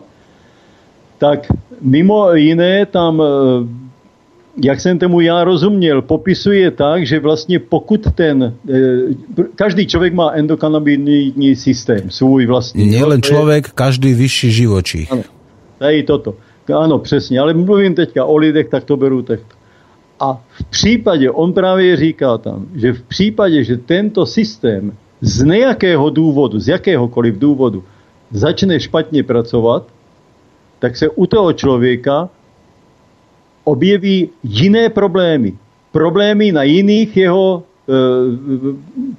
Tak 1.18 1.48
mimo 1.82 2.34
jiné 2.34 2.86
tam, 2.86 3.22
eh, 3.22 3.88
jak 4.64 4.80
jsem 4.82 5.00
tomu 5.00 5.22
já 5.22 5.44
rozuměl, 5.44 6.02
popisuje 6.02 6.72
tak, 6.72 7.06
že 7.06 7.20
vlastně 7.20 7.60
pokud 7.60 8.08
ten, 8.16 8.54
každý 9.56 9.88
člověk 9.88 10.14
má 10.14 10.32
endokanabinoidní 10.32 11.56
systém, 11.56 12.10
svůj 12.10 12.46
vlastní. 12.46 12.86
nielen 12.86 13.18
je- 13.18 13.22
človek, 13.22 13.70
každý 13.70 14.14
vyšší 14.14 14.52
živočích. 14.52 15.12
Ano, 15.12 15.24
tady 15.78 16.04
toto. 16.04 16.34
Ano, 16.76 17.00
přesně, 17.00 17.40
ale 17.40 17.54
mluvím 17.54 17.96
teďka 17.96 18.26
o 18.26 18.38
lidech, 18.38 18.70
tak 18.70 18.84
to 18.84 18.98
beru 18.98 19.22
takto. 19.22 19.56
A 20.20 20.42
v 20.50 20.64
případě, 20.64 21.32
on 21.32 21.54
právě 21.54 21.96
říká 21.96 22.38
tam, 22.38 22.66
že 22.76 22.94
v 22.94 23.02
případě, 23.02 23.64
že 23.64 23.78
tento 23.78 24.26
systém 24.26 24.92
z 25.22 25.44
nějakého 25.44 26.10
důvodu, 26.10 26.60
z 26.60 26.68
jakéhokoliv 26.68 27.40
důvodu, 27.40 27.84
začne 28.32 28.80
špatně 28.80 29.24
pracovat, 29.24 29.88
tak 30.80 30.98
se 30.98 31.10
u 31.10 31.26
toho 31.26 31.54
člověka 31.54 32.30
objeví 33.64 34.30
jiné 34.44 34.90
problémy. 34.90 35.58
Problémy 35.92 36.52
na 36.52 36.64
jiných 36.64 37.18
jeho, 37.18 37.64
eh, 37.90 37.94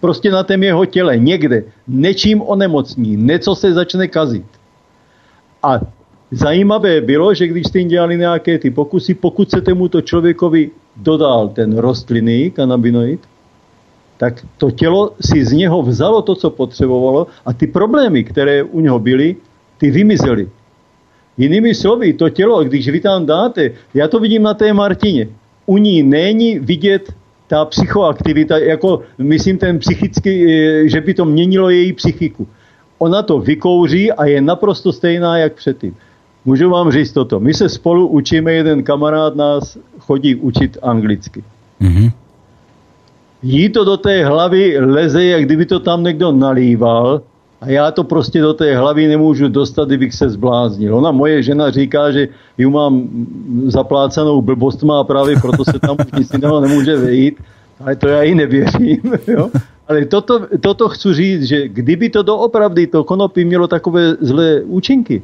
prostě 0.00 0.30
na 0.30 0.42
tém 0.42 0.62
jeho 0.62 0.84
těle, 0.84 1.18
někde. 1.18 1.64
Nečím 1.88 2.42
onemocní, 2.42 3.16
něco 3.16 3.54
se 3.54 3.72
začne 3.72 4.08
kazit. 4.08 4.46
A 5.62 5.80
zajímavé 6.30 7.00
bylo, 7.00 7.34
že 7.34 7.46
když 7.46 7.66
jste 7.66 7.78
jim 7.78 7.88
dělali 7.88 8.16
nějaké 8.16 8.58
ty 8.58 8.70
pokusy, 8.70 9.14
pokud 9.14 9.50
se 9.50 9.60
tomuto 9.60 10.00
člověkovi 10.00 10.70
dodal 10.96 11.48
ten 11.48 11.78
rostlinný 11.78 12.50
kanabinoid, 12.50 13.20
tak 14.16 14.44
to 14.58 14.70
tělo 14.70 15.14
si 15.20 15.44
z 15.44 15.52
něho 15.52 15.82
vzalo 15.82 16.22
to, 16.22 16.34
co 16.34 16.50
potřebovalo 16.50 17.26
a 17.46 17.52
ty 17.52 17.66
problémy, 17.66 18.24
které 18.24 18.62
u 18.62 18.80
něho 18.80 18.98
byly, 18.98 19.36
ty 19.78 19.90
vymizely. 19.90 20.48
Jinými 21.38 21.74
slovy, 21.74 22.12
to 22.12 22.28
tělo, 22.28 22.64
když 22.64 22.88
vy 22.88 23.00
tam 23.00 23.26
dáte, 23.26 23.70
já 23.94 24.08
to 24.08 24.18
vidím 24.18 24.42
na 24.42 24.54
té 24.54 24.72
Martině, 24.72 25.28
u 25.66 25.78
ní 25.78 26.02
není 26.02 26.58
vidět 26.58 27.12
ta 27.46 27.64
psychoaktivita, 27.64 28.58
jako 28.58 29.02
myslím 29.18 29.58
ten 29.58 29.78
psychický, 29.78 30.34
eh, 30.52 30.88
že 30.88 31.00
by 31.00 31.14
to 31.14 31.24
měnilo 31.24 31.70
její 31.70 31.92
psychiku. 31.92 32.46
Ona 32.98 33.22
to 33.22 33.38
vykouří 33.38 34.12
a 34.12 34.24
je 34.24 34.40
naprosto 34.40 34.92
stejná 34.92 35.38
jak 35.38 35.54
předtím. 35.54 35.96
Můžu 36.48 36.70
vám 36.70 36.92
říct 36.92 37.12
toto. 37.12 37.40
My 37.40 37.54
se 37.54 37.68
spolu 37.68 38.08
učíme, 38.08 38.52
jeden 38.52 38.82
kamarád 38.82 39.36
nás 39.36 39.78
chodí 39.98 40.34
učit 40.34 40.78
anglicky. 40.82 41.44
Mhm. 41.80 42.10
Jí 43.42 43.68
to 43.68 43.84
do 43.84 43.96
té 43.96 44.24
hlavy 44.24 44.78
leze, 44.80 45.24
jak 45.24 45.44
kdyby 45.44 45.66
to 45.66 45.80
tam 45.80 46.04
někdo 46.04 46.32
nalíval 46.32 47.20
a 47.60 47.68
já 47.68 47.90
to 47.90 48.04
prostě 48.04 48.40
do 48.40 48.54
té 48.54 48.76
hlavy 48.76 49.08
nemůžu 49.08 49.48
dostat, 49.48 49.88
kdybych 49.88 50.14
se 50.14 50.30
zbláznil. 50.30 50.96
Ona, 50.96 51.12
moje 51.12 51.42
žena, 51.42 51.70
říká, 51.70 52.12
že 52.12 52.28
ju 52.58 52.70
mám 52.70 53.08
zaplácanou 53.66 54.42
blbostma 54.42 55.00
a 55.00 55.04
právě 55.04 55.36
proto 55.36 55.64
se 55.64 55.78
tam 55.78 55.96
už 56.00 56.18
nic 56.18 56.32
jiného 56.32 56.60
nemůže 56.60 56.96
vejít, 56.96 57.36
ale 57.80 57.96
to 57.96 58.08
já 58.08 58.22
jí 58.22 58.34
nevěřím. 58.34 59.12
Jo? 59.26 59.50
Ale 59.88 60.04
toto, 60.04 60.46
toto 60.60 60.88
chci 60.88 61.14
říct, 61.14 61.42
že 61.42 61.68
kdyby 61.68 62.08
to 62.08 62.22
doopravdy 62.22 62.86
to 62.86 63.04
konopí 63.04 63.44
mělo 63.44 63.68
takové 63.68 64.16
zlé 64.20 64.60
účinky, 64.64 65.22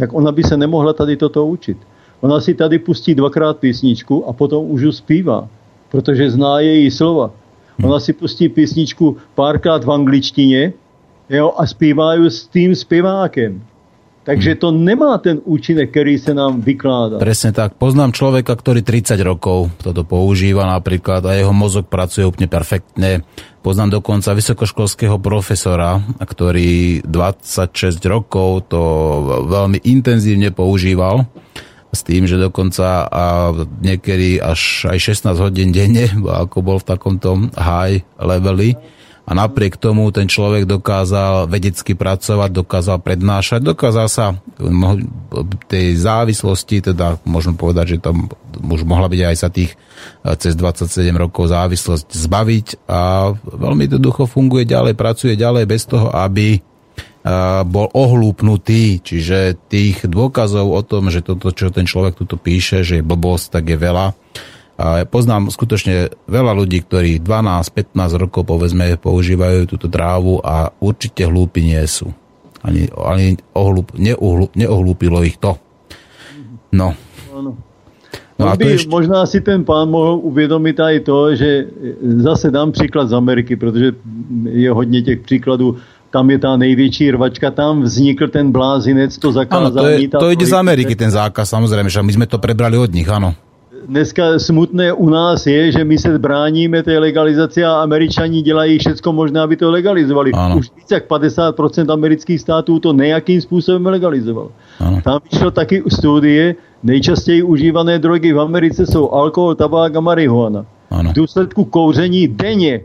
tak 0.00 0.12
ona 0.12 0.32
by 0.32 0.42
se 0.42 0.56
nemohla 0.56 0.92
tady 0.92 1.16
toto 1.16 1.46
učit. 1.46 1.76
Ona 2.20 2.40
si 2.40 2.54
tady 2.54 2.78
pustí 2.78 3.14
dvakrát 3.14 3.58
písničku 3.58 4.28
a 4.28 4.32
potom 4.32 4.70
už 4.70 4.96
zpívá, 4.96 5.48
protože 5.90 6.30
zná 6.30 6.60
její 6.60 6.90
slova. 6.90 7.30
Ona 7.84 8.00
si 8.00 8.12
pustí 8.12 8.48
písničku 8.48 9.16
párkrát 9.34 9.84
v 9.84 9.90
angličtině 9.92 10.72
jo, 11.30 11.52
a 11.56 11.66
zpívá 11.66 12.14
ju 12.14 12.30
s 12.30 12.46
tým 12.46 12.74
zpěvákem. 12.74 13.62
Takže 14.20 14.60
to 14.60 14.68
nemá 14.68 15.16
ten 15.18 15.40
účinek, 15.44 15.90
který 15.90 16.18
se 16.20 16.34
nám 16.36 16.60
vykládá. 16.60 17.16
Presne 17.16 17.56
tak. 17.56 17.80
Poznám 17.80 18.12
človeka, 18.12 18.52
ktorý 18.52 18.84
30 18.84 19.16
rokov 19.24 19.72
toto 19.80 20.04
používa 20.04 20.68
napríklad 20.68 21.24
a 21.24 21.32
jeho 21.40 21.56
mozog 21.56 21.88
pracuje 21.88 22.28
úplne 22.28 22.44
perfektne. 22.44 23.24
Poznám 23.64 24.00
dokonca 24.00 24.36
vysokoškolského 24.36 25.16
profesora, 25.16 26.04
ktorý 26.20 27.00
26 27.08 27.96
rokov 28.04 28.68
to 28.68 28.82
veľmi 29.48 29.80
intenzívne 29.88 30.52
používal 30.52 31.24
s 31.90 32.00
tým, 32.06 32.28
že 32.28 32.38
dokonca 32.38 33.08
a 33.10 33.50
niekedy 33.82 34.38
až 34.38 34.86
aj 34.94 35.16
16 35.16 35.32
hodín 35.40 35.72
denne, 35.72 36.12
ako 36.44 36.60
bol 36.60 36.76
v 36.76 36.88
takomto 36.92 37.48
high 37.56 38.04
leveli. 38.20 38.76
A 39.30 39.32
napriek 39.38 39.78
tomu 39.78 40.10
ten 40.10 40.26
človek 40.26 40.66
dokázal 40.66 41.46
vedecky 41.46 41.94
pracovať, 41.94 42.50
dokázal 42.50 42.98
prednášať, 42.98 43.62
dokázal 43.62 44.10
sa 44.10 44.34
tej 45.70 45.86
závislosti, 46.02 46.90
teda 46.90 47.22
môžem 47.22 47.54
povedať, 47.54 47.94
že 47.94 48.02
tam 48.02 48.26
už 48.58 48.82
mohla 48.82 49.06
byť 49.06 49.20
aj 49.22 49.36
sa 49.38 49.46
tých 49.46 49.78
eh, 50.26 50.34
cez 50.34 50.58
27 50.58 51.14
rokov 51.14 51.54
závislosť 51.54 52.10
zbaviť 52.10 52.66
a 52.90 53.30
veľmi 53.38 53.86
jednoducho 53.86 54.26
funguje 54.26 54.66
ďalej, 54.66 54.98
pracuje 54.98 55.38
ďalej 55.38 55.64
bez 55.70 55.86
toho, 55.86 56.10
aby 56.10 56.58
eh, 56.58 56.60
bol 57.62 57.86
ohlúpnutý, 57.86 58.98
čiže 58.98 59.62
tých 59.70 60.10
dôkazov 60.10 60.74
o 60.74 60.82
tom, 60.82 61.06
že 61.06 61.22
toto, 61.22 61.54
čo 61.54 61.70
ten 61.70 61.86
človek 61.86 62.18
tuto 62.18 62.34
píše, 62.34 62.82
že 62.82 62.98
je 62.98 63.06
blbosť, 63.06 63.54
tak 63.54 63.70
je 63.70 63.78
veľa. 63.78 64.10
A 64.80 65.04
poznám 65.04 65.52
skutočne 65.52 66.08
veľa 66.24 66.56
ľudí, 66.56 66.80
ktorí 66.80 67.20
12-15 67.20 68.16
rokov 68.16 68.48
povedzme 68.48 68.96
používajú 68.96 69.68
túto 69.68 69.92
trávu 69.92 70.40
a 70.40 70.72
určite 70.80 71.28
hlúpi 71.28 71.60
nie 71.60 71.84
sú. 71.84 72.16
Ani, 72.64 72.88
ani 72.96 73.36
ohlúp, 73.52 73.92
neuhlú, 73.92 74.48
neohlúpilo 74.56 75.20
ich 75.20 75.36
to. 75.36 75.60
No. 76.72 76.96
Ano. 77.28 77.60
No 78.40 78.48
a 78.48 78.56
by, 78.56 78.66
ještě- 78.66 78.88
Možná 78.88 79.26
si 79.26 79.40
ten 79.40 79.64
pán 79.64 79.90
mohl 79.90 80.20
uvědomit 80.22 80.80
i 80.80 81.00
to, 81.00 81.36
že 81.36 81.66
zase 82.24 82.50
dám 82.50 82.72
příklad 82.72 83.08
z 83.08 83.12
Ameriky, 83.12 83.56
protože 83.56 83.92
je 84.44 84.70
hodně 84.72 85.02
těch 85.02 85.20
příkladů. 85.20 85.76
Tam 86.10 86.30
je 86.30 86.38
ta 86.38 86.56
největší 86.56 87.10
rvačka, 87.10 87.50
tam 87.50 87.82
vznikl 87.82 88.28
ten 88.28 88.52
blázinec, 88.52 89.18
to 89.18 89.32
zakázal. 89.32 89.70
to, 89.70 89.86
je, 89.86 90.08
to 90.08 90.30
ide 90.30 90.46
z. 90.46 90.52
Ameriky 90.52 90.96
ten 90.96 91.10
zákaz, 91.10 91.46
samozrejme, 91.54 91.86
že 91.86 92.02
my 92.02 92.12
sme 92.12 92.26
to 92.26 92.42
prebrali 92.42 92.74
od 92.74 92.90
nich, 92.90 93.06
áno. 93.06 93.36
Dneska 93.86 94.38
smutné 94.38 94.92
u 94.92 95.08
nás 95.08 95.46
je, 95.46 95.72
že 95.72 95.84
my 95.84 95.98
se 95.98 96.18
bráníme 96.18 96.82
té 96.82 96.98
legalizaci 96.98 97.64
a 97.64 97.72
američani 97.72 98.42
dělají 98.42 98.78
všecko 98.78 99.12
možné, 99.12 99.40
aby 99.40 99.56
to 99.56 99.70
legalizovali. 99.70 100.32
Ano. 100.32 100.56
Už 100.56 100.70
víc 100.76 100.90
jak 100.90 101.08
50% 101.08 101.92
amerických 101.92 102.40
států 102.40 102.78
to 102.78 102.92
nejakým 102.92 103.40
způsobem 103.40 103.86
legalizovalo. 103.86 104.50
Ano. 104.80 105.00
Tam 105.04 105.20
vyšlo 105.32 105.50
taky 105.50 105.82
studie, 105.88 106.54
nejčastěji 106.82 107.42
užívané 107.42 107.98
drogy 107.98 108.32
v 108.32 108.40
Americe 108.40 108.86
jsou 108.86 109.10
alkohol, 109.10 109.54
tabák 109.54 109.96
a 109.96 110.00
marihuana. 110.00 110.66
Ano. 110.90 111.10
V 111.10 111.14
důsledku 111.14 111.64
kouření 111.64 112.28
denně 112.28 112.80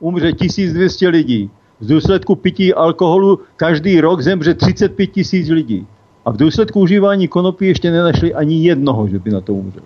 umře 0.00 0.32
1200 0.32 1.08
lidí. 1.08 1.50
V 1.80 1.86
důsledku 1.86 2.34
pití 2.34 2.74
alkoholu 2.74 3.40
každý 3.56 4.00
rok 4.00 4.20
zemře 4.20 4.54
35 4.54 5.06
tisíc 5.06 5.48
lidí. 5.48 5.86
A 6.24 6.30
v 6.30 6.36
důsledku 6.36 6.80
užívání 6.80 7.28
konopí 7.28 7.66
ještě 7.66 7.90
nenašli 7.90 8.34
ani 8.34 8.64
jednoho, 8.64 9.08
že 9.08 9.18
by 9.18 9.30
na 9.30 9.40
to 9.40 9.54
umřel. 9.54 9.82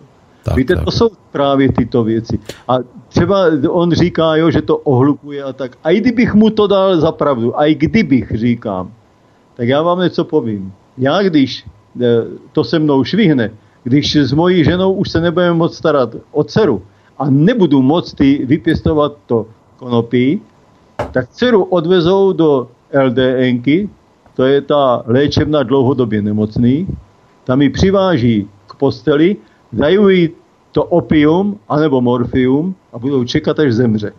Tak, 0.47 0.56
Víte, 0.56 0.74
tak. 0.74 0.85
to 0.85 0.90
jsou 0.90 1.10
právě 1.32 1.73
tyto 1.73 2.05
věci. 2.05 2.39
A 2.68 2.78
třeba 3.09 3.44
on 3.68 3.93
říká, 3.93 4.36
jo, 4.36 4.51
že 4.51 4.62
to 4.62 4.77
ohlupuje 4.77 5.43
a 5.43 5.52
tak. 5.52 5.78
A 5.85 5.90
i 5.90 6.01
kdybych 6.01 6.35
mu 6.35 6.51
to 6.51 6.66
dal 6.66 7.01
za 7.01 7.12
pravdu, 7.12 7.59
a 7.59 7.66
i 7.66 7.74
kdybych, 7.74 8.32
říkám, 8.35 8.90
tak 9.56 9.68
já 9.68 9.82
vám 9.82 10.01
něco 10.01 10.24
povím. 10.24 10.73
Já 10.98 11.23
když 11.23 11.66
eh, 12.01 12.06
to 12.52 12.64
se 12.64 12.78
mnou 12.78 13.05
švihne, 13.05 13.51
když 13.85 14.16
s 14.16 14.32
mojí 14.32 14.64
ženou 14.64 14.93
už 14.93 15.10
se 15.10 15.20
nebudeme 15.20 15.55
moc 15.55 15.77
starat 15.77 16.14
o 16.32 16.44
dceru 16.44 16.82
a 17.18 17.31
nebudu 17.31 17.82
moc 17.82 18.14
ty 18.14 18.47
vypěstovat 18.47 19.18
to 19.27 19.47
konopí, 19.77 20.40
tak 21.12 21.28
dceru 21.28 21.64
odvezou 21.64 22.32
do 22.32 22.68
LDNky, 22.94 23.89
to 24.36 24.44
je 24.44 24.60
ta 24.60 25.02
léčebna 25.06 25.62
dlouhodobě 25.62 26.23
nemocný, 26.23 26.86
tam 27.44 27.62
ji 27.62 27.70
přiváží 27.70 28.48
k 28.66 28.74
posteli, 28.74 29.36
dají 29.77 29.98
jí 30.09 30.31
to 30.73 30.85
opium 30.85 31.61
anebo 31.69 32.01
morfium 32.01 32.74
a 32.93 32.98
budou 32.98 33.24
čekat, 33.24 33.59
až 33.59 33.73
zemře. 33.73 34.12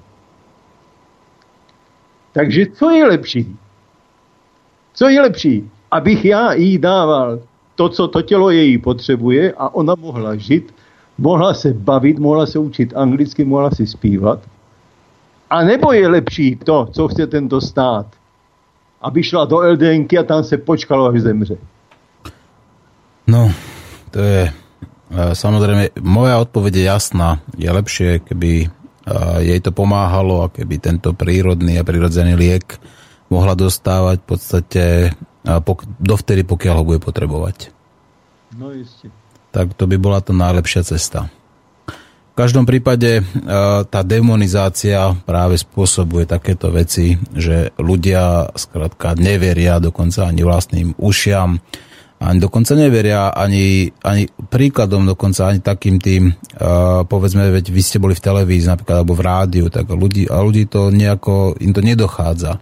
Takže 2.33 2.65
co 2.73 2.89
je 2.89 3.05
lepší? 3.05 3.57
Co 4.93 5.09
je 5.09 5.21
lepší? 5.21 5.71
Abych 5.91 6.25
já 6.25 6.53
jí 6.53 6.77
dával 6.77 7.39
to, 7.75 7.89
co 7.89 8.07
to 8.07 8.21
tělo 8.21 8.49
její 8.49 8.77
potřebuje 8.77 9.53
a 9.57 9.69
ona 9.73 9.95
mohla 9.95 10.35
žít, 10.35 10.73
mohla 11.17 11.53
se 11.53 11.73
bavit, 11.73 12.19
mohla 12.19 12.45
se 12.45 12.59
učit 12.59 12.93
anglicky, 12.95 13.45
mohla 13.45 13.71
si 13.71 13.87
zpívat. 13.87 14.39
A 15.49 15.63
nebo 15.63 15.93
je 15.93 16.07
lepší 16.07 16.55
to, 16.55 16.87
co 16.91 17.07
chce 17.07 17.27
tento 17.27 17.61
stát, 17.61 18.05
aby 19.01 19.23
šla 19.23 19.45
do 19.45 19.57
LDNky 19.57 20.17
a 20.17 20.23
tam 20.23 20.43
se 20.43 20.57
počkalo, 20.57 21.05
až 21.05 21.21
zemře. 21.21 21.57
No, 23.27 23.51
to 24.11 24.19
je 24.19 24.53
samozrejme, 25.13 25.95
moja 26.03 26.39
odpoveď 26.43 26.73
je 26.75 26.85
jasná. 26.85 27.29
Je 27.55 27.69
lepšie, 27.71 28.23
keby 28.23 28.51
e, 28.63 28.67
jej 29.43 29.59
to 29.63 29.71
pomáhalo 29.71 30.43
a 30.43 30.51
keby 30.51 30.83
tento 30.83 31.15
prírodný 31.15 31.79
a 31.79 31.87
prirodzený 31.87 32.35
liek 32.35 32.79
mohla 33.31 33.55
dostávať 33.55 34.23
v 34.23 34.27
podstate 34.27 34.83
e, 35.07 35.09
pok- 35.63 35.87
dovtedy, 35.99 36.43
pokiaľ 36.43 36.75
ho 36.79 36.87
bude 36.87 36.99
potrebovať. 36.99 37.71
No 38.57 38.71
jistě. 38.71 39.11
Tak 39.51 39.73
to 39.73 39.87
by 39.87 39.97
bola 39.97 40.21
tá 40.21 40.35
najlepšia 40.35 40.83
cesta. 40.83 41.33
V 42.33 42.45
každom 42.45 42.69
prípade 42.69 43.25
tá 43.89 44.01
demonizácia 44.05 45.17
práve 45.25 45.57
spôsobuje 45.57 46.29
takéto 46.29 46.69
veci, 46.69 47.17
že 47.33 47.73
ľudia 47.81 48.53
skrátka 48.53 49.17
neveria 49.17 49.81
dokonca 49.81 50.29
ani 50.29 50.45
vlastným 50.45 50.93
ušiam, 51.01 51.57
ani 52.17 52.41
dokonca 52.41 52.73
neveria 52.73 53.29
ani, 53.29 53.93
ani 54.01 54.25
príkladom, 54.29 55.05
dokonca 55.05 55.53
ani 55.53 55.61
takým 55.61 56.01
tým, 56.01 56.33
uh, 56.33 57.05
povedzme, 57.05 57.45
veď 57.53 57.69
vy 57.69 57.81
ste 57.85 58.01
boli 58.01 58.17
v 58.17 58.25
televízii 58.25 58.73
napríklad, 58.73 59.05
alebo 59.05 59.13
v 59.13 59.25
rádiu, 59.25 59.65
tak 59.69 59.85
ľudí, 59.93 60.25
a 60.25 60.41
ľudí 60.41 60.65
to 60.65 60.89
nejako, 60.89 61.53
im 61.61 61.71
to 61.77 61.85
nedochádza. 61.85 62.57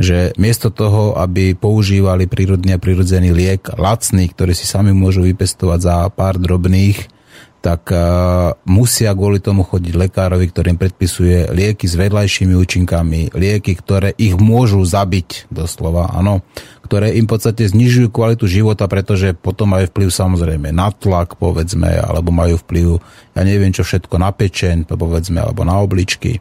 Že 0.00 0.34
miesto 0.40 0.72
toho, 0.72 1.14
aby 1.20 1.54
používali 1.54 2.26
prírodný 2.26 2.74
a 2.74 2.82
prírodzený 2.82 3.30
liek, 3.30 3.68
lacný, 3.78 4.32
ktorý 4.32 4.56
si 4.56 4.66
sami 4.66 4.90
môžu 4.90 5.22
vypestovať 5.22 5.78
za 5.78 5.96
pár 6.10 6.40
drobných, 6.40 7.19
tak 7.60 7.92
uh, 7.92 8.56
musia 8.64 9.12
kvôli 9.12 9.38
tomu 9.40 9.62
chodiť 9.62 9.92
lekárovi, 9.92 10.48
ktorým 10.48 10.80
predpisuje 10.80 11.52
lieky 11.52 11.84
s 11.84 11.94
vedľajšími 11.94 12.56
účinkami, 12.56 13.36
lieky, 13.36 13.76
ktoré 13.76 14.16
ich 14.16 14.34
môžu 14.40 14.80
zabiť, 14.80 15.52
doslova, 15.52 16.10
áno, 16.16 16.40
ktoré 16.88 17.14
im 17.20 17.28
v 17.28 17.32
podstate 17.36 17.68
znižujú 17.68 18.08
kvalitu 18.08 18.48
života, 18.48 18.88
pretože 18.88 19.36
potom 19.36 19.76
majú 19.76 19.86
vplyv 19.92 20.08
samozrejme 20.08 20.72
na 20.72 20.88
tlak, 20.90 21.36
povedzme, 21.36 22.00
alebo 22.00 22.32
majú 22.32 22.56
vplyv, 22.64 22.98
ja 23.36 23.42
neviem 23.44 23.70
čo 23.70 23.84
všetko, 23.84 24.16
na 24.16 24.32
pečeň, 24.32 24.88
povedzme, 24.88 25.38
alebo 25.38 25.62
na 25.62 25.78
obličky. 25.78 26.40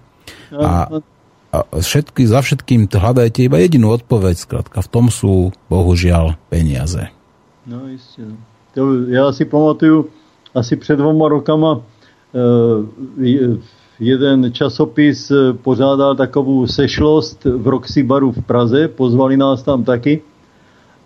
A, 0.55 0.89
a 1.53 1.57
všetky, 1.77 2.25
za 2.25 2.41
všetkým 2.41 2.89
to 2.89 2.97
hľadajte 2.97 3.45
iba 3.45 3.61
jedinú 3.61 3.93
odpoveď, 3.93 4.35
skrátka, 4.39 4.81
v 4.81 4.89
tom 4.89 5.13
sú 5.13 5.53
bohužiaľ 5.69 6.39
peniaze. 6.49 7.13
No 7.69 7.87
jistě. 7.87 8.21
no. 8.21 8.37
To, 8.73 9.03
já 9.03 9.31
si 9.31 9.45
pamatuju, 9.45 10.09
asi 10.55 10.75
před 10.75 10.95
dvoma 10.95 11.27
rokama 11.29 11.81
eh, 12.35 12.39
je- 13.21 13.57
jeden 13.99 14.51
časopis 14.53 15.31
eh, 15.31 15.53
pořádal 15.53 16.15
takovou 16.15 16.67
sešlost 16.67 17.45
v 17.45 17.67
Roxy 17.67 18.03
baru 18.03 18.31
v 18.31 18.41
Praze, 18.45 18.87
pozvali 18.87 19.37
nás 19.37 19.63
tam 19.63 19.83
taky 19.83 20.21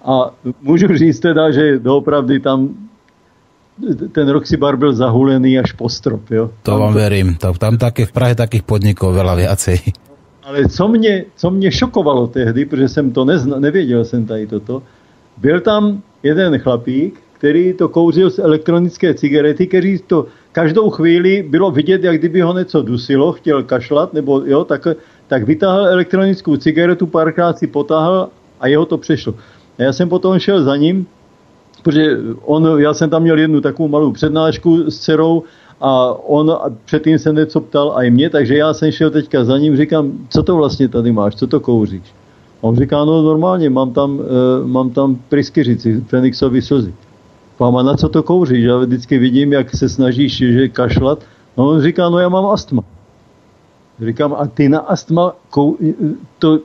A 0.03 0.35
můžu 0.61 0.87
říct 0.97 1.19
teda, 1.19 1.51
že 1.51 1.79
doopravdy 1.79 2.39
tam 2.39 2.69
ten 4.11 4.29
Roxybar 4.29 4.77
byl 4.77 4.93
zahulený 4.93 5.59
až 5.59 5.71
po 5.71 5.89
strop. 5.89 6.29
Jo? 6.31 6.51
To 6.63 6.77
vám 6.77 6.93
verím. 6.93 7.35
Tam, 7.35 7.53
tam 7.53 7.77
také 7.77 8.05
v 8.05 8.11
Prahe 8.11 8.35
takých 8.35 8.67
podnikov 8.67 9.15
veľa 9.15 9.33
viacej. 9.47 9.79
Ale 10.43 10.67
co 10.67 10.87
mě, 10.87 11.25
co 11.35 11.47
mě 11.51 11.71
šokovalo 11.71 12.27
tehdy, 12.27 12.65
protože 12.65 12.87
jsem 12.87 13.11
to 13.11 13.25
nezna, 13.25 13.59
nevěděl 13.59 14.05
jsem 14.05 14.25
tady 14.27 14.47
toto, 14.47 14.83
byl 15.39 15.61
tam 15.63 16.03
jeden 16.23 16.59
chlapík, 16.59 17.22
který 17.43 17.73
to 17.73 17.89
kouřil 17.89 18.29
z 18.29 18.39
elektronické 18.39 19.13
cigarety, 19.13 19.67
který 19.67 19.99
to 19.99 20.25
každou 20.51 20.89
chvíli 20.89 21.43
bylo 21.49 21.71
vidět, 21.71 22.03
jak 22.03 22.19
kdyby 22.19 22.41
ho 22.41 22.53
něco 22.57 22.81
dusilo, 22.81 23.31
chtěl 23.31 23.63
kašlat, 23.63 24.13
nebo 24.13 24.41
jo, 24.45 24.63
tak, 24.63 24.87
tak 25.27 25.43
vytáhl 25.43 25.87
elektronickou 25.87 26.57
cigaretu, 26.57 27.05
párkrát 27.05 27.57
si 27.57 27.67
potáhl 27.67 28.29
a 28.59 28.67
jeho 28.67 28.85
to 28.85 28.97
přešlo. 28.97 29.33
A 29.79 29.83
já 29.83 29.93
jsem 29.93 30.09
potom 30.09 30.39
šel 30.39 30.63
za 30.63 30.75
ním, 30.75 31.07
protože 31.83 32.17
on, 32.45 32.79
já 32.79 32.93
jsem 32.93 33.09
tam 33.09 33.21
měl 33.21 33.39
jednu 33.39 33.61
takovou 33.61 33.89
malou 33.89 34.11
přednášku 34.11 34.91
s 34.91 34.99
dcerou 34.99 35.43
a 35.81 36.13
on 36.27 36.57
předtím 36.85 37.19
se 37.19 37.33
něco 37.33 37.61
ptal 37.61 37.91
a 37.95 38.03
i 38.03 38.11
mě, 38.11 38.29
takže 38.29 38.57
já 38.57 38.73
jsem 38.73 38.91
šel 38.91 39.09
teďka 39.09 39.43
za 39.43 39.57
ním, 39.57 39.77
říkám, 39.77 40.11
co 40.29 40.43
to 40.43 40.55
vlastně 40.55 40.87
tady 40.87 41.11
máš, 41.11 41.35
co 41.35 41.47
to 41.47 41.59
kouříš? 41.59 42.07
A 42.61 42.63
on 42.63 42.75
říká, 42.75 43.05
no 43.05 43.21
normálně, 43.21 43.69
mám 43.69 43.91
tam, 43.91 44.21
e, 44.21 44.67
mám 44.67 44.89
tam 44.89 45.19
pryskyřici, 45.29 46.03
Fenixový 46.07 46.61
slzy. 46.61 46.93
Páma, 47.57 47.83
na 47.83 47.95
co 47.95 48.09
to 48.09 48.23
kouříš? 48.23 48.63
Já 48.63 48.77
vždycky 48.77 49.17
vidím, 49.17 49.53
jak 49.53 49.75
se 49.75 49.89
snažíš 49.89 50.37
že 50.37 50.67
kašlat. 50.67 51.23
No 51.57 51.69
on 51.69 51.81
říká, 51.81 52.09
no 52.09 52.19
já 52.19 52.29
mám 52.29 52.45
astma. 52.45 52.81
Říkám, 54.01 54.35
a 54.37 54.47
ty 54.47 54.69
na 54.69 54.79
astma 54.79 55.35
kou, 55.49 55.77
to, 56.39 56.59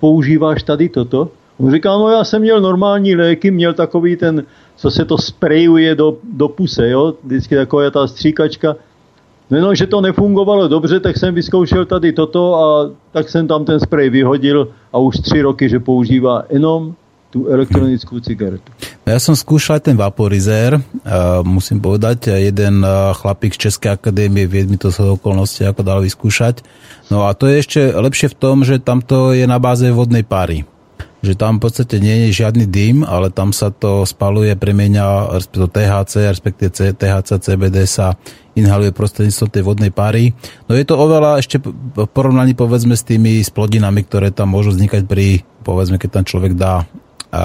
používáš 0.00 0.62
tady 0.62 0.88
toto? 0.88 1.28
On 1.58 1.70
říká, 1.72 1.90
no 1.90 2.08
já 2.08 2.24
jsem 2.24 2.42
měl 2.42 2.60
normální 2.60 3.16
léky, 3.16 3.50
měl 3.50 3.74
takový 3.74 4.16
ten, 4.16 4.44
co 4.76 4.90
se 4.90 5.04
to 5.04 5.18
sprejuje 5.18 5.94
do, 5.94 6.16
do 6.32 6.48
puse, 6.48 6.90
jo? 6.90 7.14
Vždycky 7.24 7.56
taková 7.56 7.90
ta 7.90 8.06
stříkačka. 8.06 8.76
No, 9.50 9.60
no, 9.60 9.74
že 9.74 9.86
to 9.86 10.00
nefungovalo 10.00 10.68
dobře, 10.68 11.00
tak 11.00 11.16
jsem 11.16 11.34
vyzkoušel 11.34 11.84
tady 11.84 12.12
toto 12.12 12.54
a 12.54 12.90
tak 13.12 13.28
jsem 13.28 13.46
tam 13.46 13.64
ten 13.64 13.80
sprej 13.80 14.10
vyhodil 14.10 14.68
a 14.92 14.98
už 14.98 15.16
tři 15.16 15.42
roky, 15.42 15.68
že 15.68 15.80
používá 15.80 16.44
jenom 16.50 16.94
tu 17.32 17.48
elektronickou 17.48 18.20
cigaretu. 18.20 18.68
Ja 19.08 19.16
som 19.16 19.32
skúšal 19.32 19.80
ten 19.80 19.96
vaporizér, 19.96 20.76
musím 21.42 21.80
povedať, 21.80 22.28
jeden 22.36 22.84
chlapík 23.16 23.56
z 23.56 23.66
Českej 23.66 23.96
akadémie 23.96 24.44
vied 24.44 24.68
mi 24.68 24.76
to 24.76 24.92
z 24.92 25.16
okolnosti, 25.16 25.64
ako 25.64 25.80
dal 25.80 26.04
vyskúšať. 26.04 26.60
No 27.08 27.24
a 27.24 27.32
to 27.32 27.48
je 27.48 27.64
ešte 27.64 27.80
lepšie 27.88 28.30
v 28.30 28.36
tom, 28.36 28.56
že 28.68 28.78
tamto 28.84 29.32
je 29.32 29.48
na 29.48 29.56
báze 29.56 29.88
vodnej 29.88 30.28
pary. 30.28 30.68
Že 31.22 31.38
tam 31.38 31.58
v 31.58 31.70
podstate 31.70 32.02
nie 32.02 32.28
je 32.28 32.42
žiadny 32.42 32.66
ale 33.06 33.30
tam 33.30 33.54
sa 33.54 33.70
to 33.70 34.02
spaluje, 34.02 34.58
premenia 34.58 35.30
respektíve 35.30 35.70
THC, 35.70 36.12
respektíve 36.34 36.70
C- 36.74 36.94
THC, 36.94 37.30
CBD 37.38 37.86
sa 37.86 38.18
inhaluje 38.58 38.90
prostredníctvom 38.90 39.48
tej 39.48 39.62
vodnej 39.62 39.92
pary. 39.94 40.34
No 40.66 40.74
je 40.74 40.82
to 40.82 40.98
oveľa 40.98 41.38
ešte 41.38 41.62
v 41.62 42.06
porovnaní 42.10 42.58
povedzme 42.58 42.98
s 42.98 43.06
tými 43.06 43.38
splodinami, 43.38 44.02
ktoré 44.02 44.34
tam 44.34 44.50
môžu 44.50 44.74
vznikať 44.74 45.06
pri, 45.06 45.46
povedzme, 45.62 45.96
keď 45.96 46.10
tam 46.20 46.24
človek 46.26 46.58
dá 46.58 46.90
a 47.32 47.44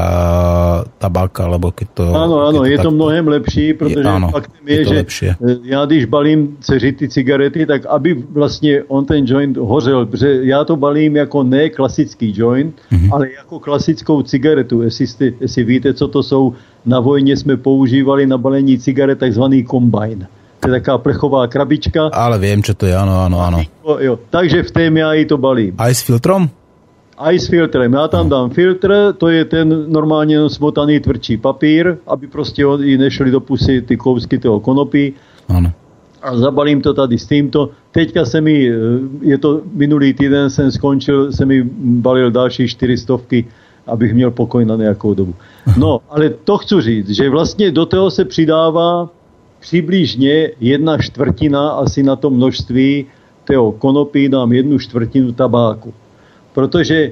tabak, 0.99 1.39
alebo 1.39 1.71
keď 1.71 1.87
to... 1.95 2.03
Ano, 2.11 2.43
ano, 2.43 2.59
keď 2.61 2.71
je 2.71 2.77
to 2.77 2.83
takto- 2.91 2.95
mnohem 2.99 3.25
lepší, 3.27 3.65
protože 3.73 3.99
Je- 4.03 4.11
ano, 4.11 4.27
faktem 4.35 4.63
je 4.67 4.75
je, 4.75 4.83
to 4.85 4.89
že 4.89 4.95
lepšie. 4.99 5.31
já 5.63 5.85
když 5.85 6.05
balím 6.05 6.57
dceři 6.59 6.91
ty 6.91 7.05
cigarety, 7.09 7.65
tak 7.65 7.85
aby 7.85 8.13
vlastně 8.31 8.83
on 8.87 9.05
ten 9.05 9.23
joint 9.27 9.57
hořel, 9.57 10.05
protože 10.05 10.39
já 10.43 10.63
to 10.63 10.75
balím 10.75 11.15
jako 11.15 11.43
ne 11.43 11.69
klasický 11.69 12.33
joint, 12.35 12.75
Mhm. 12.91 13.13
ale 13.13 13.31
jako 13.31 13.59
klasickou 13.59 14.21
cigaretu. 14.21 14.81
Jestli, 14.81 15.07
jste, 15.07 15.25
jestli 15.39 15.63
víte, 15.63 15.93
co 15.93 16.07
to 16.07 16.23
jsou, 16.23 16.53
na 16.85 16.99
vojně 16.99 17.37
jsme 17.37 17.57
používali 17.57 18.27
na 18.27 18.37
balení 18.37 18.77
cigaret 18.79 19.19
takzvaný 19.19 19.65
combine. 19.65 20.27
To 20.59 20.67
je 20.69 20.81
taková 20.81 20.97
plechová 20.97 21.47
krabička. 21.47 22.09
Ale 22.11 22.39
viem, 22.41 22.59
čo 22.65 22.73
to 22.73 22.89
je, 22.89 22.95
áno, 22.97 23.23
áno, 23.29 23.37
áno. 23.39 23.61
O, 23.85 24.01
Jo, 24.01 24.19
takže 24.29 24.63
v 24.63 24.71
tém 24.71 24.97
já 24.97 25.13
i 25.13 25.25
to 25.25 25.37
balím. 25.37 25.75
Aj 25.77 25.93
s 25.95 26.01
filtrom? 26.01 26.49
A 27.17 27.31
i 27.31 27.39
s 27.39 27.47
filtrem. 27.47 27.93
Já 27.93 28.07
tam 28.07 28.29
dám 28.29 28.49
filtr, 28.49 29.13
to 29.17 29.27
je 29.27 29.45
ten 29.45 29.85
normálně 29.91 30.49
smotaný 30.49 30.99
tvrdší 30.99 31.37
papír, 31.37 31.97
aby 32.07 32.27
prostě 32.27 32.63
jí 32.81 32.97
nešly 32.97 33.31
do 33.31 33.39
pusy 33.39 33.81
ty 33.81 33.97
kousky 33.97 34.37
toho 34.37 34.59
konopí. 34.59 35.13
Áno. 35.49 35.71
A 36.21 36.37
zabalím 36.37 36.81
to 36.81 36.93
tady 36.93 37.17
s 37.17 37.25
tímto. 37.25 37.69
Teďka 37.91 38.25
se 38.25 38.41
mi, 38.41 38.69
eh, 38.69 38.73
je 39.21 39.37
to 39.37 39.61
minulý 39.73 40.13
týden 40.13 40.49
jsem 40.49 40.71
skončil, 40.71 41.31
se 41.31 41.45
mi 41.45 41.63
balil 42.03 42.31
další 42.31 42.67
čtyři 42.67 42.97
stovky, 42.97 43.45
abych 43.87 44.13
měl 44.13 44.31
pokoj 44.31 44.65
na 44.65 44.75
nějakou 44.75 45.13
dobu. 45.13 45.33
No, 45.77 45.99
ale 46.09 46.29
to 46.29 46.57
chci 46.57 46.81
říct, 46.81 47.09
že 47.09 47.29
vlastně 47.29 47.71
do 47.71 47.85
toho 47.85 48.11
se 48.11 48.25
přidává 48.25 49.09
přibližně 49.59 50.51
jedna 50.59 50.97
čtvrtina 50.97 51.69
asi 51.69 52.03
na 52.03 52.15
to 52.15 52.29
množství 52.29 53.05
toho 53.45 53.71
konopí 53.71 54.29
dám 54.29 54.51
jednu 54.51 54.79
čtvrtinu 54.79 55.31
tabáku. 55.31 55.93
Protože 56.57 57.11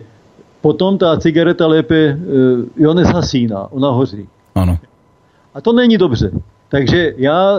potom 0.61 0.97
ta 0.97 1.17
cigareta 1.21 1.67
lépe 1.67 1.95
eh, 1.95 2.17
jo 2.77 2.93
nezhasíná, 2.93 3.69
ona 3.69 3.93
hoří. 3.93 4.25
Áno. 4.57 4.81
A 5.53 5.61
to 5.61 5.69
není 5.73 6.01
dobře. 6.01 6.33
Takže 6.69 7.13
já 7.17 7.57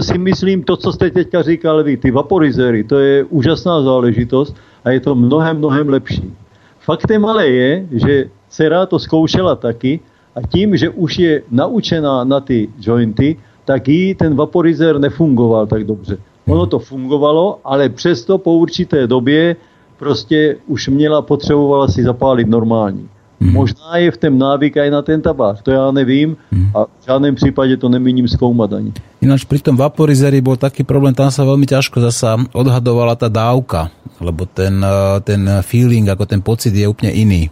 si 0.00 0.18
myslím, 0.18 0.64
to, 0.64 0.76
co 0.76 0.92
jste 0.92 1.10
teďka 1.10 1.42
říkal 1.42 1.84
vy, 1.84 1.96
ty 1.96 2.10
vaporizéry, 2.10 2.84
to 2.84 2.96
je 2.98 3.24
úžasná 3.28 3.82
záležitost 3.82 4.56
a 4.84 4.90
je 4.90 5.00
to 5.00 5.14
mnohem, 5.14 5.58
mnohem 5.60 5.88
lepší. 5.88 6.32
Faktem 6.80 7.20
ale 7.28 7.48
je, 7.48 7.86
že 7.92 8.30
dcera 8.48 8.86
to 8.86 8.96
zkoušela 8.98 9.56
taky 9.56 10.00
a 10.32 10.40
tím, 10.48 10.76
že 10.76 10.88
už 10.96 11.18
je 11.18 11.42
naučená 11.50 12.24
na 12.24 12.40
ty 12.40 12.72
jointy, 12.80 13.36
tak 13.64 13.88
jí 13.88 14.14
ten 14.14 14.32
vaporizér 14.32 14.96
nefungoval 14.96 15.66
tak 15.66 15.84
dobře. 15.84 16.16
Ono 16.48 16.66
to 16.66 16.78
fungovalo, 16.78 17.60
ale 17.64 17.88
přesto 17.88 18.38
po 18.38 18.56
určité 18.56 19.06
době 19.06 19.56
prostě 20.02 20.56
už 20.66 20.88
měla, 20.88 21.22
potřebovala 21.22 21.86
si 21.88 22.02
zapálit 22.02 22.50
normální. 22.50 23.06
Možná 23.42 23.98
je 23.98 24.10
v 24.10 24.18
tom 24.18 24.38
návyk 24.38 24.78
aj 24.78 24.90
na 24.90 25.02
ten 25.02 25.18
tabák, 25.22 25.62
to 25.62 25.70
já 25.70 25.90
nevím 25.90 26.36
a 26.74 26.86
v 26.86 27.02
žádném 27.06 27.34
případě 27.34 27.76
to 27.76 27.88
nemíním 27.88 28.28
zkoumat 28.30 28.70
ani. 28.72 28.94
Ináč 29.18 29.46
pri 29.46 29.58
tom 29.62 29.74
vaporizeri 29.78 30.38
bol 30.42 30.58
taký 30.58 30.82
problém, 30.86 31.14
tam 31.14 31.30
sa 31.30 31.46
veľmi 31.46 31.66
ťažko 31.66 32.02
zasa 32.10 32.38
odhadovala 32.54 33.14
tá 33.14 33.30
dávka, 33.30 33.90
lebo 34.18 34.46
ten, 34.46 34.82
eh, 34.82 35.18
ten 35.26 35.42
feeling, 35.62 36.06
ako 36.10 36.26
ten 36.26 36.42
pocit 36.42 36.74
je 36.74 36.86
úplne 36.86 37.14
iný. 37.14 37.50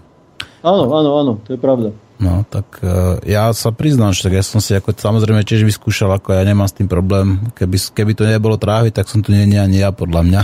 Ano, 0.62 0.90
ano, 0.94 1.10
ano, 1.18 1.32
to 1.46 1.54
je 1.54 1.58
pravda. 1.58 1.94
No, 2.20 2.44
tak 2.44 2.84
eh, 2.84 3.32
ja 3.32 3.48
sa 3.56 3.72
priznám, 3.72 4.12
že 4.12 4.28
tak 4.28 4.36
ja 4.36 4.44
som 4.44 4.60
si 4.60 4.76
ako 4.76 4.92
samozrejme 4.92 5.40
tiež 5.40 5.64
vyskúšal, 5.64 6.12
ako 6.20 6.36
ja 6.36 6.44
nemám 6.44 6.68
s 6.68 6.76
tým 6.76 6.84
problém. 6.84 7.40
Keby, 7.56 7.80
keby 7.96 8.12
to 8.12 8.28
nebolo 8.28 8.60
tráviť, 8.60 8.92
tak 9.00 9.08
som 9.08 9.24
tu 9.24 9.32
nie 9.32 9.56
ani 9.56 9.80
ja, 9.80 9.88
podľa 9.88 10.20
mňa. 10.28 10.42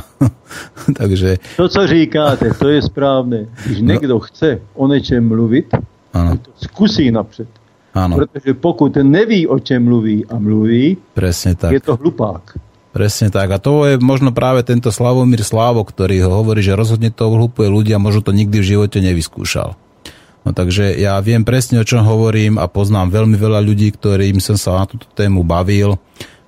Takže, 1.01 1.61
To, 1.61 1.69
co 1.69 1.81
říkáte, 1.86 2.48
to 2.57 2.69
je 2.73 2.81
správné. 2.82 3.47
Když 3.69 3.78
někdo 3.81 4.19
chce 4.24 4.59
o 4.74 4.89
něčem 4.89 5.20
mluvit, 5.28 5.69
áno, 6.16 6.40
to 6.40 6.51
zkusí 6.65 7.12
napřed. 7.12 7.48
áno, 7.93 8.16
Protože 8.16 8.55
pokud 8.57 8.97
neví, 8.97 9.44
o 9.47 9.61
čem 9.61 9.85
mluví 9.85 10.24
a 10.32 10.40
mluví, 10.40 10.97
presne 11.12 11.55
tak. 11.55 11.73
je 11.77 11.81
to 11.81 11.97
hlupák. 11.97 12.57
Presne 12.97 13.28
tak. 13.28 13.53
A 13.53 13.61
to 13.61 13.85
je 13.85 14.01
možno 14.01 14.32
práve 14.32 14.65
tento 14.65 14.89
Slavomír 14.89 15.44
Slávo, 15.44 15.85
ktorý 15.85 16.24
ho 16.24 16.40
hovorí, 16.40 16.65
že 16.65 16.73
rozhodne 16.73 17.12
to 17.12 17.28
hlupuje 17.28 17.69
ľudia, 17.69 18.01
možno 18.01 18.24
to 18.24 18.32
nikdy 18.32 18.65
v 18.65 18.69
živote 18.73 19.05
nevyskúšal. 19.05 19.77
No 20.47 20.55
takže 20.55 20.94
ja 20.94 21.18
viem 21.18 21.43
presne, 21.43 21.82
o 21.82 21.89
čom 21.89 22.06
hovorím 22.06 22.62
a 22.62 22.70
poznám 22.70 23.10
veľmi 23.10 23.35
veľa 23.35 23.59
ľudí, 23.66 23.90
ktorým 23.90 24.39
som 24.39 24.55
sa 24.55 24.78
na 24.78 24.86
túto 24.86 25.10
tému 25.10 25.43
bavil. 25.43 25.98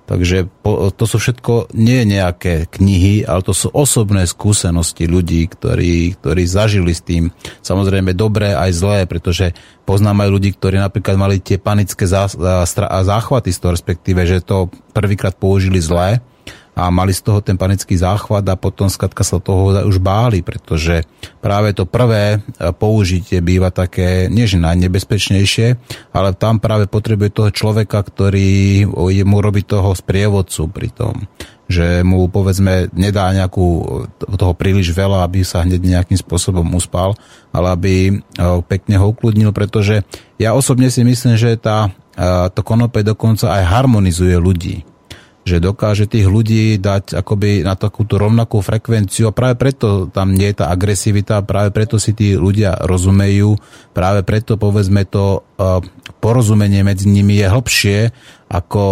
Takže 0.07 0.49
to 0.97 1.05
sú 1.05 1.21
všetko 1.21 1.69
nie 1.77 2.01
nejaké 2.01 2.65
knihy, 2.65 3.27
ale 3.29 3.45
to 3.45 3.53
sú 3.53 3.69
osobné 3.69 4.25
skúsenosti 4.25 5.05
ľudí, 5.05 5.45
ktorí, 5.45 6.17
ktorí 6.17 6.43
zažili 6.49 6.97
s 6.97 7.05
tým 7.05 7.29
samozrejme 7.61 8.17
dobré 8.17 8.57
aj 8.57 8.71
zlé, 8.73 8.99
pretože 9.05 9.53
poznám 9.85 10.25
aj 10.25 10.29
ľudí, 10.33 10.49
ktorí 10.57 10.81
napríklad 10.81 11.13
mali 11.13 11.37
tie 11.37 11.61
panické 11.61 12.09
zá, 12.09 12.25
zá, 12.25 12.65
záchvaty 13.05 13.53
z 13.53 13.59
toho, 13.61 13.75
respektíve, 13.77 14.25
že 14.25 14.41
to 14.41 14.73
prvýkrát 14.97 15.37
použili 15.37 15.77
zlé 15.77 16.25
a 16.79 16.87
mali 16.87 17.11
z 17.11 17.21
toho 17.27 17.43
ten 17.43 17.59
panický 17.59 17.99
záchvat 17.99 18.47
a 18.47 18.55
potom 18.55 18.87
skratka 18.87 19.27
sa 19.27 19.43
toho 19.43 19.83
už 19.83 19.99
báli, 19.99 20.39
pretože 20.39 21.03
práve 21.43 21.75
to 21.75 21.83
prvé 21.83 22.39
e, 22.39 22.71
použitie 22.71 23.43
býva 23.43 23.67
také, 23.67 24.31
nie 24.31 24.47
že 24.47 24.55
najnebezpečnejšie, 24.55 25.67
ale 26.15 26.31
tam 26.39 26.63
práve 26.63 26.87
potrebuje 26.87 27.35
toho 27.35 27.49
človeka, 27.51 27.99
ktorý 27.99 28.87
mu 29.27 29.37
robiť 29.43 29.65
toho 29.67 29.91
sprievodcu 29.91 30.61
pri 30.71 30.89
tom 30.95 31.15
že 31.69 32.01
mu 32.01 32.25
povedzme 32.33 32.89
nedá 32.97 33.29
nejakú 33.29 33.67
toho 34.17 34.57
príliš 34.57 34.89
veľa, 34.89 35.21
aby 35.21 35.45
sa 35.45 35.61
hneď 35.61 35.77
nejakým 35.77 36.17
spôsobom 36.17 36.65
uspal, 36.73 37.13
ale 37.53 37.67
aby 37.69 37.93
e, 38.09 38.13
pekne 38.65 38.97
ho 38.97 39.13
ukludnil, 39.13 39.53
pretože 39.53 40.01
ja 40.41 40.57
osobne 40.57 40.89
si 40.89 41.05
myslím, 41.05 41.37
že 41.37 41.61
tá, 41.61 41.93
to 42.57 42.65
konope 42.65 43.05
dokonca 43.05 43.53
aj 43.53 43.63
harmonizuje 43.69 44.33
ľudí 44.33 44.81
že 45.47 45.57
dokáže 45.63 46.05
tých 46.05 46.27
ľudí 46.27 46.77
dať 46.77 47.17
akoby 47.19 47.63
na 47.65 47.73
takúto 47.73 48.19
rovnakú 48.19 48.61
frekvenciu 48.61 49.31
a 49.31 49.35
práve 49.35 49.55
preto 49.57 50.11
tam 50.11 50.35
nie 50.35 50.51
je 50.51 50.61
tá 50.61 50.69
agresivita, 50.69 51.41
práve 51.41 51.73
preto 51.73 51.97
si 51.97 52.13
tí 52.13 52.35
ľudia 52.35 52.75
rozumejú, 52.85 53.57
práve 53.95 54.21
preto 54.27 54.59
povedzme 54.59 55.07
to 55.07 55.41
uh, 55.41 55.79
porozumenie 56.19 56.83
medzi 56.83 57.09
nimi 57.09 57.39
je 57.39 57.47
hlbšie 57.49 57.97
ako 58.49 58.83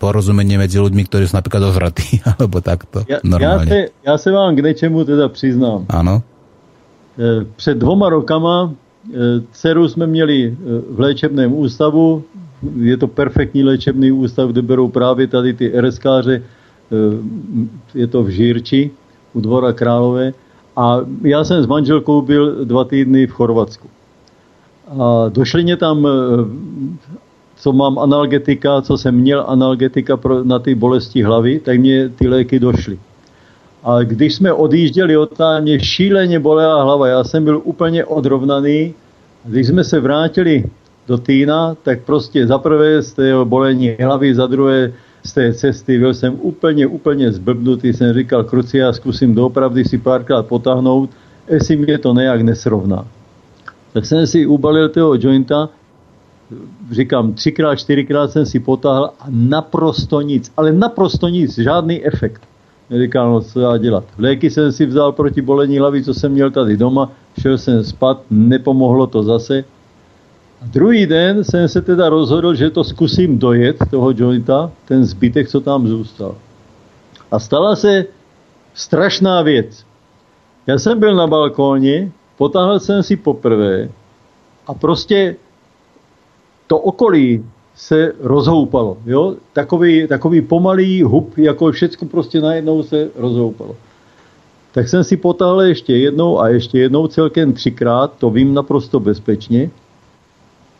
porozumenie 0.00 0.56
medzi 0.56 0.80
ľuďmi, 0.80 1.04
ktorí 1.04 1.28
sú 1.28 1.36
napríklad 1.36 1.68
odvratí, 1.68 2.20
alebo 2.32 2.60
takto 2.60 3.04
Já, 3.08 3.20
já, 3.20 3.28
normálne. 3.28 3.68
se, 3.68 3.80
já 4.06 4.14
se 4.18 4.30
vám 4.32 4.56
k 4.56 4.62
něčemu 4.62 5.04
teda 5.04 5.28
přiznám. 5.28 5.86
Áno, 5.88 6.22
Eh, 7.18 7.44
Před 7.56 7.78
dvoma 7.78 8.08
rokama 8.08 8.72
eh, 8.72 9.16
dceru 9.52 9.88
jsme 9.88 10.06
měli 10.06 10.56
eh, 10.56 10.80
v 10.90 11.00
léčebném 11.00 11.52
ústavu. 11.52 12.24
Je 12.76 12.96
to 12.96 13.08
perfektní 13.08 13.64
léčebný 13.64 14.12
ústav, 14.12 14.50
kde 14.50 14.62
berou 14.62 14.88
právě 14.88 15.26
tady 15.26 15.54
ty 15.54 15.72
RSkáře. 15.80 16.42
Je 17.94 18.06
to 18.06 18.22
v 18.22 18.28
Žírči 18.28 18.90
u 19.32 19.40
Dvora 19.40 19.72
Králové. 19.72 20.32
A 20.76 21.00
já 21.22 21.44
jsem 21.44 21.62
s 21.62 21.66
manželkou 21.66 22.22
byl 22.22 22.64
dva 22.64 22.84
týdny 22.84 23.26
v 23.26 23.30
Chorvatsku. 23.32 23.88
A 24.98 25.28
došli 25.28 25.62
mě 25.62 25.76
tam, 25.76 26.08
co 27.56 27.72
mám 27.72 27.98
analgetika, 27.98 28.82
co 28.82 28.98
jsem 28.98 29.14
měl 29.14 29.44
analgetika 29.46 30.16
pro, 30.16 30.44
na 30.44 30.58
ty 30.58 30.74
bolesti 30.74 31.22
hlavy, 31.22 31.58
tak 31.58 31.80
mě 31.80 32.08
ty 32.08 32.28
léky 32.28 32.58
došly. 32.58 32.98
A 33.84 34.02
když 34.02 34.34
jsme 34.34 34.52
odjížděli 34.52 35.16
od 35.16 35.36
tam, 35.36 35.62
mě 35.62 35.80
šíleně 35.80 36.40
bolela 36.40 36.82
hlava. 36.82 37.08
Já 37.08 37.24
jsem 37.24 37.44
byl 37.44 37.60
úplně 37.64 38.04
odrovnaný. 38.04 38.94
Když 39.44 39.66
jsme 39.66 39.84
se 39.84 40.00
vrátili 40.00 40.64
do 41.08 41.18
Týna, 41.18 41.74
tak 41.82 42.00
prostě 42.00 42.46
za 42.46 42.58
prvé 42.58 43.02
z 43.02 43.12
té 43.12 43.32
bolení 43.44 43.96
hlavy, 44.00 44.34
za 44.34 44.46
druhé 44.46 44.92
z 45.24 45.32
té 45.32 45.54
cesty 45.54 45.98
byl 45.98 46.14
jsem 46.14 46.38
úplně, 46.40 46.86
úplně 46.86 47.32
zblbnutý. 47.32 47.92
Jsem 47.92 48.14
říkal, 48.14 48.44
kruci, 48.44 48.78
já 48.78 48.92
zkusím 48.92 49.34
doopravdy 49.34 49.84
si 49.84 49.98
párkrát 49.98 50.46
potáhnout, 50.46 51.10
jestli 51.48 51.76
mě 51.76 51.98
to 51.98 52.14
nějak 52.14 52.42
nesrovná. 52.42 53.06
Tak 53.92 54.06
jsem 54.06 54.26
si 54.26 54.46
ubalil 54.46 54.88
toho 54.88 55.14
jointa, 55.14 55.68
říkám, 56.90 57.32
třikrát, 57.32 57.76
čtyřikrát 57.76 58.30
jsem 58.30 58.46
si 58.46 58.60
potáhl 58.60 59.10
a 59.20 59.26
naprosto 59.30 60.20
nic, 60.20 60.52
ale 60.56 60.72
naprosto 60.72 61.28
nic, 61.28 61.58
žádný 61.58 62.06
efekt. 62.06 62.42
Říkal, 62.90 63.30
no 63.32 63.40
co 63.40 63.60
já 63.60 63.76
dělat. 63.76 64.04
Léky 64.18 64.50
jsem 64.50 64.72
si 64.72 64.86
vzal 64.86 65.12
proti 65.12 65.42
bolení 65.42 65.78
hlavy, 65.78 66.04
co 66.04 66.14
jsem 66.14 66.32
měl 66.32 66.50
tady 66.50 66.76
doma, 66.76 67.12
šel 67.40 67.58
jsem 67.58 67.84
spát, 67.84 68.22
nepomohlo 68.30 69.06
to 69.06 69.22
zase. 69.22 69.64
Druhý 70.64 71.06
den 71.06 71.44
jsem 71.44 71.68
se 71.68 71.82
teda 71.82 72.08
rozhodl, 72.08 72.54
že 72.54 72.70
to 72.70 72.84
zkusím 72.84 73.38
dojet, 73.38 73.76
toho 73.90 74.12
jointa, 74.16 74.70
ten 74.84 75.04
zbytek, 75.04 75.48
co 75.48 75.60
tam 75.60 75.88
zůstal. 75.88 76.34
A 77.30 77.38
stala 77.38 77.76
se 77.76 78.06
strašná 78.74 79.42
věc. 79.42 79.84
Já 80.66 80.78
jsem 80.78 81.00
byl 81.00 81.14
na 81.14 81.26
balkóně, 81.26 82.12
potáhl 82.36 82.80
jsem 82.80 83.02
si 83.02 83.16
poprvé 83.16 83.88
a 84.66 84.74
prostě 84.74 85.36
to 86.66 86.78
okolí 86.78 87.44
se 87.74 88.12
rozhoupalo. 88.20 88.96
Jo? 89.06 89.34
Takový, 89.52 90.06
takový 90.08 90.40
pomalý 90.40 91.02
hub, 91.02 91.38
jako 91.38 91.72
všechno 91.72 92.08
prostě 92.08 92.40
najednou 92.40 92.82
se 92.82 93.10
rozhoupalo. 93.16 93.76
Tak 94.72 94.88
jsem 94.88 95.04
si 95.04 95.16
potáhl 95.16 95.62
ještě 95.62 95.96
jednou 95.96 96.40
a 96.40 96.48
ještě 96.48 96.78
jednou 96.78 97.06
celkem 97.06 97.52
třikrát, 97.52 98.12
to 98.18 98.30
vím 98.30 98.54
naprosto 98.54 99.00
bezpečně. 99.00 99.70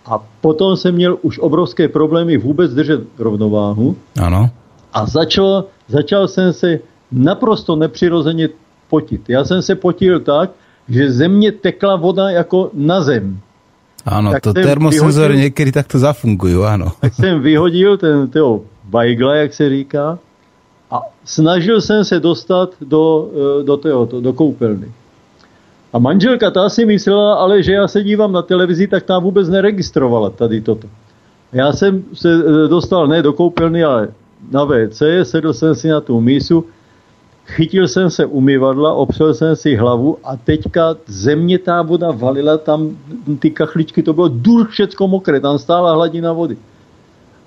A 0.07 0.19
potom 0.41 0.77
jsem 0.77 0.95
měl 0.95 1.19
už 1.23 1.39
obrovské 1.39 1.89
problémy 1.89 2.37
vůbec 2.37 2.75
držet 2.75 3.01
rovnováhu 3.19 3.97
áno. 4.19 4.51
a 4.93 5.07
začal, 5.07 5.65
začal 5.89 6.29
jsem 6.29 6.53
se 6.53 6.79
naprosto 7.13 7.77
nepřirozeně 7.77 8.49
potit. 8.91 9.29
Já 9.29 9.45
jsem 9.45 9.63
se 9.63 9.75
potil 9.75 10.21
tak, 10.21 10.51
že 10.89 11.13
ze 11.13 11.29
mě 11.29 11.53
tekla 11.53 11.97
voda 11.97 12.31
jako 12.31 12.71
na 12.75 13.01
zem. 13.03 13.39
Áno, 14.03 14.35
Tak 14.35 14.43
to 14.43 14.53
termosenzory 14.53 15.39
niekedy 15.39 15.71
takto 15.71 15.95
zafungujú, 15.95 16.67
áno. 16.67 16.91
Tak 16.99 17.15
jsem 17.15 17.39
vyhodil 17.39 17.95
ten 17.95 18.27
toho 18.27 18.67
bajgla, 18.91 19.47
jak 19.47 19.55
se 19.55 19.71
říká, 19.71 20.19
a 20.91 20.97
snažil 21.25 21.81
jsem 21.81 22.05
se 22.05 22.21
dostat 22.21 22.75
do, 22.83 23.31
eh, 23.31 23.63
do, 23.63 23.77
tého, 23.77 24.07
to- 24.07 24.21
do 24.21 24.33
koupelny. 24.33 24.91
A 25.93 25.99
manželka 25.99 26.51
ta 26.51 26.69
si 26.69 26.87
myslela, 26.87 27.35
ale 27.35 27.63
že 27.63 27.73
já 27.73 27.89
se 27.89 28.03
dívám 28.03 28.33
na 28.33 28.43
televizi, 28.43 28.87
tak 28.87 29.03
ta 29.03 29.19
vůbec 29.19 29.49
neregistrovala 29.49 30.31
tady 30.31 30.61
toto. 30.61 30.89
Já 31.53 31.73
jsem 31.73 32.05
se 32.15 32.29
eh, 32.33 32.69
dostal 32.69 33.07
ne 33.07 33.23
do 33.23 33.33
koupelny, 33.33 33.85
ale 33.85 34.09
na 34.51 34.65
WC, 34.65 35.03
sedl 35.23 35.53
jsem 35.53 35.75
si 35.75 35.89
na 35.89 36.01
tu 36.01 36.21
mísu, 36.21 36.65
chytil 37.47 37.89
jsem 37.89 38.11
se 38.11 38.27
umyvadla, 38.27 38.93
opřel 38.93 39.35
jsem 39.35 39.57
si 39.57 39.77
hlavu 39.77 40.19
a 40.25 40.37
teďka 40.37 40.97
země 41.07 41.59
ta 41.59 41.83
voda 41.83 42.11
valila 42.11 42.59
tam, 42.59 42.97
ty 43.39 43.51
kachličky, 43.51 44.03
to 44.03 44.13
bylo 44.13 44.29
důl 44.29 44.65
všecko 44.65 45.09
mokré, 45.09 45.41
tam 45.41 45.59
stála 45.59 45.95
hladina 45.95 46.33
vody. 46.33 46.57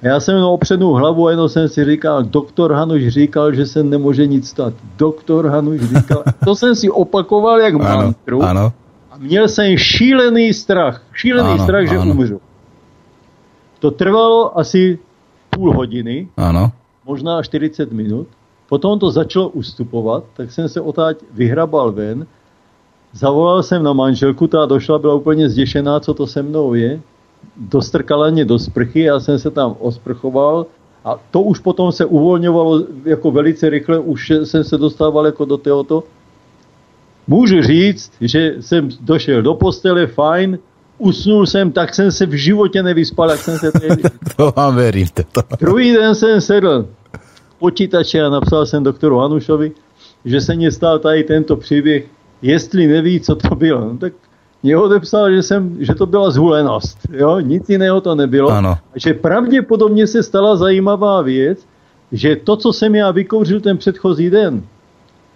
Já 0.06 0.20
jsem 0.20 0.36
jenom 0.36 0.52
opřenou 0.54 0.94
hlavu 0.94 1.28
a 1.28 1.32
jenom 1.32 1.50
jsem 1.50 1.68
si 1.70 1.86
říkal, 1.86 2.24
doktor 2.24 2.74
Hanuš 2.74 3.08
říkal, 3.08 3.54
že 3.54 3.66
se 3.66 3.84
nemůže 3.84 4.28
nic 4.28 4.48
stát. 4.50 4.74
Doktor 4.98 5.48
Hanuš 5.50 5.82
říkal, 5.82 6.24
to 6.46 6.56
jsem 6.56 6.76
si 6.76 6.90
opakoval 6.90 7.60
jak 7.60 7.74
Áno, 7.74 7.84
mantru 7.84 8.38
áno. 8.46 8.70
a 9.12 9.18
měl 9.18 9.48
jsem 9.50 9.78
šílený 9.78 10.54
strach, 10.54 11.02
šílený 11.14 11.50
Ano, 11.58 11.64
strach, 11.64 11.90
že 11.90 11.98
ano. 11.98 12.12
umřu. 12.12 12.38
To 13.80 13.92
trvalo 13.92 14.60
asi 14.60 15.00
půl 15.50 15.74
hodiny, 15.74 16.28
Áno. 16.38 16.72
možná 17.06 17.42
40 17.44 17.92
minut. 17.92 18.28
Potom 18.70 19.00
to 19.00 19.12
začalo 19.12 19.50
ustupovat, 19.50 20.24
tak 20.38 20.52
jsem 20.52 20.70
se 20.70 20.82
otáď 20.82 21.18
vyhrabal 21.34 21.92
ven. 21.92 22.26
Zavolal 23.14 23.64
jsem 23.64 23.84
na 23.84 23.94
manželku, 23.94 24.48
ta 24.48 24.66
došla, 24.66 25.00
byla 25.00 25.14
úplně 25.14 25.50
zděšená, 25.50 26.00
co 26.00 26.14
to 26.14 26.28
se 26.28 26.44
mnou 26.44 26.74
je. 26.74 27.02
Dostrkala 27.58 28.30
mě 28.30 28.46
do 28.46 28.60
sprchy, 28.60 29.00
já 29.00 29.20
jsem 29.20 29.40
se 29.40 29.52
tam 29.52 29.76
osprchoval 29.80 30.66
a 31.06 31.20
to 31.32 31.42
už 31.42 31.60
potom 31.60 31.92
se 31.92 32.06
uvolňovalo 32.06 32.84
jako 33.06 33.32
velice 33.32 33.70
rychle, 33.70 34.00
už 34.00 34.32
jsem 34.44 34.64
se 34.64 34.78
dostával 34.78 35.26
jako 35.26 35.46
do 35.46 35.58
tohoto. 35.58 36.04
Můžu 37.28 37.62
říct, 37.62 38.12
že 38.22 38.56
jsem 38.60 38.90
došel 39.02 39.42
do 39.42 39.54
postele, 39.54 40.08
fajn, 40.08 40.60
usnul 40.98 41.46
jsem, 41.46 41.72
tak 41.72 41.96
jsem 41.96 42.12
se 42.12 42.26
v 42.26 42.32
životě 42.32 42.84
nevyspal, 42.84 43.30
jak 43.30 43.40
jsem 43.40 43.58
se 43.58 43.72
tehdy 43.72 44.04
To 44.38 44.54
vám 44.56 44.76
verím. 44.76 45.08
Toto. 45.14 45.56
Druhý 45.60 45.94
den 45.94 46.16
jsem 46.16 46.42
sedl 46.42 46.88
k 47.12 47.54
počítači 47.60 48.22
a 48.22 48.30
napsal 48.30 48.66
jsem 48.66 48.84
doktoru 48.84 49.18
Hanušovi, 49.18 49.72
že 50.26 50.42
se 50.42 50.56
mně 50.56 50.72
stal 50.72 51.00
tady 51.00 51.24
tento 51.24 51.56
příběh, 51.56 52.06
jestli 52.42 52.88
neví, 52.88 53.20
co 53.20 53.36
to 53.36 53.56
bylo. 53.56 53.82
No, 53.82 53.98
tak 53.98 54.14
mě 54.66 54.78
odepsal, 54.78 55.30
že, 55.32 55.42
jsem, 55.44 55.78
že 55.80 55.94
to 55.96 56.06
byla 56.06 56.32
zhulenost. 56.34 56.98
Jo? 57.14 57.40
Nic 57.40 57.70
jiného 57.70 58.02
to 58.02 58.16
nebylo. 58.18 58.50
Ano. 58.50 58.74
A 58.74 58.96
že 58.98 59.14
pravděpodobně 59.14 60.08
se 60.10 60.24
stala 60.26 60.56
zajímavá 60.58 61.22
věc, 61.22 61.62
že 62.12 62.36
to, 62.36 62.58
co 62.58 62.74
jsem 62.74 62.96
já 62.96 63.12
vykouřil 63.12 63.62
ten 63.62 63.78
předchozí 63.78 64.30
den, 64.30 64.64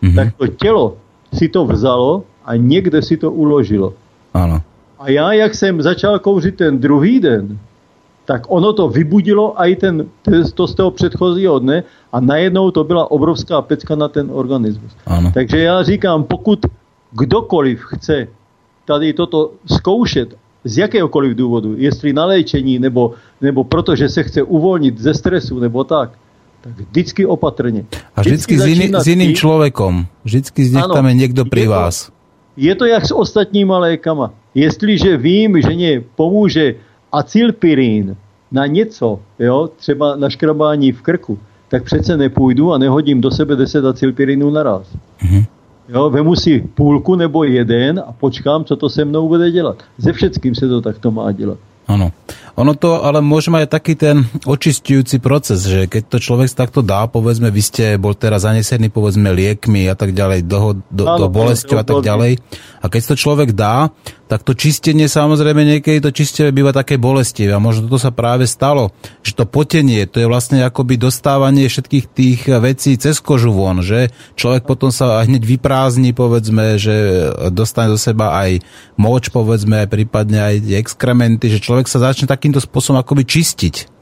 Mhm. 0.02 0.16
tak 0.16 0.28
to 0.38 0.48
tělo 0.48 0.98
si 1.34 1.50
to 1.52 1.66
vzalo 1.66 2.24
a 2.46 2.56
někde 2.56 3.02
si 3.02 3.18
to 3.18 3.32
uložilo. 3.32 3.94
Áno. 4.34 4.62
A 5.00 5.10
já, 5.12 5.34
jak 5.34 5.56
jsem 5.56 5.82
začal 5.82 6.20
kouřit 6.20 6.56
ten 6.56 6.80
druhý 6.80 7.20
den, 7.20 7.60
tak 8.26 8.48
ono 8.48 8.74
to 8.74 8.88
vybudilo 8.90 9.54
i 9.58 9.76
ten, 9.76 10.06
to 10.56 10.68
z 10.68 10.74
toho 10.74 10.92
předchozího 10.92 11.60
dne 11.60 11.84
a 12.14 12.18
najednou 12.20 12.72
to 12.72 12.84
byla 12.84 13.12
obrovská 13.12 13.62
pecka 13.62 13.96
na 13.96 14.08
ten 14.08 14.30
organismus. 14.32 14.92
Áno. 15.08 15.32
Takže 15.34 15.60
já 15.60 15.84
říkám, 15.84 16.24
pokud 16.24 16.60
kdokoliv 17.12 17.82
chce 18.00 18.28
tady 18.90 19.14
toto 19.14 19.52
zkoušet 19.70 20.34
z 20.66 20.78
jakéhokoliv 20.78 21.38
důvodu, 21.38 21.76
jestli 21.78 22.14
na 22.14 22.26
léčení 22.26 22.80
nebo, 22.82 23.14
nebo 23.41 23.64
protože 23.64 24.10
se 24.10 24.24
chce 24.24 24.41
uvolnit 24.44 24.98
ze 24.98 25.14
stresu 25.14 25.60
nebo 25.60 25.84
tak, 25.84 26.10
tak 26.61 26.74
vždycky 26.90 27.26
opatrně. 27.26 27.86
A 28.16 28.22
vždycky 28.22 28.57
s, 28.57 28.66
iný, 28.66 28.76
začínat 28.76 28.99
s 29.03 29.07
iným 29.07 29.28
tím- 29.28 29.36
človekom. 29.36 29.94
Vždycky 30.26 30.66
s 30.66 30.74
Áno, 30.76 30.94
tam 30.94 31.06
je 31.06 31.14
je 31.61 31.68
to- 31.70 31.72
vás. 31.72 31.95
Je 32.57 32.74
to 32.76 32.86
jak 32.86 33.06
s 33.06 33.14
ostatníma 33.16 33.78
lékama. 33.80 34.34
Jestliže 34.57 35.18
vím, 35.18 35.61
že 35.61 35.70
mě 35.70 36.03
pomůže 36.18 36.76
acylpirín 37.11 38.16
na 38.52 38.66
něco, 38.66 39.20
jo, 39.40 39.70
třeba 39.78 40.16
na 40.16 40.30
škrabání 40.30 40.91
v 40.91 41.02
krku, 41.02 41.38
tak 41.70 41.84
přece 41.86 42.18
nepůjdu 42.18 42.74
a 42.74 42.78
nehodím 42.78 43.22
do 43.22 43.32
sebe 43.32 43.56
10 43.56 43.86
acylpirínů 43.86 44.49
naraz. 44.49 44.88
Mhm. 45.24 45.44
Jo, 45.94 46.10
vemu 46.10 46.36
si 46.36 46.61
půlku 46.74 47.16
nebo 47.16 47.44
jeden 47.44 47.99
a 48.07 48.11
počkám, 48.11 48.66
co 48.66 48.76
to 48.76 48.90
se 48.90 49.06
mnou 49.06 49.28
bude 49.28 49.52
dělat. 49.52 49.84
Ze 49.98 50.14
všetkým 50.14 50.56
se 50.56 50.68
to 50.68 50.82
takto 50.82 51.11
má 51.11 51.32
dělat. 51.32 51.57
Áno. 51.88 52.14
Ono 52.58 52.74
to 52.74 53.06
ale 53.06 53.22
mať 53.22 53.68
aj 53.68 53.70
taký 53.70 53.94
ten 53.94 54.26
očistujúci 54.48 55.22
proces, 55.22 55.62
že 55.68 55.86
keď 55.86 56.04
to 56.10 56.18
človek 56.18 56.50
takto 56.56 56.82
dá, 56.82 57.06
povedzme, 57.06 57.54
vy 57.54 57.62
ste 57.62 57.86
bol 58.02 58.18
teraz 58.18 58.48
zanesený, 58.48 58.90
povedzme, 58.90 59.30
liekmi 59.30 59.86
a 59.92 59.96
tak 59.98 60.16
ďalej, 60.16 60.48
do, 60.48 60.82
do, 60.90 61.06
do 61.06 61.28
bolesťou 61.30 61.78
a 61.82 61.86
tak 61.86 62.02
ďalej. 62.02 62.42
A 62.80 62.86
keď 62.88 63.02
to 63.12 63.16
človek 63.20 63.52
dá, 63.54 63.92
tak 64.30 64.46
to 64.46 64.54
čistenie 64.54 65.10
samozrejme 65.10 65.66
niekedy 65.66 65.98
to 66.06 66.14
čistenie 66.14 66.54
býva 66.54 66.70
také 66.70 67.02
bolestivé 67.02 67.58
a 67.58 67.60
možno 67.60 67.90
toto 67.90 67.98
sa 67.98 68.14
práve 68.14 68.46
stalo, 68.46 68.94
že 69.26 69.34
to 69.34 69.50
potenie, 69.50 70.06
to 70.06 70.22
je 70.22 70.30
vlastne 70.30 70.62
akoby 70.62 71.02
dostávanie 71.02 71.66
všetkých 71.66 72.06
tých 72.14 72.42
vecí 72.62 72.94
cez 73.02 73.18
kožu 73.26 73.50
von, 73.50 73.82
že 73.82 74.14
človek 74.38 74.70
potom 74.70 74.94
sa 74.94 75.26
hneď 75.26 75.42
vyprázdni, 75.42 76.14
povedzme, 76.14 76.78
že 76.78 77.26
dostane 77.50 77.90
do 77.90 77.98
seba 77.98 78.38
aj 78.46 78.62
moč, 79.02 79.34
povedzme, 79.34 79.82
aj 79.82 79.90
prípadne 79.90 80.38
aj 80.38 80.56
exkrementy, 80.78 81.50
že 81.50 81.66
človek 81.66 81.90
sa 81.90 81.98
začne 81.98 82.30
takýmto 82.40 82.64
spôsobom 82.64 83.03
akoby 83.03 83.28
čistiť. 83.28 83.99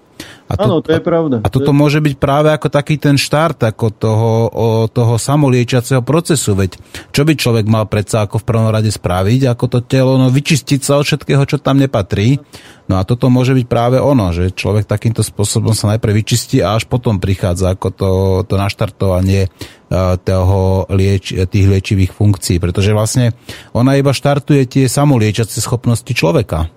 A 0.48 0.64
Áno, 0.64 0.80
to 0.80 0.96
je 0.96 1.04
pravda. 1.04 1.44
A 1.44 1.52
toto 1.52 1.76
môže 1.76 2.00
byť 2.00 2.16
práve 2.16 2.48
ako 2.56 2.72
taký 2.72 2.96
ten 2.96 3.20
štart 3.20 3.68
ako 3.68 3.86
toho, 3.92 4.32
o, 4.48 4.68
toho 4.88 5.20
samoliečiaceho 5.20 6.00
procesu, 6.08 6.56
veď 6.56 6.80
čo 7.12 7.28
by 7.28 7.36
človek 7.36 7.66
mal 7.68 7.84
predsa 7.84 8.24
ako 8.24 8.40
v 8.40 8.48
prvom 8.48 8.72
rade 8.72 8.88
spraviť, 8.88 9.44
ako 9.44 9.66
to 9.68 9.80
telo, 9.84 10.16
no 10.16 10.32
vyčistiť 10.32 10.80
sa 10.80 11.04
od 11.04 11.04
všetkého, 11.04 11.44
čo 11.44 11.60
tam 11.60 11.84
nepatrí. 11.84 12.40
No 12.88 12.96
a 12.96 13.04
toto 13.04 13.28
môže 13.28 13.52
byť 13.52 13.68
práve 13.68 14.00
ono, 14.00 14.32
že 14.32 14.56
človek 14.56 14.88
takýmto 14.88 15.20
spôsobom 15.20 15.76
sa 15.76 15.92
najprv 15.92 16.24
vyčistí 16.24 16.64
a 16.64 16.80
až 16.80 16.88
potom 16.88 17.20
prichádza 17.20 17.76
ako 17.76 17.88
to, 17.92 18.12
to 18.48 18.56
naštartovanie 18.56 19.52
uh, 19.52 20.16
toho 20.16 20.88
lieč, 20.96 21.36
tých 21.36 21.68
liečivých 21.68 22.16
funkcií, 22.16 22.64
pretože 22.64 22.96
vlastne 22.96 23.36
ona 23.76 24.00
iba 24.00 24.16
štartuje 24.16 24.64
tie 24.64 24.88
samoliečiace 24.88 25.60
schopnosti 25.60 26.08
človeka. 26.08 26.72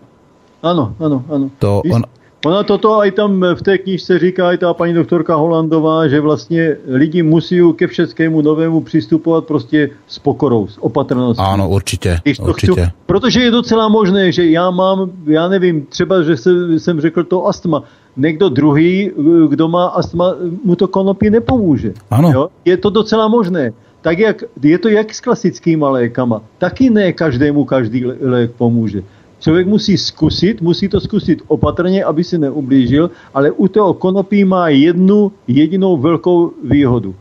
Ano, 0.63 0.95
ano, 1.01 1.25
ano. 1.29 1.51
To 1.59 1.81
Víš, 1.85 1.95
on, 1.95 2.03
Ona 2.41 2.65
toto 2.65 2.97
aj 3.05 3.11
tam 3.21 3.45
v 3.55 3.63
té 3.63 3.79
knižce 3.79 4.19
říká 4.19 4.53
i 4.53 4.59
ta 4.59 4.73
paní 4.75 4.95
doktorka 4.97 5.37
Holandová, 5.37 6.09
že 6.09 6.21
vlastně 6.21 6.77
lidi 6.89 7.23
musí 7.23 7.61
ke 7.77 7.87
všeckému 7.87 8.41
novému 8.41 8.81
přistupovat 8.81 9.45
prostě 9.45 9.91
s 10.09 10.19
pokorou, 10.19 10.67
s 10.69 10.81
opatrností. 10.81 11.45
áno, 11.45 11.69
určite, 11.69 12.17
Když 12.25 12.39
to 12.39 12.45
určite. 12.49 12.73
Chci, 12.73 12.93
protože 13.07 13.41
je 13.41 13.51
docela 13.51 13.89
možné, 13.89 14.33
že 14.33 14.51
já 14.51 14.71
mám, 14.71 15.11
já 15.27 15.49
nevím, 15.49 15.87
třeba, 15.87 16.23
že 16.23 16.37
se, 16.37 16.79
jsem 16.81 17.01
řekl 17.01 17.25
to 17.25 17.45
astma. 17.47 17.83
Někdo 18.17 18.49
druhý, 18.49 19.11
kdo 19.49 19.69
má 19.69 19.87
astma, 19.87 20.35
mu 20.65 20.77
to 20.77 20.89
konopí 20.89 21.31
nepomůže. 21.31 21.93
Ano. 22.11 22.33
Jo? 22.33 22.49
Je 22.65 22.77
to 22.77 22.91
docela 22.91 23.29
možné. 23.29 23.73
Tak 24.01 24.19
jak, 24.19 24.37
je 24.63 24.79
to 24.79 24.89
jak 24.89 25.15
s 25.15 25.21
klasickýma 25.21 25.91
lékama. 25.91 26.41
Taky 26.59 26.91
ne 26.91 27.13
každému 27.13 27.65
každý 27.65 28.07
lé- 28.07 28.17
lék 28.21 28.51
pomůže. 28.57 29.03
Člověk 29.41 29.67
musí 29.67 29.99
zkusit, 29.99 30.61
musí 30.61 30.89
to 30.89 31.01
zkusit 31.01 31.43
opatrně, 31.47 32.05
aby 32.05 32.25
si 32.25 32.39
neublížil, 32.39 33.11
ale 33.35 33.51
u 33.51 33.69
toho 33.69 33.95
konopí 33.95 34.45
má 34.45 34.69
jednu 34.69 35.33
jedinou 35.49 35.97
velkou 35.97 36.53
výhodu. 36.65 37.15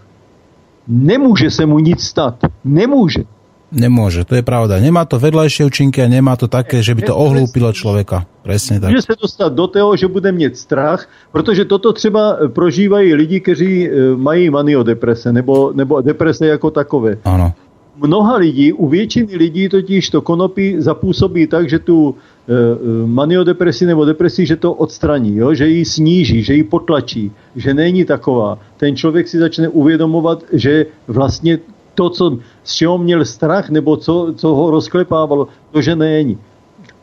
Nemůže 0.88 1.52
se 1.52 1.66
mu 1.66 1.80
nic 1.80 2.04
stát. 2.04 2.36
Nemůže. 2.64 3.24
Nemôže, 3.70 4.26
to 4.26 4.34
je 4.34 4.42
pravda. 4.42 4.82
Nemá 4.82 5.06
to 5.06 5.22
vedľajšie 5.22 5.62
účinky 5.70 6.02
a 6.02 6.10
nemá 6.10 6.34
to 6.34 6.50
také, 6.50 6.82
že 6.82 6.98
by 6.98 7.06
to 7.06 7.14
ohlúpilo 7.14 7.70
človeka. 7.70 8.26
Presne 8.42 8.82
tak. 8.82 8.90
Může 8.90 9.02
se 9.02 9.16
dostat 9.22 9.54
do 9.54 9.70
toho, 9.70 9.94
že 9.94 10.10
bude 10.10 10.32
mít 10.34 10.58
strach, 10.58 11.06
protože 11.32 11.66
toto 11.66 11.94
třeba 11.94 12.50
prožívají 12.50 13.14
lidi, 13.14 13.40
kteří 13.40 13.86
eh, 13.86 13.92
mají 14.18 14.50
maniodeprese 14.50 15.30
nebo, 15.30 15.70
nebo 15.78 16.02
deprese 16.02 16.50
jako 16.50 16.72
takové. 16.74 17.22
Áno. 17.22 17.54
Mnoha 18.02 18.38
lidí, 18.38 18.74
u 18.74 18.88
většiny 18.88 19.36
lidí 19.36 19.70
totiž 19.70 20.10
to 20.10 20.22
konopí 20.22 20.76
zapůsobí 20.78 21.48
tak, 21.48 21.70
že 21.70 21.80
tu 21.80 22.16
eh, 22.16 22.54
eh, 22.54 23.08
maniodepresi 23.08 23.86
nebo 23.86 24.06
depresi, 24.06 24.46
že 24.46 24.56
to 24.56 24.74
odstraní, 24.74 25.36
jo? 25.36 25.54
že 25.54 25.68
ji 25.68 25.86
sníží, 25.86 26.44
že 26.44 26.54
ji 26.54 26.64
potlačí, 26.64 27.32
že 27.56 27.74
není 27.74 28.06
taková. 28.06 28.60
Ten 28.78 28.96
člověk 28.96 29.28
si 29.28 29.38
začne 29.40 29.70
uvědomovat, 29.70 30.44
že 30.54 30.86
vlastně 31.08 31.60
to, 31.96 32.10
co, 32.10 32.38
z 32.64 32.74
čeho 32.74 32.98
měl 32.98 33.26
strach 33.26 33.70
nebo 33.70 33.98
co, 33.98 34.34
co 34.36 34.48
ho 34.56 34.72
rozklepávalo, 34.72 35.48
to, 35.72 35.82
že 35.82 35.96
není. 35.96 36.38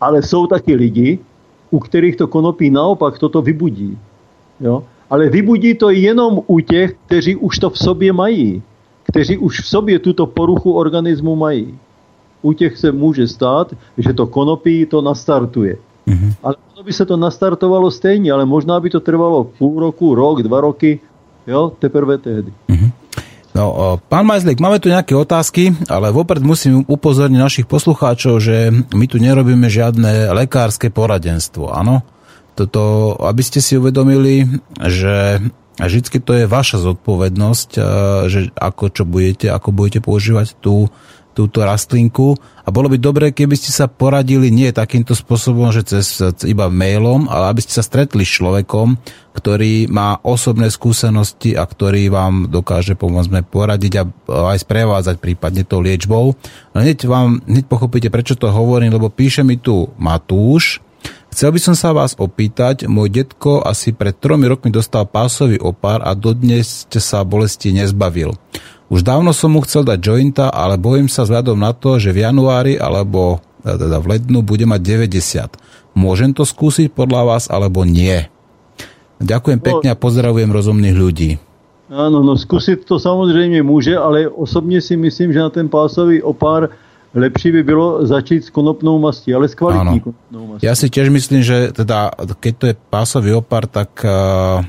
Ale 0.00 0.22
jsou 0.22 0.46
taky 0.46 0.74
lidi, 0.74 1.18
u 1.70 1.78
kterých 1.78 2.16
to 2.16 2.26
konopí 2.26 2.70
naopak 2.70 3.18
toto 3.18 3.42
vybudí. 3.42 3.98
Jo? 4.60 4.84
Ale 5.10 5.28
vybudí 5.28 5.74
to 5.74 5.90
jenom 5.90 6.40
u 6.46 6.60
těch, 6.60 6.96
kteří 7.06 7.36
už 7.36 7.58
to 7.58 7.70
v 7.70 7.78
sobě 7.78 8.12
mají. 8.12 8.62
Kteří 9.08 9.38
už 9.38 9.60
v 9.60 9.68
sobě 9.68 9.98
tuto 9.98 10.26
poruchu 10.26 10.72
organismu 10.72 11.36
mají. 11.36 11.78
U 12.42 12.52
těch 12.52 12.78
se 12.78 12.92
může 12.92 13.28
stát, 13.28 13.72
že 13.98 14.12
to 14.12 14.26
konopí 14.26 14.86
to 14.86 15.02
nastartuje. 15.02 15.76
Mm-hmm. 16.06 16.32
Ale 16.42 16.54
ono 16.74 16.82
by 16.84 16.92
se 16.92 17.04
to 17.06 17.16
nastartovalo 17.16 17.90
stejně, 17.90 18.32
ale 18.32 18.44
možná 18.46 18.80
by 18.80 18.90
to 18.90 19.00
trvalo 19.00 19.44
půl 19.44 19.80
roku, 19.80 20.14
rok, 20.14 20.42
dva 20.42 20.60
roky, 20.60 21.00
jo, 21.46 21.72
teprve 21.78 22.18
tehdy. 22.18 22.52
No, 23.56 23.72
o, 23.72 23.84
pán 23.96 24.28
Majzlík, 24.28 24.60
máme 24.60 24.76
tu 24.76 24.92
nejaké 24.92 25.16
otázky, 25.16 25.72
ale 25.88 26.12
vopred 26.12 26.44
musím 26.44 26.84
upozorniť 26.84 27.40
našich 27.40 27.64
poslucháčov, 27.64 28.36
že 28.36 28.68
my 28.92 29.08
tu 29.08 29.16
nerobíme 29.16 29.64
žiadne 29.72 30.28
lekárske 30.36 30.92
poradenstvo, 30.92 31.72
áno? 31.72 32.04
Toto, 32.52 33.16
aby 33.16 33.40
ste 33.40 33.64
si 33.64 33.80
uvedomili, 33.80 34.44
že 34.76 35.40
vždycky 35.84 36.24
to 36.24 36.32
je 36.32 36.48
vaša 36.48 36.80
zodpovednosť, 36.80 37.70
e, 37.76 37.80
že 38.32 38.40
ako 38.56 38.84
čo 38.88 39.04
budete, 39.04 39.52
ako 39.52 39.76
budete 39.76 40.00
používať 40.00 40.56
tú, 40.56 40.88
túto 41.36 41.60
rastlinku 41.60 42.40
a 42.64 42.72
bolo 42.72 42.88
by 42.88 42.96
dobré, 42.96 43.28
keby 43.28 43.60
ste 43.60 43.68
sa 43.68 43.92
poradili 43.92 44.48
nie 44.48 44.72
takýmto 44.72 45.12
spôsobom, 45.12 45.68
že 45.68 45.84
cez 45.84 46.16
iba 46.48 46.72
mailom, 46.72 47.28
ale 47.28 47.52
aby 47.52 47.60
ste 47.60 47.76
sa 47.76 47.84
stretli 47.84 48.24
s 48.24 48.40
človekom, 48.40 48.96
ktorý 49.36 49.92
má 49.92 50.16
osobné 50.24 50.72
skúsenosti 50.72 51.52
a 51.52 51.68
ktorý 51.68 52.08
vám 52.08 52.48
dokáže 52.48 52.96
pomôcť 52.96 53.44
poradiť 53.52 53.92
a 54.00 54.02
aj 54.56 54.64
sprevádzať 54.64 55.20
prípadne 55.20 55.68
tou 55.68 55.84
liečbou. 55.84 56.32
No 56.72 56.76
hneď 56.80 57.04
vám, 57.04 57.44
hneď 57.44 57.68
pochopíte, 57.68 58.08
prečo 58.08 58.32
to 58.32 58.48
hovorím, 58.48 58.96
lebo 58.96 59.12
píše 59.12 59.44
mi 59.44 59.60
tu 59.60 59.92
Matúš, 60.00 60.80
Chcel 61.36 61.52
by 61.52 61.60
som 61.60 61.76
sa 61.76 61.92
vás 61.92 62.16
opýtať, 62.16 62.88
môj 62.88 63.12
detko 63.12 63.60
asi 63.60 63.92
pred 63.92 64.16
tromi 64.16 64.48
rokmi 64.48 64.72
dostal 64.72 65.04
pásový 65.04 65.60
opár 65.60 66.00
a 66.00 66.16
dodnes 66.16 66.88
sa 66.88 67.28
bolesti 67.28 67.76
nezbavil. 67.76 68.32
Už 68.88 69.04
dávno 69.04 69.36
som 69.36 69.52
mu 69.52 69.60
chcel 69.60 69.84
dať 69.84 70.00
jointa, 70.00 70.48
ale 70.48 70.80
bojím 70.80 71.12
sa 71.12 71.28
vzhľadom 71.28 71.60
na 71.60 71.76
to, 71.76 72.00
že 72.00 72.16
v 72.16 72.24
januári 72.24 72.80
alebo 72.80 73.44
teda 73.60 74.00
v 74.00 74.16
lednu 74.16 74.40
bude 74.40 74.64
mať 74.64 74.80
90. 74.80 75.92
Môžem 75.92 76.32
to 76.32 76.48
skúsiť 76.48 76.96
podľa 76.96 77.36
vás 77.36 77.52
alebo 77.52 77.84
nie? 77.84 78.16
Ďakujem 79.20 79.60
pekne 79.60 79.92
a 79.92 80.00
pozdravujem 80.00 80.48
rozumných 80.48 80.96
ľudí. 80.96 81.36
Ano, 81.92 82.24
no 82.24 82.32
zkusit 82.32 82.88
to 82.88 82.96
samozřejmě 82.96 83.60
může, 83.62 83.92
ale 83.92 84.28
osobně 84.28 84.80
si 84.80 84.96
myslím, 84.96 85.36
že 85.36 85.38
na 85.38 85.50
ten 85.52 85.68
pásový 85.68 86.24
opár 86.24 86.72
lepší 87.16 87.52
by 87.52 87.62
bylo 87.62 88.06
začít 88.06 88.44
s 88.44 88.50
konopnou 88.50 88.98
mastí, 88.98 89.34
ale 89.34 89.48
s 89.48 89.54
kvalitní 89.56 90.00
Áno. 90.00 90.12
konopnou 90.12 90.42
mastí. 90.52 90.66
Ja 90.68 90.74
si 90.76 90.86
tiež 90.92 91.08
myslím, 91.08 91.40
že 91.42 91.72
teda, 91.72 92.12
keď 92.40 92.52
to 92.60 92.64
je 92.70 92.74
pásový 92.92 93.32
opar, 93.32 93.66
tak... 93.66 93.90
Uh, 94.04 94.60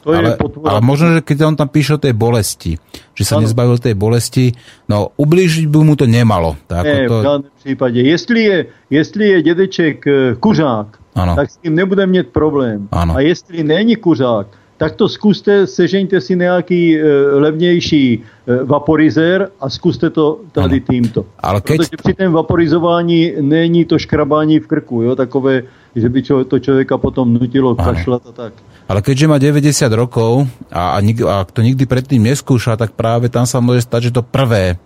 To 0.00 0.16
je 0.16 0.18
ale, 0.18 0.32
ale 0.64 0.80
možno, 0.80 1.12
že 1.12 1.20
keď 1.20 1.36
on 1.44 1.56
tam 1.60 1.68
píše 1.68 1.92
o 1.92 2.00
tej 2.00 2.16
bolesti, 2.16 2.80
že 3.12 3.20
sa 3.28 3.36
Áno. 3.36 3.44
nezbavil 3.44 3.76
tej 3.76 3.92
bolesti, 3.92 4.56
no 4.88 5.12
ublížiť 5.20 5.68
by 5.68 5.78
mu 5.84 5.92
to 5.92 6.08
nemalo. 6.08 6.56
Tak, 6.64 6.84
Ne, 6.88 7.04
to, 7.04 7.20
v 7.20 7.22
žádném 7.22 7.52
případě. 7.60 8.00
Jestli 8.00 8.40
je, 8.42 8.58
jestli 8.90 9.24
je 9.28 9.38
dědeček 9.42 9.96
eh, 10.06 10.34
kuřák, 10.40 10.88
Ano. 11.14 11.36
tak 11.36 11.50
s 11.52 11.56
tím 11.60 11.74
nebude 11.76 12.06
mít 12.08 12.32
problém. 12.32 12.88
Ano. 12.92 13.12
A 13.16 13.20
jestli 13.20 13.60
není 13.60 13.96
kuřák, 14.00 14.46
tak 14.80 14.96
to 14.96 15.12
zkuste, 15.12 15.68
sežeňte 15.68 16.24
si 16.24 16.32
nějaký 16.36 16.96
e, 16.96 17.04
levnější 17.36 18.04
e, 18.16 18.64
vaporizér 18.64 19.52
a 19.60 19.68
zkuste 19.68 20.08
to 20.08 20.40
tady 20.56 20.80
Ano. 20.80 20.86
týmto. 20.88 21.20
Ale 21.36 21.60
keď- 21.60 21.76
Protože 21.76 21.96
při 22.00 22.14
tom 22.14 22.32
vaporizování 22.32 23.32
není 23.44 23.84
to 23.84 23.98
škrabání 24.00 24.60
v 24.60 24.66
krku, 24.66 25.02
jo, 25.02 25.12
takové, 25.16 25.62
že 25.92 26.08
by 26.08 26.18
čo, 26.22 26.44
to 26.48 26.58
člověka 26.58 26.96
potom 26.98 27.28
nutilo 27.28 27.76
Ano. 27.76 27.92
kašlat 27.92 28.22
a 28.28 28.32
tak. 28.32 28.52
Ale 28.88 29.04
keďže 29.04 29.28
má 29.28 29.36
90 29.38 29.92
rokov 29.92 30.48
a, 30.72 30.96
a, 30.96 31.00
nik, 31.04 31.20
a 31.22 31.44
to 31.44 31.60
nikdy 31.60 31.84
predtým 31.86 32.24
neskúša, 32.24 32.80
tak 32.80 32.96
práve 32.96 33.28
tam 33.28 33.44
sa 33.44 33.60
môže 33.60 33.84
stať, 33.84 34.08
že 34.08 34.16
to 34.16 34.24
prvé 34.24 34.80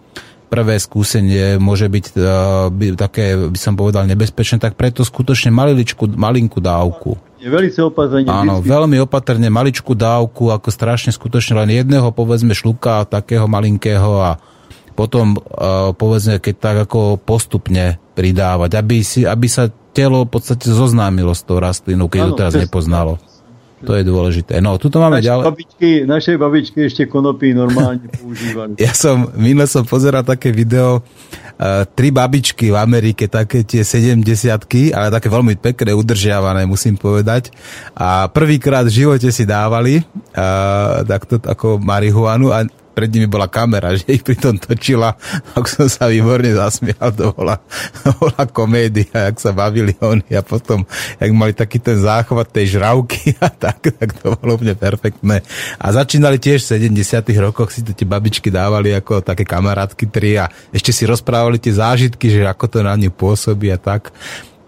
prvé 0.44 0.78
skúsenie 0.78 1.58
môže 1.58 1.90
byť 1.90 2.04
uh, 2.14 2.70
by, 2.70 2.94
také, 2.94 3.34
by 3.34 3.58
som 3.58 3.74
povedal, 3.74 4.06
nebezpečné, 4.06 4.62
tak 4.62 4.78
preto 4.78 5.02
skutočne 5.02 5.50
maliličku, 5.50 6.14
malinkú 6.14 6.62
dávku. 6.62 7.18
Je 7.44 7.50
velice 7.52 7.84
opatrně. 7.84 8.24
Áno, 8.24 8.64
vždycky. 8.64 8.72
veľmi 8.72 8.96
opatrne, 9.04 9.52
maličkú 9.52 9.92
dávku, 9.92 10.48
ako 10.48 10.72
strašne 10.72 11.12
skutočne 11.12 11.60
len 11.60 11.76
jedného, 11.76 12.08
povedzme, 12.08 12.56
šluka 12.56 13.04
takého 13.04 13.44
malinkého 13.44 14.16
a 14.16 14.40
potom, 14.96 15.36
uh, 15.36 15.92
povedzme, 15.92 16.40
keď 16.40 16.54
tak 16.56 16.76
ako 16.88 17.20
postupne 17.20 18.00
pridávať, 18.16 18.80
aby, 18.80 19.04
si, 19.04 19.28
aby 19.28 19.44
sa 19.44 19.68
telo 19.92 20.24
v 20.24 20.32
podstate 20.32 20.72
zoznámilo 20.72 21.36
s 21.36 21.44
tou 21.44 21.60
rastlinou, 21.60 22.08
keď 22.08 22.20
Áno, 22.24 22.28
to 22.32 22.38
teraz 22.40 22.52
presne. 22.56 22.64
nepoznalo. 22.64 23.12
To 23.84 23.94
je 23.94 24.04
dôležité. 24.04 24.58
No, 24.64 24.76
tuto 24.80 24.98
máme 24.98 25.20
Naše 25.20 25.28
ďalej. 25.28 25.44
babičky, 25.44 25.90
naše 26.06 26.32
babičky 26.38 26.80
ještě 26.80 27.06
konopí 27.06 27.54
normálně 27.54 28.08
používali. 28.20 28.74
Ja 28.80 28.92
som, 28.92 29.28
minule 29.36 29.68
som 29.68 29.84
pozeral 29.84 30.24
také 30.24 30.52
video, 30.52 31.00
uh, 31.00 31.84
tri 31.94 32.10
babičky 32.10 32.72
v 32.72 32.76
Amerike, 32.76 33.28
také 33.28 33.62
tie 33.64 33.84
70 33.84 34.24
ale 34.96 35.06
také 35.12 35.28
veľmi 35.28 35.56
pekné, 35.60 35.94
udržiavané, 35.94 36.66
musím 36.66 36.96
povedať. 36.96 37.52
A 37.96 38.28
prvýkrát 38.28 38.88
v 38.88 39.04
živote 39.04 39.28
si 39.32 39.44
dávali 39.46 40.00
uh, 40.00 41.04
takto 41.06 41.38
ako 41.40 41.78
marihuanu 41.78 42.50
a 42.50 42.64
pred 42.94 43.10
nimi 43.10 43.26
bola 43.26 43.50
kamera, 43.50 43.98
že 43.98 44.06
ich 44.06 44.22
pritom 44.22 44.54
točila, 44.56 45.18
tak 45.52 45.66
som 45.66 45.90
sa 45.90 46.06
výborne 46.06 46.54
zasmial, 46.54 47.10
to 47.10 47.34
bola, 47.34 47.58
bola 48.22 48.46
komédia, 48.46 49.28
jak 49.28 49.36
sa 49.42 49.50
bavili 49.50 49.98
oni 49.98 50.38
a 50.38 50.46
potom, 50.46 50.86
jak 51.18 51.30
mali 51.34 51.50
taký 51.50 51.82
ten 51.82 51.98
záchvat 51.98 52.54
tej 52.54 52.78
žravky 52.78 53.34
a 53.44 53.50
tak, 53.50 53.90
tak 53.90 54.14
to 54.22 54.38
bolo 54.38 54.56
úplne 54.56 54.78
perfektné. 54.78 55.42
A 55.82 55.86
začínali 55.90 56.38
tiež 56.38 56.62
v 56.62 56.94
70 56.94 57.26
rokoch, 57.42 57.74
si 57.74 57.82
to 57.82 57.90
tie 57.90 58.06
babičky 58.06 58.54
dávali 58.54 58.94
ako 58.94 59.20
také 59.20 59.42
kamarátky 59.42 60.06
tri 60.08 60.38
a 60.38 60.46
ešte 60.70 60.94
si 60.94 61.02
rozprávali 61.04 61.58
tie 61.58 61.74
zážitky, 61.74 62.30
že 62.30 62.46
ako 62.46 62.64
to 62.70 62.78
na 62.86 62.94
ňu 62.94 63.10
pôsobí 63.10 63.74
a 63.74 63.76
tak. 63.76 64.14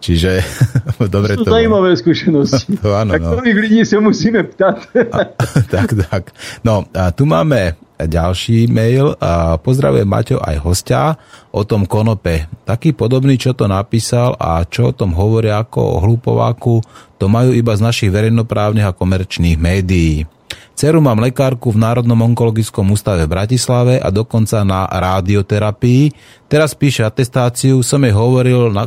Čiže 0.00 0.44
dobre 1.14 1.36
To 1.36 1.44
to 1.44 1.50
jsou 1.50 1.50
zajímavé 1.50 1.96
zkušenosti. 1.96 2.76
To 2.82 2.94
ano, 2.94 3.14
no. 3.18 3.30
Takových 3.30 3.56
lidí 3.56 3.84
se 3.84 4.00
musíme 4.00 4.42
ptát. 4.42 4.78
tak, 5.70 5.88
tak. 6.10 6.30
No, 6.64 6.84
a 6.94 7.10
tu 7.10 7.24
máme 7.24 7.74
ďalší 7.96 8.68
mail. 8.68 9.16
A 9.20 9.56
pozdravujem 9.56 10.04
Maťo 10.04 10.36
aj 10.36 10.56
hostia 10.60 11.16
o 11.48 11.64
tom 11.64 11.88
konope. 11.88 12.44
Taký 12.68 12.92
podobný, 12.92 13.40
čo 13.40 13.56
to 13.56 13.64
napísal 13.64 14.36
a 14.36 14.60
čo 14.68 14.92
o 14.92 14.96
tom 14.96 15.16
hovoria 15.16 15.64
ako 15.64 15.80
o 15.80 15.96
hlupováku, 16.04 16.84
to 17.16 17.32
majú 17.32 17.56
iba 17.56 17.72
z 17.72 17.80
našich 17.80 18.12
verejnoprávnych 18.12 18.84
a 18.84 18.92
komerčných 18.92 19.56
médií. 19.56 20.28
Ceru 20.76 21.00
mám 21.00 21.18
lekárku 21.24 21.72
v 21.72 21.80
Národnom 21.80 22.20
onkologickom 22.20 22.92
ústave 22.92 23.24
v 23.24 23.32
Bratislave 23.32 23.94
a 23.96 24.12
dokonca 24.12 24.60
na 24.60 24.84
radioterapii. 24.84 26.12
Teraz 26.52 26.76
píše 26.76 27.02
atestáciu, 27.02 27.80
som 27.80 28.04
jej 28.04 28.12
hovoril 28.12 28.68
na, 28.68 28.84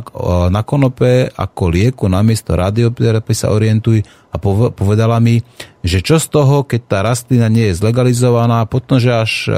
na 0.48 0.62
konope 0.62 1.28
ako 1.34 1.62
lieku 1.68 2.06
namiesto 2.06 2.54
radioterapie 2.54 3.34
sa 3.34 3.50
orientuj 3.50 4.06
a 4.30 4.38
pov- 4.38 4.70
povedala 4.70 5.18
mi, 5.18 5.42
že 5.82 5.98
čo 5.98 6.22
z 6.22 6.30
toho, 6.30 6.62
keď 6.62 6.80
tá 6.86 6.98
rastlina 7.02 7.50
nie 7.50 7.68
je 7.68 7.78
zlegalizovaná, 7.82 8.70
potom, 8.70 9.02
že 9.02 9.10
až 9.10 9.32
uh, 9.50 9.54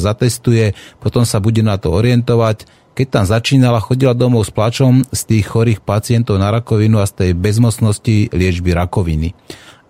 zatestuje, 0.00 0.72
potom 1.04 1.28
sa 1.28 1.36
bude 1.36 1.60
na 1.60 1.76
to 1.76 1.92
orientovať. 1.92 2.64
Keď 2.94 3.06
tam 3.10 3.24
začínala, 3.26 3.82
chodila 3.82 4.14
domov 4.16 4.46
s 4.48 4.54
plačom 4.54 5.04
z 5.10 5.20
tých 5.26 5.50
chorých 5.50 5.82
pacientov 5.82 6.38
na 6.38 6.48
rakovinu 6.48 7.02
a 7.02 7.10
z 7.10 7.12
tej 7.12 7.30
bezmocnosti 7.34 8.30
liečby 8.30 8.70
rakoviny. 8.70 9.34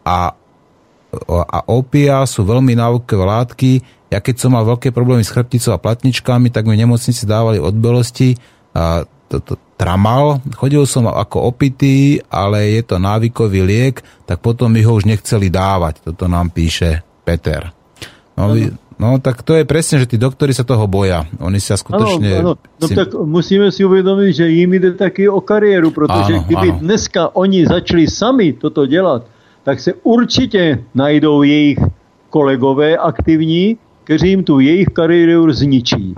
A 0.08 0.32
a 1.28 1.58
opia 1.70 2.22
sú 2.26 2.44
veľmi 2.46 2.76
návykové 2.76 3.24
látky. 3.24 3.70
Ja 4.12 4.22
keď 4.22 4.34
som 4.38 4.54
mal 4.54 4.62
veľké 4.66 4.94
problémy 4.94 5.26
s 5.26 5.32
chrbticou 5.34 5.74
a 5.74 5.82
platničkami, 5.82 6.50
tak 6.50 6.68
mi 6.70 6.78
nemocnici 6.78 7.26
dávali 7.26 7.58
odbelosti 7.58 8.38
a 8.74 9.02
to, 9.28 9.40
to, 9.42 9.54
tramal. 9.74 10.38
Chodil 10.54 10.86
som 10.86 11.10
ako 11.10 11.50
opitý, 11.50 12.22
ale 12.30 12.78
je 12.78 12.82
to 12.86 13.02
návykový 13.02 13.60
liek, 13.66 13.96
tak 14.22 14.38
potom 14.38 14.70
mi 14.70 14.86
ho 14.86 14.94
už 14.94 15.04
nechceli 15.04 15.50
dávať. 15.50 16.06
Toto 16.06 16.30
nám 16.30 16.54
píše 16.54 17.02
Peter. 17.26 17.74
No, 18.38 18.54
vy, 18.54 18.70
no 18.98 19.18
tak 19.18 19.42
to 19.42 19.58
je 19.58 19.66
presne, 19.66 20.02
že 20.02 20.10
tí 20.10 20.16
doktori 20.18 20.54
sa 20.54 20.62
toho 20.62 20.86
boja. 20.86 21.26
Oni 21.42 21.58
sa 21.58 21.74
skutočne... 21.74 22.38
Ano, 22.38 22.54
ano. 22.54 22.78
No 22.78 22.86
si- 22.86 22.94
tak 22.94 23.14
musíme 23.14 23.70
si 23.74 23.82
uvědomit, 23.82 24.32
že 24.34 24.46
jim 24.48 24.72
jde 24.74 24.94
taky 24.94 25.28
o 25.28 25.40
kariéru, 25.40 25.90
protože 25.90 26.38
Ano, 26.38 26.44
kdyby 26.46 26.68
ano. 26.70 26.78
dneska 26.80 27.34
oni 27.34 27.66
začali 27.66 28.06
sami 28.06 28.52
toto 28.52 28.86
dělat, 28.86 29.26
tak 29.64 29.80
se 29.80 29.92
určitě 30.02 30.84
najdou 30.94 31.42
jejich 31.42 31.78
kolegové 32.30 32.96
aktivní, 32.96 33.76
kteří 34.04 34.28
jim 34.28 34.44
tu 34.44 34.60
jejich 34.60 34.88
kariéru 34.88 35.52
zničí. 35.52 36.14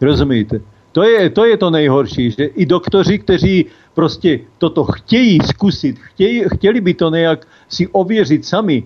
Rozumíte? 0.00 0.60
To 0.92 1.02
je, 1.02 1.30
to 1.30 1.44
je 1.44 1.56
to 1.56 1.70
nejhorší, 1.70 2.30
že 2.30 2.44
i 2.44 2.66
doktoři, 2.66 3.18
kteří 3.18 3.66
prostě 3.94 4.40
toto 4.58 4.84
chtějí 4.84 5.38
zkusit, 5.44 5.98
chtějí, 5.98 6.44
chtěli 6.54 6.80
by 6.80 6.94
to 6.94 7.10
nějak 7.10 7.46
si 7.68 7.88
ověřit 7.88 8.44
sami, 8.44 8.84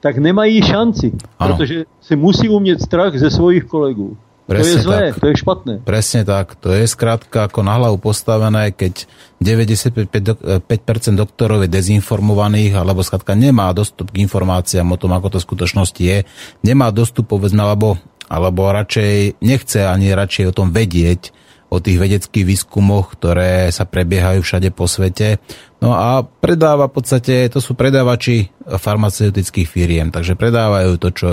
tak 0.00 0.18
nemají 0.18 0.62
šanci, 0.62 1.12
Ano. 1.38 1.56
protože 1.56 1.84
se 2.00 2.16
musí 2.16 2.48
umět 2.48 2.80
strach 2.80 3.18
ze 3.18 3.30
svojich 3.30 3.64
kolegů. 3.64 4.16
To 4.44 4.52
je 4.52 4.60
Presne 4.60 4.80
zlé, 4.84 4.98
tak. 5.08 5.16
to 5.16 5.26
je 5.26 5.36
špatné. 5.40 5.72
Presne 5.88 6.22
tak. 6.28 6.46
To 6.60 6.68
je 6.68 6.84
skrátka 6.84 7.48
ako 7.48 7.64
na 7.64 7.80
hlavu 7.80 7.96
postavené, 7.96 8.76
keď 8.76 9.08
95% 9.40 10.20
dok- 10.20 10.44
5% 10.68 11.16
doktorov 11.16 11.64
je 11.64 11.72
dezinformovaných, 11.72 12.76
alebo 12.76 13.00
skrátka 13.00 13.32
nemá 13.32 13.72
dostup 13.72 14.12
k 14.12 14.20
informáciám 14.20 14.84
o 14.92 15.00
tom, 15.00 15.16
ako 15.16 15.32
to 15.32 15.38
v 15.40 15.46
skutočnosti 15.48 16.02
je. 16.04 16.18
Nemá 16.60 16.92
dostup, 16.92 17.32
povedzme, 17.32 17.64
alebo, 17.64 17.96
alebo 18.28 18.68
radšej 18.68 19.40
nechce 19.40 19.80
ani 19.80 20.12
radšej 20.12 20.52
o 20.52 20.56
tom 20.56 20.68
vedieť, 20.76 21.32
o 21.72 21.82
tých 21.82 21.98
vedeckých 21.98 22.46
výskumoch, 22.46 23.18
ktoré 23.18 23.72
sa 23.74 23.88
prebiehajú 23.88 24.46
všade 24.46 24.70
po 24.70 24.86
svete. 24.86 25.42
No 25.82 25.96
a 25.96 26.22
predáva 26.22 26.86
v 26.86 27.00
podstate, 27.00 27.48
to 27.50 27.58
sú 27.58 27.74
predávači 27.74 28.52
farmaceutických 28.62 29.66
firiem, 29.66 30.08
takže 30.14 30.38
predávajú 30.38 31.00
to, 31.02 31.08
čo 31.10 31.28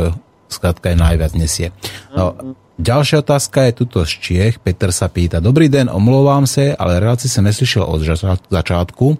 skrátka 0.49 0.91
je 0.91 0.97
najviac 0.97 1.31
nesie. 1.37 1.69
No, 2.11 2.55
ďalšia 2.81 3.21
otázka 3.21 3.69
je 3.69 3.85
tuto 3.85 4.01
z 4.01 4.17
Čiech. 4.17 4.57
Peter 4.57 4.89
sa 4.89 5.05
pýta, 5.07 5.39
dobrý 5.39 5.69
den, 5.69 5.89
omlouvám 5.93 6.49
se, 6.49 6.75
ale 6.75 6.99
relácii 6.99 7.29
jsem 7.29 7.43
neslyšel 7.45 7.83
od 7.83 8.01
začátku. 8.49 9.17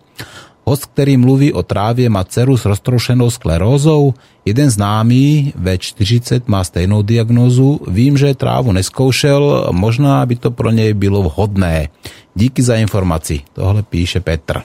Host, 0.65 0.85
který 0.85 1.17
mluví 1.17 1.53
o 1.53 1.63
trávě, 1.63 2.09
má 2.09 2.23
dceru 2.23 2.57
s 2.57 2.65
roztroušenou 2.65 3.29
sklerózou. 3.29 4.13
Jeden 4.45 4.69
známý 4.69 5.53
ve 5.55 5.77
40 5.77 6.47
má 6.47 6.63
stejnou 6.63 7.01
diagnózu. 7.01 7.79
Vím, 7.87 8.17
že 8.17 8.35
trávu 8.35 8.71
neskoušel, 8.71 9.67
možná 9.71 10.25
by 10.25 10.35
to 10.35 10.51
pro 10.51 10.71
něj 10.71 10.93
bylo 10.93 11.23
vhodné. 11.23 11.89
Díky 12.35 12.63
za 12.63 12.75
informaci. 12.75 13.41
Tohle 13.53 13.83
píše 13.83 14.19
Petr. 14.19 14.61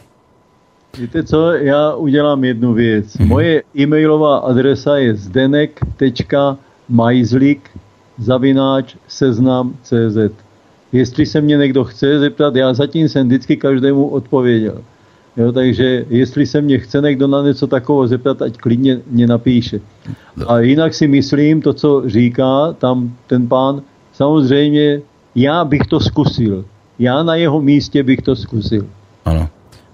Víte 0.99 1.25
co, 1.25 1.53
já 1.53 1.95
udělám 1.95 2.45
jednu 2.45 2.73
věc. 2.73 3.07
Mm-hmm. 3.07 3.27
Moje 3.27 3.63
e-mailová 3.79 4.39
adresa 4.39 4.97
je 4.97 5.15
zdenek.majzlik 5.15 7.71
zavináč 8.19 8.97
seznam.cz 9.09 10.19
Jestli 10.93 11.27
se 11.27 11.41
mě 11.41 11.57
někdo 11.57 11.85
chce 11.85 12.19
zeptat, 12.19 12.57
já 12.57 12.75
zatím 12.75 13.09
jsem 13.09 13.27
vždycky 13.27 13.57
každému 13.57 14.09
odpověděl. 14.09 14.83
Jo, 15.37 15.53
takže 15.53 16.05
jestli 16.09 16.47
se 16.47 16.61
mě 16.61 16.79
chce 16.79 17.01
někdo 17.01 17.27
na 17.27 17.43
něco 17.43 17.67
takového 17.67 18.09
zeptat, 18.09 18.43
ať 18.43 18.57
klidně 18.57 19.01
mě 19.11 19.27
napíše. 19.27 19.81
A 20.47 20.61
jinak 20.61 20.95
si 20.95 21.09
myslím, 21.09 21.61
to, 21.61 21.73
co 21.73 22.03
říká 22.07 22.73
tam 22.73 23.17
ten 23.27 23.49
pán, 23.49 23.83
samozřejmě 24.13 25.01
já 25.35 25.65
bych 25.65 25.83
to 25.83 26.01
zkusil. 26.01 26.65
Já 26.99 27.23
na 27.23 27.35
jeho 27.35 27.61
místě 27.61 28.03
bych 28.03 28.23
to 28.23 28.37
zkusil. 28.37 28.87
Ano. 29.25 29.49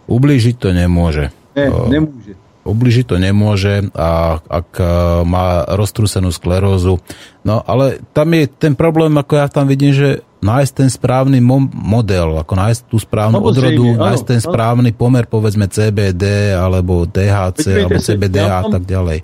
Ublížiť 0.06 0.58
to 0.58 0.70
nemôže. 0.74 1.30
Ne, 1.56 1.70
nemůže. 1.88 2.34
Ubližiť 2.62 3.04
to 3.10 3.16
nemôže 3.18 3.90
a 3.90 4.38
ak 4.38 4.68
e, 4.78 4.84
má 5.26 5.66
roztrúsenú 5.66 6.30
sklerózu. 6.30 7.02
No 7.42 7.58
ale 7.66 7.98
tam 8.14 8.30
je 8.38 8.46
ten 8.46 8.78
problém, 8.78 9.10
ako 9.18 9.34
ja 9.34 9.50
tam 9.50 9.66
vidím, 9.66 9.90
že 9.90 10.22
nájsť 10.42 10.72
ten 10.74 10.90
správny 10.90 11.38
mo- 11.38 11.70
model, 11.70 12.38
ako 12.38 12.54
nájsť 12.54 12.80
tú 12.90 12.98
správnu 12.98 13.38
Samozrejme, 13.38 13.50
odrodu, 13.50 13.84
áno, 13.94 14.02
nájsť 14.10 14.24
ten 14.26 14.40
áno. 14.42 14.46
správny 14.50 14.90
pomer, 14.94 15.24
povedzme 15.26 15.66
CBD, 15.70 16.54
alebo 16.54 17.06
THC, 17.06 17.62
Podívejte 17.62 17.86
alebo 17.86 18.02
se, 18.02 18.12
CBDA 18.14 18.46
já 18.46 18.58
a 18.58 18.70
tak 18.70 18.84
ďalej. 18.86 19.18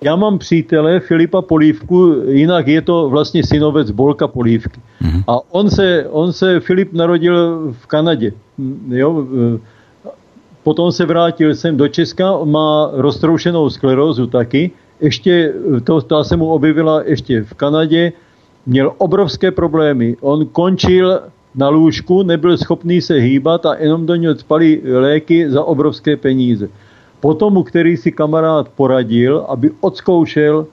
Já 0.00 0.16
mám 0.16 0.38
přítele 0.38 1.00
Filipa 1.00 1.42
Polívku, 1.42 2.22
jinak 2.28 2.66
je 2.66 2.82
to 2.82 3.08
vlastně 3.08 3.42
synovec 3.42 3.90
Bolka 3.90 4.28
Polívky. 4.28 4.80
Mm-hmm. 5.02 5.24
A 5.26 5.34
on 5.50 5.70
se, 5.70 6.06
on 6.10 6.32
se, 6.32 6.60
Filip 6.60 6.92
narodil 6.92 7.34
v 7.72 7.86
Kanadě. 7.86 8.32
Jo, 8.88 9.26
potom 10.68 10.92
se 10.92 11.06
vrátil 11.08 11.56
sem 11.56 11.72
do 11.76 11.88
Česka, 11.88 12.44
má 12.44 12.90
roztroušenou 12.92 13.70
sklerózu 13.70 14.26
taky. 14.26 14.70
Ještě, 15.00 15.54
to, 15.84 16.00
ta 16.00 16.24
se 16.24 16.36
mu 16.36 16.52
objevila 16.52 17.02
ještě 17.08 17.42
v 17.42 17.54
Kanadě, 17.54 18.12
měl 18.66 18.92
obrovské 18.98 19.50
problémy. 19.50 20.16
On 20.20 20.46
končil 20.46 21.20
na 21.54 21.68
lůžku, 21.68 22.22
nebyl 22.22 22.56
schopný 22.60 23.00
se 23.00 23.14
hýbat 23.14 23.66
a 23.66 23.80
jenom 23.80 24.06
do 24.06 24.14
něho 24.14 24.36
spali 24.36 24.82
léky 24.84 25.50
za 25.50 25.64
obrovské 25.64 26.16
peníze. 26.16 26.68
Potom, 27.20 27.52
mu 27.52 27.62
který 27.62 27.96
si 27.96 28.12
kamarád 28.12 28.68
poradil, 28.68 29.48
aby 29.48 29.70
odzkoušel 29.80 30.66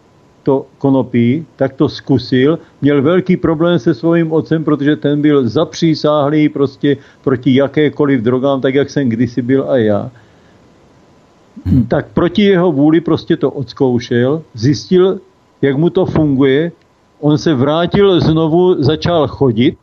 to 0.46 0.66
konopí, 0.78 1.46
tak 1.56 1.74
to 1.74 1.90
zkusil. 1.90 2.60
Měl 2.82 3.02
velký 3.02 3.38
problém 3.38 3.80
se 3.80 3.94
svým 3.94 4.32
otcem, 4.32 4.64
protože 4.64 4.96
ten 4.96 5.22
byl 5.22 5.50
zapřísáhlý 5.50 6.50
prostě 6.50 6.98
proti 7.24 7.56
jakékoliv 7.56 8.22
drogám, 8.22 8.62
tak 8.62 8.76
jak 8.76 8.90
jsem 8.90 9.10
kdysi 9.10 9.42
byl 9.42 9.66
a 9.70 9.78
já. 9.78 10.12
Tak 11.88 12.14
proti 12.14 12.42
jeho 12.42 12.72
vůli 12.72 13.02
prostě 13.02 13.38
to 13.38 13.52
odzkoušel, 13.52 14.42
zjistil, 14.54 15.20
jak 15.62 15.78
mu 15.78 15.90
to 15.90 16.06
funguje. 16.06 16.72
On 17.20 17.38
se 17.38 17.54
vrátil 17.54 18.22
znovu, 18.22 18.84
začal 18.84 19.28
chodit, 19.28 19.78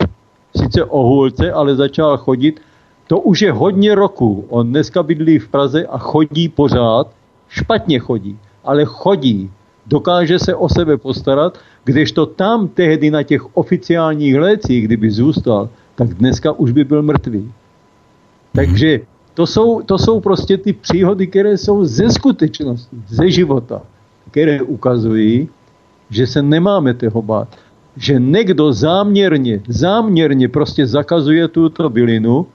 sice 0.56 0.84
o 0.84 1.02
hůlce, 1.02 1.52
ale 1.52 1.74
začal 1.74 2.16
chodit. 2.16 2.60
To 3.06 3.20
už 3.20 3.40
je 3.40 3.52
hodně 3.52 3.94
roků. 3.94 4.46
On 4.48 4.68
dneska 4.68 5.02
bydlí 5.02 5.38
v 5.38 5.48
Praze 5.48 5.86
a 5.86 5.98
chodí 5.98 6.48
pořád, 6.48 7.10
špatně 7.48 7.98
chodí. 7.98 8.38
ale 8.64 8.84
chodí. 8.84 9.50
Dokáže 9.86 10.38
se 10.38 10.54
o 10.54 10.68
sebe 10.68 10.96
postarat, 10.96 11.58
kdežto 11.84 12.26
tam 12.26 12.68
tehdy 12.68 13.10
na 13.10 13.22
těch 13.22 13.56
oficiálních 13.56 14.38
lécích, 14.38 14.84
kdyby 14.84 15.10
zůstal, 15.10 15.68
tak 15.94 16.14
dneska 16.14 16.52
už 16.52 16.72
by 16.72 16.84
byl 16.84 17.02
mrtvý. 17.02 17.52
Takže 18.54 19.00
to 19.34 19.46
jsou, 19.46 19.82
to 19.82 19.98
jsou 19.98 20.20
prostě 20.20 20.58
ty 20.58 20.72
příhody, 20.72 21.26
které 21.26 21.58
jsou 21.58 21.84
ze 21.84 22.10
skutečnosti, 22.10 22.96
ze 23.08 23.30
života, 23.30 23.82
které 24.30 24.62
ukazují, 24.62 25.48
že 26.10 26.26
se 26.26 26.42
nemáme 26.42 26.94
toho 26.94 27.22
bát. 27.22 27.48
Že 27.96 28.20
někdo 28.20 28.72
záměrně, 28.72 29.60
záměrně 29.68 30.48
prostě 30.48 30.86
zakazuje 30.86 31.48
tuto 31.48 31.90
bylinu, 31.90 32.46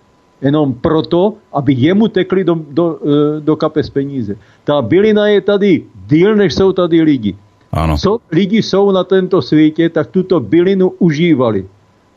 jenom 0.42 0.74
proto, 0.74 1.34
aby 1.54 1.74
jemu 1.74 2.08
tekli 2.08 2.44
do, 2.44 2.56
do, 2.72 2.86
eh, 3.02 3.42
do 3.42 3.56
kapes 3.56 3.90
peníze. 3.90 4.36
Ta 4.64 4.82
bylina 4.82 5.28
je 5.28 5.42
tady 5.42 5.84
díl, 6.08 6.36
než 6.36 6.54
jsou 6.54 6.72
tady 6.72 7.02
lidi. 7.02 7.36
Áno. 7.72 7.98
Co 7.98 8.20
lidi 8.32 8.64
jsou 8.64 8.92
na 8.92 9.04
tento 9.04 9.42
světě, 9.42 9.90
tak 9.90 10.08
tuto 10.08 10.40
bylinu 10.40 10.90
užívali. 11.00 11.66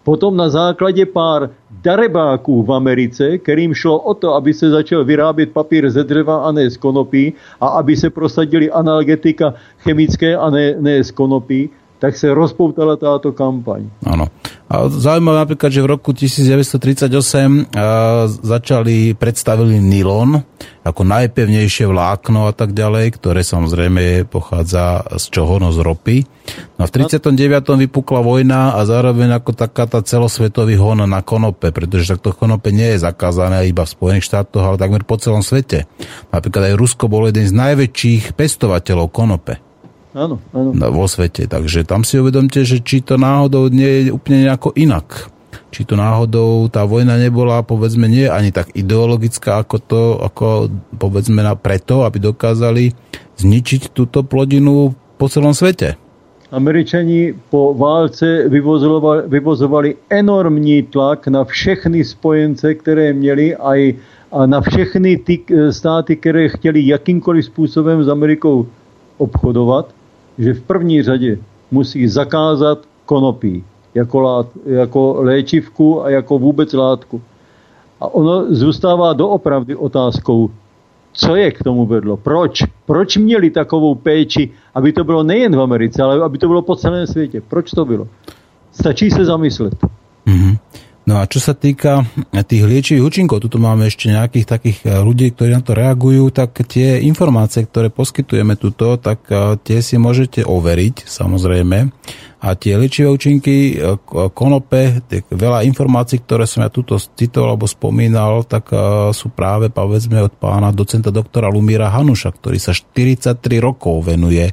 Potom 0.05 0.37
na 0.37 0.49
základě 0.49 1.07
pár 1.07 1.51
darebáků 1.83 2.63
v 2.63 2.73
Americe, 2.73 3.39
kterým 3.39 3.75
šlo 3.75 3.99
o 3.99 4.15
to, 4.15 4.35
aby 4.35 4.55
se 4.55 4.71
začal 4.71 5.05
vyrábět 5.05 5.53
papír 5.53 5.91
ze 5.91 6.05
dřeva 6.05 6.45
a 6.45 6.53
ne 6.53 6.71
z 6.71 6.77
konopí 6.77 7.33
a 7.61 7.67
aby 7.67 7.97
se 7.97 8.11
prosadili 8.11 8.71
analgetika 8.71 9.55
chemické 9.79 10.37
a 10.37 10.51
ne, 10.51 10.75
ne 10.81 11.05
z 11.05 11.11
konopí, 11.11 11.71
tak 12.01 12.17
se 12.17 12.33
rozpoutala 12.33 12.97
táto 12.97 13.37
kampaň. 13.37 13.93
Áno. 14.09 14.33
A 14.73 14.89
zaujímavé 14.89 15.45
napríklad, 15.45 15.69
že 15.69 15.85
v 15.85 15.91
roku 15.93 16.17
1938 16.17 17.13
a, 17.77 18.25
začali, 18.31 19.13
predstavili 19.13 19.77
nylon 19.83 20.41
ako 20.81 21.03
najpevnejšie 21.05 21.85
vlákno 21.85 22.49
a 22.49 22.57
tak 22.57 22.73
ďalej, 22.73 23.21
ktoré 23.21 23.45
samozrejme 23.45 24.25
pochádza 24.33 25.05
z 25.21 25.25
čoho? 25.29 25.61
No 25.61 25.77
z 25.77 25.85
ropy. 25.85 26.25
No 26.81 26.87
a 26.87 26.89
v 26.89 27.05
39. 27.05 27.37
vypukla 27.85 28.25
vojna 28.25 28.79
a 28.79 28.81
zároveň 28.89 29.37
ako 29.37 29.53
taká 29.53 29.85
tá 29.85 30.01
celosvetový 30.01 30.81
hon 30.81 31.05
na 31.05 31.21
konope, 31.21 31.69
pretože 31.69 32.17
takto 32.17 32.33
konope 32.33 32.73
nie 32.73 32.97
je 32.97 33.05
zakázané 33.05 33.69
iba 33.69 33.85
v 33.85 33.93
Spojených 33.93 34.25
štátoch, 34.25 34.65
ale 34.65 34.81
takmer 34.81 35.05
po 35.05 35.21
celom 35.21 35.45
svete. 35.45 35.85
Napríklad 36.33 36.73
aj 36.73 36.79
Rusko 36.81 37.13
bol 37.13 37.29
jeden 37.29 37.45
z 37.45 37.53
najväčších 37.53 38.33
pestovateľov 38.39 39.13
konope 39.13 39.70
Áno, 40.11 40.43
áno. 40.51 40.71
na- 40.75 40.91
vo 40.91 41.07
svete. 41.07 41.47
Takže 41.47 41.87
tam 41.87 42.03
si 42.03 42.19
uvedomte, 42.19 42.67
že 42.67 42.83
či 42.83 42.99
to 43.03 43.15
náhodou 43.15 43.71
nie 43.71 44.07
je 44.07 44.11
úplne 44.11 44.51
nejako 44.51 44.75
inak. 44.75 45.31
Či 45.71 45.87
to 45.87 45.95
náhodou 45.95 46.67
tá 46.67 46.83
vojna 46.83 47.15
nebola, 47.15 47.63
povedzme, 47.63 48.11
nie 48.11 48.27
ani 48.27 48.51
tak 48.51 48.75
ideologická 48.75 49.63
ako 49.63 49.77
to, 49.79 50.03
ako 50.19 50.47
povedzme 50.99 51.47
na 51.47 51.55
preto, 51.55 52.03
aby 52.03 52.19
dokázali 52.19 52.91
zničiť 53.39 53.95
túto 53.95 54.27
plodinu 54.27 54.95
po 55.15 55.31
celom 55.31 55.55
svete. 55.55 55.95
Američani 56.51 57.31
po 57.51 57.71
válce 57.79 58.51
vyvozovali, 58.51 59.23
vyvozovali 59.31 59.97
enormní 60.11 60.83
tlak 60.83 61.31
na 61.31 61.45
všechny 61.47 62.05
spojence, 62.05 62.75
které 62.75 63.13
měli 63.13 63.57
a, 63.57 63.95
a 64.33 64.47
na 64.47 64.61
všechny 64.61 65.17
ty 65.17 65.39
eh, 65.47 65.73
státy, 65.73 66.17
které 66.17 66.49
chtěli 66.49 66.87
jakýmkoliv 66.87 67.45
způsobem 67.45 68.05
s 68.05 68.09
Amerikou 68.09 68.67
obchodovat, 69.19 69.95
že 70.39 70.55
v 70.55 70.63
první 70.63 71.03
řadě 71.03 71.39
musí 71.71 72.09
zakázat 72.09 72.79
konopí 73.07 73.65
jako, 73.95 74.21
lát, 74.21 74.47
jako 74.67 75.17
léčivku 75.19 76.05
a 76.05 76.11
jako 76.11 76.39
vůbec 76.39 76.73
látku. 76.73 77.23
A 78.01 78.15
ono 78.15 78.55
zůstává 78.55 79.13
doopravdy 79.13 79.77
otázkou, 79.77 80.51
co 81.13 81.37
je 81.37 81.51
k 81.51 81.63
tomu 81.63 81.87
vedlo? 81.87 82.17
Proč? 82.17 82.63
Proč 82.87 83.17
měli 83.17 83.51
takovou 83.51 83.95
péči, 83.95 84.51
aby 84.75 84.93
to 84.93 85.05
bylo 85.05 85.23
nejen 85.23 85.57
v 85.57 85.61
Americe, 85.61 86.03
ale 86.03 86.23
aby 86.23 86.39
to 86.39 86.49
bylo 86.49 86.63
po 86.63 86.77
celém 86.77 87.07
světě? 87.07 87.43
Proč 87.49 87.71
to 87.71 87.85
bylo? 87.85 88.09
Stačí 88.73 89.11
se 89.11 89.25
zamyslet. 89.25 89.75
Mhm. 90.27 90.57
No 91.09 91.19
a 91.19 91.25
čo 91.25 91.41
sa 91.41 91.57
týka 91.57 92.05
tých 92.45 92.63
liečivých 92.63 93.03
účinkov, 93.03 93.41
tuto 93.41 93.57
máme 93.57 93.89
ešte 93.89 94.13
nejakých 94.13 94.47
takých 94.47 94.79
eh, 94.85 95.01
ľudí, 95.01 95.33
ktorí 95.33 95.51
na 95.57 95.65
to 95.65 95.73
reagujú, 95.73 96.29
tak 96.31 96.55
tie 96.69 97.01
informácie, 97.03 97.65
ktoré 97.65 97.89
poskytujeme 97.89 98.55
tuto, 98.61 99.01
tak 99.01 99.25
eh, 99.33 99.57
tie 99.61 99.81
si 99.81 99.97
môžete 99.97 100.45
overiť, 100.45 101.09
samozrejme. 101.09 101.91
A 102.41 102.57
tie 102.57 102.81
liečivé 102.81 103.13
účinky 103.13 103.77
k- 103.77 104.33
konope, 104.33 105.05
veľa 105.29 105.61
informácií, 105.69 106.25
ktoré 106.25 106.49
som 106.49 106.65
ja 106.65 106.73
tuto 106.73 106.97
citoval 106.97 107.53
alebo 107.53 107.69
spomínal, 107.69 108.49
tak 108.49 108.73
eh, 108.73 108.81
sú 109.13 109.29
práve, 109.29 109.69
povedzme, 109.69 110.25
od 110.25 110.33
pána 110.41 110.73
docenta 110.73 111.13
doktora 111.13 111.53
Lumíra 111.53 111.93
Hanuša, 111.93 112.33
ktorý 112.33 112.57
sa 112.57 112.73
43 112.73 113.37
rokov 113.61 114.09
venuje 114.09 114.49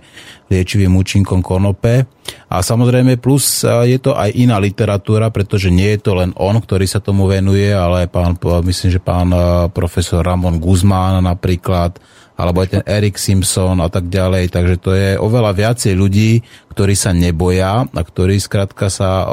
liečivým 0.51 0.99
účinkom 0.99 1.39
konope. 1.39 2.07
A 2.51 2.59
samozrejme 2.59 3.23
plus 3.23 3.63
eh, 3.63 3.95
je 3.95 4.03
to 4.03 4.19
aj 4.19 4.35
iná 4.35 4.59
literatúra, 4.59 5.31
pretože 5.31 5.71
nie 5.71 5.95
je 5.95 5.99
to 6.03 6.19
len 6.19 6.35
on, 6.35 6.59
ktorý 6.59 6.83
sa 6.83 6.99
tomu 6.99 7.31
venuje, 7.31 7.71
ale 7.71 8.11
pán, 8.11 8.35
myslím, 8.67 8.91
že 8.91 8.99
pán 8.99 9.31
profesor 9.71 10.27
Ramon 10.27 10.59
Guzmán 10.59 11.23
napríklad, 11.23 11.95
alebo 12.37 12.61
aj 12.61 12.69
ten 12.69 12.83
Erik 12.85 13.17
Simpson 13.17 13.81
a 13.81 13.89
tak 13.89 14.13
ďalej. 14.13 14.53
Takže 14.53 14.75
to 14.77 14.93
je 14.93 15.09
oveľa 15.17 15.57
viacej 15.57 15.93
ľudí, 15.97 16.45
ktorí 16.69 16.93
sa 16.93 17.11
neboja 17.11 17.89
a 17.89 18.01
ktorí 18.05 18.37
skrátka 18.37 18.93
sa, 18.93 19.25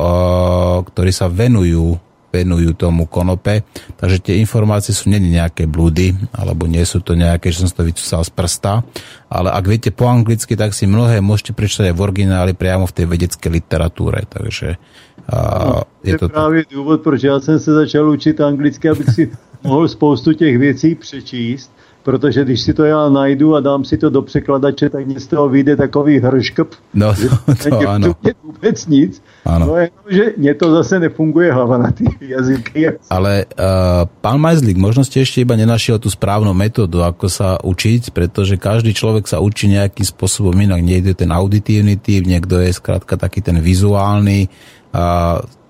ktorí 0.89 1.13
sa 1.13 1.29
venujú 1.29 2.01
venujú 2.35 2.75
tomu 2.75 3.07
konope, 3.07 3.63
takže 3.95 4.19
tie 4.19 4.43
informácie 4.43 4.91
sú 4.91 5.07
nie 5.07 5.23
nejaké 5.23 5.71
blúdy, 5.71 6.19
alebo 6.35 6.67
nie 6.67 6.83
sú 6.83 6.99
to 6.99 7.15
nejaké, 7.15 7.55
že 7.55 7.63
som 7.63 7.71
to 7.71 7.87
vycúsal 7.87 8.27
z 8.27 8.35
prsta, 8.35 8.83
ale 9.31 9.55
ak 9.55 9.65
viete 9.71 9.95
po 9.95 10.11
anglicky, 10.11 10.59
tak 10.59 10.75
si 10.75 10.91
mnohé 10.91 11.23
môžete 11.23 11.55
prečítať 11.55 11.95
v 11.95 12.03
origináli 12.03 12.59
priamo 12.59 12.91
v 12.91 12.97
tej 12.99 13.07
vedeckej 13.07 13.51
literatúre, 13.55 14.27
takže 14.27 14.83
a, 15.31 15.87
To 15.87 16.11
je 16.11 16.13
je 16.13 16.19
to 16.19 16.29
právě 16.29 16.65
důvod, 16.71 17.01
proč 17.01 17.23
já 17.23 17.41
jsem 17.41 17.59
se 17.59 17.73
začal 17.73 18.11
učit 18.11 18.41
anglicky, 18.41 18.89
abych 18.89 19.09
si 19.15 19.31
mohl 19.63 19.89
spoustu 19.89 20.33
těch 20.33 20.59
věcí 20.59 20.95
přečíst, 20.95 21.71
protože 22.05 22.45
když 22.45 22.61
si 22.61 22.73
to 22.77 22.85
já 22.85 23.09
najdu 23.09 23.57
a 23.57 23.61
dám 23.61 23.85
si 23.85 23.97
to 23.97 24.11
do 24.11 24.23
překladače, 24.23 24.91
tak 24.93 25.07
mě 25.07 25.21
z 25.21 25.27
toho 25.27 25.49
vyjde 25.49 25.77
takový 25.77 26.21
hrškp, 26.21 26.69
No, 26.95 27.15
to, 27.49 27.55
to 27.55 27.81
nerozumět 27.81 28.37
vůbec 28.45 28.87
nic. 28.87 29.23
Áno. 29.45 29.67
No 29.67 29.77
jenom, 29.77 30.05
že 30.09 30.25
mně 30.37 30.55
to 30.55 30.73
zase 30.75 31.01
nefunguje 31.01 31.53
hlava 31.53 31.79
na 31.79 31.91
ty 31.91 32.05
jazyky. 32.21 32.93
Ale 33.11 33.45
uh, 33.45 34.09
pán 34.21 34.41
Majzlík, 34.41 34.77
možno 34.77 35.05
ste 35.05 35.21
ešte 35.21 35.45
iba 35.45 35.57
nenašiel 35.57 35.97
tú 36.01 36.09
správnu 36.09 36.53
metódu, 36.57 37.05
ako 37.05 37.29
sa 37.29 37.57
učiť, 37.61 38.13
pretože 38.13 38.57
každý 38.57 38.93
človek 38.97 39.29
sa 39.29 39.41
učí 39.45 39.69
nejakým 39.69 40.05
spôsobom 40.05 40.53
inak. 40.57 40.81
Niekto 40.81 41.13
je 41.13 41.19
ten 41.25 41.33
auditívny 41.33 41.97
typ, 42.01 42.25
niekto 42.25 42.61
je 42.61 42.73
skrátka 42.73 43.17
taký 43.17 43.41
ten 43.45 43.61
vizuálny. 43.61 44.49
A 44.93 45.41
s- 45.45 45.64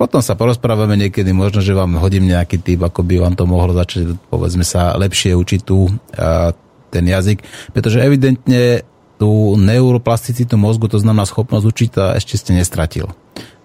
potom 0.00 0.24
sa 0.24 0.32
porozprávame 0.32 0.96
niekedy, 0.96 1.30
možno, 1.36 1.60
že 1.60 1.76
vám 1.76 2.00
hodím 2.00 2.24
nejaký 2.28 2.60
typ, 2.60 2.80
ako 2.80 3.04
by 3.04 3.20
vám 3.20 3.34
to 3.36 3.44
mohlo 3.44 3.76
začať, 3.76 4.16
povedzme 4.32 4.64
sa, 4.64 4.96
lepšie 4.96 5.36
učiť 5.36 5.60
tú, 5.60 5.92
a, 6.16 6.56
ten 6.88 7.04
jazyk, 7.04 7.44
pretože 7.76 8.00
evidentne 8.00 8.84
tú 9.20 9.54
neuroplasticitu 9.60 10.56
mozgu, 10.56 10.88
to 10.88 10.98
znamená 10.98 11.28
schopnosť 11.28 11.64
učiť, 11.68 11.90
a 12.00 12.16
ešte 12.16 12.40
ste 12.40 12.56
nestratil. 12.56 13.12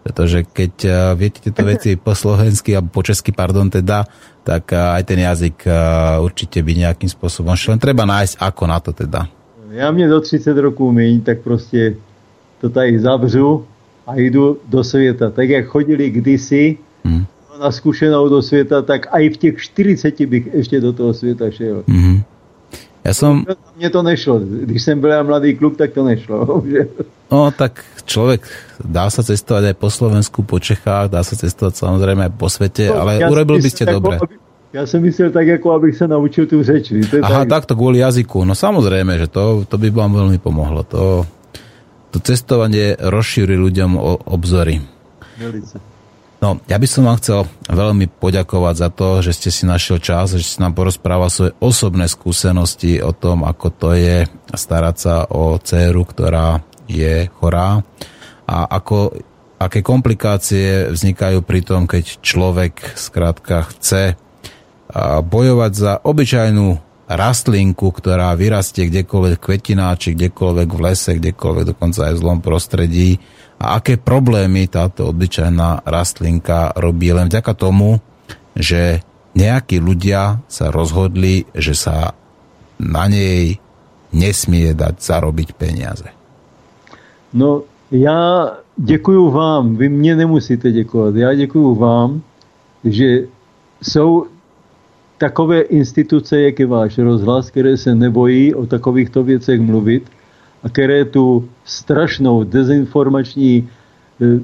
Pretože 0.03 0.43
keď 0.43 0.73
a, 0.84 0.91
viete 1.15 1.39
tieto 1.39 1.64
veci 1.64 1.95
po 1.95 2.11
slovensky, 2.11 2.76
alebo 2.76 2.91
po 2.91 3.01
česky, 3.07 3.31
pardon, 3.31 3.72
teda, 3.72 4.03
tak 4.43 4.76
a, 4.76 4.99
aj 4.99 5.03
ten 5.07 5.23
jazyk 5.23 5.57
a, 5.68 5.72
určite 6.19 6.59
by 6.64 6.72
nejakým 6.84 7.07
spôsobom, 7.07 7.55
že 7.55 7.72
len 7.72 7.80
treba 7.80 8.03
nájsť 8.03 8.43
ako 8.43 8.64
na 8.68 8.80
to 8.84 8.91
teda. 8.91 9.27
Já 9.72 9.91
mě 9.91 10.07
do 10.07 10.22
30 10.22 10.57
roků 10.57 10.91
míň, 10.91 11.22
tak 11.22 11.41
prostě 11.41 11.95
to 12.61 12.69
tady 12.69 12.99
zavřu 12.99 13.65
a 14.07 14.15
jdu 14.15 14.57
do 14.67 14.84
světa. 14.84 15.29
Tak 15.29 15.49
jak 15.49 15.65
chodili 15.65 16.09
kdysi 16.09 16.77
Hm. 17.05 17.23
na 17.59 17.71
zkušenou 17.71 18.29
do 18.29 18.41
světa, 18.41 18.81
tak 18.81 19.07
i 19.11 19.29
v 19.29 19.38
těch 19.38 19.55
40 19.57 20.25
bych 20.25 20.47
ještě 20.53 20.81
do 20.81 20.93
toho 20.93 21.13
světa 21.13 21.51
šel. 21.51 21.84
Mhm. 21.88 22.23
Ja 23.07 23.13
som, 23.15 23.47
Mně 23.79 23.89
to 23.89 24.03
nešlo. 24.03 24.39
Když 24.39 24.84
jsem 24.84 24.99
byl 24.99 25.09
já 25.09 25.23
mladý 25.23 25.55
kluk, 25.55 25.77
tak 25.77 25.91
to 25.95 26.03
nešlo. 26.03 26.63
Že? 26.71 26.88
no 27.31 27.51
tak 27.51 27.79
človek, 28.03 28.43
dá 28.84 29.07
sa 29.07 29.23
cestovať 29.23 29.63
aj 29.71 29.75
po 29.79 29.88
Slovensku, 29.91 30.43
po 30.43 30.59
Čechách, 30.59 31.11
dá 31.11 31.23
sa 31.23 31.35
cestovať 31.35 31.75
samozrejme 31.75 32.27
aj 32.27 32.34
po 32.35 32.47
svete, 32.51 32.88
ale 32.91 33.19
Já 33.23 33.27
urobil 33.31 33.59
jsem 33.59 33.63
by 33.63 33.69
ste 33.69 33.84
myslel, 33.85 33.95
dobre. 33.99 34.15
Jako, 34.15 34.25
aby, 34.27 34.35
já 34.73 34.84
jsem 34.85 35.01
myslel 35.01 35.29
tak, 35.31 35.47
jako 35.47 35.67
abych 35.71 35.95
se 35.97 36.07
naučil 36.07 36.45
tu 36.45 36.63
řeč. 36.63 36.91
Víte, 36.91 37.19
Aha, 37.23 37.47
tak, 37.47 37.47
takto 37.47 37.73
kvôli 37.79 38.03
jazyku. 38.03 38.43
No 38.43 38.55
samozrejme, 38.55 39.19
že 39.19 39.27
to, 39.31 39.63
to 39.67 39.75
by 39.79 39.88
vám 39.89 40.11
veľmi 40.11 40.39
pomohlo. 40.43 40.84
To, 40.91 41.23
to 42.18 42.34
cestovanie 42.34 42.98
rozšíri 42.98 43.53
ľuďom 43.53 43.94
o, 43.94 44.18
obzory. 44.26 44.81
Velice. 45.38 45.77
No, 46.38 46.61
ja 46.69 46.77
by 46.77 46.88
som 46.89 47.06
vám 47.06 47.18
chcel 47.18 47.49
veľmi 47.65 48.14
poďakovať 48.14 48.76
za 48.77 48.89
to, 48.94 49.07
že 49.26 49.31
ste 49.34 49.49
si 49.49 49.65
našiel 49.65 49.98
čas, 49.98 50.38
že 50.38 50.45
ste 50.45 50.61
nám 50.61 50.77
porozprával 50.77 51.34
svoje 51.34 51.57
osobné 51.57 52.06
skúsenosti 52.06 53.02
o 53.02 53.10
tom, 53.10 53.41
ako 53.41 53.68
to 53.73 53.89
je 53.98 54.30
starať 54.53 54.95
sa 54.98 55.15
o 55.30 55.57
dceru, 55.57 56.06
ktorá 56.06 56.61
je 56.85 57.26
chorá 57.41 57.81
a 58.45 58.57
ako, 58.69 59.18
aké 59.57 59.81
komplikácie 59.81 60.94
vznikajú 60.94 61.41
pri 61.41 61.61
tom, 61.65 61.89
keď 61.89 62.22
človek 62.22 62.94
skrátka 62.94 63.65
chce 63.73 64.14
bojovať 65.26 65.72
za 65.73 65.94
obyčajnú 65.99 66.86
rastlinku, 67.07 67.95
ktorá 67.95 68.35
vyrastie 68.35 68.91
kdekoľvek 68.91 69.39
kvetináči, 69.39 70.13
kdekoľvek 70.13 70.69
v 70.69 70.79
lese, 70.84 71.11
kdekoľvek 71.15 71.65
dokonca 71.71 72.11
aj 72.11 72.13
v 72.13 72.21
zlom 72.21 72.39
prostredí 72.43 73.09
a 73.57 73.79
aké 73.79 73.95
problémy 73.95 74.67
táto 74.67 75.09
obyčajná 75.09 75.88
rastlinka 75.88 76.75
robí? 76.75 77.09
Len 77.15 77.31
vďaka 77.31 77.53
tomu, 77.55 78.03
že 78.53 79.01
nejakí 79.34 79.79
ľudia 79.79 80.43
sa 80.51 80.69
rozhodli, 80.69 81.47
že 81.55 81.73
sa 81.73 82.11
na 82.77 83.05
nej 83.07 83.57
nesmie 84.11 84.75
dať 84.75 85.01
zarobiť 85.01 85.49
peniaze. 85.57 86.09
No, 87.34 87.61
já 87.91 88.51
děkuju 88.77 89.31
vám, 89.31 89.75
vy 89.75 89.89
mě 89.89 90.15
nemusíte 90.15 90.71
děkovat, 90.71 91.15
já 91.15 91.34
děkuju 91.34 91.75
vám, 91.75 92.21
že 92.84 93.27
jsou 93.81 94.25
takové 95.18 95.61
instituce, 95.61 96.41
jak 96.41 96.60
je 96.60 96.65
váš 96.65 96.98
rozhlas, 96.98 97.49
které 97.49 97.77
se 97.77 97.95
nebojí 97.95 98.56
o 98.56 98.65
takovýchto 98.65 99.23
věcech 99.23 99.61
mluvit 99.61 100.03
a 100.64 100.69
které 100.69 101.06
tu 101.06 101.49
strašnou 101.65 102.44
dezinformační 102.44 103.69
eh, 104.22 104.39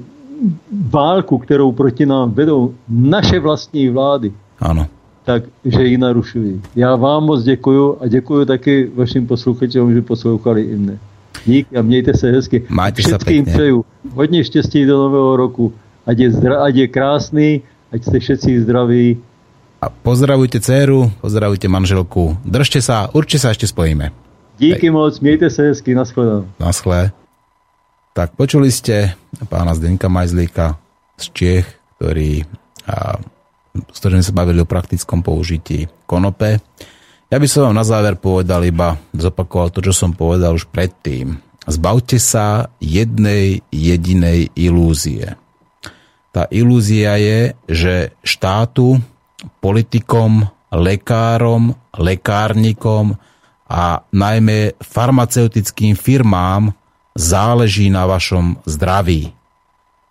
válku, 0.90 1.38
kterou 1.38 1.72
proti 1.72 2.06
nám 2.06 2.30
vedou 2.30 2.74
naše 2.88 3.40
vlastní 3.40 3.88
vlády, 3.88 4.32
Áno. 4.60 4.86
takže 5.24 5.84
ji 5.84 5.98
narušují. 5.98 6.62
Já 6.76 6.96
vám 6.96 7.24
moc 7.24 7.42
děkuju 7.42 7.96
a 8.00 8.06
děkuju 8.08 8.44
taky 8.44 8.90
vašim 8.94 9.26
posluchačům, 9.26 9.94
že 9.94 10.02
poslouchali 10.02 10.62
i 10.62 10.76
mne. 10.76 10.98
Díky 11.46 11.76
a 11.76 11.82
mějte 11.82 12.14
se 12.14 12.30
hezky. 12.30 12.66
Se 12.94 13.02
Všetkým 13.02 13.44
přeju 13.44 13.84
hodně 14.14 14.44
štěstí 14.44 14.86
do 14.86 14.96
nového 14.98 15.36
roku. 15.36 15.72
Ať 16.06 16.18
je, 16.18 16.30
zdra, 16.30 16.64
ať 16.64 16.74
je 16.74 16.86
krásný, 16.88 17.48
ať 17.92 18.00
ste 18.04 18.18
všetci 18.20 18.60
zdraví. 18.60 19.16
A 19.84 19.92
pozdravujte 19.92 20.64
dceru, 20.64 21.12
pozdravujte 21.20 21.68
manželku. 21.68 22.40
Držte 22.40 22.80
sa, 22.80 23.12
určite 23.12 23.44
sa 23.44 23.52
ešte 23.52 23.68
spojíme. 23.68 24.16
Díky 24.56 24.88
moc, 24.88 25.20
mějte 25.20 25.52
se 25.52 25.62
hezky, 25.68 25.92
nashledanou. 25.92 26.48
Naschle. 26.56 27.12
Tak 28.16 28.32
počuli 28.32 28.72
ste 28.72 29.12
pána 29.52 29.76
Zdenka 29.76 30.08
Majzlíka 30.08 30.80
z 31.20 31.24
Čiech, 31.36 31.68
ktorý, 32.00 32.48
a, 32.88 33.20
s 33.92 33.98
ktorým 34.00 34.24
sa 34.24 34.32
bavili 34.32 34.64
o 34.64 34.70
praktickom 34.70 35.20
použití 35.20 35.84
konope. 36.08 36.64
Ja 37.28 37.36
by 37.36 37.44
som 37.44 37.68
vám 37.68 37.76
na 37.76 37.84
záver 37.84 38.16
povedal 38.16 38.64
iba, 38.64 38.96
zopakoval 39.12 39.68
to, 39.68 39.84
čo 39.84 39.92
som 39.92 40.16
povedal 40.16 40.56
už 40.56 40.64
predtým. 40.72 41.44
Zbavte 41.68 42.16
sa 42.16 42.72
jednej 42.80 43.60
jedinej 43.68 44.48
ilúzie. 44.56 45.36
Tá 46.32 46.48
ilúzia 46.48 47.20
je, 47.20 47.52
že 47.68 47.94
štátu, 48.24 49.04
politikom, 49.58 50.46
lekárom, 50.74 51.74
lekárnikom 51.94 53.14
a 53.70 54.02
najmä 54.12 54.76
farmaceutickým 54.82 55.96
firmám 55.96 56.74
záleží 57.14 57.88
na 57.88 58.04
vašom 58.04 58.58
zdraví. 58.66 59.30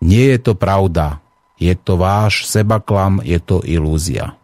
Nie 0.04 0.36
je 0.36 0.38
to 0.40 0.52
pravda. 0.56 1.20
Je 1.60 1.72
to 1.78 1.94
váš 1.94 2.50
sebaklam, 2.50 3.22
je 3.22 3.38
to 3.38 3.62
ilúzia. 3.62 4.34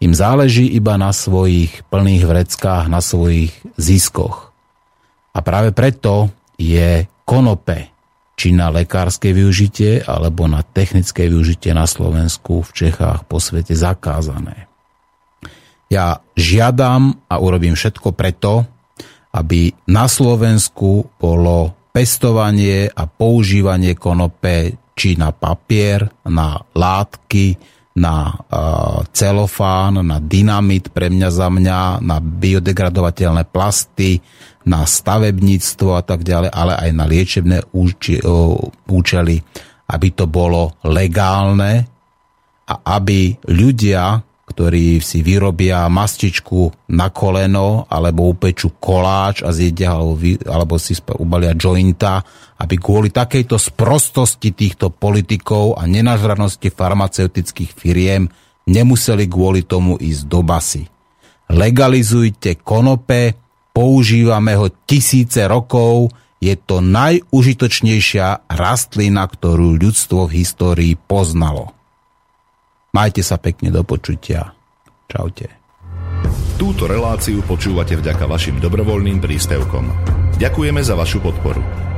Im 0.00 0.16
záleží 0.16 0.66
iba 0.66 0.96
na 0.96 1.12
svojich 1.12 1.84
plných 1.92 2.24
vreckách, 2.24 2.88
na 2.88 3.04
svojich 3.04 3.52
ziskoch. 3.76 4.50
A 5.30 5.38
práve 5.44 5.70
preto 5.70 6.32
je 6.58 7.06
konope, 7.22 7.92
či 8.40 8.56
na 8.56 8.72
lekárske 8.72 9.36
využitie, 9.36 10.00
alebo 10.00 10.48
na 10.48 10.64
technické 10.64 11.28
využitie 11.28 11.76
na 11.76 11.84
Slovensku, 11.84 12.64
v 12.64 12.70
Čechách, 12.72 13.28
po 13.28 13.36
svete 13.36 13.76
zakázané. 13.76 14.64
Ja 15.92 16.24
žiadam 16.32 17.20
a 17.28 17.36
urobím 17.36 17.76
všetko 17.76 18.16
preto, 18.16 18.64
aby 19.36 19.76
na 19.92 20.08
Slovensku 20.08 21.12
bolo 21.20 21.76
pestovanie 21.92 22.88
a 22.88 23.04
používanie 23.04 23.92
konope 23.92 24.72
či 24.96 25.20
na 25.20 25.36
papier, 25.36 26.08
na 26.24 26.56
látky, 26.72 27.60
na 28.00 28.32
uh, 28.32 29.04
celofán, 29.12 30.00
na 30.00 30.16
dynamit 30.16 30.88
pre 30.88 31.12
mňa 31.12 31.28
za 31.28 31.52
mňa, 31.52 32.00
na 32.00 32.16
biodegradovateľné 32.24 33.44
plasty, 33.52 34.22
na 34.68 34.84
stavebníctvo 34.84 35.96
a 35.96 36.02
tak 36.04 36.20
ďalej, 36.20 36.50
ale 36.52 36.74
aj 36.76 36.90
na 36.92 37.04
liečebné 37.08 37.58
účely, 38.88 39.36
aby 39.88 40.08
to 40.12 40.24
bolo 40.28 40.76
legálne 40.84 41.88
a 42.68 42.74
aby 43.00 43.34
ľudia, 43.48 44.20
ktorí 44.50 44.98
si 44.98 45.22
vyrobia 45.22 45.86
mastičku 45.86 46.90
na 46.90 47.14
koleno 47.14 47.86
alebo 47.86 48.34
upečú 48.34 48.82
koláč 48.82 49.46
a 49.46 49.54
zjedia 49.54 49.94
alebo, 49.94 50.18
vy, 50.18 50.42
alebo 50.42 50.74
si 50.74 50.98
ubalia 51.22 51.54
jointa, 51.54 52.20
aby 52.58 52.74
kvôli 52.76 53.14
takejto 53.14 53.56
sprostosti 53.56 54.50
týchto 54.50 54.90
politikov 54.90 55.78
a 55.78 55.86
nenažranosti 55.86 56.68
farmaceutických 56.68 57.70
firiem 57.72 58.26
nemuseli 58.66 59.24
kvôli 59.30 59.64
tomu 59.64 59.96
ísť 59.96 60.22
do 60.26 60.40
basy. 60.42 60.82
Legalizujte 61.50 62.58
konope, 62.62 63.49
používame 63.70 64.54
ho 64.58 64.68
tisíce 64.86 65.44
rokov, 65.46 66.12
je 66.40 66.56
to 66.56 66.80
najužitočnejšia 66.80 68.48
rastlina, 68.48 69.28
ktorú 69.28 69.76
ľudstvo 69.76 70.28
v 70.30 70.40
histórii 70.40 70.94
poznalo. 70.96 71.76
Majte 72.96 73.20
sa 73.20 73.36
pekne 73.36 73.70
do 73.70 73.84
počutia. 73.86 74.56
Čaute. 75.06 75.60
Túto 76.56 76.84
reláciu 76.84 77.40
počúvate 77.44 77.96
vďaka 77.96 78.24
vašim 78.28 78.60
dobrovoľným 78.60 79.20
príspevkom. 79.20 79.84
Ďakujeme 80.36 80.80
za 80.84 80.96
vašu 80.96 81.20
podporu. 81.24 81.89